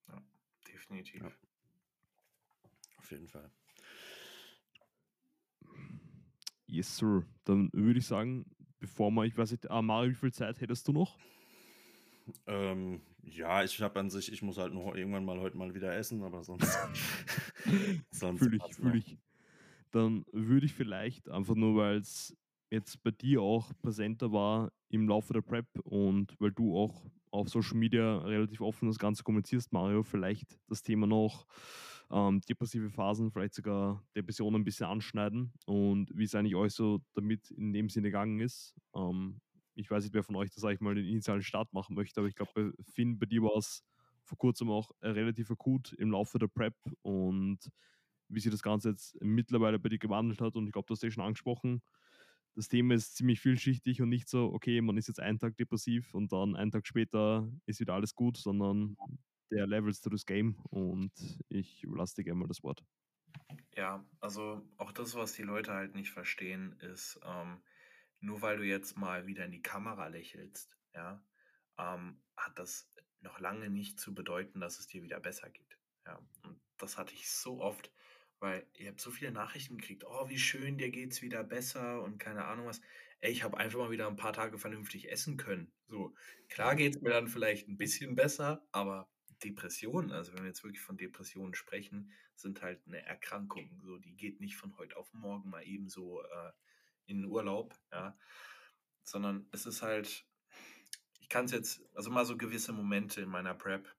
Ja, 0.09 0.23
definitiv. 0.67 1.23
Ja. 1.23 1.31
Auf 2.97 3.11
jeden 3.11 3.29
Fall. 3.29 3.51
Yes, 6.71 6.97
sir. 6.97 7.25
Dann 7.45 7.69
würde 7.73 7.99
ich 7.99 8.07
sagen, 8.07 8.47
bevor 8.79 9.11
man, 9.11 9.27
ich 9.27 9.37
weiß 9.37 9.51
nicht, 9.51 9.69
ah, 9.71 9.83
Mario, 9.83 10.13
wie 10.13 10.15
viel 10.15 10.33
Zeit 10.33 10.61
hättest 10.61 10.87
du 10.87 10.93
noch? 10.93 11.19
Ähm, 12.47 13.01
ja, 13.23 13.65
ich 13.65 13.81
habe 13.83 13.99
an 13.99 14.09
sich, 14.09 14.33
ich 14.33 14.41
muss 14.41 14.57
halt 14.57 14.73
noch 14.73 14.95
irgendwann 14.95 15.25
mal 15.25 15.41
heute 15.41 15.57
mal 15.57 15.75
wieder 15.75 15.93
essen, 15.97 16.23
aber 16.23 16.45
sonst. 16.45 16.79
sonst 18.13 18.39
fühle 18.39 18.57
ich, 18.57 18.75
fühle 18.77 18.99
ich. 18.99 19.19
Dann 19.91 20.25
würde 20.31 20.67
ich 20.67 20.73
vielleicht 20.73 21.29
einfach 21.29 21.57
nur, 21.57 21.75
weil 21.75 21.97
es 21.97 22.37
jetzt 22.71 23.03
bei 23.03 23.11
dir 23.11 23.43
auch 23.43 23.73
präsenter 23.83 24.31
war 24.31 24.71
im 24.91 25.09
Laufe 25.09 25.33
der 25.33 25.43
Prep 25.43 25.67
und 25.83 26.37
weil 26.39 26.53
du 26.53 26.79
auch 26.79 27.05
auf 27.33 27.49
Social 27.49 27.77
Media 27.77 28.19
relativ 28.19 28.61
offen 28.61 28.87
das 28.87 28.99
Ganze 28.99 29.25
kommunizierst, 29.25 29.73
Mario, 29.73 30.05
vielleicht 30.05 30.57
das 30.69 30.85
Thema 30.85 31.09
noch 31.09 31.47
ähm, 32.11 32.41
depressive 32.43 32.91
Phasen, 32.91 33.31
vielleicht 33.31 33.55
sogar 33.55 34.05
Depressionen 34.17 34.63
ein 34.63 34.65
bisschen 34.65 34.87
anschneiden 34.87 35.53
und 35.67 36.11
wie 36.17 36.25
es 36.25 36.35
eigentlich 36.35 36.57
euch 36.57 36.73
so 36.73 37.01
damit 37.15 37.51
in 37.53 37.73
dem 37.73 37.89
Sinne 37.89 38.09
gegangen 38.09 38.41
ist. 38.41 38.75
Ähm, 38.95 39.41
ich 39.75 39.91
weiß 39.91 40.05
nicht, 40.05 40.15
wer 40.15 40.25
von 40.25 40.37
euch 40.37 40.51
das 40.51 40.65
eigentlich 40.65 40.81
mal 40.81 40.95
den 40.95 41.07
initialen 41.07 41.43
Start 41.43 41.73
machen 41.73 41.95
möchte, 41.95 42.21
aber 42.21 42.29
ich 42.29 42.35
glaube, 42.35 42.75
Finn, 42.83 43.19
bei 43.19 43.27
dir 43.27 43.43
war 43.43 43.57
es 43.57 43.85
vor 44.25 44.39
kurzem 44.39 44.71
auch 44.71 44.91
relativ 45.03 45.51
akut 45.51 45.93
im 45.95 46.11
Laufe 46.11 46.39
der 46.39 46.49
Prep 46.49 46.75
und 47.03 47.59
wie 48.29 48.41
sich 48.41 48.51
das 48.51 48.63
Ganze 48.63 48.91
jetzt 48.91 49.17
mittlerweile 49.21 49.79
bei 49.79 49.89
dir 49.89 49.99
gewandelt 49.99 50.41
hat 50.41 50.57
und 50.57 50.67
ich 50.67 50.73
glaube, 50.73 50.87
du 50.87 50.95
hast 50.95 51.03
ja 51.03 51.11
schon 51.11 51.25
angesprochen, 51.25 51.83
das 52.57 52.69
Thema 52.69 52.95
ist 52.95 53.17
ziemlich 53.17 53.41
vielschichtig 53.41 54.03
und 54.03 54.09
nicht 54.09 54.29
so, 54.29 54.53
okay, 54.53 54.81
man 54.81 54.97
ist 54.97 55.09
jetzt 55.09 55.21
einen 55.21 55.39
Tag 55.39 55.57
depressiv 55.57 56.15
und 56.15 56.33
dann 56.33 56.57
einen 56.57 56.71
Tag 56.73 56.87
später 56.87 57.51
ist 57.67 57.81
wieder 57.81 57.95
alles 57.95 58.15
gut, 58.15 58.37
sondern 58.37 58.97
der 59.51 59.67
levels 59.67 60.01
to 60.01 60.11
this 60.11 60.27
game 60.27 60.57
und 60.71 61.13
ich 61.49 61.85
lasse 61.89 62.17
dir 62.17 62.25
gerne 62.25 62.41
mal 62.41 62.49
das 62.49 62.63
Wort. 62.63 62.85
Ja, 63.75 64.05
also 64.21 64.63
auch 64.77 64.93
das, 64.93 65.15
was 65.15 65.33
die 65.33 65.43
Leute 65.43 65.73
halt 65.73 65.95
nicht 65.95 66.11
verstehen, 66.11 66.79
ist, 66.81 67.21
ähm, 67.25 67.63
nur 68.21 68.43
weil 68.43 68.59
du 68.59 68.65
jetzt 68.65 68.97
mal 68.97 69.27
wieder 69.27 69.45
in 69.45 69.53
die 69.53 69.63
Kamera 69.63 70.09
lächelst, 70.09 70.77
ja, 70.95 71.25
ähm, 71.79 72.21
hat 72.37 72.59
das 72.59 72.93
noch 73.21 73.39
lange 73.41 73.71
nicht 73.71 74.01
zu 74.01 74.15
bedeuten, 74.15 74.61
dass 74.61 74.79
es 74.79 74.87
dir 74.87 75.03
wieder 75.03 75.21
besser 75.21 75.51
geht. 75.51 75.79
Ja, 76.07 76.21
und 76.43 76.61
das 76.79 76.99
hatte 76.99 77.15
ich 77.15 77.31
so 77.31 77.61
oft, 77.61 77.93
weil 78.41 78.67
ihr 78.75 78.89
habt 78.89 79.01
so 79.01 79.11
viele 79.11 79.33
Nachrichten 79.33 79.79
gekriegt, 79.79 80.05
oh, 80.05 80.29
wie 80.29 80.39
schön, 80.39 80.79
dir 80.79 80.91
geht's 80.91 81.23
wieder 81.23 81.45
besser 81.45 82.03
und 82.03 82.19
keine 82.19 82.45
Ahnung 82.45 82.67
was. 82.67 82.81
Ey, 83.21 83.31
ich 83.31 83.43
habe 83.43 83.59
einfach 83.59 83.79
mal 83.79 83.91
wieder 83.91 84.09
ein 84.09 84.17
paar 84.17 84.33
Tage 84.33 84.59
vernünftig 84.59 85.11
essen 85.11 85.37
können. 85.37 85.73
So, 85.89 86.15
klar 86.49 86.75
geht's 86.75 87.01
mir 87.03 87.11
dann 87.11 87.29
vielleicht 87.29 87.69
ein 87.69 87.77
bisschen 87.77 88.15
besser, 88.15 88.67
aber 88.73 89.11
Depressionen, 89.41 90.13
also 90.13 90.33
wenn 90.33 90.43
wir 90.43 90.49
jetzt 90.49 90.65
wirklich 90.65 90.83
von 90.83 90.97
Depressionen 90.97 91.55
sprechen, 91.55 92.13
sind 92.35 92.63
halt 92.63 92.87
eine 92.87 93.05
Erkrankung. 93.05 93.81
So, 93.83 93.99
die 93.99 94.17
geht 94.17 94.41
nicht 94.41 94.57
von 94.57 94.77
heute 94.79 94.97
auf 94.97 95.13
morgen 95.13 95.51
mal 95.51 95.67
eben 95.67 95.89
so 95.89 96.23
äh, 96.23 96.53
in 97.07 97.23
den 97.23 97.27
Urlaub, 97.27 97.79
ja. 97.93 98.17
Sondern 99.03 99.49
es 99.53 99.67
ist 99.67 99.83
halt, 99.83 100.27
ich 101.21 101.29
kann 101.29 101.47
es 101.47 101.53
jetzt, 101.53 101.83
also 101.95 102.11
mal 102.11 102.25
so 102.25 102.37
gewisse 102.37 102.73
Momente 102.73 103.21
in 103.21 103.29
meiner 103.29 103.55
Prep. 103.55 103.95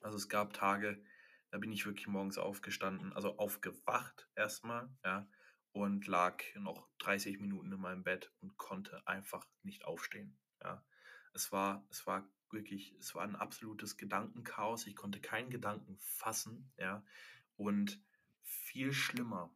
Also 0.00 0.16
es 0.16 0.28
gab 0.28 0.52
Tage, 0.52 1.02
da 1.50 1.58
bin 1.58 1.72
ich 1.72 1.86
wirklich 1.86 2.06
morgens 2.08 2.38
aufgestanden, 2.38 3.12
also 3.12 3.38
aufgewacht 3.38 4.28
erstmal, 4.34 4.90
ja, 5.04 5.28
und 5.72 6.06
lag 6.06 6.42
noch 6.56 6.88
30 6.98 7.40
Minuten 7.40 7.72
in 7.72 7.80
meinem 7.80 8.02
Bett 8.02 8.32
und 8.40 8.56
konnte 8.56 9.06
einfach 9.06 9.46
nicht 9.62 9.84
aufstehen, 9.84 10.36
ja. 10.62 10.84
Es 11.34 11.50
war, 11.50 11.86
es 11.90 12.06
war 12.06 12.28
wirklich, 12.52 12.94
es 12.98 13.14
war 13.14 13.22
ein 13.22 13.36
absolutes 13.36 13.96
Gedankenchaos. 13.96 14.86
Ich 14.86 14.96
konnte 14.96 15.20
keinen 15.20 15.50
Gedanken 15.50 15.96
fassen, 15.98 16.72
ja. 16.78 17.04
Und 17.56 18.02
viel 18.42 18.92
schlimmer, 18.92 19.54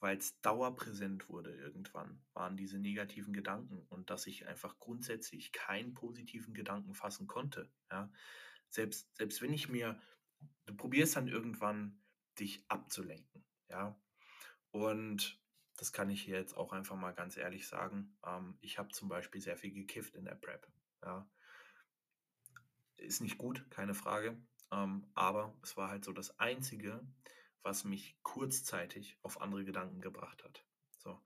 weil 0.00 0.16
es 0.16 0.40
dauerpräsent 0.40 1.28
wurde 1.28 1.54
irgendwann, 1.54 2.22
waren 2.34 2.56
diese 2.56 2.78
negativen 2.78 3.32
Gedanken 3.32 3.86
und 3.88 4.10
dass 4.10 4.26
ich 4.26 4.46
einfach 4.46 4.78
grundsätzlich 4.78 5.52
keinen 5.52 5.94
positiven 5.94 6.54
Gedanken 6.54 6.94
fassen 6.94 7.26
konnte, 7.26 7.70
ja. 7.90 8.12
Selbst, 8.68 9.14
selbst 9.16 9.42
wenn 9.42 9.52
ich 9.52 9.68
mir 9.68 10.00
du 10.66 10.74
probierst 10.74 11.16
dann 11.16 11.28
irgendwann, 11.28 12.00
dich 12.38 12.64
abzulenken, 12.68 13.44
ja. 13.68 14.00
Und 14.70 15.38
das 15.76 15.92
kann 15.92 16.08
ich 16.10 16.22
hier 16.22 16.38
jetzt 16.38 16.56
auch 16.56 16.72
einfach 16.72 16.96
mal 16.96 17.12
ganz 17.12 17.36
ehrlich 17.36 17.68
sagen. 17.68 18.16
Ähm, 18.24 18.56
ich 18.60 18.78
habe 18.78 18.88
zum 18.90 19.08
Beispiel 19.08 19.40
sehr 19.40 19.56
viel 19.56 19.72
gekifft 19.72 20.14
in 20.14 20.24
der 20.24 20.34
Prep, 20.34 20.66
ja. 21.02 21.28
Ist 23.02 23.20
nicht 23.20 23.38
gut, 23.38 23.64
keine 23.70 23.94
Frage. 23.94 24.36
Ähm, 24.70 25.06
aber 25.14 25.56
es 25.62 25.76
war 25.76 25.90
halt 25.90 26.04
so 26.04 26.12
das 26.12 26.38
Einzige, 26.38 27.06
was 27.62 27.84
mich 27.84 28.18
kurzzeitig 28.22 29.18
auf 29.22 29.40
andere 29.40 29.64
Gedanken 29.64 30.00
gebracht 30.00 30.42
hat. 30.44 30.64
So. 30.98 31.20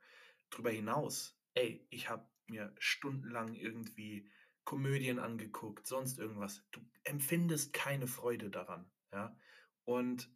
Darüber 0.51 0.71
hinaus, 0.71 1.39
ey, 1.55 1.87
ich 1.91 2.09
habe 2.09 2.27
mir 2.49 2.75
stundenlang 2.79 3.55
irgendwie 3.55 4.29
Komödien 4.65 5.19
angeguckt, 5.19 5.87
sonst 5.87 6.19
irgendwas. 6.19 6.65
Du 6.73 6.81
empfindest 7.05 7.73
keine 7.73 8.07
Freude 8.07 8.51
daran. 8.51 8.91
Ja? 9.13 9.37
Und 9.85 10.31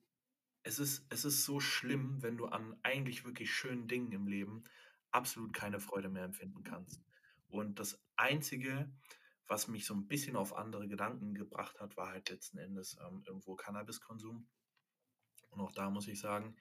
es 0.63 0.79
ist, 0.79 1.07
es 1.11 1.25
ist 1.25 1.45
so 1.45 1.59
schlimm, 1.59 2.23
wenn 2.23 2.37
du 2.37 2.47
an 2.47 2.79
eigentlich 2.83 3.25
wirklich 3.25 3.53
schönen 3.53 3.89
Dingen 3.89 4.13
im 4.13 4.27
Leben 4.27 4.65
absolut 5.11 5.53
keine 5.53 5.81
Freude 5.81 6.09
mehr 6.09 6.25
empfinden 6.25 6.63
kannst. 6.63 7.03
Und 7.49 7.81
das 7.81 8.01
Einzige, 8.17 8.91
was 9.51 9.67
mich 9.67 9.85
so 9.85 9.95
ein 9.95 10.07
bisschen 10.07 10.37
auf 10.37 10.57
andere 10.57 10.87
Gedanken 10.87 11.35
gebracht 11.35 11.81
hat, 11.81 11.97
war 11.97 12.11
halt 12.11 12.31
letzten 12.31 12.59
Endes 12.59 12.97
ähm, 13.05 13.25
irgendwo 13.27 13.57
Cannabiskonsum. 13.57 14.49
Und 15.51 15.61
auch 15.61 15.73
da 15.73 15.91
muss 15.91 16.07
ich 16.07 16.21
sagen, 16.21 16.55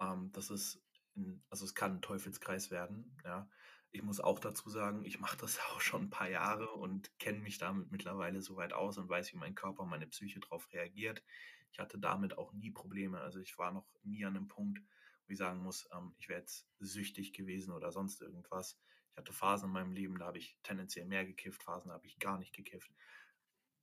ähm, 0.00 0.32
das 0.32 0.50
ist, 0.50 0.82
ein, 1.14 1.44
also 1.48 1.64
es 1.64 1.76
kann 1.76 1.92
ein 1.92 2.02
Teufelskreis 2.02 2.72
werden. 2.72 3.16
Ja. 3.24 3.48
Ich 3.92 4.02
muss 4.02 4.18
auch 4.18 4.40
dazu 4.40 4.68
sagen, 4.68 5.04
ich 5.04 5.20
mache 5.20 5.36
das 5.36 5.60
auch 5.70 5.80
schon 5.80 6.02
ein 6.02 6.10
paar 6.10 6.28
Jahre 6.28 6.72
und 6.72 7.16
kenne 7.20 7.38
mich 7.38 7.58
damit 7.58 7.92
mittlerweile 7.92 8.42
so 8.42 8.56
weit 8.56 8.72
aus 8.72 8.98
und 8.98 9.08
weiß, 9.08 9.32
wie 9.32 9.38
mein 9.38 9.54
Körper, 9.54 9.84
meine 9.84 10.08
Psyche 10.08 10.40
darauf 10.40 10.72
reagiert. 10.72 11.22
Ich 11.70 11.78
hatte 11.78 12.00
damit 12.00 12.36
auch 12.36 12.52
nie 12.52 12.72
Probleme. 12.72 13.20
Also 13.20 13.38
ich 13.38 13.56
war 13.58 13.70
noch 13.70 13.86
nie 14.02 14.24
an 14.24 14.36
einem 14.36 14.48
Punkt, 14.48 14.80
wo 14.80 15.32
ich 15.32 15.38
sagen 15.38 15.62
muss, 15.62 15.88
ähm, 15.92 16.16
ich 16.18 16.28
wäre 16.28 16.40
jetzt 16.40 16.66
süchtig 16.80 17.32
gewesen 17.32 17.72
oder 17.72 17.92
sonst 17.92 18.22
irgendwas. 18.22 18.76
Ich 19.14 19.18
hatte 19.18 19.32
Phasen 19.32 19.68
in 19.68 19.72
meinem 19.72 19.92
Leben, 19.92 20.18
da 20.18 20.26
habe 20.26 20.38
ich 20.38 20.58
tendenziell 20.64 21.06
mehr 21.06 21.24
gekifft, 21.24 21.62
Phasen 21.62 21.92
habe 21.92 22.04
ich 22.04 22.18
gar 22.18 22.36
nicht 22.36 22.52
gekifft. 22.52 22.92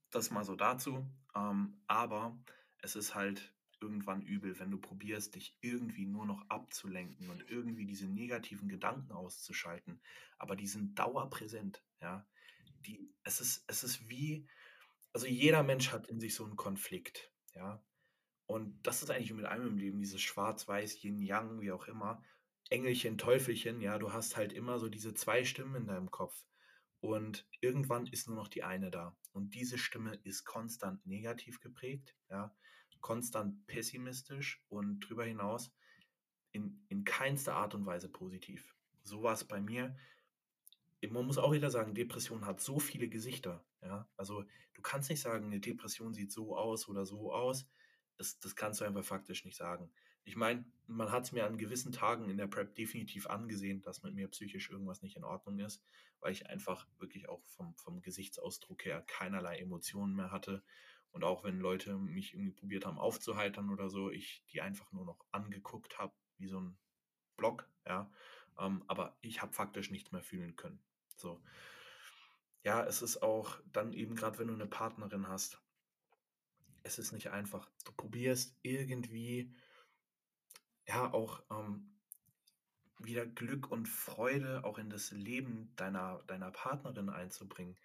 Das 0.10 0.30
mal 0.30 0.44
so 0.44 0.58
dazu. 0.58 1.08
Ähm, 1.34 1.82
aber 1.88 2.38
es 2.80 2.98
ist 2.98 3.16
halt 3.16 3.54
irgendwann 3.80 4.22
übel, 4.22 4.60
wenn 4.60 4.70
du 4.70 4.78
probierst, 4.78 5.36
dich 5.36 5.58
irgendwie 5.62 6.06
nur 6.06 6.26
noch 6.26 6.48
abzulenken 6.50 7.30
und 7.30 7.50
irgendwie 7.50 7.86
diese 7.86 8.08
negativen 8.08 8.68
Gedanken 8.68 9.14
auszuschalten. 9.14 10.02
Aber 10.38 10.58
die 10.58 10.68
sind 10.68 11.00
dauerpräsent, 11.00 11.82
ja. 12.02 12.28
Die, 12.86 13.10
es, 13.24 13.40
ist, 13.40 13.64
es 13.68 13.84
ist 13.86 14.10
wie, 14.10 14.48
also 15.14 15.28
jeder 15.28 15.64
Mensch 15.64 15.94
hat 15.94 16.08
in 16.08 16.20
sich 16.20 16.36
so 16.36 16.44
einen 16.44 16.58
Konflikt, 16.58 17.32
ja. 17.56 17.82
Und 18.46 18.86
das 18.86 19.02
ist 19.02 19.10
eigentlich 19.10 19.34
mit 19.34 19.46
allem 19.46 19.66
im 19.66 19.78
Leben, 19.78 20.00
dieses 20.02 20.22
Schwarz-Weiß, 20.22 21.02
Yin-Yang, 21.04 21.62
wie 21.62 21.72
auch 21.72 21.88
immer. 21.88 22.22
Engelchen, 22.72 23.18
Teufelchen, 23.18 23.82
ja, 23.82 24.00
du 24.00 24.14
hast 24.14 24.38
halt 24.38 24.54
immer 24.54 24.80
so 24.80 24.90
diese 24.90 25.14
zwei 25.14 25.44
Stimmen 25.44 25.76
in 25.76 25.88
deinem 25.88 26.10
Kopf. 26.10 26.46
Und 27.00 27.48
irgendwann 27.60 28.08
ist 28.08 28.28
nur 28.28 28.38
noch 28.38 28.48
die 28.48 28.64
eine 28.64 28.90
da. 28.90 29.16
Und 29.32 29.54
diese 29.54 29.78
Stimme 29.78 30.20
ist 30.24 30.46
konstant 30.46 31.06
negativ 31.06 31.60
geprägt, 31.60 32.16
ja 32.30 32.56
konstant 33.02 33.66
pessimistisch 33.68 34.64
und 34.70 35.02
darüber 35.02 35.26
hinaus 35.26 35.74
in, 36.52 36.86
in 36.88 37.04
keinster 37.04 37.56
Art 37.56 37.76
und 37.76 37.86
Weise 37.86 38.10
positiv. 38.10 38.76
So 39.04 39.24
war 39.24 39.34
es 39.34 39.44
bei 39.44 39.60
mir. 39.60 39.96
Man 41.10 41.26
muss 41.26 41.40
auch 41.40 41.52
wieder 41.52 41.72
sagen, 41.72 41.96
Depression 41.96 42.46
hat 42.46 42.62
so 42.62 42.80
viele 42.80 43.10
Gesichter. 43.10 43.66
Ja? 43.82 44.08
Also 44.16 44.46
du 44.76 44.82
kannst 44.82 45.10
nicht 45.10 45.22
sagen, 45.22 45.48
eine 45.48 45.60
Depression 45.60 46.14
sieht 46.14 46.32
so 46.32 46.56
aus 46.56 46.88
oder 46.88 47.06
so 47.06 47.34
aus. 47.34 47.68
Das, 48.18 48.40
das 48.40 48.56
kannst 48.56 48.82
du 48.82 48.86
einfach 48.86 49.04
faktisch 49.04 49.44
nicht 49.46 49.58
sagen. 49.58 49.92
Ich 50.24 50.36
meine, 50.36 50.66
man 50.88 51.12
hat 51.12 51.24
es 51.24 51.32
mir 51.32 51.46
an 51.46 51.58
gewissen 51.58 51.92
Tagen 51.92 52.30
in 52.30 52.38
der 52.38 52.48
Prep 52.48 52.76
definitiv 52.76 53.28
angesehen, 53.28 53.82
dass 53.82 54.04
mit 54.04 54.14
mir 54.14 54.28
psychisch 54.28 54.70
irgendwas 54.70 55.02
nicht 55.02 55.16
in 55.18 55.24
Ordnung 55.24 55.60
ist, 55.60 55.84
weil 56.20 56.32
ich 56.32 56.48
einfach 56.48 56.88
wirklich 57.00 57.30
auch 57.30 57.44
vom, 57.44 57.76
vom 57.76 58.02
Gesichtsausdruck 58.02 58.86
her 58.86 59.02
keinerlei 59.08 59.58
Emotionen 59.58 60.16
mehr 60.16 60.32
hatte 60.32 60.64
und 61.12 61.24
auch 61.24 61.44
wenn 61.44 61.60
Leute 61.60 61.98
mich 61.98 62.34
irgendwie 62.34 62.52
probiert 62.52 62.86
haben 62.86 62.98
aufzuheitern 62.98 63.70
oder 63.70 63.90
so, 63.90 64.10
ich 64.10 64.44
die 64.52 64.62
einfach 64.62 64.92
nur 64.92 65.06
noch 65.06 65.26
angeguckt 65.32 65.98
habe, 66.00 66.14
wie 66.38 66.48
so 66.48 66.60
ein 66.60 66.78
Block, 67.38 67.70
ja. 67.86 68.12
Ähm, 68.60 68.84
aber 68.88 69.18
ich 69.22 69.42
habe 69.42 69.54
faktisch 69.54 69.92
nichts 69.92 70.12
mehr 70.12 70.24
fühlen 70.24 70.56
können. 70.56 70.82
So. 71.16 71.42
Ja, 72.64 72.86
es 72.86 73.02
ist 73.02 73.24
auch 73.24 73.60
dann 73.72 73.94
eben 73.94 74.16
gerade, 74.16 74.38
wenn 74.40 74.48
du 74.48 74.54
eine 74.54 74.68
Partnerin 74.68 75.28
hast, 75.28 75.62
es 76.84 76.98
ist 77.00 77.12
nicht 77.12 77.30
einfach. 77.30 77.70
Du 77.86 77.92
probierst 77.92 78.58
irgendwie, 78.62 79.54
ja, 80.92 81.14
auch 81.14 81.42
ähm, 81.50 81.90
wieder 83.00 83.26
Glück 83.26 83.72
und 83.72 83.88
Freude 83.88 84.64
auch 84.66 84.78
in 84.78 84.90
das 84.90 85.12
Leben 85.12 85.74
deiner, 85.78 86.22
deiner 86.28 86.52
Partnerin 86.52 87.10
einzubringen. 87.10 87.78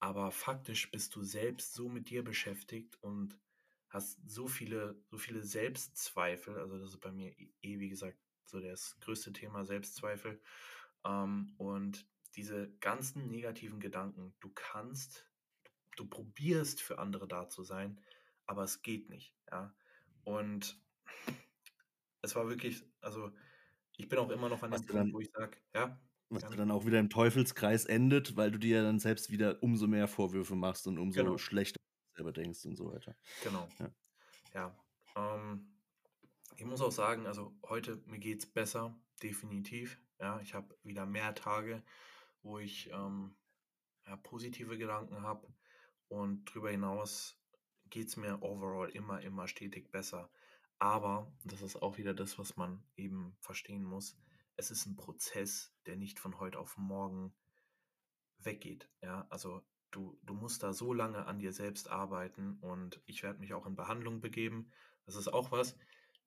Aber 0.00 0.30
faktisch 0.30 0.90
bist 0.90 1.14
du 1.14 1.22
selbst 1.22 1.72
so 1.74 1.88
mit 1.88 2.10
dir 2.10 2.22
beschäftigt 2.22 3.02
und 3.02 3.38
hast 3.88 4.18
so 4.28 4.48
viele, 4.48 5.00
so 5.10 5.16
viele 5.16 5.42
Selbstzweifel. 5.42 6.58
Also 6.58 6.78
das 6.78 6.90
ist 6.90 7.00
bei 7.00 7.12
mir 7.12 7.34
eh, 7.38 7.78
wie 7.78 7.88
gesagt, 7.88 8.18
so 8.44 8.60
das 8.60 8.98
größte 9.00 9.32
Thema 9.32 9.64
Selbstzweifel. 9.64 10.40
Ähm, 11.04 11.54
und 11.56 12.06
diese 12.36 12.70
ganzen 12.80 13.30
negativen 13.30 13.80
Gedanken, 13.80 14.34
du 14.40 14.50
kannst, 14.54 15.26
du 15.96 16.06
probierst 16.06 16.82
für 16.82 16.98
andere 16.98 17.28
da 17.28 17.48
zu 17.48 17.62
sein, 17.62 18.00
aber 18.46 18.64
es 18.64 18.82
geht 18.82 19.08
nicht, 19.08 19.34
ja. 19.50 19.74
Und 20.24 20.80
es 22.22 22.34
war 22.34 22.48
wirklich, 22.48 22.84
also 23.00 23.30
ich 23.96 24.08
bin 24.08 24.18
auch 24.18 24.30
immer 24.30 24.48
noch 24.48 24.62
an 24.62 24.70
dem 24.70 24.86
Punkt, 24.86 25.12
wo 25.12 25.20
ich 25.20 25.30
sage, 25.30 25.58
ja. 25.74 26.00
Was 26.30 26.48
dann 26.48 26.70
auch 26.70 26.86
wieder 26.86 26.98
im 26.98 27.10
Teufelskreis 27.10 27.84
endet, 27.84 28.36
weil 28.36 28.50
du 28.50 28.58
dir 28.58 28.78
ja 28.78 28.82
dann 28.82 28.98
selbst 28.98 29.30
wieder 29.30 29.62
umso 29.62 29.86
mehr 29.86 30.08
Vorwürfe 30.08 30.54
machst 30.54 30.86
und 30.86 30.98
umso 30.98 31.22
genau. 31.22 31.36
schlechter 31.36 31.78
selber 32.16 32.32
denkst 32.32 32.64
und 32.64 32.76
so 32.76 32.90
weiter. 32.90 33.14
Genau. 33.42 33.68
Ja. 33.78 33.90
ja 34.54 34.76
ähm, 35.16 35.72
ich 36.56 36.64
muss 36.64 36.80
auch 36.80 36.92
sagen, 36.92 37.26
also 37.26 37.54
heute 37.68 38.02
mir 38.06 38.18
geht 38.18 38.38
es 38.38 38.46
besser, 38.46 38.98
definitiv. 39.22 39.98
Ja, 40.18 40.40
ich 40.40 40.54
habe 40.54 40.74
wieder 40.84 41.04
mehr 41.04 41.34
Tage, 41.34 41.82
wo 42.42 42.58
ich 42.58 42.90
ähm, 42.92 43.34
ja, 44.06 44.16
positive 44.16 44.78
Gedanken 44.78 45.22
habe 45.22 45.46
und 46.08 46.48
darüber 46.48 46.70
hinaus 46.70 47.38
geht 47.90 48.08
es 48.08 48.16
mir 48.16 48.42
overall 48.42 48.88
immer, 48.90 49.20
immer 49.20 49.48
stetig 49.48 49.90
besser. 49.90 50.30
Aber, 50.82 51.32
das 51.44 51.62
ist 51.62 51.80
auch 51.80 51.96
wieder 51.96 52.12
das, 52.12 52.40
was 52.40 52.56
man 52.56 52.82
eben 52.96 53.36
verstehen 53.38 53.84
muss, 53.84 54.16
es 54.56 54.72
ist 54.72 54.84
ein 54.86 54.96
Prozess, 54.96 55.72
der 55.86 55.94
nicht 55.94 56.18
von 56.18 56.40
heute 56.40 56.58
auf 56.58 56.76
morgen 56.76 57.32
weggeht. 58.40 58.90
Ja, 59.00 59.24
also 59.30 59.62
du, 59.92 60.18
du 60.24 60.34
musst 60.34 60.64
da 60.64 60.72
so 60.72 60.92
lange 60.92 61.26
an 61.26 61.38
dir 61.38 61.52
selbst 61.52 61.88
arbeiten 61.88 62.58
und 62.62 63.00
ich 63.06 63.22
werde 63.22 63.38
mich 63.38 63.54
auch 63.54 63.64
in 63.64 63.76
Behandlung 63.76 64.20
begeben. 64.20 64.72
Das 65.06 65.14
ist 65.14 65.28
auch 65.28 65.52
was, 65.52 65.76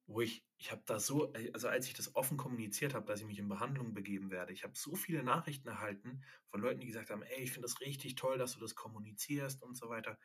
wo 0.07 0.21
ich, 0.21 0.45
ich 0.57 0.71
habe 0.71 0.83
da 0.85 1.01
so, 1.01 1.33
also 1.51 1.67
als 1.67 1.87
ich 1.87 1.93
das 1.93 2.15
offen 2.15 2.37
kommuniziert 2.37 2.93
habe, 2.93 3.07
dass 3.07 3.19
ich 3.19 3.25
mich 3.25 3.39
in 3.39 3.49
Behandlung 3.49 3.93
begeben 3.93 4.31
werde, 4.31 4.53
ich 4.53 4.63
habe 4.63 4.77
so 4.77 4.95
viele 4.95 5.21
Nachrichten 5.21 5.67
erhalten 5.67 6.23
von 6.47 6.61
Leuten, 6.61 6.79
die 6.79 6.87
gesagt 6.87 7.09
haben, 7.09 7.23
ey, 7.23 7.41
ich 7.43 7.51
finde 7.51 7.67
das 7.67 7.81
richtig 7.81 8.15
toll, 8.15 8.37
dass 8.37 8.53
du 8.53 8.61
das 8.61 8.73
kommunizierst 8.73 9.61
und 9.63 9.75
so 9.75 9.89
weiter. 9.89 10.17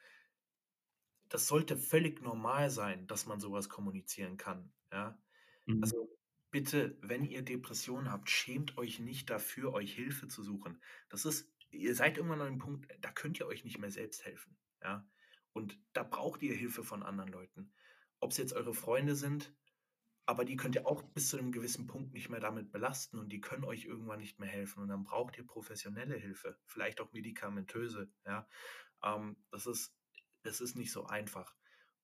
Das 1.30 1.46
sollte 1.46 1.78
völlig 1.78 2.20
normal 2.20 2.70
sein, 2.70 3.06
dass 3.06 3.24
man 3.24 3.40
sowas 3.40 3.70
kommunizieren 3.70 4.36
kann. 4.36 4.72
Ja? 4.92 5.18
Mhm. 5.64 5.82
Also 5.82 6.18
bitte, 6.50 6.98
wenn 7.00 7.24
ihr 7.24 7.42
Depressionen 7.42 8.10
habt, 8.10 8.28
schämt 8.28 8.76
euch 8.76 8.98
nicht 8.98 9.30
dafür, 9.30 9.72
euch 9.72 9.94
Hilfe 9.94 10.28
zu 10.28 10.42
suchen. 10.42 10.82
Das 11.08 11.24
ist, 11.24 11.50
ihr 11.70 11.94
seid 11.94 12.18
irgendwann 12.18 12.42
an 12.42 12.48
einem 12.48 12.58
Punkt, 12.58 12.92
da 13.00 13.10
könnt 13.10 13.40
ihr 13.40 13.46
euch 13.46 13.64
nicht 13.64 13.78
mehr 13.78 13.90
selbst 13.90 14.24
helfen. 14.24 14.58
Ja? 14.82 15.08
Und 15.52 15.78
da 15.92 16.02
braucht 16.02 16.42
ihr 16.42 16.54
Hilfe 16.54 16.84
von 16.84 17.02
anderen 17.02 17.30
Leuten. 17.30 17.72
Ob 18.18 18.32
es 18.32 18.36
jetzt 18.36 18.52
eure 18.52 18.74
Freunde 18.74 19.14
sind, 19.14 19.54
aber 20.26 20.44
die 20.44 20.56
könnt 20.56 20.76
ihr 20.76 20.86
auch 20.86 21.02
bis 21.02 21.28
zu 21.28 21.38
einem 21.38 21.50
gewissen 21.50 21.86
Punkt 21.86 22.12
nicht 22.12 22.28
mehr 22.28 22.40
damit 22.40 22.70
belasten 22.70 23.18
und 23.18 23.30
die 23.30 23.40
können 23.40 23.64
euch 23.64 23.84
irgendwann 23.84 24.20
nicht 24.20 24.38
mehr 24.38 24.48
helfen 24.48 24.82
und 24.82 24.88
dann 24.88 25.02
braucht 25.02 25.36
ihr 25.38 25.46
professionelle 25.46 26.14
Hilfe, 26.16 26.56
vielleicht 26.66 27.00
auch 27.00 27.12
medikamentöse, 27.12 28.12
ja. 28.24 28.48
Ähm, 29.02 29.36
das 29.50 29.66
ist, 29.66 29.96
das 30.42 30.60
ist 30.60 30.76
nicht 30.76 30.92
so 30.92 31.06
einfach 31.06 31.54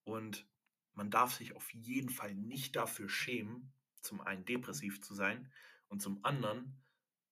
und 0.05 0.49
man 0.95 1.11
darf 1.11 1.35
sich 1.35 1.55
auf 1.55 1.73
jeden 1.75 2.09
Fall 2.11 2.35
nicht 2.35 2.77
dafür 2.77 3.09
schämen, 3.09 3.73
zum 4.01 4.21
einen 4.21 4.45
depressiv 4.45 5.03
zu 5.03 5.15
sein 5.15 5.53
und 5.89 6.01
zum 6.01 6.25
anderen 6.25 6.83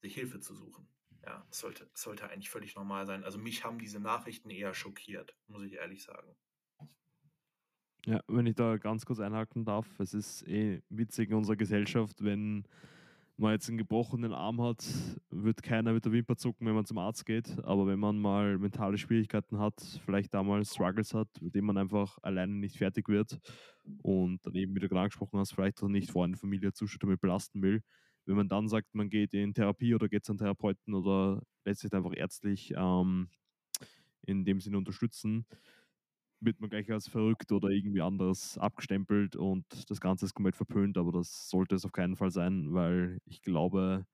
sich 0.02 0.14
Hilfe 0.14 0.40
zu 0.40 0.54
suchen. 0.54 0.88
Ja, 1.24 1.46
das 1.48 1.60
sollte, 1.60 1.86
das 1.86 2.02
sollte 2.02 2.28
eigentlich 2.28 2.50
völlig 2.50 2.74
normal 2.74 3.06
sein. 3.06 3.24
Also 3.24 3.38
mich 3.38 3.64
haben 3.64 3.78
diese 3.78 4.00
Nachrichten 4.00 4.50
eher 4.50 4.74
schockiert, 4.74 5.34
muss 5.46 5.62
ich 5.62 5.74
ehrlich 5.74 6.02
sagen. 6.02 6.36
Ja, 8.06 8.20
wenn 8.28 8.46
ich 8.46 8.54
da 8.54 8.76
ganz 8.76 9.06
kurz 9.06 9.20
einhaken 9.20 9.64
darf, 9.64 9.98
es 9.98 10.12
ist 10.12 10.46
eh 10.46 10.82
witzig 10.90 11.30
in 11.30 11.36
unserer 11.36 11.56
Gesellschaft, 11.56 12.22
wenn 12.22 12.68
man 13.36 13.52
jetzt 13.52 13.68
einen 13.68 13.78
gebrochenen 13.78 14.32
Arm 14.32 14.62
hat, 14.62 14.84
wird 15.30 15.62
keiner 15.62 15.92
mit 15.92 16.04
der 16.04 16.12
Wimper 16.12 16.36
zucken, 16.36 16.66
wenn 16.66 16.74
man 16.74 16.86
zum 16.86 16.98
Arzt 16.98 17.26
geht. 17.26 17.58
Aber 17.64 17.86
wenn 17.86 17.98
man 17.98 18.18
mal 18.18 18.58
mentale 18.58 18.96
Schwierigkeiten 18.96 19.58
hat, 19.58 19.80
vielleicht 20.04 20.32
damals 20.34 20.72
Struggles 20.72 21.14
hat, 21.14 21.28
mit 21.40 21.54
denen 21.54 21.66
man 21.66 21.76
einfach 21.76 22.18
alleine 22.22 22.52
nicht 22.52 22.76
fertig 22.76 23.08
wird 23.08 23.40
und 24.02 24.44
dann 24.46 24.54
eben, 24.54 24.74
wie 24.74 24.80
du 24.80 24.88
gerade 24.88 25.02
angesprochen 25.02 25.38
hast, 25.38 25.52
vielleicht 25.52 25.82
auch 25.82 25.88
nicht 25.88 26.10
Freunde, 26.10 26.38
Familie, 26.38 26.72
Zustand 26.72 27.02
damit 27.02 27.20
belasten 27.20 27.60
will, 27.62 27.82
wenn 28.26 28.36
man 28.36 28.48
dann 28.48 28.68
sagt, 28.68 28.94
man 28.94 29.10
geht 29.10 29.34
in 29.34 29.52
Therapie 29.52 29.94
oder 29.94 30.08
geht 30.08 30.24
zu 30.24 30.32
einem 30.32 30.38
Therapeuten 30.38 30.94
oder 30.94 31.42
lässt 31.64 31.80
sich 31.80 31.92
einfach 31.92 32.14
ärztlich 32.14 32.72
ähm, 32.76 33.28
in 34.22 34.44
dem 34.44 34.60
Sinne 34.60 34.78
unterstützen, 34.78 35.46
wird 36.44 36.60
man 36.60 36.70
gleich 36.70 36.90
als 36.90 37.08
verrückt 37.08 37.52
oder 37.52 37.68
irgendwie 37.68 38.00
anders 38.00 38.58
abgestempelt 38.58 39.36
und 39.36 39.64
das 39.90 40.00
Ganze 40.00 40.26
ist 40.26 40.34
komplett 40.34 40.56
verpönt, 40.56 40.98
aber 40.98 41.12
das 41.12 41.48
sollte 41.48 41.74
es 41.74 41.84
auf 41.84 41.92
keinen 41.92 42.16
Fall 42.16 42.30
sein, 42.30 42.72
weil 42.72 43.18
ich 43.24 43.42
glaube, 43.42 44.06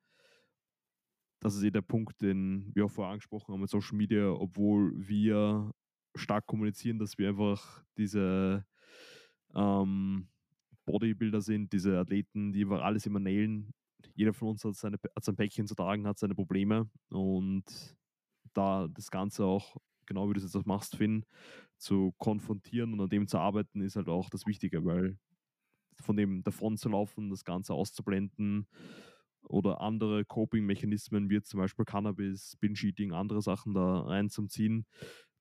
das 1.40 1.56
ist 1.56 1.62
eh 1.62 1.70
der 1.70 1.82
Punkt, 1.82 2.20
den 2.20 2.70
wir 2.74 2.84
auch 2.84 2.90
vorher 2.90 3.12
angesprochen 3.12 3.52
haben 3.52 3.60
mit 3.60 3.70
Social 3.70 3.96
Media, 3.96 4.30
obwohl 4.30 4.92
wir 4.96 5.72
stark 6.14 6.46
kommunizieren, 6.46 6.98
dass 6.98 7.18
wir 7.18 7.30
einfach 7.30 7.82
diese 7.96 8.64
ähm, 9.54 10.28
Bodybuilder 10.84 11.40
sind, 11.40 11.72
diese 11.72 11.98
Athleten, 11.98 12.52
die 12.52 12.64
einfach 12.64 12.82
alles 12.82 13.06
immer 13.06 13.20
nailen. 13.20 13.72
Jeder 14.14 14.34
von 14.34 14.48
uns 14.48 14.64
hat, 14.64 14.74
seine, 14.74 14.98
hat 15.14 15.24
sein 15.24 15.36
Päckchen 15.36 15.66
zu 15.66 15.74
tragen, 15.74 16.06
hat 16.06 16.18
seine 16.18 16.34
Probleme 16.34 16.90
und 17.10 17.64
da 18.52 18.88
das 18.88 19.10
Ganze 19.10 19.44
auch, 19.44 19.76
genau 20.06 20.28
wie 20.28 20.34
du 20.34 20.38
es 20.38 20.44
jetzt 20.44 20.56
auch 20.56 20.66
machst, 20.66 20.96
Finn, 20.96 21.24
zu 21.80 22.14
konfrontieren 22.18 22.92
und 22.92 23.00
an 23.00 23.08
dem 23.08 23.26
zu 23.26 23.38
arbeiten, 23.38 23.80
ist 23.80 23.96
halt 23.96 24.08
auch 24.08 24.30
das 24.30 24.46
Wichtige, 24.46 24.84
weil 24.84 25.18
von 26.00 26.16
dem 26.16 26.42
davon 26.42 26.76
zu 26.76 26.88
laufen, 26.88 27.30
das 27.30 27.44
Ganze 27.44 27.74
auszublenden 27.74 28.66
oder 29.42 29.80
andere 29.80 30.24
Coping-Mechanismen 30.24 31.30
wie 31.30 31.42
zum 31.42 31.58
Beispiel 31.60 31.84
Cannabis, 31.84 32.56
Binge-Eating, 32.56 33.12
andere 33.12 33.42
Sachen 33.42 33.74
da 33.74 34.00
reinzuziehen, 34.00 34.86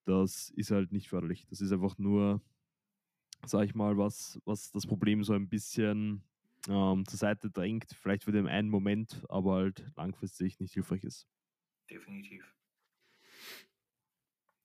das 0.05 0.49
ist 0.55 0.71
halt 0.71 0.91
nicht 0.91 1.09
förderlich. 1.09 1.45
Das 1.47 1.61
ist 1.61 1.71
einfach 1.71 1.97
nur, 1.97 2.41
sag 3.45 3.65
ich 3.65 3.75
mal, 3.75 3.97
was, 3.97 4.39
was 4.45 4.71
das 4.71 4.87
Problem 4.87 5.23
so 5.23 5.33
ein 5.33 5.49
bisschen 5.49 6.23
ähm, 6.67 7.05
zur 7.05 7.17
Seite 7.19 7.49
drängt, 7.49 7.91
vielleicht 7.93 8.23
für 8.23 8.31
den 8.31 8.47
einen 8.47 8.69
Moment, 8.69 9.23
aber 9.29 9.55
halt 9.55 9.91
langfristig 9.95 10.59
nicht 10.59 10.73
hilfreich 10.73 11.03
ist. 11.03 11.27
Definitiv. 11.89 12.55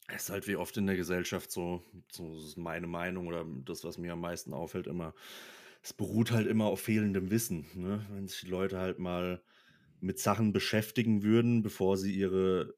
Es 0.09 0.25
ist 0.25 0.31
halt 0.31 0.47
wie 0.47 0.57
oft 0.57 0.77
in 0.77 0.87
der 0.87 0.97
Gesellschaft 0.97 1.51
so, 1.51 1.83
so 2.13 2.37
ist 2.37 2.57
meine 2.59 2.87
Meinung 2.87 3.27
oder 3.27 3.47
das, 3.65 3.85
was 3.85 3.97
mir 3.97 4.13
am 4.13 4.21
meisten 4.21 4.53
auffällt, 4.53 4.87
immer, 4.87 5.15
es 5.83 5.93
beruht 5.95 6.31
halt 6.31 6.47
immer 6.47 6.67
auf 6.67 6.81
fehlendem 6.81 7.31
Wissen. 7.31 7.67
Ne? 7.75 8.05
Wenn 8.11 8.29
sich 8.29 8.41
die 8.41 8.49
Leute 8.49 8.79
halt 8.79 8.99
mal 8.99 9.43
mit 10.01 10.19
Sachen 10.19 10.53
beschäftigen 10.53 11.23
würden, 11.23 11.63
bevor 11.63 11.97
sie 11.97 12.15
ihre, 12.15 12.75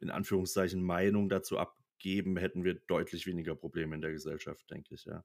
in 0.00 0.10
Anführungszeichen, 0.10 0.82
Meinung 0.82 1.28
dazu 1.28 1.58
abgeben, 1.58 2.38
hätten 2.38 2.64
wir 2.64 2.74
deutlich 2.74 3.26
weniger 3.26 3.54
Probleme 3.54 3.94
in 3.94 4.00
der 4.00 4.12
Gesellschaft, 4.12 4.70
denke 4.70 4.94
ich, 4.94 5.04
ja. 5.04 5.24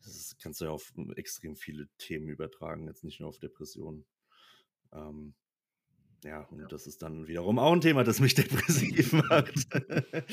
Das 0.00 0.36
kannst 0.40 0.60
du 0.60 0.66
ja 0.66 0.70
auf 0.70 0.92
extrem 1.16 1.56
viele 1.56 1.88
Themen 1.98 2.28
übertragen, 2.28 2.86
jetzt 2.86 3.04
nicht 3.04 3.20
nur 3.20 3.28
auf 3.28 3.38
Depressionen. 3.38 4.06
Ähm, 4.92 5.34
ja, 6.24 6.40
und 6.50 6.60
ja. 6.60 6.66
das 6.66 6.86
ist 6.86 7.02
dann 7.02 7.28
wiederum 7.28 7.58
auch 7.58 7.72
ein 7.72 7.80
Thema, 7.80 8.04
das 8.04 8.20
mich 8.20 8.34
depressiv 8.36 9.12
macht. 9.12 9.68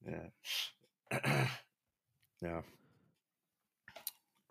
ja. 0.00 0.32
ja. 2.40 2.64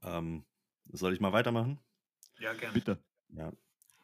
Ähm, 0.04 0.46
soll 0.92 1.14
ich 1.14 1.20
mal 1.20 1.34
weitermachen? 1.34 1.80
Ja, 2.40 2.54
gerne. 2.54 2.74
Bitte. 2.74 3.04
Ja. 3.30 3.52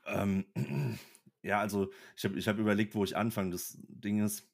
Ähm, 0.06 0.46
ja, 1.42 1.60
also 1.60 1.92
ich 2.16 2.26
habe 2.26 2.38
ich 2.38 2.48
hab 2.48 2.58
überlegt, 2.58 2.96
wo 2.96 3.04
ich 3.04 3.18
anfange. 3.18 3.52
Das 3.52 3.78
Ding 3.82 4.24
ist, 4.24 4.48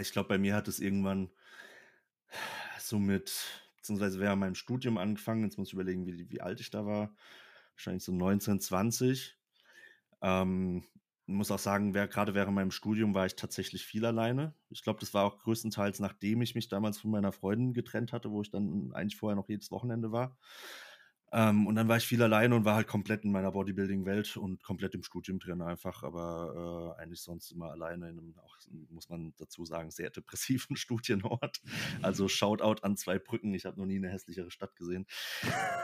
ich 0.00 0.12
glaube, 0.12 0.28
bei 0.28 0.38
mir 0.38 0.54
hat 0.54 0.68
es 0.68 0.78
irgendwann 0.78 1.30
so 2.78 2.98
mit, 2.98 3.46
beziehungsweise 3.76 4.20
während 4.20 4.40
meinem 4.40 4.54
Studium 4.54 4.98
angefangen, 4.98 5.44
jetzt 5.44 5.58
muss 5.58 5.68
ich 5.68 5.74
überlegen, 5.74 6.06
wie, 6.06 6.30
wie 6.30 6.40
alt 6.40 6.60
ich 6.60 6.70
da 6.70 6.86
war, 6.86 7.14
wahrscheinlich 7.72 8.04
so 8.04 8.12
19, 8.12 8.60
20 8.60 9.39
ähm, 10.22 10.84
muss 11.26 11.50
auch 11.50 11.58
sagen, 11.58 11.94
wer, 11.94 12.08
gerade 12.08 12.34
während 12.34 12.54
meinem 12.54 12.70
Studium 12.70 13.14
war 13.14 13.26
ich 13.26 13.36
tatsächlich 13.36 13.84
viel 13.84 14.04
alleine. 14.04 14.54
Ich 14.68 14.82
glaube, 14.82 15.00
das 15.00 15.14
war 15.14 15.24
auch 15.24 15.38
größtenteils, 15.38 16.00
nachdem 16.00 16.42
ich 16.42 16.54
mich 16.54 16.68
damals 16.68 16.98
von 16.98 17.10
meiner 17.10 17.32
Freundin 17.32 17.72
getrennt 17.72 18.12
hatte, 18.12 18.30
wo 18.30 18.42
ich 18.42 18.50
dann 18.50 18.92
eigentlich 18.92 19.16
vorher 19.16 19.36
noch 19.36 19.48
jedes 19.48 19.70
Wochenende 19.70 20.12
war. 20.12 20.36
Ähm, 21.32 21.68
und 21.68 21.76
dann 21.76 21.86
war 21.86 21.96
ich 21.96 22.06
viel 22.06 22.22
alleine 22.22 22.56
und 22.56 22.64
war 22.64 22.74
halt 22.74 22.88
komplett 22.88 23.24
in 23.24 23.30
meiner 23.30 23.52
Bodybuilding-Welt 23.52 24.36
und 24.36 24.64
komplett 24.64 24.96
im 24.96 25.04
Studium 25.04 25.38
drin 25.38 25.62
einfach, 25.62 26.02
aber 26.02 26.96
äh, 26.98 27.00
eigentlich 27.00 27.20
sonst 27.22 27.52
immer 27.52 27.70
alleine 27.70 28.10
in 28.10 28.18
einem, 28.18 28.34
auch, 28.38 28.56
muss 28.90 29.08
man 29.08 29.32
dazu 29.36 29.64
sagen, 29.64 29.92
sehr 29.92 30.10
depressiven 30.10 30.74
Studienort. 30.76 31.60
Also 32.02 32.26
Shoutout 32.26 32.82
an 32.82 32.96
zwei 32.96 33.20
Brücken. 33.20 33.54
Ich 33.54 33.64
habe 33.64 33.78
noch 33.78 33.86
nie 33.86 33.96
eine 33.96 34.10
hässlichere 34.10 34.50
Stadt 34.50 34.74
gesehen. 34.74 35.06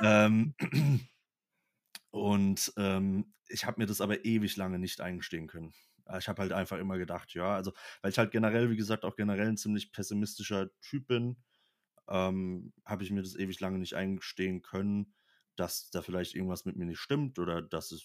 ähm, 0.03 0.55
und 2.17 2.73
ähm, 2.79 3.35
ich 3.47 3.67
habe 3.67 3.79
mir 3.79 3.87
das 3.87 4.01
aber 4.01 4.25
ewig 4.25 4.57
lange 4.57 4.79
nicht 4.79 5.03
eingestehen 5.03 5.47
können. 5.47 5.75
Äh, 6.07 6.19
ich 6.19 6.29
habe 6.29 6.41
halt 6.41 6.53
einfach 6.53 6.79
immer 6.79 6.97
gedacht, 6.97 7.35
ja, 7.35 7.55
also, 7.55 7.73
weil 8.01 8.11
ich 8.11 8.17
halt 8.17 8.31
generell, 8.31 8.71
wie 8.71 8.77
gesagt, 8.77 9.05
auch 9.05 9.17
generell 9.17 9.49
ein 9.49 9.59
ziemlich 9.59 9.93
pessimistischer 9.93 10.71
Typ 10.81 11.09
bin, 11.09 11.37
ähm, 12.09 12.73
habe 12.87 13.05
ich 13.05 13.11
mir 13.11 13.21
das 13.21 13.37
ewig 13.37 13.61
lange 13.61 13.79
nicht 13.79 13.95
eingestehen 13.95 14.63
können, 14.63 15.15
dass 15.57 15.91
da 15.91 16.01
vielleicht 16.01 16.35
irgendwas 16.35 16.65
mit 16.65 16.77
mir 16.77 16.87
nicht 16.87 17.01
stimmt 17.01 17.39
oder 17.39 17.61
dass 17.61 17.93
es, 17.93 18.03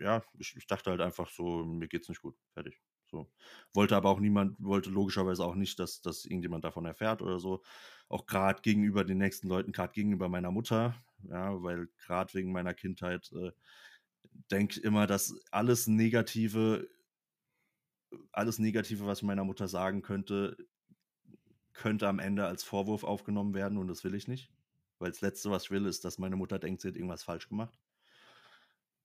ja, 0.00 0.24
ich, 0.38 0.56
ich 0.56 0.66
dachte 0.66 0.90
halt 0.90 1.00
einfach 1.00 1.30
so, 1.30 1.64
mir 1.64 1.86
geht's 1.86 2.08
nicht 2.08 2.22
gut, 2.22 2.36
fertig. 2.54 2.80
So. 3.06 3.30
Wollte 3.72 3.94
aber 3.94 4.08
auch 4.08 4.18
niemand, 4.18 4.56
wollte 4.58 4.90
logischerweise 4.90 5.44
auch 5.44 5.54
nicht, 5.54 5.78
dass, 5.78 6.02
dass 6.02 6.24
irgendjemand 6.24 6.64
davon 6.64 6.86
erfährt 6.86 7.22
oder 7.22 7.38
so. 7.38 7.62
Auch 8.08 8.26
gerade 8.26 8.62
gegenüber 8.62 9.04
den 9.04 9.18
nächsten 9.18 9.46
Leuten, 9.48 9.70
gerade 9.70 9.92
gegenüber 9.92 10.28
meiner 10.28 10.50
Mutter, 10.50 10.96
ja, 11.28 11.62
weil 11.62 11.88
gerade 11.98 12.34
wegen 12.34 12.52
meiner 12.52 12.74
Kindheit 12.74 13.30
äh, 13.32 13.52
denke 14.50 14.80
immer, 14.80 15.06
dass 15.06 15.34
alles 15.50 15.86
Negative, 15.86 16.88
alles 18.32 18.58
Negative, 18.58 19.06
was 19.06 19.18
ich 19.18 19.24
meiner 19.24 19.44
Mutter 19.44 19.68
sagen 19.68 20.02
könnte, 20.02 20.56
könnte 21.72 22.08
am 22.08 22.18
Ende 22.18 22.46
als 22.46 22.62
Vorwurf 22.64 23.04
aufgenommen 23.04 23.54
werden 23.54 23.78
und 23.78 23.88
das 23.88 24.04
will 24.04 24.14
ich 24.14 24.28
nicht. 24.28 24.50
Weil 24.98 25.10
das 25.10 25.20
Letzte, 25.20 25.50
was 25.50 25.64
ich 25.64 25.70
will, 25.70 25.86
ist, 25.86 26.04
dass 26.04 26.18
meine 26.18 26.36
Mutter 26.36 26.58
denkt, 26.58 26.80
sie 26.80 26.88
hat 26.88 26.96
irgendwas 26.96 27.24
falsch 27.24 27.48
gemacht. 27.48 27.78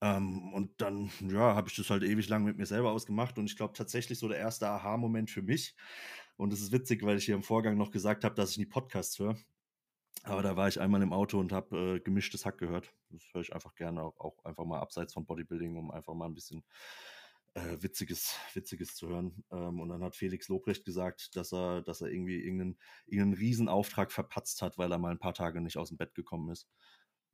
Ähm, 0.01 0.53
und 0.53 0.79
dann, 0.81 1.09
ja, 1.21 1.55
habe 1.55 1.69
ich 1.69 1.75
das 1.75 1.89
halt 1.89 2.03
ewig 2.03 2.29
lang 2.29 2.43
mit 2.43 2.57
mir 2.57 2.65
selber 2.65 2.91
ausgemacht. 2.91 3.37
Und 3.39 3.45
ich 3.47 3.55
glaube 3.57 3.73
tatsächlich 3.73 4.19
so 4.19 4.27
der 4.27 4.37
erste 4.37 4.67
Aha-Moment 4.67 5.31
für 5.31 5.41
mich. 5.41 5.75
Und 6.35 6.53
es 6.53 6.61
ist 6.61 6.71
witzig, 6.71 7.03
weil 7.03 7.17
ich 7.17 7.25
hier 7.25 7.35
im 7.35 7.43
Vorgang 7.43 7.77
noch 7.77 7.91
gesagt 7.91 8.23
habe, 8.23 8.35
dass 8.35 8.51
ich 8.51 8.57
nie 8.59 8.65
Podcasts 8.65 9.17
höre. 9.17 9.37
Aber 10.23 10.41
da 10.41 10.55
war 10.55 10.67
ich 10.67 10.79
einmal 10.79 11.01
im 11.01 11.13
Auto 11.13 11.39
und 11.39 11.51
habe 11.51 11.95
äh, 11.95 11.99
gemischtes 11.99 12.45
Hack 12.45 12.57
gehört. 12.57 12.93
Das 13.09 13.23
höre 13.33 13.41
ich 13.41 13.53
einfach 13.53 13.75
gerne, 13.75 14.01
auch, 14.01 14.19
auch, 14.19 14.45
einfach 14.45 14.65
mal 14.65 14.79
abseits 14.79 15.13
von 15.13 15.25
Bodybuilding, 15.25 15.77
um 15.77 15.91
einfach 15.91 16.13
mal 16.13 16.25
ein 16.25 16.33
bisschen 16.33 16.63
äh, 17.53 17.81
Witziges, 17.81 18.35
Witziges 18.53 18.95
zu 18.95 19.07
hören. 19.07 19.43
Ähm, 19.51 19.79
und 19.79 19.89
dann 19.89 20.03
hat 20.03 20.15
Felix 20.15 20.47
Lobrecht 20.47 20.85
gesagt, 20.85 21.35
dass 21.35 21.53
er, 21.53 21.81
dass 21.81 22.01
er 22.01 22.09
irgendwie 22.09 22.39
irgendeinen, 22.39 22.77
irgendeinen 23.05 23.41
Riesenauftrag 23.41 24.11
verpatzt 24.11 24.61
hat, 24.61 24.77
weil 24.77 24.91
er 24.91 24.97
mal 24.97 25.11
ein 25.11 25.19
paar 25.19 25.33
Tage 25.33 25.61
nicht 25.61 25.77
aus 25.77 25.89
dem 25.89 25.97
Bett 25.97 26.13
gekommen 26.13 26.51
ist 26.51 26.67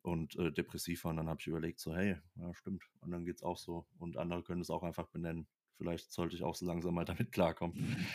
und 0.01 0.35
äh, 0.37 0.51
depressiv 0.51 1.03
war. 1.03 1.11
Und 1.11 1.17
dann 1.17 1.29
habe 1.29 1.39
ich 1.39 1.47
überlegt, 1.47 1.79
so, 1.79 1.95
hey, 1.95 2.17
ja, 2.35 2.53
stimmt, 2.53 2.83
anderen 3.01 3.25
geht 3.25 3.37
es 3.37 3.43
auch 3.43 3.57
so. 3.57 3.85
Und 3.97 4.17
andere 4.17 4.43
können 4.43 4.61
es 4.61 4.69
auch 4.69 4.83
einfach 4.83 5.07
benennen. 5.07 5.47
Vielleicht 5.77 6.11
sollte 6.11 6.35
ich 6.35 6.43
auch 6.43 6.55
so 6.55 6.65
langsam 6.65 6.93
mal 6.93 7.05
damit 7.05 7.31
klarkommen. 7.31 8.05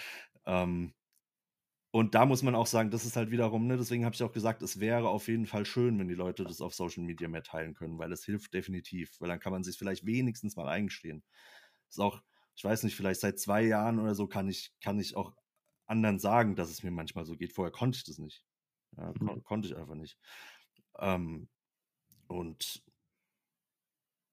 ähm, 0.46 0.94
und 1.90 2.14
da 2.14 2.26
muss 2.26 2.42
man 2.42 2.54
auch 2.54 2.66
sagen, 2.66 2.90
das 2.90 3.06
ist 3.06 3.16
halt 3.16 3.30
wiederum, 3.30 3.66
ne, 3.66 3.76
deswegen 3.76 4.04
habe 4.04 4.14
ich 4.14 4.22
auch 4.22 4.32
gesagt, 4.32 4.62
es 4.62 4.78
wäre 4.78 5.08
auf 5.08 5.28
jeden 5.28 5.46
Fall 5.46 5.64
schön, 5.64 5.98
wenn 5.98 6.08
die 6.08 6.14
Leute 6.14 6.44
das 6.44 6.60
auf 6.60 6.74
Social 6.74 7.02
Media 7.02 7.28
mehr 7.28 7.42
teilen 7.42 7.74
können, 7.74 7.98
weil 7.98 8.12
es 8.12 8.24
hilft 8.24 8.52
definitiv, 8.52 9.18
weil 9.20 9.28
dann 9.28 9.40
kann 9.40 9.52
man 9.52 9.64
sich 9.64 9.78
vielleicht 9.78 10.04
wenigstens 10.04 10.56
mal 10.56 10.68
eingestehen. 10.68 11.22
Ist 11.88 12.00
auch, 12.00 12.20
ich 12.56 12.64
weiß 12.64 12.82
nicht, 12.82 12.94
vielleicht 12.94 13.20
seit 13.20 13.38
zwei 13.38 13.62
Jahren 13.62 13.98
oder 13.98 14.14
so 14.14 14.26
kann 14.26 14.48
ich, 14.48 14.72
kann 14.82 14.98
ich 14.98 15.16
auch 15.16 15.32
anderen 15.86 16.18
sagen, 16.18 16.56
dass 16.56 16.70
es 16.70 16.82
mir 16.82 16.90
manchmal 16.90 17.24
so 17.24 17.36
geht. 17.36 17.54
Vorher 17.54 17.72
konnte 17.72 17.96
ich 17.96 18.04
das 18.04 18.18
nicht. 18.18 18.44
Ja, 18.96 19.12
kon 19.12 19.36
mhm. 19.36 19.44
konnte 19.44 19.68
ich 19.68 19.76
einfach 19.76 19.94
nicht. 19.94 20.18
Ähm, 20.98 21.48
und 22.26 22.82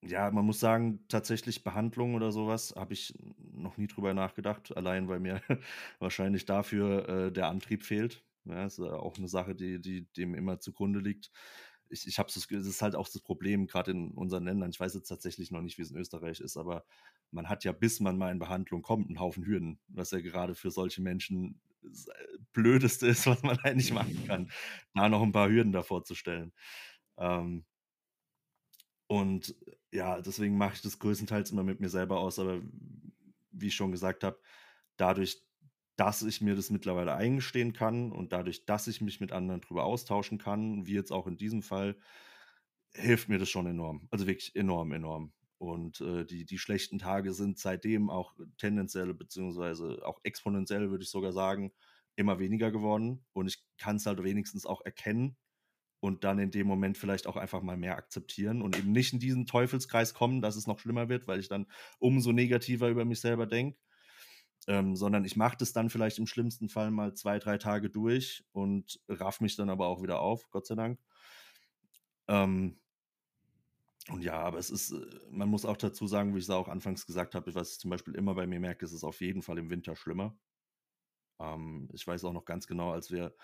ja, 0.05 0.29
man 0.31 0.45
muss 0.45 0.59
sagen, 0.59 0.99
tatsächlich 1.09 1.63
Behandlung 1.63 2.15
oder 2.15 2.31
sowas 2.31 2.73
habe 2.77 2.93
ich 2.93 3.13
noch 3.53 3.77
nie 3.77 3.87
drüber 3.87 4.13
nachgedacht, 4.13 4.75
allein 4.75 5.07
weil 5.07 5.19
mir 5.19 5.41
wahrscheinlich 5.99 6.45
dafür 6.45 7.09
äh, 7.09 7.31
der 7.31 7.47
Antrieb 7.47 7.83
fehlt. 7.83 8.23
Ja, 8.45 8.65
ist 8.65 8.79
auch 8.79 9.17
eine 9.17 9.27
Sache, 9.27 9.55
die, 9.55 9.81
die 9.81 10.05
dem 10.13 10.35
immer 10.35 10.59
zugrunde 10.59 10.99
liegt. 10.99 11.31
Ich, 11.89 12.07
ich 12.07 12.19
habe 12.19 12.31
das 12.33 12.45
ist 12.51 12.81
halt 12.81 12.95
auch 12.95 13.07
das 13.09 13.21
Problem, 13.21 13.67
gerade 13.67 13.91
in 13.91 14.11
unseren 14.11 14.43
Ländern. 14.45 14.69
Ich 14.71 14.79
weiß 14.79 14.93
jetzt 14.95 15.07
tatsächlich 15.07 15.51
noch 15.51 15.61
nicht, 15.61 15.77
wie 15.77 15.81
es 15.83 15.91
in 15.91 15.97
Österreich 15.97 16.39
ist, 16.39 16.57
aber 16.57 16.85
man 17.31 17.49
hat 17.49 17.63
ja, 17.63 17.71
bis 17.71 17.99
man 17.99 18.17
mal 18.17 18.31
in 18.31 18.39
Behandlung 18.39 18.81
kommt, 18.83 19.07
einen 19.07 19.19
Haufen 19.19 19.45
Hürden, 19.45 19.79
was 19.87 20.11
ja 20.11 20.19
gerade 20.21 20.55
für 20.55 20.71
solche 20.71 21.01
Menschen 21.01 21.59
das 21.81 22.07
äh, 22.07 22.13
Blödeste 22.53 23.07
ist, 23.07 23.25
was 23.27 23.41
man 23.43 23.57
eigentlich 23.63 23.93
machen 23.93 24.23
kann, 24.27 24.51
da 24.93 25.09
noch 25.09 25.21
ein 25.23 25.31
paar 25.31 25.49
Hürden 25.49 25.71
davor 25.71 26.03
zu 26.03 26.13
stellen. 26.15 26.53
Ähm, 27.17 27.65
und 29.07 29.55
ja, 29.91 30.21
deswegen 30.21 30.57
mache 30.57 30.75
ich 30.75 30.81
das 30.81 30.99
größtenteils 30.99 31.51
immer 31.51 31.63
mit 31.63 31.79
mir 31.79 31.89
selber 31.89 32.19
aus. 32.19 32.39
Aber 32.39 32.61
wie 33.51 33.67
ich 33.67 33.75
schon 33.75 33.91
gesagt 33.91 34.23
habe, 34.23 34.39
dadurch, 34.97 35.41
dass 35.95 36.21
ich 36.23 36.41
mir 36.41 36.55
das 36.55 36.69
mittlerweile 36.69 37.15
eingestehen 37.15 37.73
kann 37.73 38.11
und 38.11 38.33
dadurch, 38.33 38.65
dass 38.65 38.87
ich 38.87 39.01
mich 39.01 39.21
mit 39.21 39.31
anderen 39.31 39.61
drüber 39.61 39.85
austauschen 39.85 40.37
kann, 40.37 40.85
wie 40.85 40.93
jetzt 40.93 41.11
auch 41.11 41.27
in 41.27 41.37
diesem 41.37 41.61
Fall, 41.63 41.97
hilft 42.93 43.29
mir 43.29 43.39
das 43.39 43.49
schon 43.49 43.67
enorm. 43.67 44.07
Also 44.11 44.27
wirklich 44.27 44.55
enorm, 44.55 44.91
enorm. 44.91 45.33
Und 45.57 46.01
äh, 46.01 46.25
die, 46.25 46.45
die 46.45 46.57
schlechten 46.57 46.99
Tage 46.99 47.33
sind 47.33 47.57
seitdem 47.59 48.09
auch 48.09 48.35
tendenziell, 48.57 49.13
beziehungsweise 49.13 50.05
auch 50.05 50.19
exponentiell, 50.23 50.89
würde 50.91 51.03
ich 51.03 51.09
sogar 51.09 51.31
sagen, 51.31 51.71
immer 52.15 52.39
weniger 52.39 52.71
geworden. 52.71 53.25
Und 53.33 53.47
ich 53.47 53.63
kann 53.77 53.97
es 53.97 54.05
halt 54.05 54.23
wenigstens 54.23 54.65
auch 54.65 54.81
erkennen, 54.83 55.37
und 56.05 56.23
dann 56.23 56.37
in 56.37 56.51
dem 56.51 56.67
Moment 56.67 56.99
vielleicht 56.99 57.25
auch 57.25 57.35
einfach 57.35 57.63
mal 57.63 57.77
mehr 57.77 57.97
akzeptieren 57.97 58.61
und 58.61 58.77
eben 58.77 58.91
nicht 58.91 59.11
in 59.11 59.19
diesen 59.19 59.47
Teufelskreis 59.47 60.13
kommen, 60.13 60.39
dass 60.39 60.55
es 60.55 60.67
noch 60.67 60.77
schlimmer 60.77 61.09
wird, 61.09 61.27
weil 61.27 61.39
ich 61.39 61.47
dann 61.47 61.65
umso 61.97 62.31
negativer 62.31 62.89
über 62.89 63.05
mich 63.05 63.19
selber 63.19 63.47
denke. 63.47 63.79
Ähm, 64.67 64.95
sondern 64.95 65.25
ich 65.25 65.35
mache 65.35 65.57
das 65.57 65.73
dann 65.73 65.89
vielleicht 65.89 66.19
im 66.19 66.27
schlimmsten 66.27 66.69
Fall 66.69 66.91
mal 66.91 67.15
zwei, 67.15 67.39
drei 67.39 67.57
Tage 67.57 67.89
durch 67.89 68.45
und 68.51 68.99
raff 69.09 69.41
mich 69.41 69.55
dann 69.55 69.69
aber 69.69 69.87
auch 69.87 70.03
wieder 70.03 70.19
auf, 70.19 70.49
Gott 70.51 70.67
sei 70.67 70.75
Dank. 70.75 70.99
Ähm, 72.27 72.79
und 74.09 74.23
ja, 74.23 74.39
aber 74.39 74.59
es 74.59 74.69
ist, 74.69 74.91
äh, 74.91 75.05
man 75.31 75.49
muss 75.49 75.65
auch 75.65 75.77
dazu 75.77 76.05
sagen, 76.05 76.35
wie 76.35 76.39
ich 76.39 76.45
es 76.45 76.49
auch 76.51 76.67
anfangs 76.67 77.07
gesagt 77.07 77.33
habe, 77.33 77.53
was 77.55 77.73
ich 77.73 77.79
zum 77.79 77.89
Beispiel 77.89 78.15
immer 78.15 78.35
bei 78.35 78.45
mir 78.45 78.59
merke, 78.59 78.85
ist 78.85 78.93
es 78.93 79.03
auf 79.03 79.21
jeden 79.21 79.41
Fall 79.41 79.57
im 79.57 79.71
Winter 79.71 79.95
schlimmer. 79.95 80.37
Ähm, 81.39 81.89
ich 81.93 82.05
weiß 82.05 82.23
auch 82.25 82.33
noch 82.33 82.45
ganz 82.45 82.67
genau, 82.67 82.91
als 82.91 83.11
wir 83.11 83.35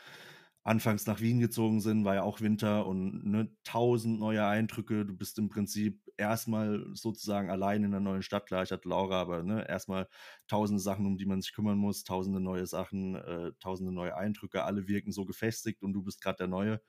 anfangs 0.63 1.07
nach 1.07 1.21
Wien 1.21 1.39
gezogen 1.39 1.81
sind, 1.81 2.05
war 2.05 2.15
ja 2.15 2.23
auch 2.23 2.41
Winter 2.41 2.85
und 2.85 3.25
ne, 3.25 3.55
tausend 3.63 4.19
neue 4.19 4.45
Eindrücke. 4.45 5.05
Du 5.05 5.15
bist 5.15 5.39
im 5.39 5.49
Prinzip 5.49 6.01
erstmal 6.17 6.85
sozusagen 6.93 7.49
allein 7.49 7.83
in 7.83 7.91
der 7.91 7.99
neuen 7.99 8.21
Stadt. 8.21 8.45
Klar, 8.45 8.63
ich 8.63 8.71
hatte 8.71 8.87
Laura, 8.87 9.21
aber 9.21 9.43
ne, 9.43 9.67
erstmal 9.67 10.07
tausende 10.47 10.81
Sachen, 10.81 11.05
um 11.05 11.17
die 11.17 11.25
man 11.25 11.41
sich 11.41 11.53
kümmern 11.53 11.77
muss, 11.77 12.03
tausende 12.03 12.39
neue 12.39 12.67
Sachen, 12.67 13.15
äh, 13.15 13.53
tausende 13.59 13.91
neue 13.91 14.15
Eindrücke. 14.15 14.63
Alle 14.63 14.87
wirken 14.87 15.11
so 15.11 15.25
gefestigt 15.25 15.81
und 15.81 15.93
du 15.93 16.03
bist 16.03 16.21
gerade 16.21 16.37
der 16.37 16.47
Neue. 16.47 16.81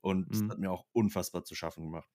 Und 0.00 0.28
mhm. 0.28 0.32
das 0.32 0.42
hat 0.50 0.58
mir 0.58 0.70
auch 0.70 0.86
unfassbar 0.92 1.44
zu 1.44 1.54
schaffen 1.54 1.84
gemacht. 1.84 2.08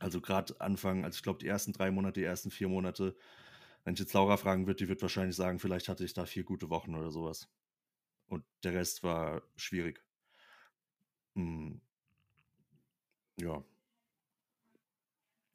Also 0.00 0.20
gerade 0.20 0.60
Anfang, 0.60 1.04
also 1.04 1.16
ich 1.16 1.22
glaube, 1.22 1.38
die 1.38 1.48
ersten 1.48 1.72
drei 1.72 1.90
Monate, 1.90 2.20
die 2.20 2.26
ersten 2.26 2.50
vier 2.50 2.68
Monate, 2.68 3.16
wenn 3.84 3.94
ich 3.94 4.00
jetzt 4.00 4.12
Laura 4.12 4.36
fragen 4.36 4.66
würde, 4.66 4.84
die 4.84 4.88
wird 4.88 5.02
wahrscheinlich 5.02 5.36
sagen, 5.36 5.58
vielleicht 5.58 5.88
hatte 5.88 6.04
ich 6.04 6.12
da 6.14 6.26
vier 6.26 6.44
gute 6.44 6.70
Wochen 6.70 6.94
oder 6.94 7.10
sowas. 7.10 7.48
Und 8.28 8.44
der 8.62 8.74
Rest 8.74 9.02
war 9.02 9.42
schwierig. 9.56 10.04
Hm. 11.34 11.80
Ja. 13.36 13.64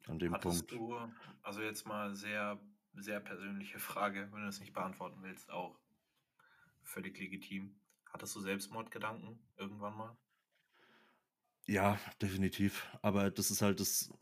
An 0.06 0.18
dem 0.18 0.34
Hattest 0.34 0.68
Punkt. 0.68 0.72
du, 0.72 0.98
also 1.42 1.62
jetzt 1.62 1.86
mal 1.86 2.14
sehr, 2.14 2.60
sehr 2.94 3.20
persönliche 3.20 3.78
Frage, 3.78 4.28
wenn 4.32 4.42
du 4.42 4.48
es 4.48 4.60
nicht 4.60 4.72
beantworten 4.72 5.22
willst, 5.22 5.50
auch 5.50 5.78
völlig 6.82 7.18
legitim. 7.18 7.80
Hattest 8.12 8.36
du 8.36 8.40
Selbstmordgedanken 8.40 9.38
irgendwann 9.56 9.96
mal? 9.96 10.16
Ja, 11.66 11.98
definitiv. 12.20 12.86
Aber 13.02 13.30
das 13.30 13.50
ist 13.50 13.62
halt 13.62 13.80
das 13.80 14.12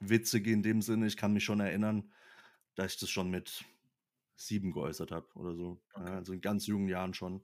Witzige 0.00 0.50
in 0.50 0.62
dem 0.62 0.80
Sinne, 0.80 1.06
ich 1.06 1.16
kann 1.16 1.32
mich 1.32 1.44
schon 1.44 1.60
erinnern, 1.60 2.10
dass 2.74 2.94
ich 2.94 3.00
das 3.00 3.10
schon 3.10 3.30
mit 3.30 3.64
sieben 4.40 4.72
geäußert 4.72 5.10
habe 5.10 5.26
oder 5.34 5.54
so. 5.54 5.80
Okay. 5.92 6.06
Ja, 6.06 6.16
also 6.16 6.32
in 6.32 6.40
ganz 6.40 6.66
jungen 6.66 6.88
Jahren 6.88 7.14
schon. 7.14 7.42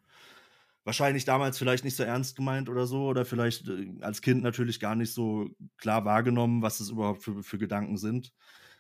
Wahrscheinlich 0.85 1.24
damals 1.24 1.59
vielleicht 1.59 1.85
nicht 1.85 1.97
so 1.97 2.05
ernst 2.05 2.36
gemeint 2.36 2.68
oder 2.68 2.86
so, 2.86 3.06
oder 3.06 3.24
vielleicht 3.24 3.68
äh, 3.68 3.93
als 4.01 4.23
Kind 4.23 4.43
natürlich 4.43 4.78
gar 4.78 4.94
nicht 4.94 5.12
so 5.12 5.51
klar 5.78 6.05
wahrgenommen, 6.05 6.62
was 6.62 6.78
das 6.78 6.90
überhaupt 6.90 7.23
für, 7.23 7.43
für 7.43 7.59
Gedanken 7.59 7.97
sind. 7.97 8.32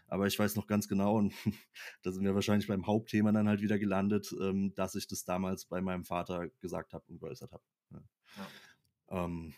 Aber 0.08 0.28
ich 0.28 0.38
weiß 0.38 0.54
noch 0.54 0.68
ganz 0.68 0.86
genau, 0.86 1.16
und 1.16 1.34
da 2.02 2.12
sind 2.12 2.24
wir 2.24 2.34
wahrscheinlich 2.34 2.68
beim 2.68 2.86
Hauptthema 2.86 3.32
dann 3.32 3.48
halt 3.48 3.60
wieder 3.60 3.78
gelandet, 3.78 4.32
ähm, 4.40 4.72
dass 4.76 4.94
ich 4.94 5.08
das 5.08 5.24
damals 5.24 5.64
bei 5.64 5.80
meinem 5.80 6.04
Vater 6.04 6.48
gesagt 6.60 6.94
habe 6.94 7.04
und 7.08 7.18
geäußert 7.18 7.52
habe. 7.52 7.64
Ja. 7.90 8.02
Ja. 8.36 9.24
Ähm, 9.24 9.54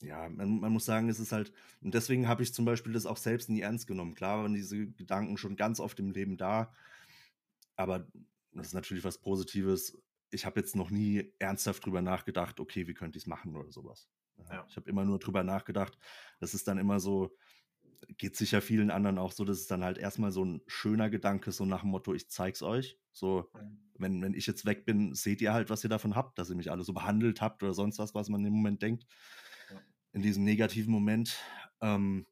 ja, 0.00 0.28
man, 0.28 0.58
man, 0.58 0.72
muss 0.72 0.84
sagen, 0.84 1.08
es 1.08 1.20
ist 1.20 1.30
halt, 1.30 1.52
und 1.80 1.94
deswegen 1.94 2.26
habe 2.26 2.42
ich 2.42 2.52
zum 2.52 2.64
Beispiel 2.64 2.92
das 2.92 3.06
auch 3.06 3.16
selbst 3.16 3.48
nie 3.48 3.60
ernst 3.60 3.86
genommen. 3.86 4.14
Klar 4.14 4.42
waren 4.42 4.52
diese 4.52 4.88
Gedanken 4.88 5.36
schon 5.36 5.54
ganz 5.54 5.78
oft 5.78 6.00
im 6.00 6.10
Leben 6.10 6.36
da, 6.36 6.72
aber 7.76 8.06
das 8.52 8.68
ist 8.68 8.74
natürlich 8.74 9.04
was 9.04 9.18
Positives. 9.18 10.00
Ich 10.30 10.46
habe 10.46 10.60
jetzt 10.60 10.76
noch 10.76 10.90
nie 10.90 11.32
ernsthaft 11.38 11.84
drüber 11.84 12.02
nachgedacht, 12.02 12.60
okay, 12.60 12.86
wie 12.86 12.94
könnte 12.94 13.18
ich 13.18 13.24
es 13.24 13.26
machen 13.26 13.56
oder 13.56 13.70
sowas. 13.70 14.08
Ja. 14.50 14.64
Ich 14.68 14.76
habe 14.76 14.88
immer 14.90 15.04
nur 15.04 15.18
drüber 15.18 15.42
nachgedacht. 15.42 15.98
Das 16.40 16.54
ist 16.54 16.68
dann 16.68 16.78
immer 16.78 17.00
so, 17.00 17.36
geht 18.18 18.36
sicher 18.36 18.60
vielen 18.60 18.90
anderen 18.90 19.18
auch 19.18 19.32
so, 19.32 19.44
dass 19.44 19.58
es 19.58 19.66
dann 19.66 19.84
halt 19.84 19.98
erstmal 19.98 20.32
so 20.32 20.44
ein 20.44 20.62
schöner 20.66 21.10
Gedanke, 21.10 21.52
so 21.52 21.64
nach 21.64 21.82
dem 21.82 21.90
Motto, 21.90 22.14
ich 22.14 22.28
zeig's 22.30 22.62
euch. 22.62 22.98
So, 23.12 23.50
wenn, 23.94 24.22
wenn 24.22 24.34
ich 24.34 24.46
jetzt 24.46 24.64
weg 24.64 24.84
bin, 24.84 25.14
seht 25.14 25.40
ihr 25.40 25.52
halt, 25.52 25.70
was 25.70 25.84
ihr 25.84 25.90
davon 25.90 26.16
habt, 26.16 26.38
dass 26.38 26.50
ihr 26.50 26.56
mich 26.56 26.70
alle 26.70 26.82
so 26.82 26.92
behandelt 26.92 27.40
habt 27.40 27.62
oder 27.62 27.74
sonst 27.74 27.98
was, 27.98 28.14
was 28.14 28.28
man 28.28 28.44
im 28.44 28.52
Moment 28.52 28.82
denkt. 28.82 29.06
Ja. 29.70 29.80
In 30.12 30.22
diesem 30.22 30.44
negativen 30.44 30.92
Moment. 30.92 31.38
Ähm, 31.80 32.26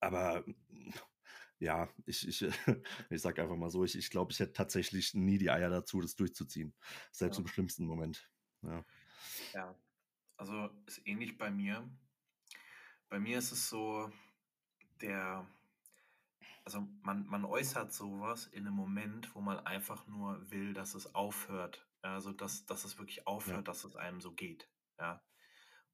aber 0.00 0.44
ja, 1.60 1.88
ich, 2.06 2.26
ich, 2.26 2.42
ich 3.10 3.22
sag 3.22 3.38
einfach 3.38 3.56
mal 3.56 3.70
so, 3.70 3.84
ich, 3.84 3.96
ich 3.96 4.10
glaube, 4.10 4.32
ich 4.32 4.40
hätte 4.40 4.54
tatsächlich 4.54 5.14
nie 5.14 5.38
die 5.38 5.50
Eier 5.50 5.70
dazu, 5.70 6.00
das 6.00 6.16
durchzuziehen. 6.16 6.74
Selbst 7.12 7.36
ja. 7.36 7.42
im 7.42 7.48
schlimmsten 7.48 7.84
Moment. 7.86 8.28
Ja. 8.62 8.84
ja, 9.52 9.74
also 10.36 10.70
ist 10.86 11.06
ähnlich 11.06 11.38
bei 11.38 11.50
mir. 11.50 11.88
Bei 13.08 13.18
mir 13.18 13.38
ist 13.38 13.52
es 13.52 13.68
so, 13.68 14.10
der, 15.00 15.46
also 16.64 16.86
man, 17.02 17.26
man 17.26 17.44
äußert 17.44 17.92
sowas 17.92 18.46
in 18.46 18.66
einem 18.66 18.76
Moment, 18.76 19.34
wo 19.34 19.40
man 19.40 19.58
einfach 19.66 20.06
nur 20.06 20.50
will, 20.50 20.72
dass 20.72 20.94
es 20.94 21.14
aufhört. 21.14 21.86
Also 22.02 22.32
dass, 22.32 22.64
dass 22.64 22.84
es 22.84 22.98
wirklich 22.98 23.26
aufhört, 23.26 23.58
ja. 23.58 23.62
dass 23.62 23.84
es 23.84 23.96
einem 23.96 24.22
so 24.22 24.32
geht. 24.32 24.70
Ja. 24.98 25.22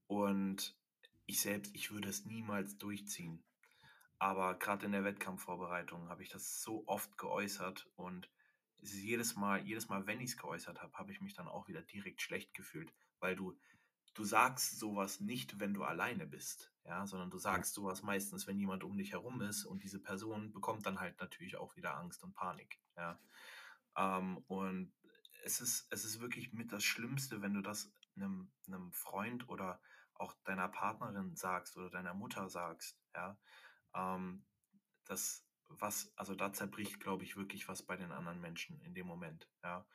Und 0.06 0.78
ich 1.26 1.40
selbst, 1.40 1.74
ich 1.74 1.90
würde 1.90 2.08
es 2.08 2.24
niemals 2.24 2.78
durchziehen. 2.78 3.42
Aber 4.18 4.58
gerade 4.58 4.86
in 4.86 4.92
der 4.92 5.04
Wettkampfvorbereitung 5.04 6.08
habe 6.08 6.22
ich 6.22 6.28
das 6.28 6.62
so 6.62 6.84
oft 6.86 7.18
geäußert 7.18 7.88
und 7.96 8.30
jedes 8.78 9.36
Mal, 9.36 9.60
jedes 9.62 9.88
Mal, 9.88 10.06
wenn 10.06 10.20
ich 10.20 10.30
es 10.30 10.36
geäußert 10.36 10.82
habe, 10.82 10.94
habe 10.94 11.12
ich 11.12 11.20
mich 11.20 11.34
dann 11.34 11.48
auch 11.48 11.68
wieder 11.68 11.82
direkt 11.82 12.22
schlecht 12.22 12.54
gefühlt, 12.54 12.92
weil 13.20 13.36
du, 13.36 13.58
du 14.14 14.24
sagst 14.24 14.78
sowas 14.78 15.20
nicht, 15.20 15.60
wenn 15.60 15.74
du 15.74 15.84
alleine 15.84 16.26
bist, 16.26 16.72
ja, 16.84 17.06
sondern 17.06 17.30
du 17.30 17.38
sagst 17.38 17.74
sowas 17.74 18.02
meistens, 18.02 18.46
wenn 18.46 18.58
jemand 18.58 18.84
um 18.84 18.96
dich 18.96 19.12
herum 19.12 19.40
ist 19.42 19.64
und 19.64 19.82
diese 19.82 20.00
Person 20.00 20.52
bekommt 20.52 20.86
dann 20.86 21.00
halt 21.00 21.20
natürlich 21.20 21.56
auch 21.56 21.76
wieder 21.76 21.96
Angst 21.96 22.22
und 22.22 22.34
Panik, 22.34 22.78
ja. 22.96 23.18
Ähm, 23.96 24.38
und 24.46 24.92
es 25.44 25.60
ist, 25.60 25.86
es 25.90 26.04
ist 26.04 26.20
wirklich 26.20 26.52
mit 26.52 26.72
das 26.72 26.84
Schlimmste, 26.84 27.42
wenn 27.42 27.54
du 27.54 27.62
das 27.62 27.92
einem, 28.16 28.50
einem 28.66 28.92
Freund 28.92 29.48
oder 29.48 29.80
auch 30.14 30.34
deiner 30.44 30.68
Partnerin 30.68 31.36
sagst 31.36 31.76
oder 31.76 31.90
deiner 31.90 32.14
Mutter 32.14 32.48
sagst, 32.48 32.98
ja. 33.14 33.36
Ähm, 33.96 34.44
das, 35.06 35.46
was, 35.68 36.12
also 36.16 36.34
da 36.34 36.52
zerbricht, 36.52 37.00
glaube 37.00 37.24
ich, 37.24 37.36
wirklich 37.36 37.68
was 37.68 37.82
bei 37.82 37.96
den 37.96 38.12
anderen 38.12 38.40
Menschen 38.40 38.80
in 38.82 38.94
dem 38.94 39.06
Moment, 39.06 39.48
ja. 39.62 39.86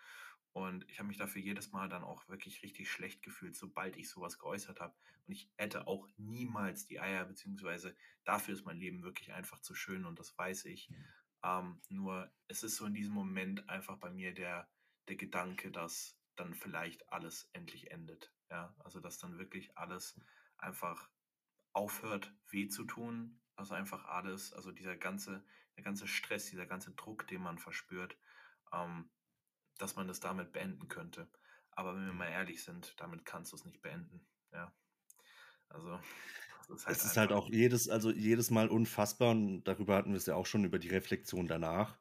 Und 0.54 0.90
ich 0.90 1.00
habe 1.00 1.08
mich 1.08 1.18
dafür 1.18 1.42
jedes 1.42 1.72
Mal 1.72 1.88
dann 1.88 2.04
auch 2.04 2.28
wirklich 2.28 2.62
richtig 2.62 2.92
schlecht 2.92 3.22
gefühlt, 3.24 3.56
sobald 3.56 3.96
ich 3.96 4.10
sowas 4.10 4.38
geäußert 4.38 4.82
habe. 4.82 4.94
Und 5.26 5.34
ich 5.34 5.50
hätte 5.56 5.88
auch 5.88 6.10
niemals 6.18 6.88
die 6.88 7.00
Eier, 7.00 7.24
beziehungsweise 7.24 7.96
dafür 8.26 8.54
ist 8.54 8.66
mein 8.66 8.78
Leben 8.78 9.02
wirklich 9.04 9.32
einfach 9.32 9.60
zu 9.60 9.76
schön 9.76 10.06
und 10.06 10.20
das 10.20 10.38
weiß 10.38 10.66
ich. 10.66 10.90
Ähm, 11.44 11.82
nur 11.90 12.30
es 12.48 12.64
ist 12.64 12.76
so 12.76 12.86
in 12.86 12.94
diesem 12.94 13.14
Moment 13.14 13.70
einfach 13.70 13.98
bei 13.98 14.10
mir 14.12 14.34
der, 14.34 14.70
der 15.08 15.16
Gedanke, 15.16 15.72
dass 15.72 16.18
dann 16.36 16.54
vielleicht 16.54 17.10
alles 17.10 17.50
endlich 17.54 17.92
endet. 17.92 18.34
Ja, 18.50 18.76
also 18.80 19.00
dass 19.00 19.18
dann 19.18 19.38
wirklich 19.38 19.78
alles 19.78 20.20
einfach 20.58 21.10
aufhört, 21.74 22.34
weh 22.50 22.68
zu 22.68 22.84
tun. 22.84 23.41
Also 23.62 23.76
einfach 23.76 24.06
alles, 24.06 24.54
also 24.54 24.72
dieser 24.72 24.96
ganze, 24.96 25.44
der 25.78 25.84
ganze 25.84 26.08
Stress, 26.08 26.48
dieser 26.48 26.66
ganze 26.66 26.90
Druck, 26.94 27.28
den 27.28 27.44
man 27.44 27.60
verspürt, 27.60 28.18
ähm, 28.74 29.08
dass 29.78 29.96
man 29.96 30.08
das 30.08 30.20
damit 30.20 30.52
beenden 30.52 30.88
könnte. 30.88 31.30
Aber 31.70 31.96
wenn 31.96 32.08
wir 32.08 32.14
mal 32.14 32.32
ehrlich 32.32 32.64
sind, 32.64 33.00
damit 33.00 33.24
kannst 33.24 33.52
du 33.52 33.58
es 33.58 33.64
nicht 33.64 33.84
beenden. 33.84 34.26
Ja. 34.52 34.74
Also. 35.70 36.00
Ist 36.74 36.88
halt 36.88 36.98
es 36.98 37.06
ist 37.06 37.18
halt 37.18 37.32
auch 37.32 37.50
jedes, 37.50 37.88
also 37.88 38.10
jedes 38.10 38.50
Mal 38.50 38.68
unfassbar 38.68 39.30
und 39.30 39.64
darüber 39.66 39.96
hatten 39.96 40.10
wir 40.10 40.18
es 40.18 40.26
ja 40.26 40.34
auch 40.34 40.48
schon 40.48 40.66
über 40.66 40.80
die 40.80 40.90
Reflexion 40.90 41.46
danach, 41.46 42.00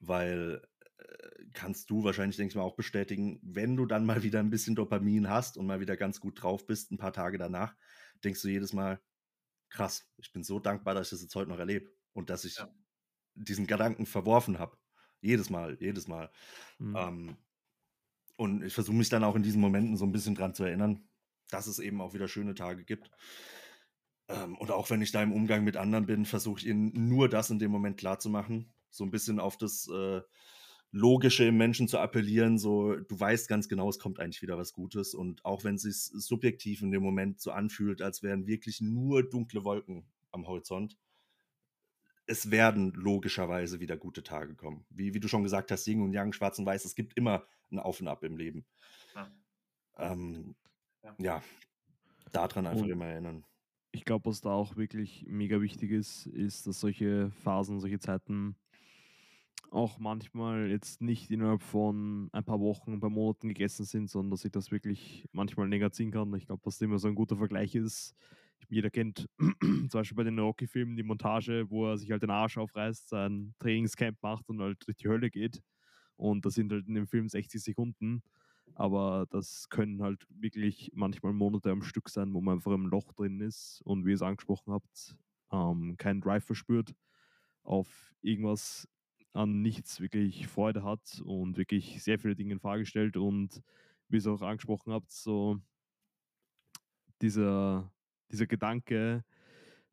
weil 0.00 0.66
äh, 0.96 1.28
kannst 1.52 1.90
du 1.90 2.02
wahrscheinlich, 2.02 2.38
denke 2.38 2.50
ich 2.50 2.56
mal, 2.56 2.62
auch 2.62 2.74
bestätigen, 2.74 3.38
wenn 3.44 3.76
du 3.76 3.86
dann 3.86 4.04
mal 4.04 4.24
wieder 4.24 4.40
ein 4.40 4.50
bisschen 4.50 4.74
Dopamin 4.74 5.28
hast 5.28 5.58
und 5.58 5.66
mal 5.66 5.78
wieder 5.78 5.96
ganz 5.96 6.18
gut 6.18 6.42
drauf 6.42 6.66
bist, 6.66 6.90
ein 6.90 6.98
paar 6.98 7.12
Tage 7.12 7.38
danach, 7.38 7.76
denkst 8.24 8.42
du 8.42 8.48
jedes 8.48 8.72
Mal, 8.72 9.00
krass, 9.68 10.10
ich 10.16 10.32
bin 10.32 10.44
so 10.44 10.58
dankbar, 10.58 10.94
dass 10.94 11.08
ich 11.08 11.10
das 11.10 11.22
jetzt 11.22 11.34
heute 11.34 11.50
noch 11.50 11.58
erlebe 11.58 11.90
und 12.12 12.30
dass 12.30 12.44
ich 12.44 12.56
ja. 12.56 12.68
diesen 13.34 13.66
Gedanken 13.66 14.06
verworfen 14.06 14.58
habe. 14.58 14.76
Jedes 15.20 15.50
Mal, 15.50 15.76
jedes 15.80 16.08
Mal. 16.08 16.30
Mhm. 16.78 16.96
Ähm, 16.96 17.36
und 18.36 18.62
ich 18.62 18.72
versuche 18.72 18.96
mich 18.96 19.08
dann 19.08 19.24
auch 19.24 19.34
in 19.34 19.42
diesen 19.42 19.60
Momenten 19.60 19.96
so 19.96 20.04
ein 20.04 20.12
bisschen 20.12 20.34
dran 20.34 20.54
zu 20.54 20.64
erinnern, 20.64 21.08
dass 21.50 21.66
es 21.66 21.80
eben 21.80 22.00
auch 22.00 22.14
wieder 22.14 22.28
schöne 22.28 22.54
Tage 22.54 22.84
gibt. 22.84 23.10
Ähm, 24.28 24.56
und 24.58 24.70
auch 24.70 24.90
wenn 24.90 25.02
ich 25.02 25.10
da 25.10 25.22
im 25.22 25.32
Umgang 25.32 25.64
mit 25.64 25.76
anderen 25.76 26.06
bin, 26.06 26.24
versuche 26.24 26.60
ich 26.60 26.66
ihnen 26.66 27.08
nur 27.08 27.28
das 27.28 27.50
in 27.50 27.58
dem 27.58 27.70
Moment 27.70 27.98
klarzumachen. 27.98 28.72
So 28.90 29.04
ein 29.04 29.10
bisschen 29.10 29.40
auf 29.40 29.56
das 29.56 29.88
äh, 29.88 30.20
Logische 30.90 31.44
im 31.44 31.58
Menschen 31.58 31.86
zu 31.86 31.98
appellieren, 31.98 32.58
so 32.58 32.96
du 32.96 33.20
weißt 33.20 33.48
ganz 33.48 33.68
genau, 33.68 33.88
es 33.90 33.98
kommt 33.98 34.20
eigentlich 34.20 34.40
wieder 34.42 34.56
was 34.56 34.72
Gutes. 34.72 35.14
Und 35.14 35.44
auch 35.44 35.64
wenn 35.64 35.74
es 35.74 35.82
sich 35.82 35.96
subjektiv 35.96 36.80
in 36.82 36.90
dem 36.90 37.02
Moment 37.02 37.40
so 37.40 37.50
anfühlt, 37.50 38.00
als 38.00 38.22
wären 38.22 38.46
wirklich 38.46 38.80
nur 38.80 39.28
dunkle 39.28 39.64
Wolken 39.64 40.06
am 40.30 40.46
Horizont, 40.46 40.96
es 42.26 42.50
werden 42.50 42.92
logischerweise 42.92 43.80
wieder 43.80 43.96
gute 43.96 44.22
Tage 44.22 44.54
kommen. 44.54 44.84
Wie, 44.90 45.14
wie 45.14 45.20
du 45.20 45.28
schon 45.28 45.42
gesagt 45.42 45.70
hast, 45.70 45.86
Yin 45.86 46.02
und 46.02 46.12
Yang, 46.12 46.34
Schwarz 46.34 46.58
und 46.58 46.66
Weiß, 46.66 46.84
es 46.84 46.94
gibt 46.94 47.16
immer 47.16 47.46
ein 47.70 47.78
Auf 47.78 48.00
und 48.00 48.08
Ab 48.08 48.22
im 48.22 48.36
Leben. 48.36 48.66
Ja, 49.14 49.30
ähm, 49.98 50.54
ja. 51.02 51.14
ja 51.18 51.42
daran 52.32 52.66
einfach 52.66 52.82
und 52.82 52.90
immer 52.90 53.06
erinnern. 53.06 53.44
Ich 53.90 54.04
glaube, 54.04 54.26
was 54.26 54.42
da 54.42 54.50
auch 54.50 54.76
wirklich 54.76 55.24
mega 55.26 55.60
wichtig 55.60 55.90
ist, 55.90 56.26
ist, 56.26 56.66
dass 56.66 56.80
solche 56.80 57.30
Phasen, 57.42 57.80
solche 57.80 57.98
Zeiten 57.98 58.56
auch 59.70 59.98
manchmal 59.98 60.70
jetzt 60.70 61.00
nicht 61.00 61.30
innerhalb 61.30 61.62
von 61.62 62.30
ein 62.32 62.44
paar 62.44 62.60
Wochen, 62.60 62.92
ein 62.92 63.00
paar 63.00 63.10
Monaten 63.10 63.48
gegessen 63.48 63.84
sind, 63.84 64.08
sondern 64.10 64.30
dass 64.30 64.42
sich 64.42 64.52
das 64.52 64.70
wirklich 64.70 65.26
manchmal 65.32 65.68
länger 65.68 65.90
ziehen 65.92 66.10
kann. 66.10 66.34
Ich 66.34 66.46
glaube, 66.46 66.62
dass 66.64 66.76
das 66.78 66.82
immer 66.82 66.98
so 66.98 67.08
ein 67.08 67.14
guter 67.14 67.36
Vergleich 67.36 67.74
ist, 67.74 68.14
jeder 68.68 68.90
kennt 68.90 69.28
zum 69.60 69.88
Beispiel 69.88 70.16
bei 70.16 70.24
den 70.24 70.38
Rocky-Filmen 70.38 70.96
die 70.96 71.02
Montage, 71.02 71.70
wo 71.70 71.86
er 71.86 71.98
sich 71.98 72.10
halt 72.10 72.22
den 72.22 72.30
Arsch 72.30 72.58
aufreißt, 72.58 73.08
sein 73.08 73.54
Trainingscamp 73.58 74.18
macht 74.22 74.48
und 74.48 74.60
halt 74.60 74.86
durch 74.86 74.96
die 74.96 75.08
Hölle 75.08 75.30
geht. 75.30 75.62
Und 76.16 76.44
das 76.44 76.54
sind 76.54 76.72
halt 76.72 76.86
in 76.88 76.94
dem 76.94 77.06
Film 77.06 77.28
60 77.28 77.62
Sekunden. 77.62 78.22
Aber 78.74 79.26
das 79.30 79.68
können 79.70 80.02
halt 80.02 80.26
wirklich 80.28 80.90
manchmal 80.94 81.32
Monate 81.32 81.70
am 81.70 81.82
Stück 81.82 82.10
sein, 82.10 82.34
wo 82.34 82.40
man 82.40 82.56
einfach 82.56 82.72
im 82.72 82.86
Loch 82.86 83.12
drin 83.14 83.40
ist 83.40 83.80
und 83.84 84.04
wie 84.04 84.10
ihr 84.10 84.16
es 84.16 84.22
angesprochen 84.22 84.72
habt, 84.72 85.16
ähm, 85.50 85.96
keinen 85.96 86.20
Drive 86.20 86.44
verspürt, 86.44 86.94
auf 87.62 88.12
irgendwas 88.20 88.86
an 89.38 89.62
nichts 89.62 90.00
wirklich 90.00 90.48
Freude 90.48 90.82
hat 90.82 91.22
und 91.24 91.56
wirklich 91.56 92.02
sehr 92.02 92.18
viele 92.18 92.34
Dinge 92.36 92.54
in 92.54 92.60
Frage 92.60 92.86
stellt 92.86 93.16
und 93.16 93.62
wie 94.08 94.16
ihr 94.16 94.18
es 94.18 94.26
auch 94.26 94.42
angesprochen 94.42 94.92
habt, 94.92 95.10
so 95.10 95.60
dieser 97.22 97.92
dieser 98.30 98.46
Gedanke, 98.46 99.24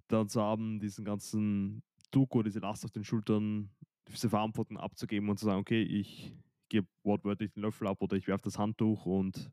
dann 0.08 0.30
zu 0.30 0.42
haben, 0.42 0.80
diesen 0.80 1.06
ganzen 1.06 1.84
oder 2.16 2.44
diese 2.44 2.60
Last 2.60 2.86
auf 2.86 2.92
den 2.92 3.04
Schultern, 3.04 3.70
diese 4.08 4.30
Verantwortung 4.30 4.78
abzugeben 4.78 5.28
und 5.28 5.38
zu 5.38 5.44
sagen, 5.44 5.60
okay, 5.60 5.82
ich 5.82 6.34
gebe 6.70 6.88
wortwörtlich 7.04 7.52
den 7.52 7.64
Löffel 7.64 7.88
ab 7.88 8.02
oder 8.02 8.16
ich 8.16 8.28
werfe 8.28 8.46
das 8.46 8.58
Handtuch 8.58 9.06
und 9.06 9.52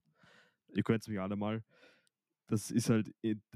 ihr 0.73 0.85
könnt 0.85 1.03
es 1.03 1.09
mich 1.09 1.19
alle 1.19 1.35
mal. 1.35 1.65
Das 2.47 2.71
ist 2.71 2.89
halt 2.89 3.13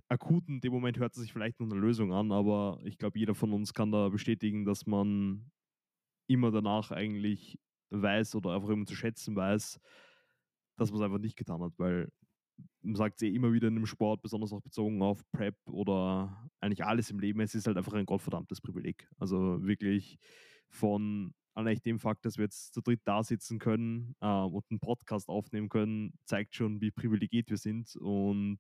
akut 0.08 0.48
in 0.48 0.60
dem 0.60 0.72
Moment 0.72 0.98
hört 0.98 1.14
es 1.14 1.22
sich 1.22 1.32
vielleicht 1.32 1.60
noch 1.60 1.70
eine 1.70 1.78
Lösung 1.78 2.12
an, 2.12 2.32
aber 2.32 2.80
ich 2.82 2.98
glaube, 2.98 3.16
jeder 3.16 3.36
von 3.36 3.52
uns 3.52 3.74
kann 3.74 3.92
da 3.92 4.08
bestätigen, 4.08 4.64
dass 4.64 4.86
man 4.86 5.52
immer 6.26 6.50
danach 6.50 6.90
eigentlich 6.90 7.58
weiß 7.90 8.34
oder 8.34 8.54
einfach 8.54 8.68
immer 8.70 8.86
zu 8.86 8.94
schätzen 8.94 9.36
weiß, 9.36 9.80
dass 10.76 10.90
man 10.90 11.00
es 11.00 11.04
einfach 11.04 11.18
nicht 11.18 11.36
getan 11.36 11.62
hat, 11.62 11.72
weil 11.78 12.10
man 12.82 12.96
sagt 12.96 13.16
es 13.16 13.22
eh 13.22 13.34
immer 13.34 13.52
wieder 13.52 13.68
in 13.68 13.76
einem 13.76 13.86
Sport, 13.86 14.22
besonders 14.22 14.52
auch 14.52 14.62
bezogen 14.62 15.02
auf 15.02 15.22
Prep 15.32 15.56
oder 15.66 16.48
eigentlich 16.60 16.84
alles 16.84 17.10
im 17.10 17.18
Leben, 17.18 17.40
es 17.40 17.54
ist 17.54 17.66
halt 17.66 17.76
einfach 17.76 17.92
ein 17.92 18.06
gottverdammtes 18.06 18.60
Privileg. 18.60 19.08
Also 19.18 19.62
wirklich 19.62 20.18
von 20.68 21.34
allein 21.54 21.78
dem 21.84 21.98
Fakt, 21.98 22.24
dass 22.24 22.36
wir 22.36 22.44
jetzt 22.44 22.74
zu 22.74 22.80
dritt 22.80 23.00
da 23.04 23.22
sitzen 23.22 23.58
können 23.58 24.14
äh, 24.20 24.26
und 24.26 24.64
einen 24.70 24.80
Podcast 24.80 25.28
aufnehmen 25.28 25.68
können, 25.68 26.12
zeigt 26.24 26.54
schon, 26.54 26.80
wie 26.80 26.90
privilegiert 26.90 27.50
wir 27.50 27.56
sind 27.56 27.96
und 27.96 28.58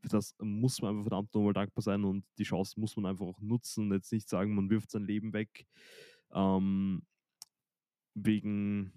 für 0.00 0.08
das 0.08 0.36
muss 0.40 0.80
man 0.80 0.90
einfach 0.90 1.04
verdammt 1.04 1.34
nochmal 1.34 1.52
dankbar 1.52 1.82
sein 1.82 2.04
und 2.04 2.24
die 2.38 2.44
Chance 2.44 2.78
muss 2.78 2.96
man 2.96 3.06
einfach 3.06 3.26
auch 3.26 3.40
nutzen 3.40 3.86
und 3.86 3.92
jetzt 3.92 4.12
nicht 4.12 4.28
sagen, 4.28 4.54
man 4.54 4.70
wirft 4.70 4.90
sein 4.90 5.04
Leben 5.04 5.32
weg. 5.32 5.66
Ähm, 6.32 7.02
wegen, 8.14 8.92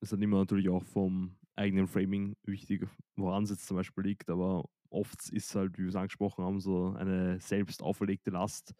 es 0.00 0.12
hat 0.12 0.20
immer 0.20 0.38
natürlich 0.38 0.68
auch 0.68 0.82
vom 0.84 1.36
eigenen 1.54 1.86
Framing 1.86 2.36
wichtig, 2.44 2.86
woran 3.16 3.44
es 3.44 3.50
jetzt 3.50 3.66
zum 3.66 3.76
Beispiel 3.76 4.04
liegt, 4.04 4.30
aber 4.30 4.68
oft 4.90 5.28
ist 5.30 5.54
halt, 5.54 5.78
wie 5.78 5.82
wir 5.82 5.88
es 5.88 5.96
angesprochen 5.96 6.44
haben, 6.44 6.60
so 6.60 6.94
eine 6.94 7.40
selbst 7.40 7.82
auferlegte 7.82 8.30
Last 8.30 8.74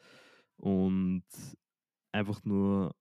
und 0.56 1.24
einfach 2.12 2.44
nur 2.44 2.94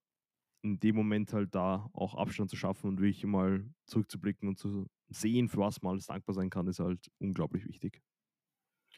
in 0.62 0.80
dem 0.80 0.96
Moment 0.96 1.32
halt 1.32 1.54
da 1.54 1.88
auch 1.92 2.14
Abstand 2.14 2.50
zu 2.50 2.56
schaffen 2.56 2.88
und 2.88 3.00
wirklich 3.00 3.24
mal 3.24 3.64
zurückzublicken 3.86 4.48
und 4.48 4.58
zu 4.58 4.86
sehen, 5.08 5.48
für 5.48 5.58
was 5.58 5.80
man 5.82 5.92
alles 5.92 6.06
dankbar 6.06 6.34
sein 6.34 6.50
kann, 6.50 6.66
ist 6.66 6.80
halt 6.80 7.10
unglaublich 7.18 7.66
wichtig. 7.66 8.02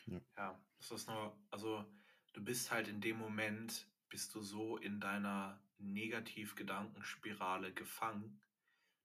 Ja, 0.06 0.20
ja 0.36 0.60
das 0.78 0.90
ist 0.90 1.08
nur, 1.08 1.36
also 1.50 1.84
du 2.32 2.42
bist 2.42 2.70
halt 2.70 2.88
in 2.88 3.00
dem 3.00 3.18
Moment, 3.18 3.86
bist 4.08 4.34
du 4.34 4.42
so 4.42 4.76
in 4.76 5.00
deiner 5.00 5.62
Negativ-Gedankenspirale 5.78 7.72
gefangen, 7.72 8.40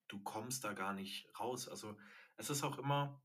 du 0.07 0.21
kommst 0.21 0.63
da 0.63 0.73
gar 0.73 0.93
nicht 0.93 1.27
raus. 1.39 1.67
Also 1.67 1.97
es 2.37 2.49
ist 2.49 2.63
auch 2.63 2.77
immer 2.77 3.21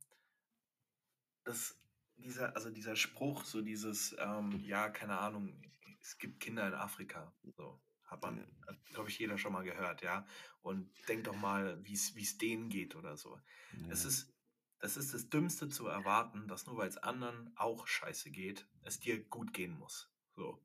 das, 1.44 1.80
dieser, 2.16 2.54
also 2.54 2.70
dieser 2.70 2.96
Spruch, 2.96 3.44
so 3.44 3.62
dieses, 3.62 4.14
ähm, 4.18 4.60
ja, 4.64 4.90
keine 4.90 5.18
Ahnung, 5.18 5.62
es 6.00 6.18
gibt 6.18 6.40
Kinder 6.40 6.66
in 6.66 6.74
Afrika. 6.74 7.32
So, 7.56 7.80
hat 8.04 8.22
man, 8.22 8.46
glaube 8.92 9.08
ich, 9.08 9.18
jeder 9.18 9.38
schon 9.38 9.52
mal 9.52 9.64
gehört, 9.64 10.02
ja. 10.02 10.26
Und 10.62 10.90
denk 11.08 11.24
doch 11.24 11.36
mal, 11.36 11.82
wie 11.84 11.92
es 11.92 12.38
denen 12.38 12.68
geht 12.68 12.96
oder 12.96 13.16
so. 13.16 13.40
Ja. 13.72 13.88
Es 13.90 14.04
ist, 14.04 14.32
das 14.80 14.96
ist 14.96 15.14
das 15.14 15.28
Dümmste 15.28 15.68
zu 15.68 15.86
erwarten, 15.86 16.48
dass 16.48 16.66
nur 16.66 16.76
weil 16.76 16.88
es 16.88 16.98
anderen 16.98 17.52
auch 17.56 17.86
scheiße 17.86 18.30
geht, 18.30 18.68
es 18.82 19.00
dir 19.00 19.22
gut 19.24 19.52
gehen 19.52 19.72
muss. 19.78 20.10
So. 20.34 20.62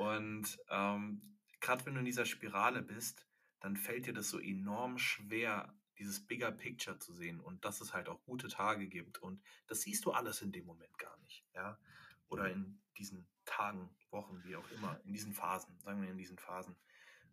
Und 0.00 0.58
ähm, 0.70 1.20
gerade 1.60 1.84
wenn 1.84 1.92
du 1.92 2.00
in 2.00 2.06
dieser 2.06 2.24
Spirale 2.24 2.80
bist, 2.80 3.26
dann 3.60 3.76
fällt 3.76 4.06
dir 4.06 4.14
das 4.14 4.30
so 4.30 4.40
enorm 4.40 4.96
schwer, 4.96 5.74
dieses 5.98 6.26
Bigger 6.26 6.50
Picture 6.50 6.98
zu 6.98 7.12
sehen 7.12 7.38
und 7.38 7.66
dass 7.66 7.82
es 7.82 7.92
halt 7.92 8.08
auch 8.08 8.24
gute 8.24 8.48
Tage 8.48 8.88
gibt. 8.88 9.18
Und 9.18 9.42
das 9.66 9.82
siehst 9.82 10.06
du 10.06 10.12
alles 10.12 10.40
in 10.40 10.52
dem 10.52 10.64
Moment 10.64 10.96
gar 10.98 11.18
nicht. 11.18 11.44
Ja? 11.54 11.78
Oder 12.28 12.50
in 12.50 12.80
diesen 12.96 13.28
Tagen, 13.44 13.90
Wochen, 14.10 14.42
wie 14.44 14.56
auch 14.56 14.70
immer, 14.70 14.98
in 15.04 15.12
diesen 15.12 15.34
Phasen, 15.34 15.78
sagen 15.80 16.00
wir 16.00 16.10
in 16.10 16.16
diesen 16.16 16.38
Phasen. 16.38 16.76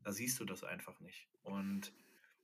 Da 0.04 0.12
siehst 0.12 0.38
du 0.42 0.44
das 0.44 0.66
einfach 0.66 1.00
nicht. 1.00 1.30
Und 1.44 1.94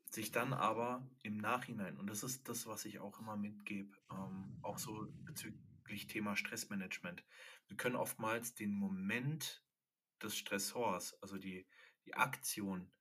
sich 0.09 0.31
dann 0.31 0.53
aber 0.53 1.05
im 1.21 1.35
Nachhinein, 1.37 1.97
und 1.97 2.07
das 2.07 2.23
ist 2.23 2.47
das, 2.47 2.65
was 2.65 2.85
ich 2.85 2.99
auch 2.99 3.19
immer 3.19 3.35
mitgebe, 3.35 3.97
ähm, 4.09 4.57
auch 4.61 4.77
so 4.77 5.05
bezüglich 5.25 6.07
Thema 6.07 6.37
Stressmanagement. 6.37 7.25
Wir 7.67 7.75
können 7.75 7.97
oftmals 7.97 8.55
den 8.55 8.73
Moment 8.73 9.62
des 10.21 10.35
Stressors, 10.37 11.21
also 11.21 11.37
die, 11.37 11.67
die 12.05 12.13
Aktion 12.13 12.91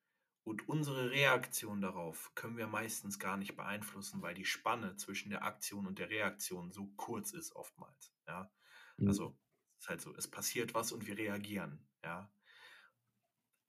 und 0.44 0.68
unsere 0.68 1.10
Reaktion 1.10 1.80
darauf 1.80 2.34
können 2.34 2.56
wir 2.56 2.66
meistens 2.66 3.18
gar 3.18 3.36
nicht 3.36 3.56
beeinflussen, 3.56 4.22
weil 4.22 4.34
die 4.34 4.44
Spanne 4.44 4.96
zwischen 4.96 5.30
der 5.30 5.44
Aktion 5.44 5.86
und 5.86 5.98
der 5.98 6.10
Reaktion 6.10 6.72
so 6.72 6.88
kurz 6.96 7.32
ist 7.32 7.54
oftmals. 7.54 8.12
Ja, 8.26 8.50
Mhm. 8.98 9.08
also 9.08 9.38
es 9.78 9.84
ist 9.84 9.88
halt 9.88 10.00
so, 10.00 10.14
es 10.16 10.28
passiert 10.28 10.74
was 10.74 10.92
und 10.92 11.06
wir 11.06 11.16
reagieren. 11.16 11.88
Ja, 12.04 12.32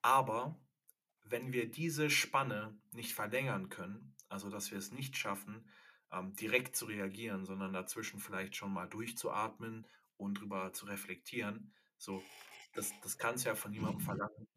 aber 0.02 0.60
wenn 1.24 1.54
wir 1.54 1.70
diese 1.70 2.10
Spanne 2.10 2.80
nicht 2.92 3.14
verlängern 3.14 3.70
können, 3.70 4.16
also 4.30 4.50
dass 4.50 4.72
wir 4.72 4.78
es 4.78 4.92
nicht 4.92 5.18
schaffen, 5.18 5.70
ähm, 6.12 6.36
direkt 6.36 6.76
zu 6.76 6.86
reagieren, 6.86 7.46
sondern 7.46 7.74
dazwischen 7.74 8.20
vielleicht 8.20 8.56
schon 8.56 8.74
mal 8.74 8.88
durchzuatmen 8.88 9.88
und 10.18 10.36
drüber 10.40 10.74
zu 10.74 10.86
reflektieren, 10.86 11.74
so, 11.98 12.32
das, 12.74 12.92
das 13.02 13.18
kannst 13.18 13.46
du 13.46 13.50
ja 13.50 13.56
von 13.56 13.72
niemandem 13.72 14.02
verlangen. 14.02 14.48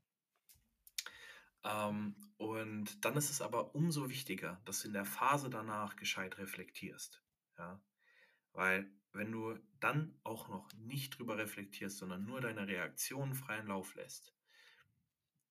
Ähm, 1.64 2.14
und 2.36 3.04
dann 3.04 3.16
ist 3.16 3.30
es 3.30 3.40
aber 3.40 3.74
umso 3.74 4.08
wichtiger, 4.08 4.60
dass 4.64 4.82
du 4.82 4.88
in 4.88 4.94
der 4.94 5.04
Phase 5.04 5.50
danach 5.50 5.96
gescheit 5.96 6.38
reflektierst. 6.38 7.22
Ja? 7.58 7.80
Weil 8.52 8.90
wenn 9.12 9.32
du 9.32 9.58
dann 9.80 10.18
auch 10.22 10.48
noch 10.48 10.72
nicht 10.74 11.18
drüber 11.18 11.38
reflektierst, 11.38 11.98
sondern 11.98 12.24
nur 12.24 12.40
deine 12.40 12.68
Reaktionen 12.68 13.34
freien 13.34 13.66
Lauf 13.66 13.94
lässt, 13.94 14.34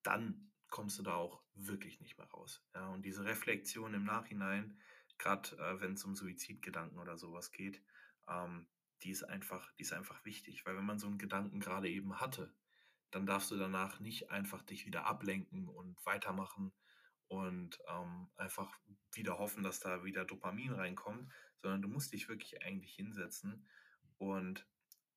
dann 0.04 0.52
kommst 0.70 1.00
du 1.00 1.04
da 1.04 1.16
auch 1.16 1.42
wirklich 1.56 2.00
nicht 2.00 2.18
mehr 2.18 2.28
raus. 2.28 2.64
Ja? 2.74 2.90
Und 2.90 3.04
diese 3.04 3.26
Reflexion 3.26 3.94
im 3.94 4.06
Nachhinein, 4.06 4.80
gerade 5.18 5.58
äh, 5.58 5.82
wenn 5.82 5.94
es 5.94 6.04
um 6.04 6.16
Suizidgedanken 6.16 7.00
oder 7.00 7.18
sowas 7.18 7.52
geht, 7.52 7.82
ähm, 8.28 8.68
die 9.04 9.12
ist 9.12 9.24
einfach, 9.24 9.72
die 9.74 9.84
ist 9.84 9.94
einfach 9.94 10.24
wichtig, 10.26 10.66
weil 10.66 10.76
wenn 10.78 10.86
man 10.86 11.00
so 11.00 11.08
einen 11.08 11.18
Gedanken 11.18 11.60
gerade 11.60 11.90
eben 11.90 12.20
hatte, 12.20 12.54
dann 13.12 13.26
darfst 13.26 13.52
du 13.52 13.58
danach 13.58 14.00
nicht 14.00 14.30
einfach 14.32 14.62
dich 14.64 14.86
wieder 14.86 15.06
ablenken 15.06 15.70
und 15.70 16.04
weitermachen 16.06 16.74
und 17.28 17.80
ähm, 17.88 18.28
einfach 18.36 18.78
wieder 19.14 19.38
hoffen, 19.38 19.64
dass 19.64 19.80
da 19.80 20.04
wieder 20.04 20.26
Dopamin 20.26 20.74
reinkommt, 20.74 21.32
sondern 21.58 21.82
du 21.82 21.88
musst 21.88 22.14
dich 22.14 22.28
wirklich 22.30 22.62
eigentlich 22.64 22.94
hinsetzen. 22.94 23.68
Und 24.18 24.68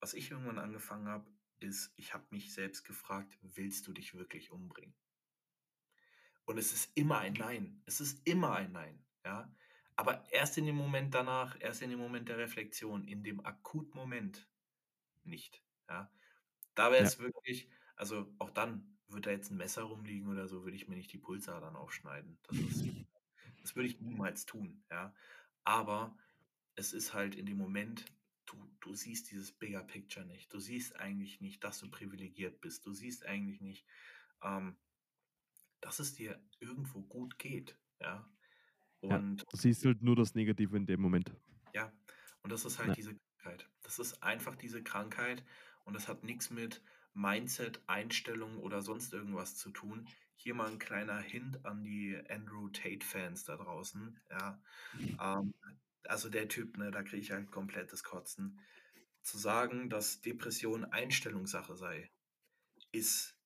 was 0.00 0.14
ich 0.14 0.30
irgendwann 0.30 0.58
angefangen 0.58 1.08
habe, 1.08 1.30
ist, 1.60 1.92
ich 1.96 2.14
habe 2.14 2.24
mich 2.30 2.54
selbst 2.54 2.84
gefragt, 2.84 3.36
willst 3.42 3.86
du 3.86 3.92
dich 3.92 4.14
wirklich 4.14 4.50
umbringen? 4.50 4.94
Und 6.44 6.56
es 6.56 6.72
ist 6.72 6.96
immer 6.96 7.18
ein 7.18 7.34
Nein. 7.34 7.82
Es 7.84 8.00
ist 8.00 8.26
immer 8.26 8.54
ein 8.54 8.72
Nein. 8.72 9.04
Ja? 9.24 9.52
Aber 9.98 10.24
erst 10.30 10.56
in 10.56 10.64
dem 10.64 10.76
Moment 10.76 11.12
danach, 11.12 11.56
erst 11.58 11.82
in 11.82 11.90
dem 11.90 11.98
Moment 11.98 12.28
der 12.28 12.38
Reflexion, 12.38 13.02
in 13.08 13.24
dem 13.24 13.44
akuten 13.44 13.98
Moment 13.98 14.48
nicht. 15.24 15.60
Ja? 15.88 16.08
Da 16.76 16.92
wäre 16.92 17.02
es 17.02 17.18
ja. 17.18 17.24
wirklich, 17.24 17.68
also 17.96 18.32
auch 18.38 18.50
dann, 18.50 18.96
wird 19.08 19.26
da 19.26 19.30
jetzt 19.32 19.50
ein 19.50 19.56
Messer 19.56 19.82
rumliegen 19.82 20.28
oder 20.28 20.46
so, 20.46 20.62
würde 20.62 20.76
ich 20.76 20.86
mir 20.86 20.94
nicht 20.94 21.12
die 21.12 21.18
Pulsadern 21.18 21.74
aufschneiden. 21.74 22.38
Das, 22.44 22.58
ist, 22.58 22.84
das 23.60 23.74
würde 23.74 23.88
ich 23.88 24.00
niemals 24.00 24.46
tun. 24.46 24.84
Ja? 24.88 25.12
Aber 25.64 26.16
es 26.76 26.92
ist 26.92 27.12
halt 27.12 27.34
in 27.34 27.46
dem 27.46 27.58
Moment, 27.58 28.04
du, 28.46 28.54
du 28.78 28.94
siehst 28.94 29.32
dieses 29.32 29.50
Bigger 29.50 29.82
Picture 29.82 30.24
nicht. 30.24 30.54
Du 30.54 30.60
siehst 30.60 30.94
eigentlich 30.94 31.40
nicht, 31.40 31.64
dass 31.64 31.80
du 31.80 31.90
privilegiert 31.90 32.60
bist. 32.60 32.86
Du 32.86 32.92
siehst 32.92 33.26
eigentlich 33.26 33.60
nicht, 33.60 33.84
ähm, 34.44 34.76
dass 35.80 35.98
es 35.98 36.14
dir 36.14 36.40
irgendwo 36.60 37.02
gut 37.02 37.36
geht. 37.40 37.76
Ja. 38.00 38.30
Und 39.00 39.40
ja, 39.40 39.46
du 39.50 39.56
siehst 39.56 39.84
halt 39.84 40.02
nur 40.02 40.16
das 40.16 40.34
Negative 40.34 40.76
in 40.76 40.86
dem 40.86 41.00
Moment. 41.00 41.32
Ja, 41.74 41.92
und 42.42 42.52
das 42.52 42.64
ist 42.64 42.78
halt 42.78 42.88
ja. 42.88 42.94
diese 42.94 43.14
Krankheit. 43.38 43.68
Das 43.82 43.98
ist 43.98 44.22
einfach 44.22 44.56
diese 44.56 44.82
Krankheit 44.82 45.44
und 45.84 45.94
das 45.94 46.08
hat 46.08 46.24
nichts 46.24 46.50
mit 46.50 46.82
Mindset, 47.14 47.82
Einstellung 47.86 48.58
oder 48.58 48.82
sonst 48.82 49.12
irgendwas 49.12 49.56
zu 49.56 49.70
tun. 49.70 50.06
Hier 50.36 50.54
mal 50.54 50.70
ein 50.70 50.78
kleiner 50.78 51.18
Hint 51.18 51.64
an 51.64 51.82
die 51.82 52.16
Andrew 52.28 52.68
Tate-Fans 52.68 53.44
da 53.44 53.56
draußen. 53.56 54.20
Ja, 54.30 54.60
ähm, 55.20 55.54
also 56.04 56.28
der 56.28 56.48
Typ, 56.48 56.76
ne, 56.76 56.90
da 56.90 57.02
kriege 57.02 57.22
ich 57.22 57.30
halt 57.32 57.50
komplettes 57.50 58.04
Kotzen. 58.04 58.60
Zu 59.22 59.36
sagen, 59.36 59.90
dass 59.90 60.20
Depression 60.20 60.84
Einstellungssache 60.84 61.76
sei, 61.76 62.10
ist 62.92 63.37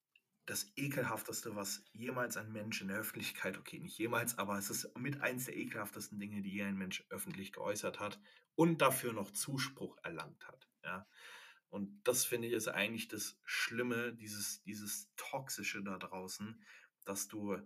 das 0.47 0.73
ekelhafteste, 0.77 1.55
was 1.55 1.85
jemals 1.93 2.37
ein 2.37 2.53
Mensch 2.53 2.81
in 2.81 2.89
der 2.89 2.99
Öffentlichkeit, 2.99 3.59
okay, 3.59 3.79
nicht 3.79 3.97
jemals, 3.99 4.39
aber 4.39 4.59
es 4.59 4.71
ist 4.71 4.97
mit 4.99 5.21
eins 5.21 5.45
der 5.45 5.57
ekelhaftesten 5.57 6.19
Dinge, 6.19 6.43
die 6.43 6.51
je 6.51 6.65
ein 6.65 6.77
Mensch 6.77 7.05
öffentlich 7.11 7.53
geäußert 7.53 8.01
hat 8.01 8.21
und 8.55 8.83
dafür 8.83 9.13
noch 9.13 9.31
Zuspruch 9.31 9.97
erlangt 10.03 10.47
hat. 10.49 10.69
Ja. 10.85 11.07
Und 11.69 12.03
das 12.05 12.25
finde 12.25 12.49
ich 12.49 12.55
ist 12.55 12.69
eigentlich 12.69 13.09
das 13.09 13.39
Schlimme, 13.45 14.13
dieses, 14.15 14.63
dieses 14.63 15.11
Toxische 15.17 15.83
da 15.83 15.97
draußen, 15.97 16.61
dass 17.05 17.29
du 17.29 17.57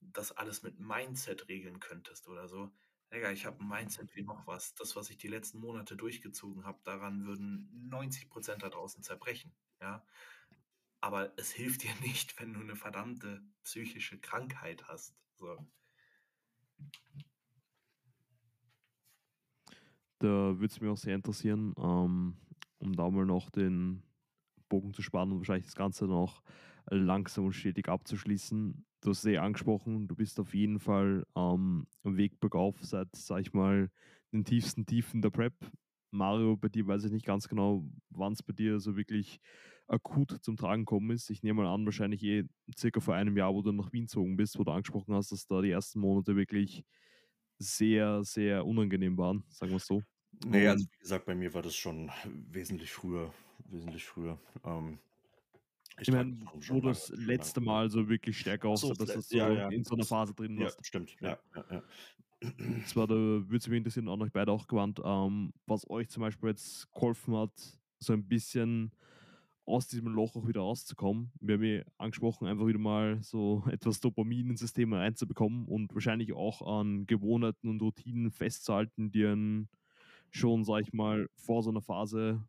das 0.00 0.32
alles 0.32 0.62
mit 0.62 0.78
Mindset 0.80 1.48
regeln 1.48 1.80
könntest 1.80 2.28
oder 2.28 2.48
so. 2.48 2.70
Digga, 3.12 3.30
ich 3.30 3.46
habe 3.46 3.60
ein 3.60 3.68
Mindset 3.68 4.14
wie 4.16 4.22
noch 4.22 4.46
was. 4.46 4.74
Das, 4.74 4.96
was 4.96 5.08
ich 5.08 5.16
die 5.16 5.28
letzten 5.28 5.58
Monate 5.58 5.96
durchgezogen 5.96 6.64
habe, 6.64 6.80
daran 6.84 7.24
würden 7.24 7.88
90% 7.90 8.56
da 8.56 8.68
draußen 8.68 9.02
zerbrechen. 9.02 9.54
Ja. 9.80 10.04
Aber 11.04 11.34
es 11.36 11.50
hilft 11.50 11.82
dir 11.82 11.94
nicht, 12.00 12.40
wenn 12.40 12.54
du 12.54 12.60
eine 12.60 12.76
verdammte 12.76 13.42
psychische 13.62 14.18
Krankheit 14.18 14.88
hast. 14.88 15.14
So. 15.34 15.58
Da 20.18 20.28
würde 20.28 20.64
es 20.64 20.80
mich 20.80 20.90
auch 20.90 20.96
sehr 20.96 21.14
interessieren, 21.14 21.74
ähm, 21.76 22.38
um 22.78 22.96
da 22.96 23.10
mal 23.10 23.26
noch 23.26 23.50
den 23.50 24.02
Bogen 24.70 24.94
zu 24.94 25.02
spannen 25.02 25.32
und 25.32 25.38
wahrscheinlich 25.40 25.66
das 25.66 25.74
Ganze 25.74 26.06
noch 26.06 26.42
langsam 26.88 27.44
und 27.44 27.52
stetig 27.52 27.86
abzuschließen. 27.86 28.86
Du 29.02 29.10
hast 29.10 29.18
es 29.18 29.26
eh 29.26 29.36
angesprochen, 29.36 30.08
du 30.08 30.14
bist 30.14 30.40
auf 30.40 30.54
jeden 30.54 30.80
Fall 30.80 31.26
ähm, 31.36 31.86
am 32.02 32.16
Weg 32.16 32.40
bergauf 32.40 32.82
seit, 32.82 33.14
sag 33.14 33.42
ich 33.42 33.52
mal, 33.52 33.90
den 34.32 34.46
tiefsten 34.46 34.86
Tiefen 34.86 35.20
der 35.20 35.28
Prep. 35.28 35.54
Mario, 36.10 36.56
bei 36.56 36.68
dir 36.70 36.86
weiß 36.86 37.04
ich 37.04 37.12
nicht 37.12 37.26
ganz 37.26 37.46
genau, 37.46 37.84
wann 38.08 38.32
es 38.32 38.42
bei 38.42 38.54
dir 38.54 38.80
so 38.80 38.96
wirklich 38.96 39.40
akut 39.86 40.38
zum 40.42 40.56
Tragen 40.56 40.84
gekommen 40.84 41.10
ist. 41.10 41.30
Ich 41.30 41.42
nehme 41.42 41.62
mal 41.62 41.72
an, 41.72 41.84
wahrscheinlich 41.84 42.22
eh 42.22 42.44
circa 42.76 43.00
vor 43.00 43.14
einem 43.14 43.36
Jahr, 43.36 43.54
wo 43.54 43.62
du 43.62 43.72
nach 43.72 43.92
Wien 43.92 44.04
gezogen 44.04 44.36
bist, 44.36 44.58
wo 44.58 44.64
du 44.64 44.70
angesprochen 44.70 45.14
hast, 45.14 45.32
dass 45.32 45.46
da 45.46 45.60
die 45.60 45.70
ersten 45.70 46.00
Monate 46.00 46.36
wirklich 46.36 46.84
sehr, 47.58 48.24
sehr 48.24 48.66
unangenehm 48.66 49.16
waren, 49.16 49.44
sagen 49.50 49.72
wir 49.72 49.76
es 49.76 49.86
so. 49.86 50.02
Nee, 50.46 50.66
also 50.66 50.84
wie 50.84 50.98
gesagt, 50.98 51.26
bei 51.26 51.34
mir 51.34 51.54
war 51.54 51.62
das 51.62 51.76
schon 51.76 52.10
wesentlich 52.50 52.92
früher, 52.92 53.32
wesentlich 53.70 54.04
früher. 54.04 54.38
Ähm, 54.64 54.98
ich, 56.00 56.08
ich 56.08 56.14
meine, 56.14 56.40
wo 56.68 56.80
das 56.80 57.10
letzte 57.10 57.60
Mal 57.60 57.88
so 57.88 58.08
wirklich 58.08 58.38
stärker 58.38 58.68
aussah, 58.68 58.88
so, 58.88 58.94
dass 58.94 59.12
du 59.12 59.20
so 59.20 59.36
ja, 59.36 59.52
ja, 59.52 59.68
in 59.68 59.84
so 59.84 59.94
einer 59.94 60.04
Phase 60.04 60.34
drin 60.34 60.58
warst. 60.58 60.78
Ja, 60.78 60.84
stimmt, 60.84 61.16
ja, 61.20 61.38
ja, 61.54 61.64
ja. 61.70 61.82
Zwar, 62.86 63.06
da 63.06 63.14
würde 63.14 63.56
es 63.56 63.68
mich 63.68 63.78
interessieren, 63.78 64.08
auch 64.08 64.18
euch 64.20 64.32
beide 64.32 64.50
auch 64.50 64.66
gewandt, 64.66 65.00
ähm, 65.04 65.52
was 65.66 65.88
euch 65.88 66.08
zum 66.08 66.22
Beispiel 66.22 66.50
jetzt 66.50 66.90
geholfen 66.92 67.36
hat, 67.36 67.52
so 68.00 68.12
ein 68.12 68.26
bisschen 68.26 68.92
aus 69.66 69.88
diesem 69.88 70.08
Loch 70.08 70.36
auch 70.36 70.46
wieder 70.46 70.60
rauszukommen. 70.60 71.32
Wir 71.40 71.54
haben 71.54 71.64
ja 71.64 71.82
angesprochen, 71.98 72.46
einfach 72.46 72.66
wieder 72.66 72.78
mal 72.78 73.22
so 73.22 73.64
etwas 73.70 74.00
Dopamin 74.00 74.50
ins 74.50 74.60
System 74.60 74.92
reinzubekommen 74.92 75.66
und 75.66 75.94
wahrscheinlich 75.94 76.32
auch 76.32 76.62
an 76.62 77.06
Gewohnheiten 77.06 77.68
und 77.68 77.80
Routinen 77.80 78.30
festzuhalten, 78.30 79.10
die 79.10 79.26
einen 79.26 79.68
schon, 80.30 80.64
sag 80.64 80.82
ich 80.82 80.92
mal, 80.92 81.28
vor 81.36 81.62
so 81.62 81.70
einer 81.70 81.82
Phase 81.82 82.44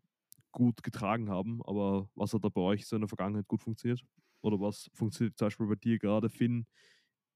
gut 0.51 0.83
getragen 0.83 1.29
haben. 1.29 1.61
Aber 1.65 2.09
was 2.15 2.33
hat 2.33 2.43
da 2.43 2.49
bei 2.49 2.61
euch 2.61 2.87
so 2.87 2.95
in 2.95 3.01
der 3.01 3.09
Vergangenheit 3.09 3.47
gut 3.47 3.61
funktioniert? 3.61 4.03
Oder 4.41 4.59
was 4.59 4.89
funktioniert 4.93 5.37
zum 5.37 5.47
Beispiel 5.47 5.67
bei 5.67 5.75
dir 5.75 5.99
gerade, 5.99 6.29
Finn, 6.29 6.65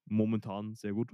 momentan 0.06 0.76
sehr 0.76 0.94
gut? 0.94 1.12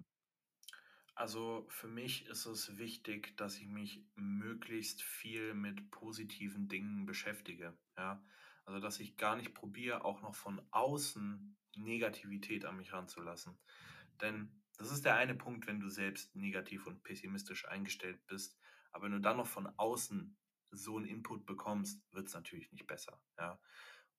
Also 1.15 1.65
für 1.69 1.87
mich 1.87 2.25
ist 2.25 2.45
es 2.45 2.77
wichtig, 2.77 3.37
dass 3.37 3.57
ich 3.57 3.67
mich 3.67 4.05
möglichst 4.15 5.01
viel 5.01 5.53
mit 5.53 5.89
positiven 5.89 6.67
Dingen 6.67 7.05
beschäftige. 7.05 7.77
Ja? 7.97 8.21
Also, 8.65 8.79
dass 8.81 8.99
ich 8.99 9.15
gar 9.15 9.35
nicht 9.37 9.53
probiere, 9.53 10.03
auch 10.03 10.21
noch 10.21 10.35
von 10.35 10.61
außen 10.71 11.57
Negativität 11.77 12.65
an 12.65 12.77
mich 12.77 12.91
ranzulassen. 12.91 13.57
Denn 14.21 14.61
das 14.77 14.91
ist 14.91 15.05
der 15.05 15.15
eine 15.15 15.35
Punkt, 15.35 15.67
wenn 15.67 15.79
du 15.79 15.89
selbst 15.89 16.35
negativ 16.35 16.85
und 16.85 17.03
pessimistisch 17.03 17.65
eingestellt 17.67 18.19
bist. 18.27 18.57
Aber 18.91 19.05
wenn 19.05 19.13
du 19.13 19.21
dann 19.21 19.37
noch 19.37 19.47
von 19.47 19.67
außen 19.77 20.37
so 20.71 20.97
einen 20.97 21.05
Input 21.05 21.45
bekommst, 21.45 22.03
wird 22.11 22.27
es 22.27 22.33
natürlich 22.33 22.71
nicht 22.73 22.87
besser. 22.87 23.21
Ja? 23.37 23.59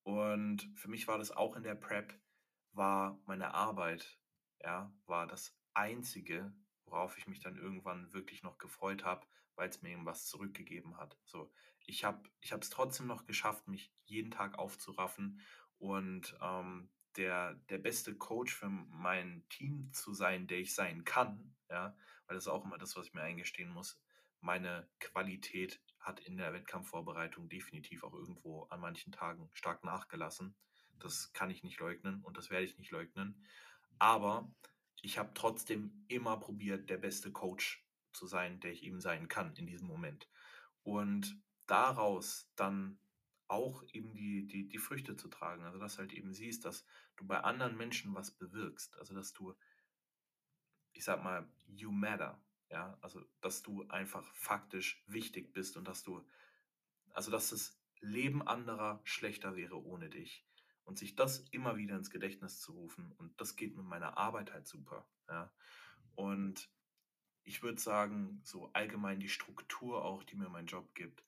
Und 0.02 0.70
für 0.76 0.88
mich 0.88 1.08
war 1.08 1.18
das 1.18 1.30
auch 1.30 1.56
in 1.56 1.62
der 1.62 1.74
Prep 1.74 2.18
war 2.72 3.18
meine 3.26 3.54
Arbeit, 3.54 4.18
ja, 4.60 4.92
war 5.06 5.26
das 5.26 5.56
Einzige, 5.72 6.54
worauf 6.86 7.18
ich 7.18 7.26
mich 7.26 7.40
dann 7.40 7.56
irgendwann 7.56 8.12
wirklich 8.12 8.42
noch 8.42 8.58
gefreut 8.58 9.04
habe, 9.04 9.26
weil 9.54 9.68
es 9.68 9.82
mir 9.82 9.90
eben 9.90 10.06
was 10.06 10.26
zurückgegeben 10.26 10.96
hat. 10.96 11.18
So, 11.24 11.52
ich 11.86 12.04
habe 12.04 12.28
ich 12.40 12.52
es 12.52 12.70
trotzdem 12.70 13.06
noch 13.06 13.26
geschafft, 13.26 13.68
mich 13.68 13.92
jeden 14.04 14.30
Tag 14.30 14.58
aufzuraffen 14.58 15.40
und 15.78 16.36
ähm, 16.40 16.90
der, 17.16 17.54
der 17.70 17.78
beste 17.78 18.14
Coach 18.14 18.54
für 18.54 18.68
mein 18.68 19.46
Team 19.48 19.90
zu 19.92 20.12
sein, 20.12 20.46
der 20.46 20.58
ich 20.58 20.74
sein 20.74 21.04
kann, 21.04 21.54
ja, 21.70 21.96
weil 22.26 22.34
das 22.34 22.44
ist 22.44 22.48
auch 22.48 22.64
immer 22.64 22.78
das, 22.78 22.96
was 22.96 23.06
ich 23.06 23.14
mir 23.14 23.22
eingestehen 23.22 23.70
muss. 23.70 24.00
Meine 24.40 24.88
Qualität 25.00 25.80
hat 25.98 26.20
in 26.20 26.36
der 26.36 26.52
Wettkampfvorbereitung 26.52 27.48
definitiv 27.48 28.04
auch 28.04 28.12
irgendwo 28.12 28.64
an 28.64 28.80
manchen 28.80 29.12
Tagen 29.12 29.50
stark 29.54 29.82
nachgelassen. 29.82 30.54
Das 30.98 31.32
kann 31.32 31.50
ich 31.50 31.62
nicht 31.62 31.80
leugnen 31.80 32.22
und 32.22 32.36
das 32.36 32.50
werde 32.50 32.64
ich 32.64 32.78
nicht 32.78 32.90
leugnen. 32.90 33.44
Aber 33.98 34.50
ich 35.02 35.18
habe 35.18 35.32
trotzdem 35.34 36.04
immer 36.08 36.36
probiert, 36.38 36.90
der 36.90 36.98
beste 36.98 37.30
Coach 37.32 37.86
zu 38.12 38.26
sein, 38.26 38.60
der 38.60 38.72
ich 38.72 38.82
eben 38.82 39.00
sein 39.00 39.28
kann 39.28 39.54
in 39.56 39.66
diesem 39.66 39.88
Moment. 39.88 40.28
Und 40.82 41.42
daraus 41.66 42.50
dann 42.56 42.98
auch 43.48 43.84
eben 43.92 44.14
die, 44.14 44.46
die, 44.46 44.68
die 44.68 44.78
Früchte 44.78 45.16
zu 45.16 45.28
tragen. 45.28 45.64
Also 45.64 45.78
dass 45.78 45.98
halt 45.98 46.12
eben 46.12 46.32
siehst, 46.32 46.64
dass 46.64 46.84
du 47.16 47.26
bei 47.26 47.40
anderen 47.40 47.76
Menschen 47.76 48.14
was 48.14 48.30
bewirkst. 48.30 48.96
Also 48.98 49.14
dass 49.14 49.32
du, 49.32 49.54
ich 50.92 51.04
sag 51.04 51.22
mal, 51.22 51.48
you 51.66 51.90
matter. 51.90 52.42
Ja, 52.70 52.98
also 53.00 53.24
dass 53.40 53.62
du 53.62 53.86
einfach 53.88 54.34
faktisch 54.34 55.04
wichtig 55.06 55.52
bist 55.52 55.76
und 55.76 55.86
dass 55.86 56.02
du, 56.02 56.26
also 57.10 57.30
dass 57.30 57.50
das 57.50 57.80
Leben 58.00 58.42
anderer 58.42 59.00
schlechter 59.04 59.54
wäre 59.54 59.80
ohne 59.82 60.10
dich. 60.10 60.45
Und 60.86 60.98
sich 60.98 61.16
das 61.16 61.40
immer 61.50 61.76
wieder 61.76 61.96
ins 61.96 62.10
Gedächtnis 62.10 62.60
zu 62.60 62.72
rufen. 62.72 63.12
Und 63.18 63.38
das 63.40 63.56
geht 63.56 63.76
mit 63.76 63.84
meiner 63.84 64.16
Arbeit 64.16 64.52
halt 64.52 64.66
super. 64.66 65.06
Ja. 65.28 65.52
Und 66.14 66.70
ich 67.42 67.62
würde 67.62 67.80
sagen, 67.80 68.40
so 68.44 68.70
allgemein 68.72 69.20
die 69.20 69.28
Struktur 69.28 70.04
auch, 70.04 70.24
die 70.24 70.36
mir 70.36 70.48
mein 70.48 70.66
Job 70.66 70.94
gibt, 70.94 71.24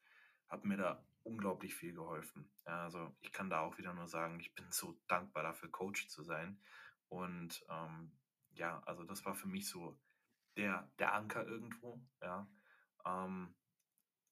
hat 0.48 0.64
mir 0.64 0.76
da 0.76 1.04
unglaublich 1.22 1.74
viel 1.74 1.92
geholfen. 1.92 2.50
Ja, 2.66 2.84
also 2.84 3.14
ich 3.20 3.32
kann 3.32 3.50
da 3.50 3.60
auch 3.60 3.78
wieder 3.78 3.92
nur 3.92 4.08
sagen, 4.08 4.40
ich 4.40 4.54
bin 4.54 4.64
so 4.70 4.98
dankbar 5.06 5.42
dafür, 5.42 5.70
Coach 5.70 6.08
zu 6.08 6.22
sein. 6.22 6.60
Und 7.08 7.64
ähm, 7.68 8.12
ja, 8.52 8.82
also 8.86 9.04
das 9.04 9.24
war 9.24 9.34
für 9.34 9.48
mich 9.48 9.68
so 9.68 9.98
der, 10.56 10.90
der 10.98 11.14
Anker 11.14 11.46
irgendwo. 11.46 12.00
Ja. 12.22 12.48
Ähm, 13.04 13.54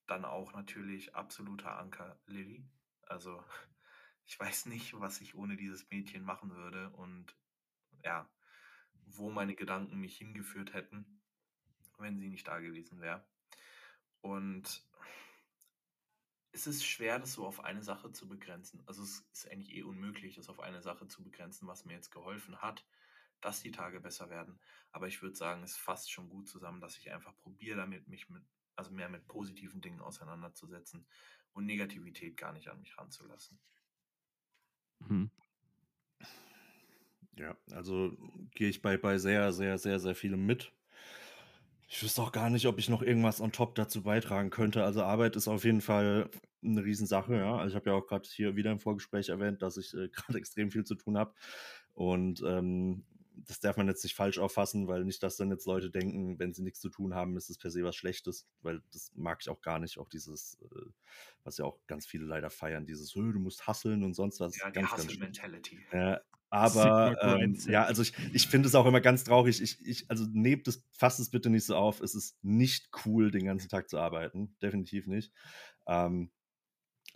dann 0.07 0.25
auch 0.25 0.53
natürlich 0.53 1.15
absoluter 1.15 1.79
Anker 1.79 2.19
Lilly. 2.27 2.65
Also 3.03 3.45
ich 4.27 4.39
weiß 4.39 4.67
nicht, 4.67 4.99
was 4.99 5.21
ich 5.21 5.35
ohne 5.35 5.57
dieses 5.57 5.89
Mädchen 5.91 6.25
machen 6.25 6.55
würde 6.55 6.91
und 6.91 7.37
ja, 8.03 8.29
wo 9.07 9.31
meine 9.31 9.55
Gedanken 9.55 9.99
mich 10.01 10.19
hingeführt 10.19 10.75
hätten, 10.75 11.23
wenn 11.99 12.19
sie 12.19 12.29
nicht 12.29 12.47
da 12.47 12.59
gewesen 12.59 13.01
wäre. 13.01 13.25
Und 14.21 14.85
es 16.51 16.67
ist 16.67 16.85
schwer, 16.85 17.19
das 17.19 17.35
so 17.35 17.47
auf 17.47 17.63
eine 17.65 17.83
Sache 17.83 18.11
zu 18.13 18.27
begrenzen. 18.27 18.83
Also 18.87 19.03
es 19.03 19.21
ist 19.33 19.51
eigentlich 19.51 19.75
eh 19.75 19.83
unmöglich, 19.83 20.35
das 20.35 20.49
auf 20.49 20.61
eine 20.61 20.83
Sache 20.83 21.07
zu 21.07 21.23
begrenzen, 21.23 21.69
was 21.69 21.85
mir 21.85 21.95
jetzt 21.95 22.11
geholfen 22.11 22.61
hat, 22.61 22.85
dass 23.41 23.63
die 23.63 23.71
Tage 23.71 24.01
besser 24.01 24.31
werden. 24.31 24.59
Aber 24.91 25.07
ich 25.07 25.23
würde 25.23 25.37
sagen, 25.37 25.63
es 25.63 25.77
fasst 25.77 26.11
schon 26.11 26.29
gut 26.29 26.49
zusammen, 26.49 26.81
dass 26.81 26.97
ich 26.97 27.13
einfach 27.13 27.37
probiere, 27.37 27.77
damit 27.77 28.09
mich 28.09 28.29
mit, 28.29 28.43
also 28.75 28.91
mehr 28.91 29.09
mit 29.09 29.27
positiven 29.29 29.81
Dingen 29.81 30.01
auseinanderzusetzen 30.01 31.07
und 31.53 31.67
Negativität 31.67 32.37
gar 32.37 32.53
nicht 32.53 32.69
an 32.69 32.81
mich 32.81 32.97
ranzulassen. 32.99 33.61
Mhm. 35.01 35.31
Ja, 37.39 37.57
also 37.73 38.13
gehe 38.55 38.69
ich 38.69 38.81
bei, 38.81 38.97
bei 38.97 39.19
sehr, 39.19 39.53
sehr, 39.53 39.79
sehr, 39.79 39.99
sehr 40.01 40.15
vielem 40.15 40.47
mit. 40.47 40.73
Ich 41.89 42.03
wüsste 42.03 42.23
auch 42.23 42.33
gar 42.33 42.51
nicht, 42.51 42.67
ob 42.67 42.79
ich 42.79 42.89
noch 42.89 43.03
irgendwas 43.03 43.41
on 43.41 43.53
top 43.53 43.75
dazu 43.75 44.03
beitragen 44.03 44.51
könnte. 44.51 44.83
Also 44.83 45.03
Arbeit 45.03 45.37
ist 45.37 45.47
auf 45.47 45.65
jeden 45.65 45.81
Fall 45.81 46.31
eine 46.65 46.85
Riesensache, 46.85 47.37
ja. 47.37 47.57
Also 47.57 47.71
ich 47.71 47.75
habe 47.77 47.91
ja 47.91 47.97
auch 47.97 48.07
gerade 48.07 48.29
hier 48.29 48.57
wieder 48.57 48.73
im 48.73 48.81
Vorgespräch 48.81 49.29
erwähnt, 49.29 49.63
dass 49.63 49.77
ich 49.77 49.95
äh, 49.95 50.09
gerade 50.13 50.39
extrem 50.39 50.71
viel 50.71 50.85
zu 50.85 50.95
tun 50.95 51.17
habe. 51.17 51.35
Und 51.95 52.43
ähm, 52.47 53.05
das 53.37 53.61
darf 53.61 53.77
man 53.77 53.87
jetzt 53.89 54.03
nicht 54.03 54.15
falsch 54.15 54.39
auffassen, 54.39 54.89
weil 54.89 55.05
nicht, 55.05 55.23
dass 55.23 55.37
dann 55.37 55.51
jetzt 55.51 55.67
Leute 55.67 55.91
denken, 55.91 56.39
wenn 56.39 56.55
sie 56.55 56.63
nichts 56.63 56.81
zu 56.81 56.89
tun 56.89 57.15
haben, 57.15 57.37
ist 57.37 57.51
es 57.51 57.59
per 57.59 57.71
se 57.71 57.85
was 57.85 57.95
Schlechtes, 57.95 58.49
weil 58.63 58.83
das 58.93 59.13
mag 59.15 59.39
ich 59.43 59.49
auch 59.49 59.61
gar 59.61 59.79
nicht. 59.79 59.99
Auch 59.99 60.09
dieses, 60.09 60.59
äh, 60.63 60.91
was 61.45 61.59
ja 61.59 61.65
auch 61.65 61.79
ganz 61.87 62.07
viele 62.07 62.25
leider 62.25 62.51
feiern, 62.51 62.87
dieses, 62.87 63.13
du 63.13 63.23
musst 63.23 63.67
hasseln 63.67 64.03
und 64.05 64.15
sonst 64.15 64.41
was. 64.41 64.57
Ja, 64.59 64.71
die 64.71 64.85
Hustle-Mentality. 64.85 65.79
Ja, 65.93 66.21
aber 66.51 67.17
ähm, 67.23 67.59
ja, 67.67 67.85
also 67.85 68.03
ich, 68.03 68.15
ich 68.33 68.47
finde 68.47 68.69
es 68.69 68.75
auch 68.75 68.87
immer 68.87 69.01
ganz 69.01 69.25
traurig. 69.25 69.61
Ich, 69.61 69.85
ich, 69.85 70.11
also 70.11 70.25
nehmt 70.31 70.67
es, 70.69 70.85
fasst 70.93 71.21
es 71.21 71.31
bitte 71.31 71.51
nicht 71.51 71.67
so 71.67 71.77
auf. 71.77 72.01
Es 72.01 72.15
ist 72.15 72.43
nicht 72.43 72.91
cool, 73.05 73.31
den 73.31 73.45
ganzen 73.45 73.69
Tag 73.69 73.91
zu 73.91 73.99
arbeiten. 73.99 74.57
Definitiv 74.63 75.07
nicht. 75.07 75.33
Ähm, 75.87 76.31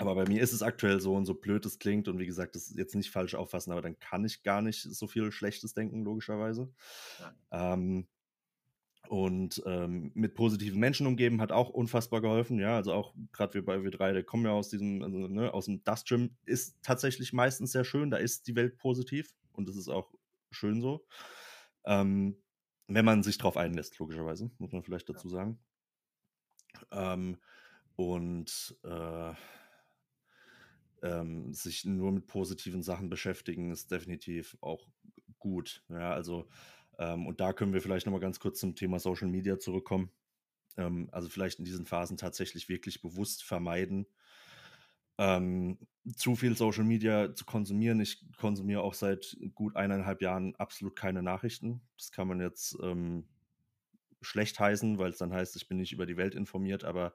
aber 0.01 0.15
bei 0.15 0.25
mir 0.27 0.43
ist 0.43 0.53
es 0.53 0.63
aktuell 0.63 0.99
so 1.01 1.15
und 1.15 1.27
so 1.27 1.35
blöd 1.35 1.67
es 1.67 1.79
klingt 1.79 2.09
und 2.09 2.19
wie 2.19 2.27
gesagt, 2.27 2.55
das 2.55 2.69
ist 2.69 2.79
jetzt 2.79 2.95
nicht 2.95 3.11
falsch 3.11 3.35
auffassen, 3.35 3.71
aber 3.71 3.83
dann 3.83 3.99
kann 3.99 4.25
ich 4.25 4.43
gar 4.43 4.63
nicht 4.63 4.83
so 4.83 5.07
viel 5.07 5.31
Schlechtes 5.31 5.75
denken, 5.75 6.05
logischerweise. 6.05 6.73
Ja. 7.19 7.75
Ähm, 7.75 8.09
und 9.09 9.63
ähm, 9.67 10.13
mit 10.15 10.35
positiven 10.35 10.81
Menschen 10.81 11.07
umgeben 11.07 11.41
hat 11.41 11.53
auch 11.53 11.69
unfassbar 11.69 12.21
geholfen. 12.21 12.59
Ja, 12.59 12.77
also 12.77 12.93
auch 12.93 13.15
gerade 13.33 13.55
wir 13.55 13.65
bei 13.65 13.77
W3, 13.77 14.13
der 14.13 14.23
kommen 14.23 14.45
ja 14.45 14.53
aus 14.53 14.71
diesem, 14.71 15.03
also, 15.03 15.29
ne, 15.29 15.53
aus 15.53 15.67
dem 15.67 15.85
Dust 15.85 16.07
Gym, 16.07 16.37
ist 16.47 16.79
tatsächlich 16.83 17.33
meistens 17.33 17.73
sehr 17.73 17.85
schön. 17.85 18.11
Da 18.11 18.17
ist 18.17 18.47
die 18.47 18.57
Welt 18.57 18.79
positiv 18.79 19.35
und 19.53 19.69
das 19.69 19.77
ist 19.77 19.89
auch 19.89 20.15
schön 20.51 20.81
so. 20.81 21.05
Ähm, 21.85 22.37
wenn 22.87 23.05
man 23.05 23.23
sich 23.23 23.37
darauf 23.37 23.57
einlässt, 23.57 23.99
logischerweise, 23.99 24.51
muss 24.59 24.73
man 24.73 24.83
vielleicht 24.83 25.09
dazu 25.09 25.29
sagen. 25.29 25.59
Ähm, 26.91 27.37
und 27.97 28.79
äh, 28.85 29.33
ähm, 31.03 31.53
sich 31.53 31.85
nur 31.85 32.13
mit 32.13 32.27
positiven 32.27 32.83
Sachen 32.83 33.09
beschäftigen, 33.09 33.71
ist 33.71 33.91
definitiv 33.91 34.57
auch 34.61 34.87
gut. 35.39 35.83
Ja, 35.89 36.13
also, 36.13 36.49
ähm, 36.99 37.27
und 37.27 37.41
da 37.41 37.53
können 37.53 37.73
wir 37.73 37.83
vielleicht 37.83 38.07
nochmal 38.07 38.21
ganz 38.21 38.41
kurz 38.41 38.61
zum 38.61 38.75
Thema 38.75 38.99
Social 38.99 39.29
Media 39.29 39.59
zurückkommen. 39.59 40.11
Ähm, 40.77 41.09
also 41.13 41.29
vielleicht 41.29 41.59
in 41.59 41.65
diesen 41.65 41.87
Phasen 41.87 42.17
tatsächlich 42.17 42.69
wirklich 42.69 43.03
bewusst 43.03 43.43
vermeiden, 43.45 44.07
ähm, 45.19 45.79
zu 46.17 46.35
viel 46.35 46.57
Social 46.57 46.85
Media 46.85 47.35
zu 47.35 47.45
konsumieren. 47.45 48.01
Ich 48.01 48.25
konsumiere 48.39 48.83
auch 48.83 48.95
seit 48.95 49.37
gut 49.55 49.77
eineinhalb 49.77 50.23
Jahren 50.23 50.57
absolut 50.57 50.97
keine 50.97 51.23
Nachrichten. 51.23 51.83
Das 51.99 52.11
kann 52.11 52.29
man 52.29 52.41
jetzt 52.41 52.77
ähm, 52.83 53.29
schlecht 54.23 54.59
heißen, 54.59 54.99
weil 54.99 55.11
es 55.11 55.19
dann 55.19 55.33
heißt, 55.33 55.57
ich 55.57 55.69
bin 55.69 55.79
nicht 55.79 55.93
über 55.93 56.07
die 56.07 56.17
Welt 56.17 56.35
informiert, 56.35 56.85
aber 56.85 57.15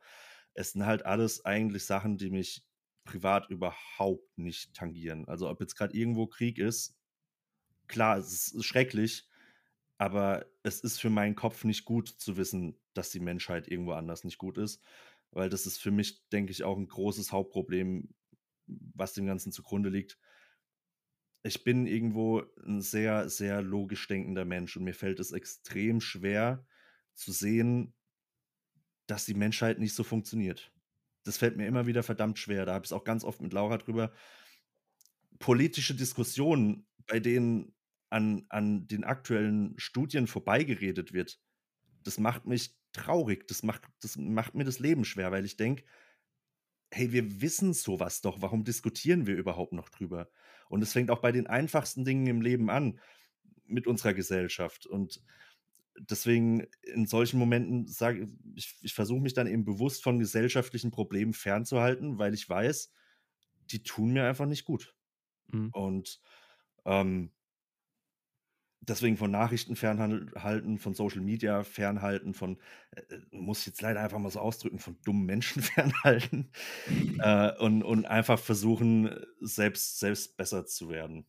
es 0.53 0.72
sind 0.72 0.86
halt 0.86 1.06
alles 1.06 1.45
eigentlich 1.45 1.86
Sachen, 1.86 2.18
die 2.18 2.30
mich 2.30 2.64
privat 3.06 3.49
überhaupt 3.49 4.38
nicht 4.38 4.73
tangieren. 4.73 5.27
Also 5.27 5.49
ob 5.49 5.61
jetzt 5.61 5.76
gerade 5.76 5.95
irgendwo 5.95 6.27
Krieg 6.27 6.57
ist, 6.57 6.98
klar, 7.88 8.18
es 8.18 8.52
ist 8.52 8.65
schrecklich, 8.65 9.30
aber 9.98 10.45
es 10.64 10.82
ist 10.82 10.99
für 10.99 11.10
meinen 11.10 11.36
Kopf 11.36 11.64
nicht 11.64 11.86
gut 11.86 12.10
zu 12.10 12.36
wissen, 12.36 12.77
dass 12.94 13.11
die 13.11 13.19
Menschheit 13.19 13.68
irgendwo 13.68 13.94
anders 13.94 14.23
nicht 14.23 14.38
gut 14.38 14.57
ist, 14.57 14.84
weil 15.32 15.49
das 15.49 15.65
ist 15.65 15.77
für 15.77 15.91
mich, 15.91 16.27
denke 16.30 16.52
ich, 16.52 16.64
auch 16.64 16.77
ein 16.77 16.88
großes 16.88 17.32
Hauptproblem, 17.32 18.14
was 18.68 19.14
dem 19.14 19.26
Ganzen 19.26 19.52
zugrunde 19.52 19.90
liegt. 19.90 20.18
Ich 21.44 21.64
bin 21.64 21.86
irgendwo 21.86 22.44
ein 22.65 22.82
sehr, 22.82 23.30
sehr 23.30 23.61
logisch 23.61 24.07
denkender 24.07 24.45
Mensch 24.45 24.76
und 24.76 24.84
mir 24.84 24.95
fällt 24.95 25.19
es 25.19 25.32
extrem 25.32 26.02
schwer 26.02 26.65
zu 27.14 27.32
sehen, 27.32 27.94
dass 29.06 29.26
die 29.26 29.36
Menschheit 29.36 29.77
nicht 29.77 29.94
so 29.94 30.03
funktioniert 30.03 30.74
das 31.26 31.38
fällt 31.38 31.57
mir 31.57 31.68
immer 31.68 31.88
wieder 31.88 32.03
verdammt 32.03 32.39
schwer. 32.39 32.65
Da 32.65 32.73
habe 32.73 32.85
ich 32.85 32.89
es 32.89 32.93
auch 32.93 33.03
ganz 33.03 33.23
oft 33.23 33.41
mit 33.41 33.52
Laura 33.52 33.77
drüber. 33.77 34.14
Politische 35.39 35.95
Diskussionen, 35.95 36.88
bei 37.07 37.19
denen 37.19 37.76
an, 38.10 38.45
an 38.49 38.88
den 38.88 39.03
aktuellen 39.03 39.73
Studien 39.77 40.27
vorbeigeredet 40.27 41.11
wird, 41.11 41.39
das 42.03 42.19
macht 42.19 42.45
mich 42.45 42.77
traurig. 42.93 43.47
Das 43.47 43.64
macht, 43.64 43.81
das 44.02 44.15
macht 44.18 44.56
mir 44.56 44.64
das 44.64 44.80
Leben 44.80 45.03
schwer, 45.03 45.31
weil 45.31 45.45
ich 45.45 45.57
denke, 45.57 45.84
hey, 46.91 47.11
wir 47.11 47.41
wissen 47.41 47.73
sowas 47.73 48.22
doch. 48.22 48.41
Warum 48.41 48.64
diskutieren 48.64 49.26
wir 49.26 49.35
überhaupt 49.35 49.73
noch 49.73 49.89
drüber? 49.89 50.30
Und 50.69 50.84
es 50.84 50.93
fängt 50.93 51.10
auch 51.10 51.19
bei 51.19 51.31
den 51.31 51.47
einfachsten 51.47 52.06
Dingen 52.06 52.27
im 52.27 52.41
Leben 52.41 52.69
an 52.69 52.99
mit 53.65 53.88
unserer 53.88 54.14
Gesellschaft. 54.14 54.85
Und 54.85 55.22
deswegen 56.00 56.68
in 56.84 57.06
solchen 57.06 57.40
Momenten 57.40 57.88
sage 57.88 58.28
ich, 58.56 58.76
ich 58.82 58.94
versuche 58.94 59.22
mich 59.22 59.34
dann 59.34 59.48
eben 59.48 59.66
bewusst 59.66 60.04
von 60.04 60.20
gesellschaftlichen 60.20 60.92
Problemen 60.92 61.34
fernzuhalten, 61.34 62.20
weil 62.20 62.34
ich 62.34 62.48
weiß, 62.48 62.92
die 63.72 63.84
tun 63.84 64.14
mir 64.14 64.26
einfach 64.26 64.46
nicht 64.46 64.66
gut. 64.66 64.96
Mhm. 65.48 65.70
Und 65.72 66.22
ähm, 66.86 67.32
deswegen 68.88 69.18
von 69.18 69.32
Nachrichten 69.32 69.76
fernhalten, 69.76 70.78
von 70.78 70.94
Social 70.94 71.22
Media 71.22 71.64
fernhalten, 71.64 72.34
von, 72.34 72.60
äh, 72.92 73.02
äh, 73.02 73.22
muss 73.32 73.60
ich 73.62 73.68
jetzt 73.68 73.82
leider 73.82 74.02
einfach 74.02 74.20
mal 74.20 74.30
so 74.30 74.40
ausdrücken, 74.40 74.80
von 74.80 74.98
dummen 75.04 75.26
Menschen 75.26 75.62
fernhalten 75.64 76.52
äh, 77.20 77.56
und, 77.58 77.84
und 77.84 78.06
einfach 78.06 78.40
versuchen, 78.40 79.10
selbst, 79.40 80.00
selbst 80.00 80.38
besser 80.38 80.66
zu 80.66 80.90
werden. 80.90 81.26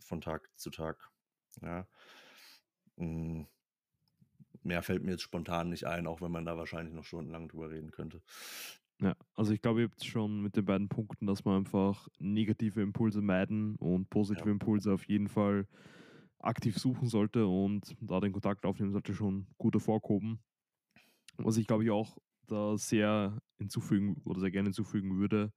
von 0.00 0.20
Tag 0.20 0.50
zu 0.56 0.70
Tag. 0.70 1.10
Ja. 1.62 1.86
Hm. 2.98 3.46
Mehr 4.64 4.82
fällt 4.82 5.02
mir 5.04 5.12
jetzt 5.12 5.22
spontan 5.22 5.70
nicht 5.70 5.86
ein, 5.86 6.06
auch 6.08 6.20
wenn 6.20 6.32
man 6.32 6.44
da 6.44 6.56
wahrscheinlich 6.56 6.94
noch 6.94 7.04
stundenlang 7.04 7.48
drüber 7.48 7.70
reden 7.70 7.92
könnte. 7.92 8.22
Ja, 9.00 9.16
also 9.34 9.52
ich 9.52 9.60
glaube, 9.60 9.80
ihr 9.82 9.88
habt 9.88 10.04
schon 10.04 10.40
mit 10.40 10.56
den 10.56 10.64
beiden 10.64 10.88
Punkten, 10.88 11.26
dass 11.26 11.44
man 11.44 11.58
einfach 11.58 12.08
negative 12.18 12.80
Impulse 12.80 13.22
meiden 13.22 13.76
und 13.76 14.08
positive 14.08 14.48
Ja. 14.48 14.50
Impulse 14.50 14.92
auf 14.94 15.08
jeden 15.08 15.28
Fall 15.28 15.66
aktiv 16.38 16.78
suchen 16.78 17.08
sollte 17.08 17.46
und 17.46 17.96
da 18.00 18.20
den 18.20 18.32
Kontakt 18.32 18.64
aufnehmen 18.66 18.92
sollte, 18.92 19.14
schon 19.14 19.48
gut 19.58 19.74
hervorgehoben. 19.74 20.40
Was 21.38 21.56
ich 21.56 21.66
glaube 21.66 21.84
ich 21.84 21.90
auch 21.90 22.18
da 22.46 22.76
sehr 22.78 23.40
hinzufügen 23.58 24.20
oder 24.24 24.40
sehr 24.40 24.50
gerne 24.50 24.68
hinzufügen 24.68 25.18
würde, 25.18 25.52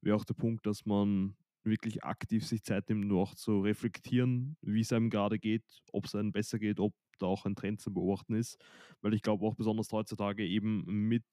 wäre 0.00 0.16
auch 0.16 0.24
der 0.24 0.34
Punkt, 0.34 0.66
dass 0.66 0.86
man 0.86 1.36
wirklich 1.64 2.04
aktiv 2.04 2.46
sich 2.46 2.62
Zeit 2.64 2.88
nimmt, 2.88 3.06
nur 3.06 3.22
auch 3.22 3.34
zu 3.34 3.60
reflektieren, 3.60 4.56
wie 4.62 4.80
es 4.82 4.92
einem 4.92 5.10
gerade 5.10 5.38
geht, 5.38 5.64
ob 5.92 6.06
es 6.06 6.14
einem 6.14 6.32
besser 6.32 6.58
geht, 6.58 6.80
ob 6.80 6.94
da 7.18 7.26
auch 7.26 7.44
ein 7.44 7.56
Trend 7.56 7.80
zu 7.80 7.92
beobachten 7.92 8.34
ist. 8.34 8.58
Weil 9.00 9.14
ich 9.14 9.22
glaube 9.22 9.44
auch 9.46 9.54
besonders 9.54 9.92
heutzutage 9.92 10.46
eben 10.46 10.84
mit 10.86 11.24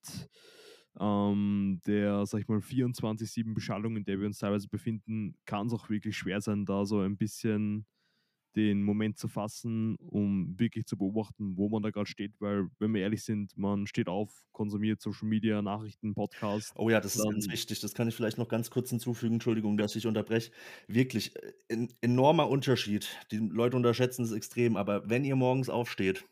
ähm, 0.99 1.82
der, 1.86 2.26
sag 2.26 2.41
ich 2.41 2.48
mal, 2.48 2.62
24-7 2.62 3.53
Beschallung, 3.53 3.98
in 3.98 4.06
der 4.06 4.20
wir 4.20 4.28
uns 4.28 4.40
teilweise 4.40 4.68
befinden, 4.68 5.36
kann 5.45 5.68
es 5.68 5.74
auch 5.74 5.90
wirklich 5.90 6.18
schwer 6.18 6.41
sein, 6.41 6.66
da 6.66 6.86
so 6.86 6.99
ein 6.99 7.18
bisschen 7.18 7.86
den 8.56 8.84
Moment 8.84 9.18
zu 9.18 9.27
fassen, 9.27 9.95
um 9.98 10.57
wirklich 10.57 10.86
zu 10.86 10.98
beobachten, 10.98 11.57
wo 11.57 11.69
man 11.69 11.84
da 11.84 11.90
gerade 11.90 12.10
steht, 12.10 12.34
weil, 12.40 12.68
wenn 12.80 12.94
wir 12.94 13.02
ehrlich 13.02 13.23
sind, 13.23 13.57
man 13.57 13.88
steht 13.88 14.07
auf, 14.07 14.44
konsumiert 14.52 15.02
Social 15.02 15.27
Media, 15.27 15.61
Nachrichten, 15.61 16.14
Podcasts. 16.14 16.72
Oh 16.76 16.90
ja, 16.90 17.02
das 17.02 17.15
ist 17.15 17.23
ganz 17.23 17.49
wichtig. 17.49 17.80
Das 17.82 17.94
kann 17.94 18.07
ich 18.07 18.15
vielleicht 18.15 18.38
noch 18.38 18.48
ganz 18.48 18.69
kurz 18.69 18.90
hinzufügen. 18.90 19.36
Entschuldigung, 19.36 19.77
dass 19.77 19.95
ich 19.95 20.07
unterbreche. 20.07 20.52
Wirklich 20.88 21.36
äh, 21.36 21.53
ein 21.72 21.94
enormer 22.02 22.49
Unterschied. 22.49 23.10
Die 23.32 23.38
Leute 23.38 23.76
unterschätzen 23.76 24.23
es 24.23 24.32
extrem, 24.32 24.77
aber 24.77 25.10
wenn 25.10 25.26
ihr 25.26 25.36
morgens 25.36 25.69
aufsteht, 25.69 26.26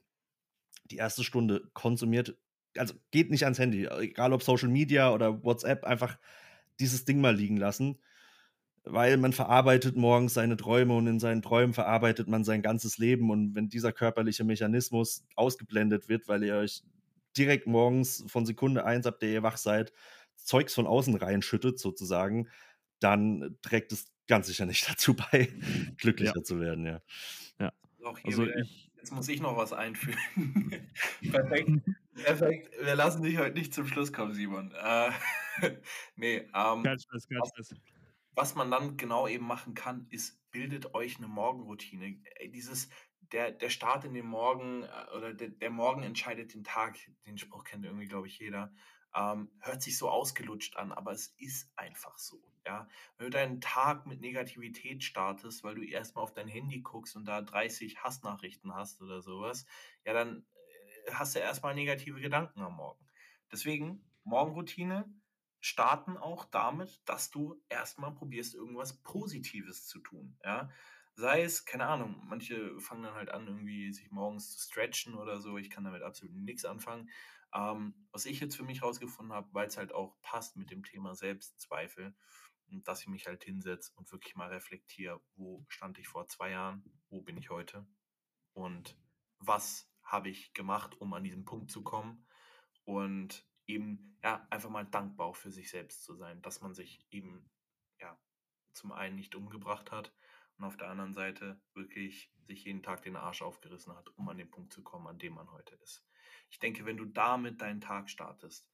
die 0.85 0.97
erste 0.97 1.23
Stunde 1.23 1.69
konsumiert, 1.73 2.37
also 2.77 2.93
geht 3.11 3.29
nicht 3.29 3.43
ans 3.43 3.59
Handy, 3.59 3.85
egal 3.85 4.33
ob 4.33 4.43
Social 4.43 4.69
Media 4.69 5.13
oder 5.13 5.43
WhatsApp, 5.43 5.83
einfach 5.83 6.17
dieses 6.79 7.05
Ding 7.05 7.21
mal 7.21 7.35
liegen 7.35 7.57
lassen, 7.57 7.99
weil 8.83 9.17
man 9.17 9.33
verarbeitet 9.33 9.95
morgens 9.95 10.33
seine 10.33 10.57
Träume 10.57 10.95
und 10.95 11.07
in 11.07 11.19
seinen 11.19 11.41
Träumen 11.41 11.73
verarbeitet 11.73 12.27
man 12.27 12.43
sein 12.43 12.61
ganzes 12.61 12.97
Leben 12.97 13.29
und 13.29 13.55
wenn 13.55 13.69
dieser 13.69 13.91
körperliche 13.93 14.43
Mechanismus 14.43 15.25
ausgeblendet 15.35 16.09
wird, 16.09 16.27
weil 16.27 16.43
ihr 16.43 16.55
euch 16.55 16.83
direkt 17.37 17.67
morgens 17.67 18.23
von 18.27 18.45
Sekunde 18.45 18.85
eins, 18.85 19.05
ab 19.07 19.19
der 19.19 19.29
ihr 19.29 19.43
wach 19.43 19.57
seid, 19.57 19.93
Zeugs 20.35 20.73
von 20.73 20.87
außen 20.87 21.15
reinschüttet 21.15 21.79
sozusagen, 21.79 22.49
dann 22.99 23.57
trägt 23.61 23.91
es 23.91 24.11
ganz 24.27 24.47
sicher 24.47 24.65
nicht 24.65 24.87
dazu 24.89 25.15
bei, 25.15 25.49
glücklicher 25.97 26.43
zu 26.43 26.59
werden, 26.59 26.85
ja. 26.85 27.01
Hier 28.23 28.25
Also 28.25 28.47
ich, 28.47 28.91
jetzt 28.97 29.11
muss 29.13 29.27
ich 29.29 29.41
noch 29.41 29.55
was 29.55 29.73
einfügen. 29.73 30.17
Perfekt. 31.31 31.69
Perfekt. 32.15 32.69
Wir 32.83 32.95
lassen 32.95 33.23
dich 33.23 33.37
heute 33.37 33.57
nicht 33.57 33.73
zum 33.73 33.87
Schluss 33.87 34.11
kommen, 34.13 34.33
Simon. 34.33 34.71
Äh, 34.71 35.11
nee, 36.15 36.37
ähm, 36.53 36.83
kein 36.83 36.99
Stress, 36.99 37.27
was- 37.29 37.49
Stress. 37.49 37.75
Was 38.35 38.55
man 38.55 38.71
dann 38.71 38.97
genau 38.97 39.27
eben 39.27 39.45
machen 39.45 39.73
kann, 39.73 40.07
ist, 40.09 40.39
bildet 40.51 40.93
euch 40.93 41.17
eine 41.17 41.27
Morgenroutine. 41.27 42.21
Ey, 42.35 42.51
Dieses, 42.51 42.89
der, 43.31 43.51
der 43.51 43.69
Start 43.69 44.05
in 44.05 44.13
den 44.13 44.25
Morgen 44.25 44.83
äh, 44.83 45.15
oder 45.15 45.33
der, 45.33 45.49
der 45.49 45.69
Morgen 45.69 46.03
entscheidet 46.03 46.53
den 46.53 46.63
Tag, 46.63 46.97
den 47.25 47.37
Spruch 47.37 47.63
kennt 47.63 47.85
irgendwie, 47.85 48.07
glaube 48.07 48.27
ich, 48.27 48.39
jeder. 48.39 48.73
Ähm, 49.15 49.51
hört 49.59 49.81
sich 49.83 49.97
so 49.97 50.09
ausgelutscht 50.09 50.75
an, 50.77 50.91
aber 50.91 51.11
es 51.11 51.27
ist 51.37 51.71
einfach 51.75 52.17
so. 52.17 52.41
Ja? 52.65 52.87
Wenn 53.17 53.25
du 53.25 53.29
deinen 53.31 53.61
Tag 53.61 54.07
mit 54.07 54.21
Negativität 54.21 55.03
startest, 55.03 55.63
weil 55.63 55.75
du 55.75 55.83
erstmal 55.83 56.23
auf 56.23 56.33
dein 56.33 56.47
Handy 56.47 56.81
guckst 56.81 57.15
und 57.15 57.25
da 57.25 57.41
30 57.41 58.03
Hassnachrichten 58.03 58.73
hast 58.73 59.01
oder 59.01 59.21
sowas, 59.21 59.65
ja, 60.05 60.13
dann 60.13 60.45
äh, 61.05 61.11
hast 61.11 61.35
du 61.35 61.39
erstmal 61.39 61.75
negative 61.75 62.19
Gedanken 62.19 62.61
am 62.61 62.75
Morgen. 62.75 63.05
Deswegen, 63.51 64.03
Morgenroutine, 64.23 65.05
starten 65.63 66.17
auch 66.17 66.43
damit, 66.43 67.01
dass 67.05 67.31
du 67.31 67.55
erstmal 67.69 68.13
probierst, 68.13 68.53
irgendwas 68.53 69.01
Positives 69.01 69.87
zu 69.87 69.99
tun. 69.99 70.37
Ja? 70.43 70.69
Sei 71.15 71.43
es, 71.43 71.63
keine 71.63 71.85
Ahnung, 71.85 72.21
manche 72.25 72.77
fangen 72.81 73.03
dann 73.03 73.13
halt 73.13 73.29
an, 73.29 73.47
irgendwie 73.47 73.93
sich 73.93 74.11
morgens 74.11 74.57
zu 74.57 74.59
stretchen 74.59 75.15
oder 75.15 75.39
so. 75.39 75.57
Ich 75.57 75.69
kann 75.69 75.85
damit 75.85 76.01
absolut 76.01 76.35
nichts 76.35 76.65
anfangen. 76.65 77.09
Ähm, 77.53 77.93
was 78.11 78.25
ich 78.25 78.41
jetzt 78.41 78.57
für 78.57 78.63
mich 78.63 78.83
rausgefunden 78.83 79.33
habe, 79.33 79.47
weil 79.53 79.67
es 79.67 79.77
halt 79.77 79.93
auch 79.93 80.19
passt 80.21 80.57
mit 80.57 80.69
dem 80.69 80.83
Thema 80.83 81.15
Selbstzweifel, 81.15 82.13
dass 82.67 82.99
ich 82.99 83.07
mich 83.07 83.27
halt 83.27 83.45
hinsetze 83.45 83.93
und 83.95 84.11
wirklich 84.11 84.35
mal 84.35 84.49
reflektiere, 84.49 85.21
wo 85.35 85.63
stand 85.69 85.97
ich 85.97 86.09
vor 86.09 86.27
zwei 86.27 86.49
Jahren, 86.49 86.83
wo 87.09 87.21
bin 87.21 87.37
ich 87.37 87.49
heute 87.51 87.87
und 88.51 88.97
was 89.39 89.89
habe 90.03 90.27
ich 90.27 90.53
gemacht, 90.53 90.99
um 90.99 91.13
an 91.13 91.23
diesen 91.23 91.45
Punkt 91.45 91.71
zu 91.71 91.83
kommen 91.83 92.25
und 92.83 93.47
eben 93.67 94.17
ja 94.23 94.45
einfach 94.49 94.69
mal 94.69 94.85
dankbar 94.85 95.27
auch 95.27 95.35
für 95.35 95.51
sich 95.51 95.69
selbst 95.69 96.03
zu 96.03 96.15
sein, 96.15 96.41
dass 96.41 96.61
man 96.61 96.73
sich 96.73 97.05
eben 97.11 97.49
ja 97.99 98.17
zum 98.73 98.91
einen 98.91 99.15
nicht 99.15 99.35
umgebracht 99.35 99.91
hat 99.91 100.13
und 100.57 100.65
auf 100.65 100.77
der 100.77 100.89
anderen 100.89 101.13
Seite 101.13 101.61
wirklich 101.73 102.31
sich 102.45 102.65
jeden 102.65 102.83
Tag 102.83 103.03
den 103.03 103.15
Arsch 103.15 103.41
aufgerissen 103.41 103.95
hat, 103.95 104.09
um 104.17 104.27
an 104.29 104.37
den 104.37 104.49
Punkt 104.49 104.73
zu 104.73 104.83
kommen, 104.83 105.07
an 105.07 105.19
dem 105.19 105.33
man 105.33 105.51
heute 105.51 105.75
ist. 105.75 106.05
Ich 106.49 106.59
denke, 106.59 106.85
wenn 106.85 106.97
du 106.97 107.05
damit 107.05 107.61
deinen 107.61 107.81
Tag 107.81 108.09
startest, 108.09 108.69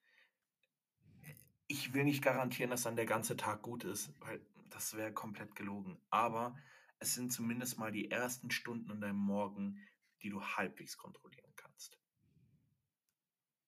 ich 1.68 1.94
will 1.94 2.04
nicht 2.04 2.24
garantieren, 2.24 2.72
dass 2.72 2.84
dann 2.84 2.96
der 2.96 3.06
ganze 3.06 3.38
Tag 3.38 3.62
gut 3.62 3.84
ist, 3.84 4.14
weil 4.22 4.44
das 4.70 4.98
wäre 4.98 5.14
komplett 5.14 5.56
gelogen. 5.56 6.02
Aber 6.10 6.58
es 6.98 7.14
sind 7.14 7.32
zumindest 7.32 7.78
mal 7.78 7.92
die 7.92 8.10
ersten 8.10 8.50
Stunden 8.50 8.90
in 8.92 9.02
deinem 9.02 9.20
Morgen, 9.20 9.80
die 10.22 10.30
du 10.30 10.44
halbwegs 10.44 10.98
kontrollieren 10.98 11.54
kannst. 11.56 12.00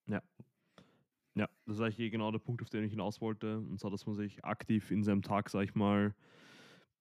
Ja, 0.07 0.21
das 1.35 1.49
ist 1.77 1.81
eigentlich 1.81 2.11
genau 2.11 2.31
der 2.31 2.39
Punkt, 2.39 2.61
auf 2.61 2.69
den 2.69 2.83
ich 2.83 2.91
hinaus 2.91 3.21
wollte. 3.21 3.59
Und 3.59 3.79
zwar, 3.79 3.91
dass 3.91 4.05
man 4.05 4.15
sich 4.15 4.43
aktiv 4.43 4.91
in 4.91 5.03
seinem 5.03 5.21
Tag, 5.21 5.49
sag 5.49 5.63
ich 5.63 5.75
mal, 5.75 6.13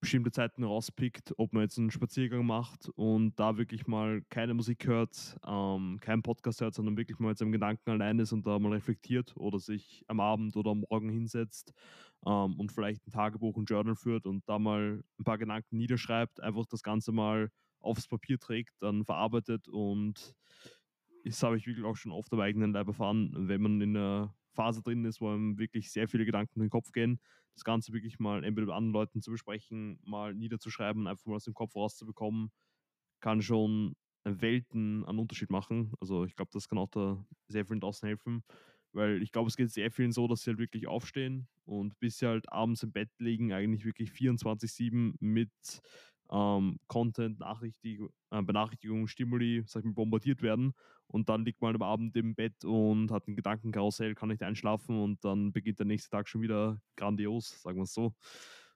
bestimmte 0.01 0.31
Zeiten 0.31 0.63
rauspickt, 0.63 1.35
ob 1.37 1.53
man 1.53 1.61
jetzt 1.61 1.77
einen 1.77 1.91
Spaziergang 1.91 2.43
macht 2.43 2.89
und 2.95 3.39
da 3.39 3.57
wirklich 3.57 3.85
mal 3.85 4.23
keine 4.29 4.55
Musik 4.55 4.87
hört, 4.87 5.37
ähm, 5.45 5.99
keinen 6.01 6.23
Podcast 6.23 6.59
hört, 6.59 6.73
sondern 6.73 6.97
wirklich 6.97 7.19
mal 7.19 7.29
mit 7.29 7.37
seinem 7.37 7.51
Gedanken 7.51 7.91
allein 7.91 8.17
ist 8.17 8.33
und 8.33 8.47
da 8.47 8.57
mal 8.57 8.73
reflektiert 8.73 9.37
oder 9.37 9.59
sich 9.59 10.03
am 10.07 10.19
Abend 10.19 10.57
oder 10.57 10.71
am 10.71 10.85
Morgen 10.89 11.09
hinsetzt 11.09 11.71
ähm, 12.25 12.59
und 12.59 12.71
vielleicht 12.71 13.05
ein 13.05 13.11
Tagebuch, 13.11 13.55
ein 13.57 13.65
Journal 13.65 13.95
führt 13.95 14.25
und 14.25 14.41
da 14.49 14.57
mal 14.57 15.03
ein 15.19 15.23
paar 15.23 15.37
Gedanken 15.37 15.77
niederschreibt, 15.77 16.41
einfach 16.41 16.65
das 16.65 16.81
Ganze 16.81 17.11
mal 17.11 17.51
aufs 17.79 18.07
Papier 18.07 18.39
trägt, 18.39 18.73
dann 18.81 19.05
verarbeitet 19.05 19.67
und 19.67 20.35
das 21.25 21.43
habe 21.43 21.57
ich 21.57 21.67
wirklich 21.67 21.85
auch 21.85 21.95
schon 21.95 22.11
oft 22.11 22.31
am 22.33 22.39
eigenen 22.39 22.73
Leib 22.73 22.87
erfahren, 22.87 23.31
wenn 23.47 23.61
man 23.61 23.81
in 23.81 23.95
einer 23.95 24.35
Phase 24.53 24.81
drin 24.81 25.05
ist, 25.05 25.21
wo 25.21 25.29
einem 25.29 25.57
wirklich 25.57 25.91
sehr 25.91 26.07
viele 26.07 26.25
Gedanken 26.25 26.59
in 26.59 26.65
den 26.65 26.69
Kopf 26.69 26.91
gehen, 26.91 27.19
das 27.53 27.63
Ganze 27.63 27.93
wirklich 27.93 28.19
mal 28.19 28.43
entweder 28.43 28.67
mit 28.67 28.75
anderen 28.75 28.93
Leuten 28.93 29.21
zu 29.21 29.31
besprechen, 29.31 29.99
mal 30.03 30.33
niederzuschreiben, 30.33 31.07
einfach 31.07 31.25
mal 31.25 31.35
aus 31.35 31.45
dem 31.45 31.53
Kopf 31.53 31.75
rauszubekommen, 31.75 32.51
kann 33.21 33.41
schon 33.41 33.95
Welten 34.23 35.05
an 35.05 35.19
Unterschied 35.19 35.49
machen. 35.49 35.93
Also 35.99 36.25
ich 36.25 36.35
glaube, 36.35 36.51
das 36.53 36.67
kann 36.67 36.77
auch 36.77 36.89
da 36.89 37.25
sehr 37.47 37.65
vielen 37.65 37.79
draußen 37.79 38.07
helfen, 38.07 38.43
weil 38.93 39.21
ich 39.21 39.31
glaube, 39.31 39.47
es 39.47 39.55
geht 39.55 39.71
sehr 39.71 39.91
vielen 39.91 40.11
so, 40.11 40.27
dass 40.27 40.41
sie 40.41 40.51
halt 40.51 40.59
wirklich 40.59 40.87
aufstehen 40.87 41.47
und 41.65 41.97
bis 41.99 42.17
sie 42.17 42.27
halt 42.27 42.51
abends 42.51 42.83
im 42.83 42.91
Bett 42.91 43.09
liegen, 43.19 43.53
eigentlich 43.53 43.85
wirklich 43.85 44.11
24-7 44.11 45.15
mit 45.19 45.51
ähm, 46.31 46.79
Content, 46.87 47.39
Nachrichtig 47.39 48.01
äh, 48.31 48.41
Benachrichtigungen, 48.41 49.07
Stimuli, 49.07 49.63
sag 49.65 49.81
ich 49.81 49.85
mal, 49.85 49.93
bombardiert 49.93 50.41
werden. 50.41 50.73
Und 51.11 51.27
dann 51.27 51.43
liegt 51.43 51.61
man 51.61 51.75
am 51.75 51.81
Abend 51.81 52.15
im 52.15 52.35
Bett 52.35 52.63
und 52.63 53.11
hat 53.11 53.27
ein 53.27 53.35
Gedankenkarussell, 53.35 54.15
kann 54.15 54.29
nicht 54.29 54.43
einschlafen 54.43 54.97
und 54.97 55.23
dann 55.25 55.51
beginnt 55.51 55.79
der 55.79 55.85
nächste 55.85 56.09
Tag 56.09 56.29
schon 56.29 56.41
wieder 56.41 56.81
grandios, 56.95 57.61
sagen 57.61 57.77
wir 57.77 57.83
es 57.83 57.93
so. 57.93 58.15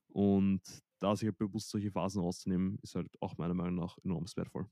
Und 0.09 0.61
da 0.99 1.15
sich 1.15 1.27
halt 1.27 1.37
bewusst 1.37 1.69
solche 1.69 1.91
Phasen 1.91 2.21
rauszunehmen, 2.21 2.77
ist 2.81 2.95
halt 2.95 3.09
auch 3.21 3.37
meiner 3.37 3.53
Meinung 3.53 3.75
nach 3.75 3.97
enorm 4.03 4.25
wertvoll. 4.35 4.67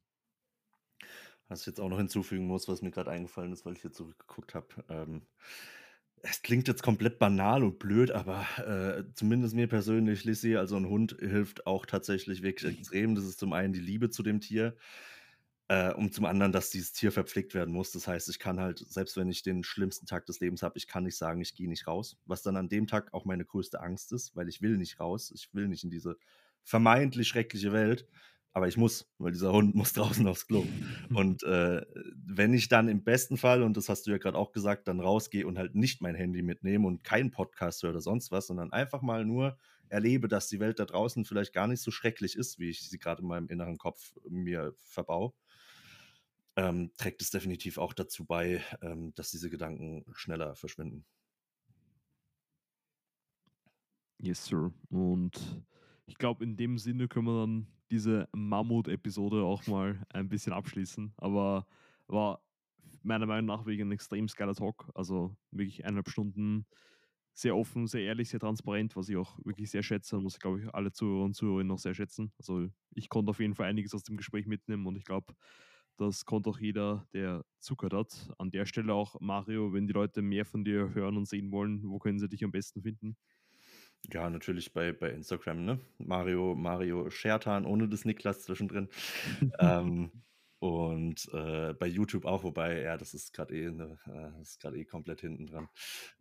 Was 1.47 1.61
ich 1.61 1.67
jetzt 1.67 1.79
auch 1.79 1.89
noch 1.89 1.97
hinzufügen 1.97 2.47
muss, 2.47 2.67
was 2.67 2.81
mir 2.81 2.91
gerade 2.91 3.11
eingefallen 3.11 3.53
ist, 3.53 3.65
weil 3.65 3.73
ich 3.73 3.81
hier 3.81 3.91
zurückgeguckt 3.91 4.55
habe. 4.55 4.67
Ähm, 4.89 5.21
es 6.21 6.41
klingt 6.41 6.67
jetzt 6.67 6.83
komplett 6.83 7.19
banal 7.19 7.63
und 7.63 7.79
blöd, 7.79 8.11
aber 8.11 8.45
äh, 8.57 9.03
zumindest 9.15 9.55
mir 9.55 9.67
persönlich, 9.67 10.23
Lissy, 10.23 10.55
also 10.55 10.77
ein 10.77 10.87
Hund, 10.87 11.17
hilft 11.19 11.67
auch 11.67 11.85
tatsächlich 11.85 12.41
wirklich 12.41 12.71
extrem. 12.79 13.15
Das 13.15 13.25
ist 13.25 13.39
zum 13.39 13.53
einen 13.53 13.73
die 13.73 13.79
Liebe 13.79 14.09
zu 14.09 14.23
dem 14.23 14.39
Tier 14.39 14.75
äh, 15.69 15.93
und 15.93 16.13
zum 16.13 16.25
anderen, 16.25 16.51
dass 16.51 16.69
dieses 16.69 16.93
Tier 16.93 17.11
verpflegt 17.11 17.53
werden 17.53 17.73
muss. 17.73 17.91
Das 17.91 18.07
heißt, 18.07 18.29
ich 18.29 18.39
kann 18.39 18.59
halt, 18.59 18.79
selbst 18.79 19.17
wenn 19.17 19.29
ich 19.29 19.43
den 19.43 19.63
schlimmsten 19.63 20.05
Tag 20.05 20.25
des 20.25 20.39
Lebens 20.39 20.61
habe, 20.61 20.77
ich 20.77 20.87
kann 20.87 21.03
nicht 21.03 21.17
sagen, 21.17 21.41
ich 21.41 21.55
gehe 21.55 21.69
nicht 21.69 21.87
raus. 21.87 22.17
Was 22.25 22.41
dann 22.41 22.57
an 22.57 22.69
dem 22.69 22.87
Tag 22.87 23.13
auch 23.13 23.25
meine 23.25 23.45
größte 23.45 23.79
Angst 23.79 24.11
ist, 24.11 24.35
weil 24.35 24.49
ich 24.49 24.61
will 24.61 24.77
nicht 24.77 24.99
raus. 24.99 25.31
Ich 25.33 25.53
will 25.53 25.67
nicht 25.67 25.83
in 25.83 25.91
diese 25.91 26.17
vermeintlich 26.63 27.27
schreckliche 27.27 27.71
Welt. 27.71 28.07
Aber 28.55 28.67
ich 28.67 28.77
muss, 28.77 29.11
weil 29.17 29.31
dieser 29.31 29.51
Hund 29.51 29.73
muss 29.75 29.93
draußen 29.93 30.27
aufs 30.27 30.47
Klo. 30.47 30.65
Und 31.13 31.43
äh, 31.43 31.81
wenn 32.15 32.53
ich 32.53 32.67
dann 32.67 32.87
im 32.87 33.03
besten 33.03 33.37
Fall, 33.37 33.63
und 33.63 33.77
das 33.77 33.89
hast 33.89 34.05
du 34.05 34.11
ja 34.11 34.17
gerade 34.17 34.37
auch 34.37 34.51
gesagt, 34.51 34.87
dann 34.87 34.99
rausgehe 34.99 35.47
und 35.47 35.57
halt 35.57 35.75
nicht 35.75 36.01
mein 36.01 36.15
Handy 36.15 36.43
mitnehme 36.43 36.85
und 36.85 37.03
keinen 37.03 37.31
Podcast 37.31 37.81
höre 37.81 37.91
oder 37.91 38.01
sonst 38.01 38.31
was, 38.31 38.47
sondern 38.47 38.71
einfach 38.71 39.01
mal 39.01 39.25
nur 39.25 39.57
erlebe, 39.89 40.27
dass 40.27 40.47
die 40.47 40.59
Welt 40.59 40.79
da 40.79 40.85
draußen 40.85 41.25
vielleicht 41.25 41.53
gar 41.53 41.67
nicht 41.67 41.81
so 41.81 41.91
schrecklich 41.91 42.35
ist, 42.35 42.59
wie 42.59 42.69
ich 42.69 42.87
sie 42.87 42.99
gerade 42.99 43.21
in 43.21 43.27
meinem 43.27 43.47
inneren 43.47 43.77
Kopf 43.77 44.13
mir 44.29 44.75
verbau, 44.83 45.35
ähm, 46.55 46.91
trägt 46.97 47.21
es 47.21 47.31
definitiv 47.31 47.77
auch 47.77 47.93
dazu 47.93 48.25
bei, 48.25 48.63
ähm, 48.81 49.13
dass 49.15 49.31
diese 49.31 49.49
Gedanken 49.49 50.05
schneller 50.13 50.55
verschwinden. 50.55 51.05
Yes, 54.19 54.45
Sir. 54.45 54.71
Und 54.89 55.65
ich 56.05 56.17
glaube, 56.17 56.43
in 56.43 56.55
dem 56.55 56.77
Sinne 56.77 57.07
können 57.07 57.25
wir 57.27 57.41
dann 57.41 57.67
diese 57.91 58.29
Mammut-Episode 58.33 59.43
auch 59.43 59.67
mal 59.67 60.05
ein 60.09 60.29
bisschen 60.29 60.53
abschließen. 60.53 61.13
Aber 61.17 61.67
war 62.07 62.41
meiner 63.01 63.25
Meinung 63.25 63.47
nach 63.47 63.65
wegen 63.65 63.89
ein 63.89 63.91
extrem 63.91 64.27
geiler 64.27 64.55
Talk. 64.55 64.89
Also 64.95 65.35
wirklich 65.51 65.83
eineinhalb 65.83 66.09
Stunden 66.09 66.65
sehr 67.33 67.55
offen, 67.55 67.87
sehr 67.87 68.01
ehrlich, 68.03 68.29
sehr 68.29 68.39
transparent, 68.39 68.95
was 68.95 69.09
ich 69.09 69.17
auch 69.17 69.37
wirklich 69.43 69.71
sehr 69.71 69.83
schätze 69.83 70.17
und 70.17 70.25
was, 70.25 70.39
glaube 70.39 70.61
ich, 70.61 70.73
alle 70.73 70.91
Zuhörer 70.91 71.25
und 71.25 71.35
Zuhörerinnen 71.35 71.67
noch 71.67 71.79
sehr 71.79 71.95
schätzen. 71.95 72.31
Also 72.37 72.67
ich 72.91 73.09
konnte 73.09 73.31
auf 73.31 73.39
jeden 73.39 73.55
Fall 73.55 73.67
einiges 73.67 73.93
aus 73.95 74.03
dem 74.03 74.17
Gespräch 74.17 74.45
mitnehmen 74.45 74.85
und 74.85 74.95
ich 74.95 75.03
glaube, 75.03 75.33
das 75.97 76.25
konnte 76.25 76.49
auch 76.49 76.59
jeder, 76.59 77.07
der 77.13 77.45
zugehört 77.59 77.93
hat. 77.93 78.33
An 78.37 78.51
der 78.51 78.65
Stelle 78.65 78.93
auch, 78.93 79.19
Mario, 79.21 79.73
wenn 79.73 79.87
die 79.87 79.93
Leute 79.93 80.21
mehr 80.21 80.45
von 80.45 80.63
dir 80.63 80.93
hören 80.93 81.17
und 81.17 81.27
sehen 81.27 81.51
wollen, 81.51 81.81
wo 81.83 81.99
können 81.99 82.19
sie 82.19 82.29
dich 82.29 82.43
am 82.43 82.51
besten 82.51 82.81
finden? 82.81 83.15
Ja, 84.11 84.29
natürlich 84.29 84.73
bei, 84.73 84.91
bei 84.91 85.11
Instagram, 85.11 85.63
ne? 85.63 85.79
Mario, 85.97 86.55
Mario 86.55 87.09
Schertan 87.09 87.65
ohne 87.65 87.87
das 87.87 88.05
Niklas 88.05 88.43
zwischendrin. 88.43 88.89
ähm, 89.59 90.11
und 90.63 91.27
äh, 91.33 91.73
bei 91.73 91.87
YouTube 91.87 92.23
auch, 92.23 92.45
wobei, 92.45 92.83
ja, 92.83 92.95
das 92.95 93.13
ist 93.13 93.33
gerade 93.33 93.53
eh, 93.53 93.69
ne, 93.69 93.99
äh, 94.07 94.77
eh 94.79 94.85
komplett 94.85 95.19
hinten 95.19 95.45
dran. 95.45 95.67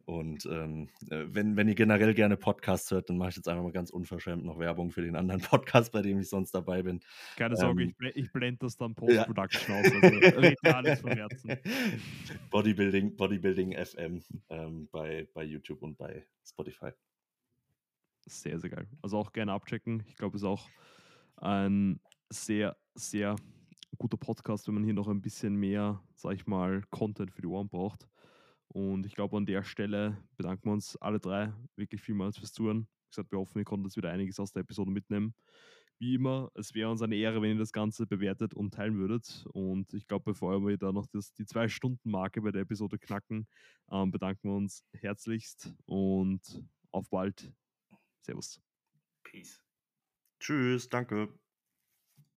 Und 0.05 0.47
ähm, 0.47 0.89
äh, 1.11 1.27
wenn, 1.29 1.57
wenn 1.57 1.69
ihr 1.69 1.77
generell 1.77 2.13
gerne 2.13 2.37
Podcasts 2.37 2.91
hört, 2.91 3.09
dann 3.09 3.19
mache 3.19 3.29
ich 3.29 3.37
jetzt 3.37 3.47
einfach 3.47 3.63
mal 3.63 3.71
ganz 3.71 3.91
unverschämt 3.91 4.45
noch 4.45 4.59
Werbung 4.59 4.91
für 4.91 5.03
den 5.03 5.15
anderen 5.15 5.41
Podcast, 5.43 5.93
bei 5.93 6.03
dem 6.03 6.19
ich 6.19 6.29
sonst 6.29 6.51
dabei 6.57 6.83
bin. 6.83 6.99
Keine 7.37 7.55
Sorge, 7.55 7.85
ähm, 7.85 7.91
ich, 7.91 7.97
blende, 7.97 8.19
ich 8.19 8.33
blende 8.33 8.59
das 8.63 8.77
dann 8.77 8.97
Post-Production 8.97 9.77
ja. 9.77 9.81
aus. 9.81 9.93
Also 10.03 10.39
red 10.41 10.59
alles 10.65 11.01
vom 11.01 11.11
Herzen. 11.13 11.57
Bodybuilding, 12.51 13.15
Bodybuilding 13.15 13.77
FM 13.77 14.25
ähm, 14.49 14.89
bei, 14.91 15.29
bei 15.35 15.45
YouTube 15.45 15.83
und 15.83 15.97
bei 15.97 16.27
Spotify. 16.45 16.91
Sehr, 18.27 18.59
sehr 18.59 18.71
geil. 18.71 18.89
Also 19.03 19.19
auch 19.19 19.33
gerne 19.33 19.53
abchecken. 19.53 20.03
Ich 20.09 20.17
glaube, 20.17 20.35
es 20.35 20.43
ist 20.43 20.49
auch 20.49 20.69
ein 21.37 22.01
sehr, 22.29 22.77
sehr 22.97 23.37
guter 24.03 24.17
Podcast, 24.17 24.67
wenn 24.67 24.75
man 24.75 24.83
hier 24.83 24.95
noch 24.95 25.07
ein 25.07 25.23
bisschen 25.23 25.55
mehr, 25.55 26.03
sag 26.17 26.35
ich 26.35 26.49
mal, 26.49 26.83
Content 26.91 27.31
für 27.31 27.41
die 27.41 27.47
Ohren 27.47 27.69
braucht. 27.69 28.09
Und 28.67 29.07
ich 29.07 29.15
glaube, 29.15 29.37
an 29.37 29.47
der 29.47 29.63
Stelle 29.63 30.19
bedanken 30.37 30.65
wir 30.65 30.73
uns 30.73 30.97
alle 30.97 31.21
drei 31.21 31.53
wirklich 31.77 32.03
vielmals 32.03 32.37
fürs 32.37 32.53
Zuhören. 32.53 32.89
Wie 32.89 33.11
gesagt, 33.11 33.31
wir 33.31 33.39
hoffen, 33.39 33.59
ihr 33.59 33.65
konntet 33.65 33.97
wieder 33.97 34.11
einiges 34.11 34.41
aus 34.41 34.51
der 34.51 34.63
Episode 34.63 34.91
mitnehmen. 34.91 35.37
Wie 36.01 36.17
immer, 36.17 36.51
es 36.55 36.75
wäre 36.75 36.91
uns 36.91 37.01
eine 37.01 37.15
Ehre, 37.15 37.43
wenn 37.43 37.51
ihr 37.51 37.59
das 37.59 37.71
Ganze 37.71 38.09
bewertet 38.09 38.55
und 38.55 38.75
teilen 38.75 38.99
würdet. 38.99 39.47
Und 39.53 39.95
ich 39.95 40.09
glaube, 40.09 40.33
bevor 40.33 40.67
wir 40.67 40.77
da 40.79 40.91
noch 40.91 41.07
das, 41.07 41.33
die 41.35 41.47
Zwei-Stunden-Marke 41.47 42.43
bei 42.43 42.51
der 42.51 42.63
Episode 42.63 42.99
knacken, 42.99 43.47
ähm, 43.93 44.11
bedanken 44.11 44.49
wir 44.49 44.57
uns 44.57 44.85
herzlichst 44.95 45.73
und 45.85 46.65
auf 46.91 47.09
bald. 47.09 47.53
Servus. 48.23 48.61
Peace. 49.23 49.63
Tschüss, 50.41 50.89
danke. 50.89 51.33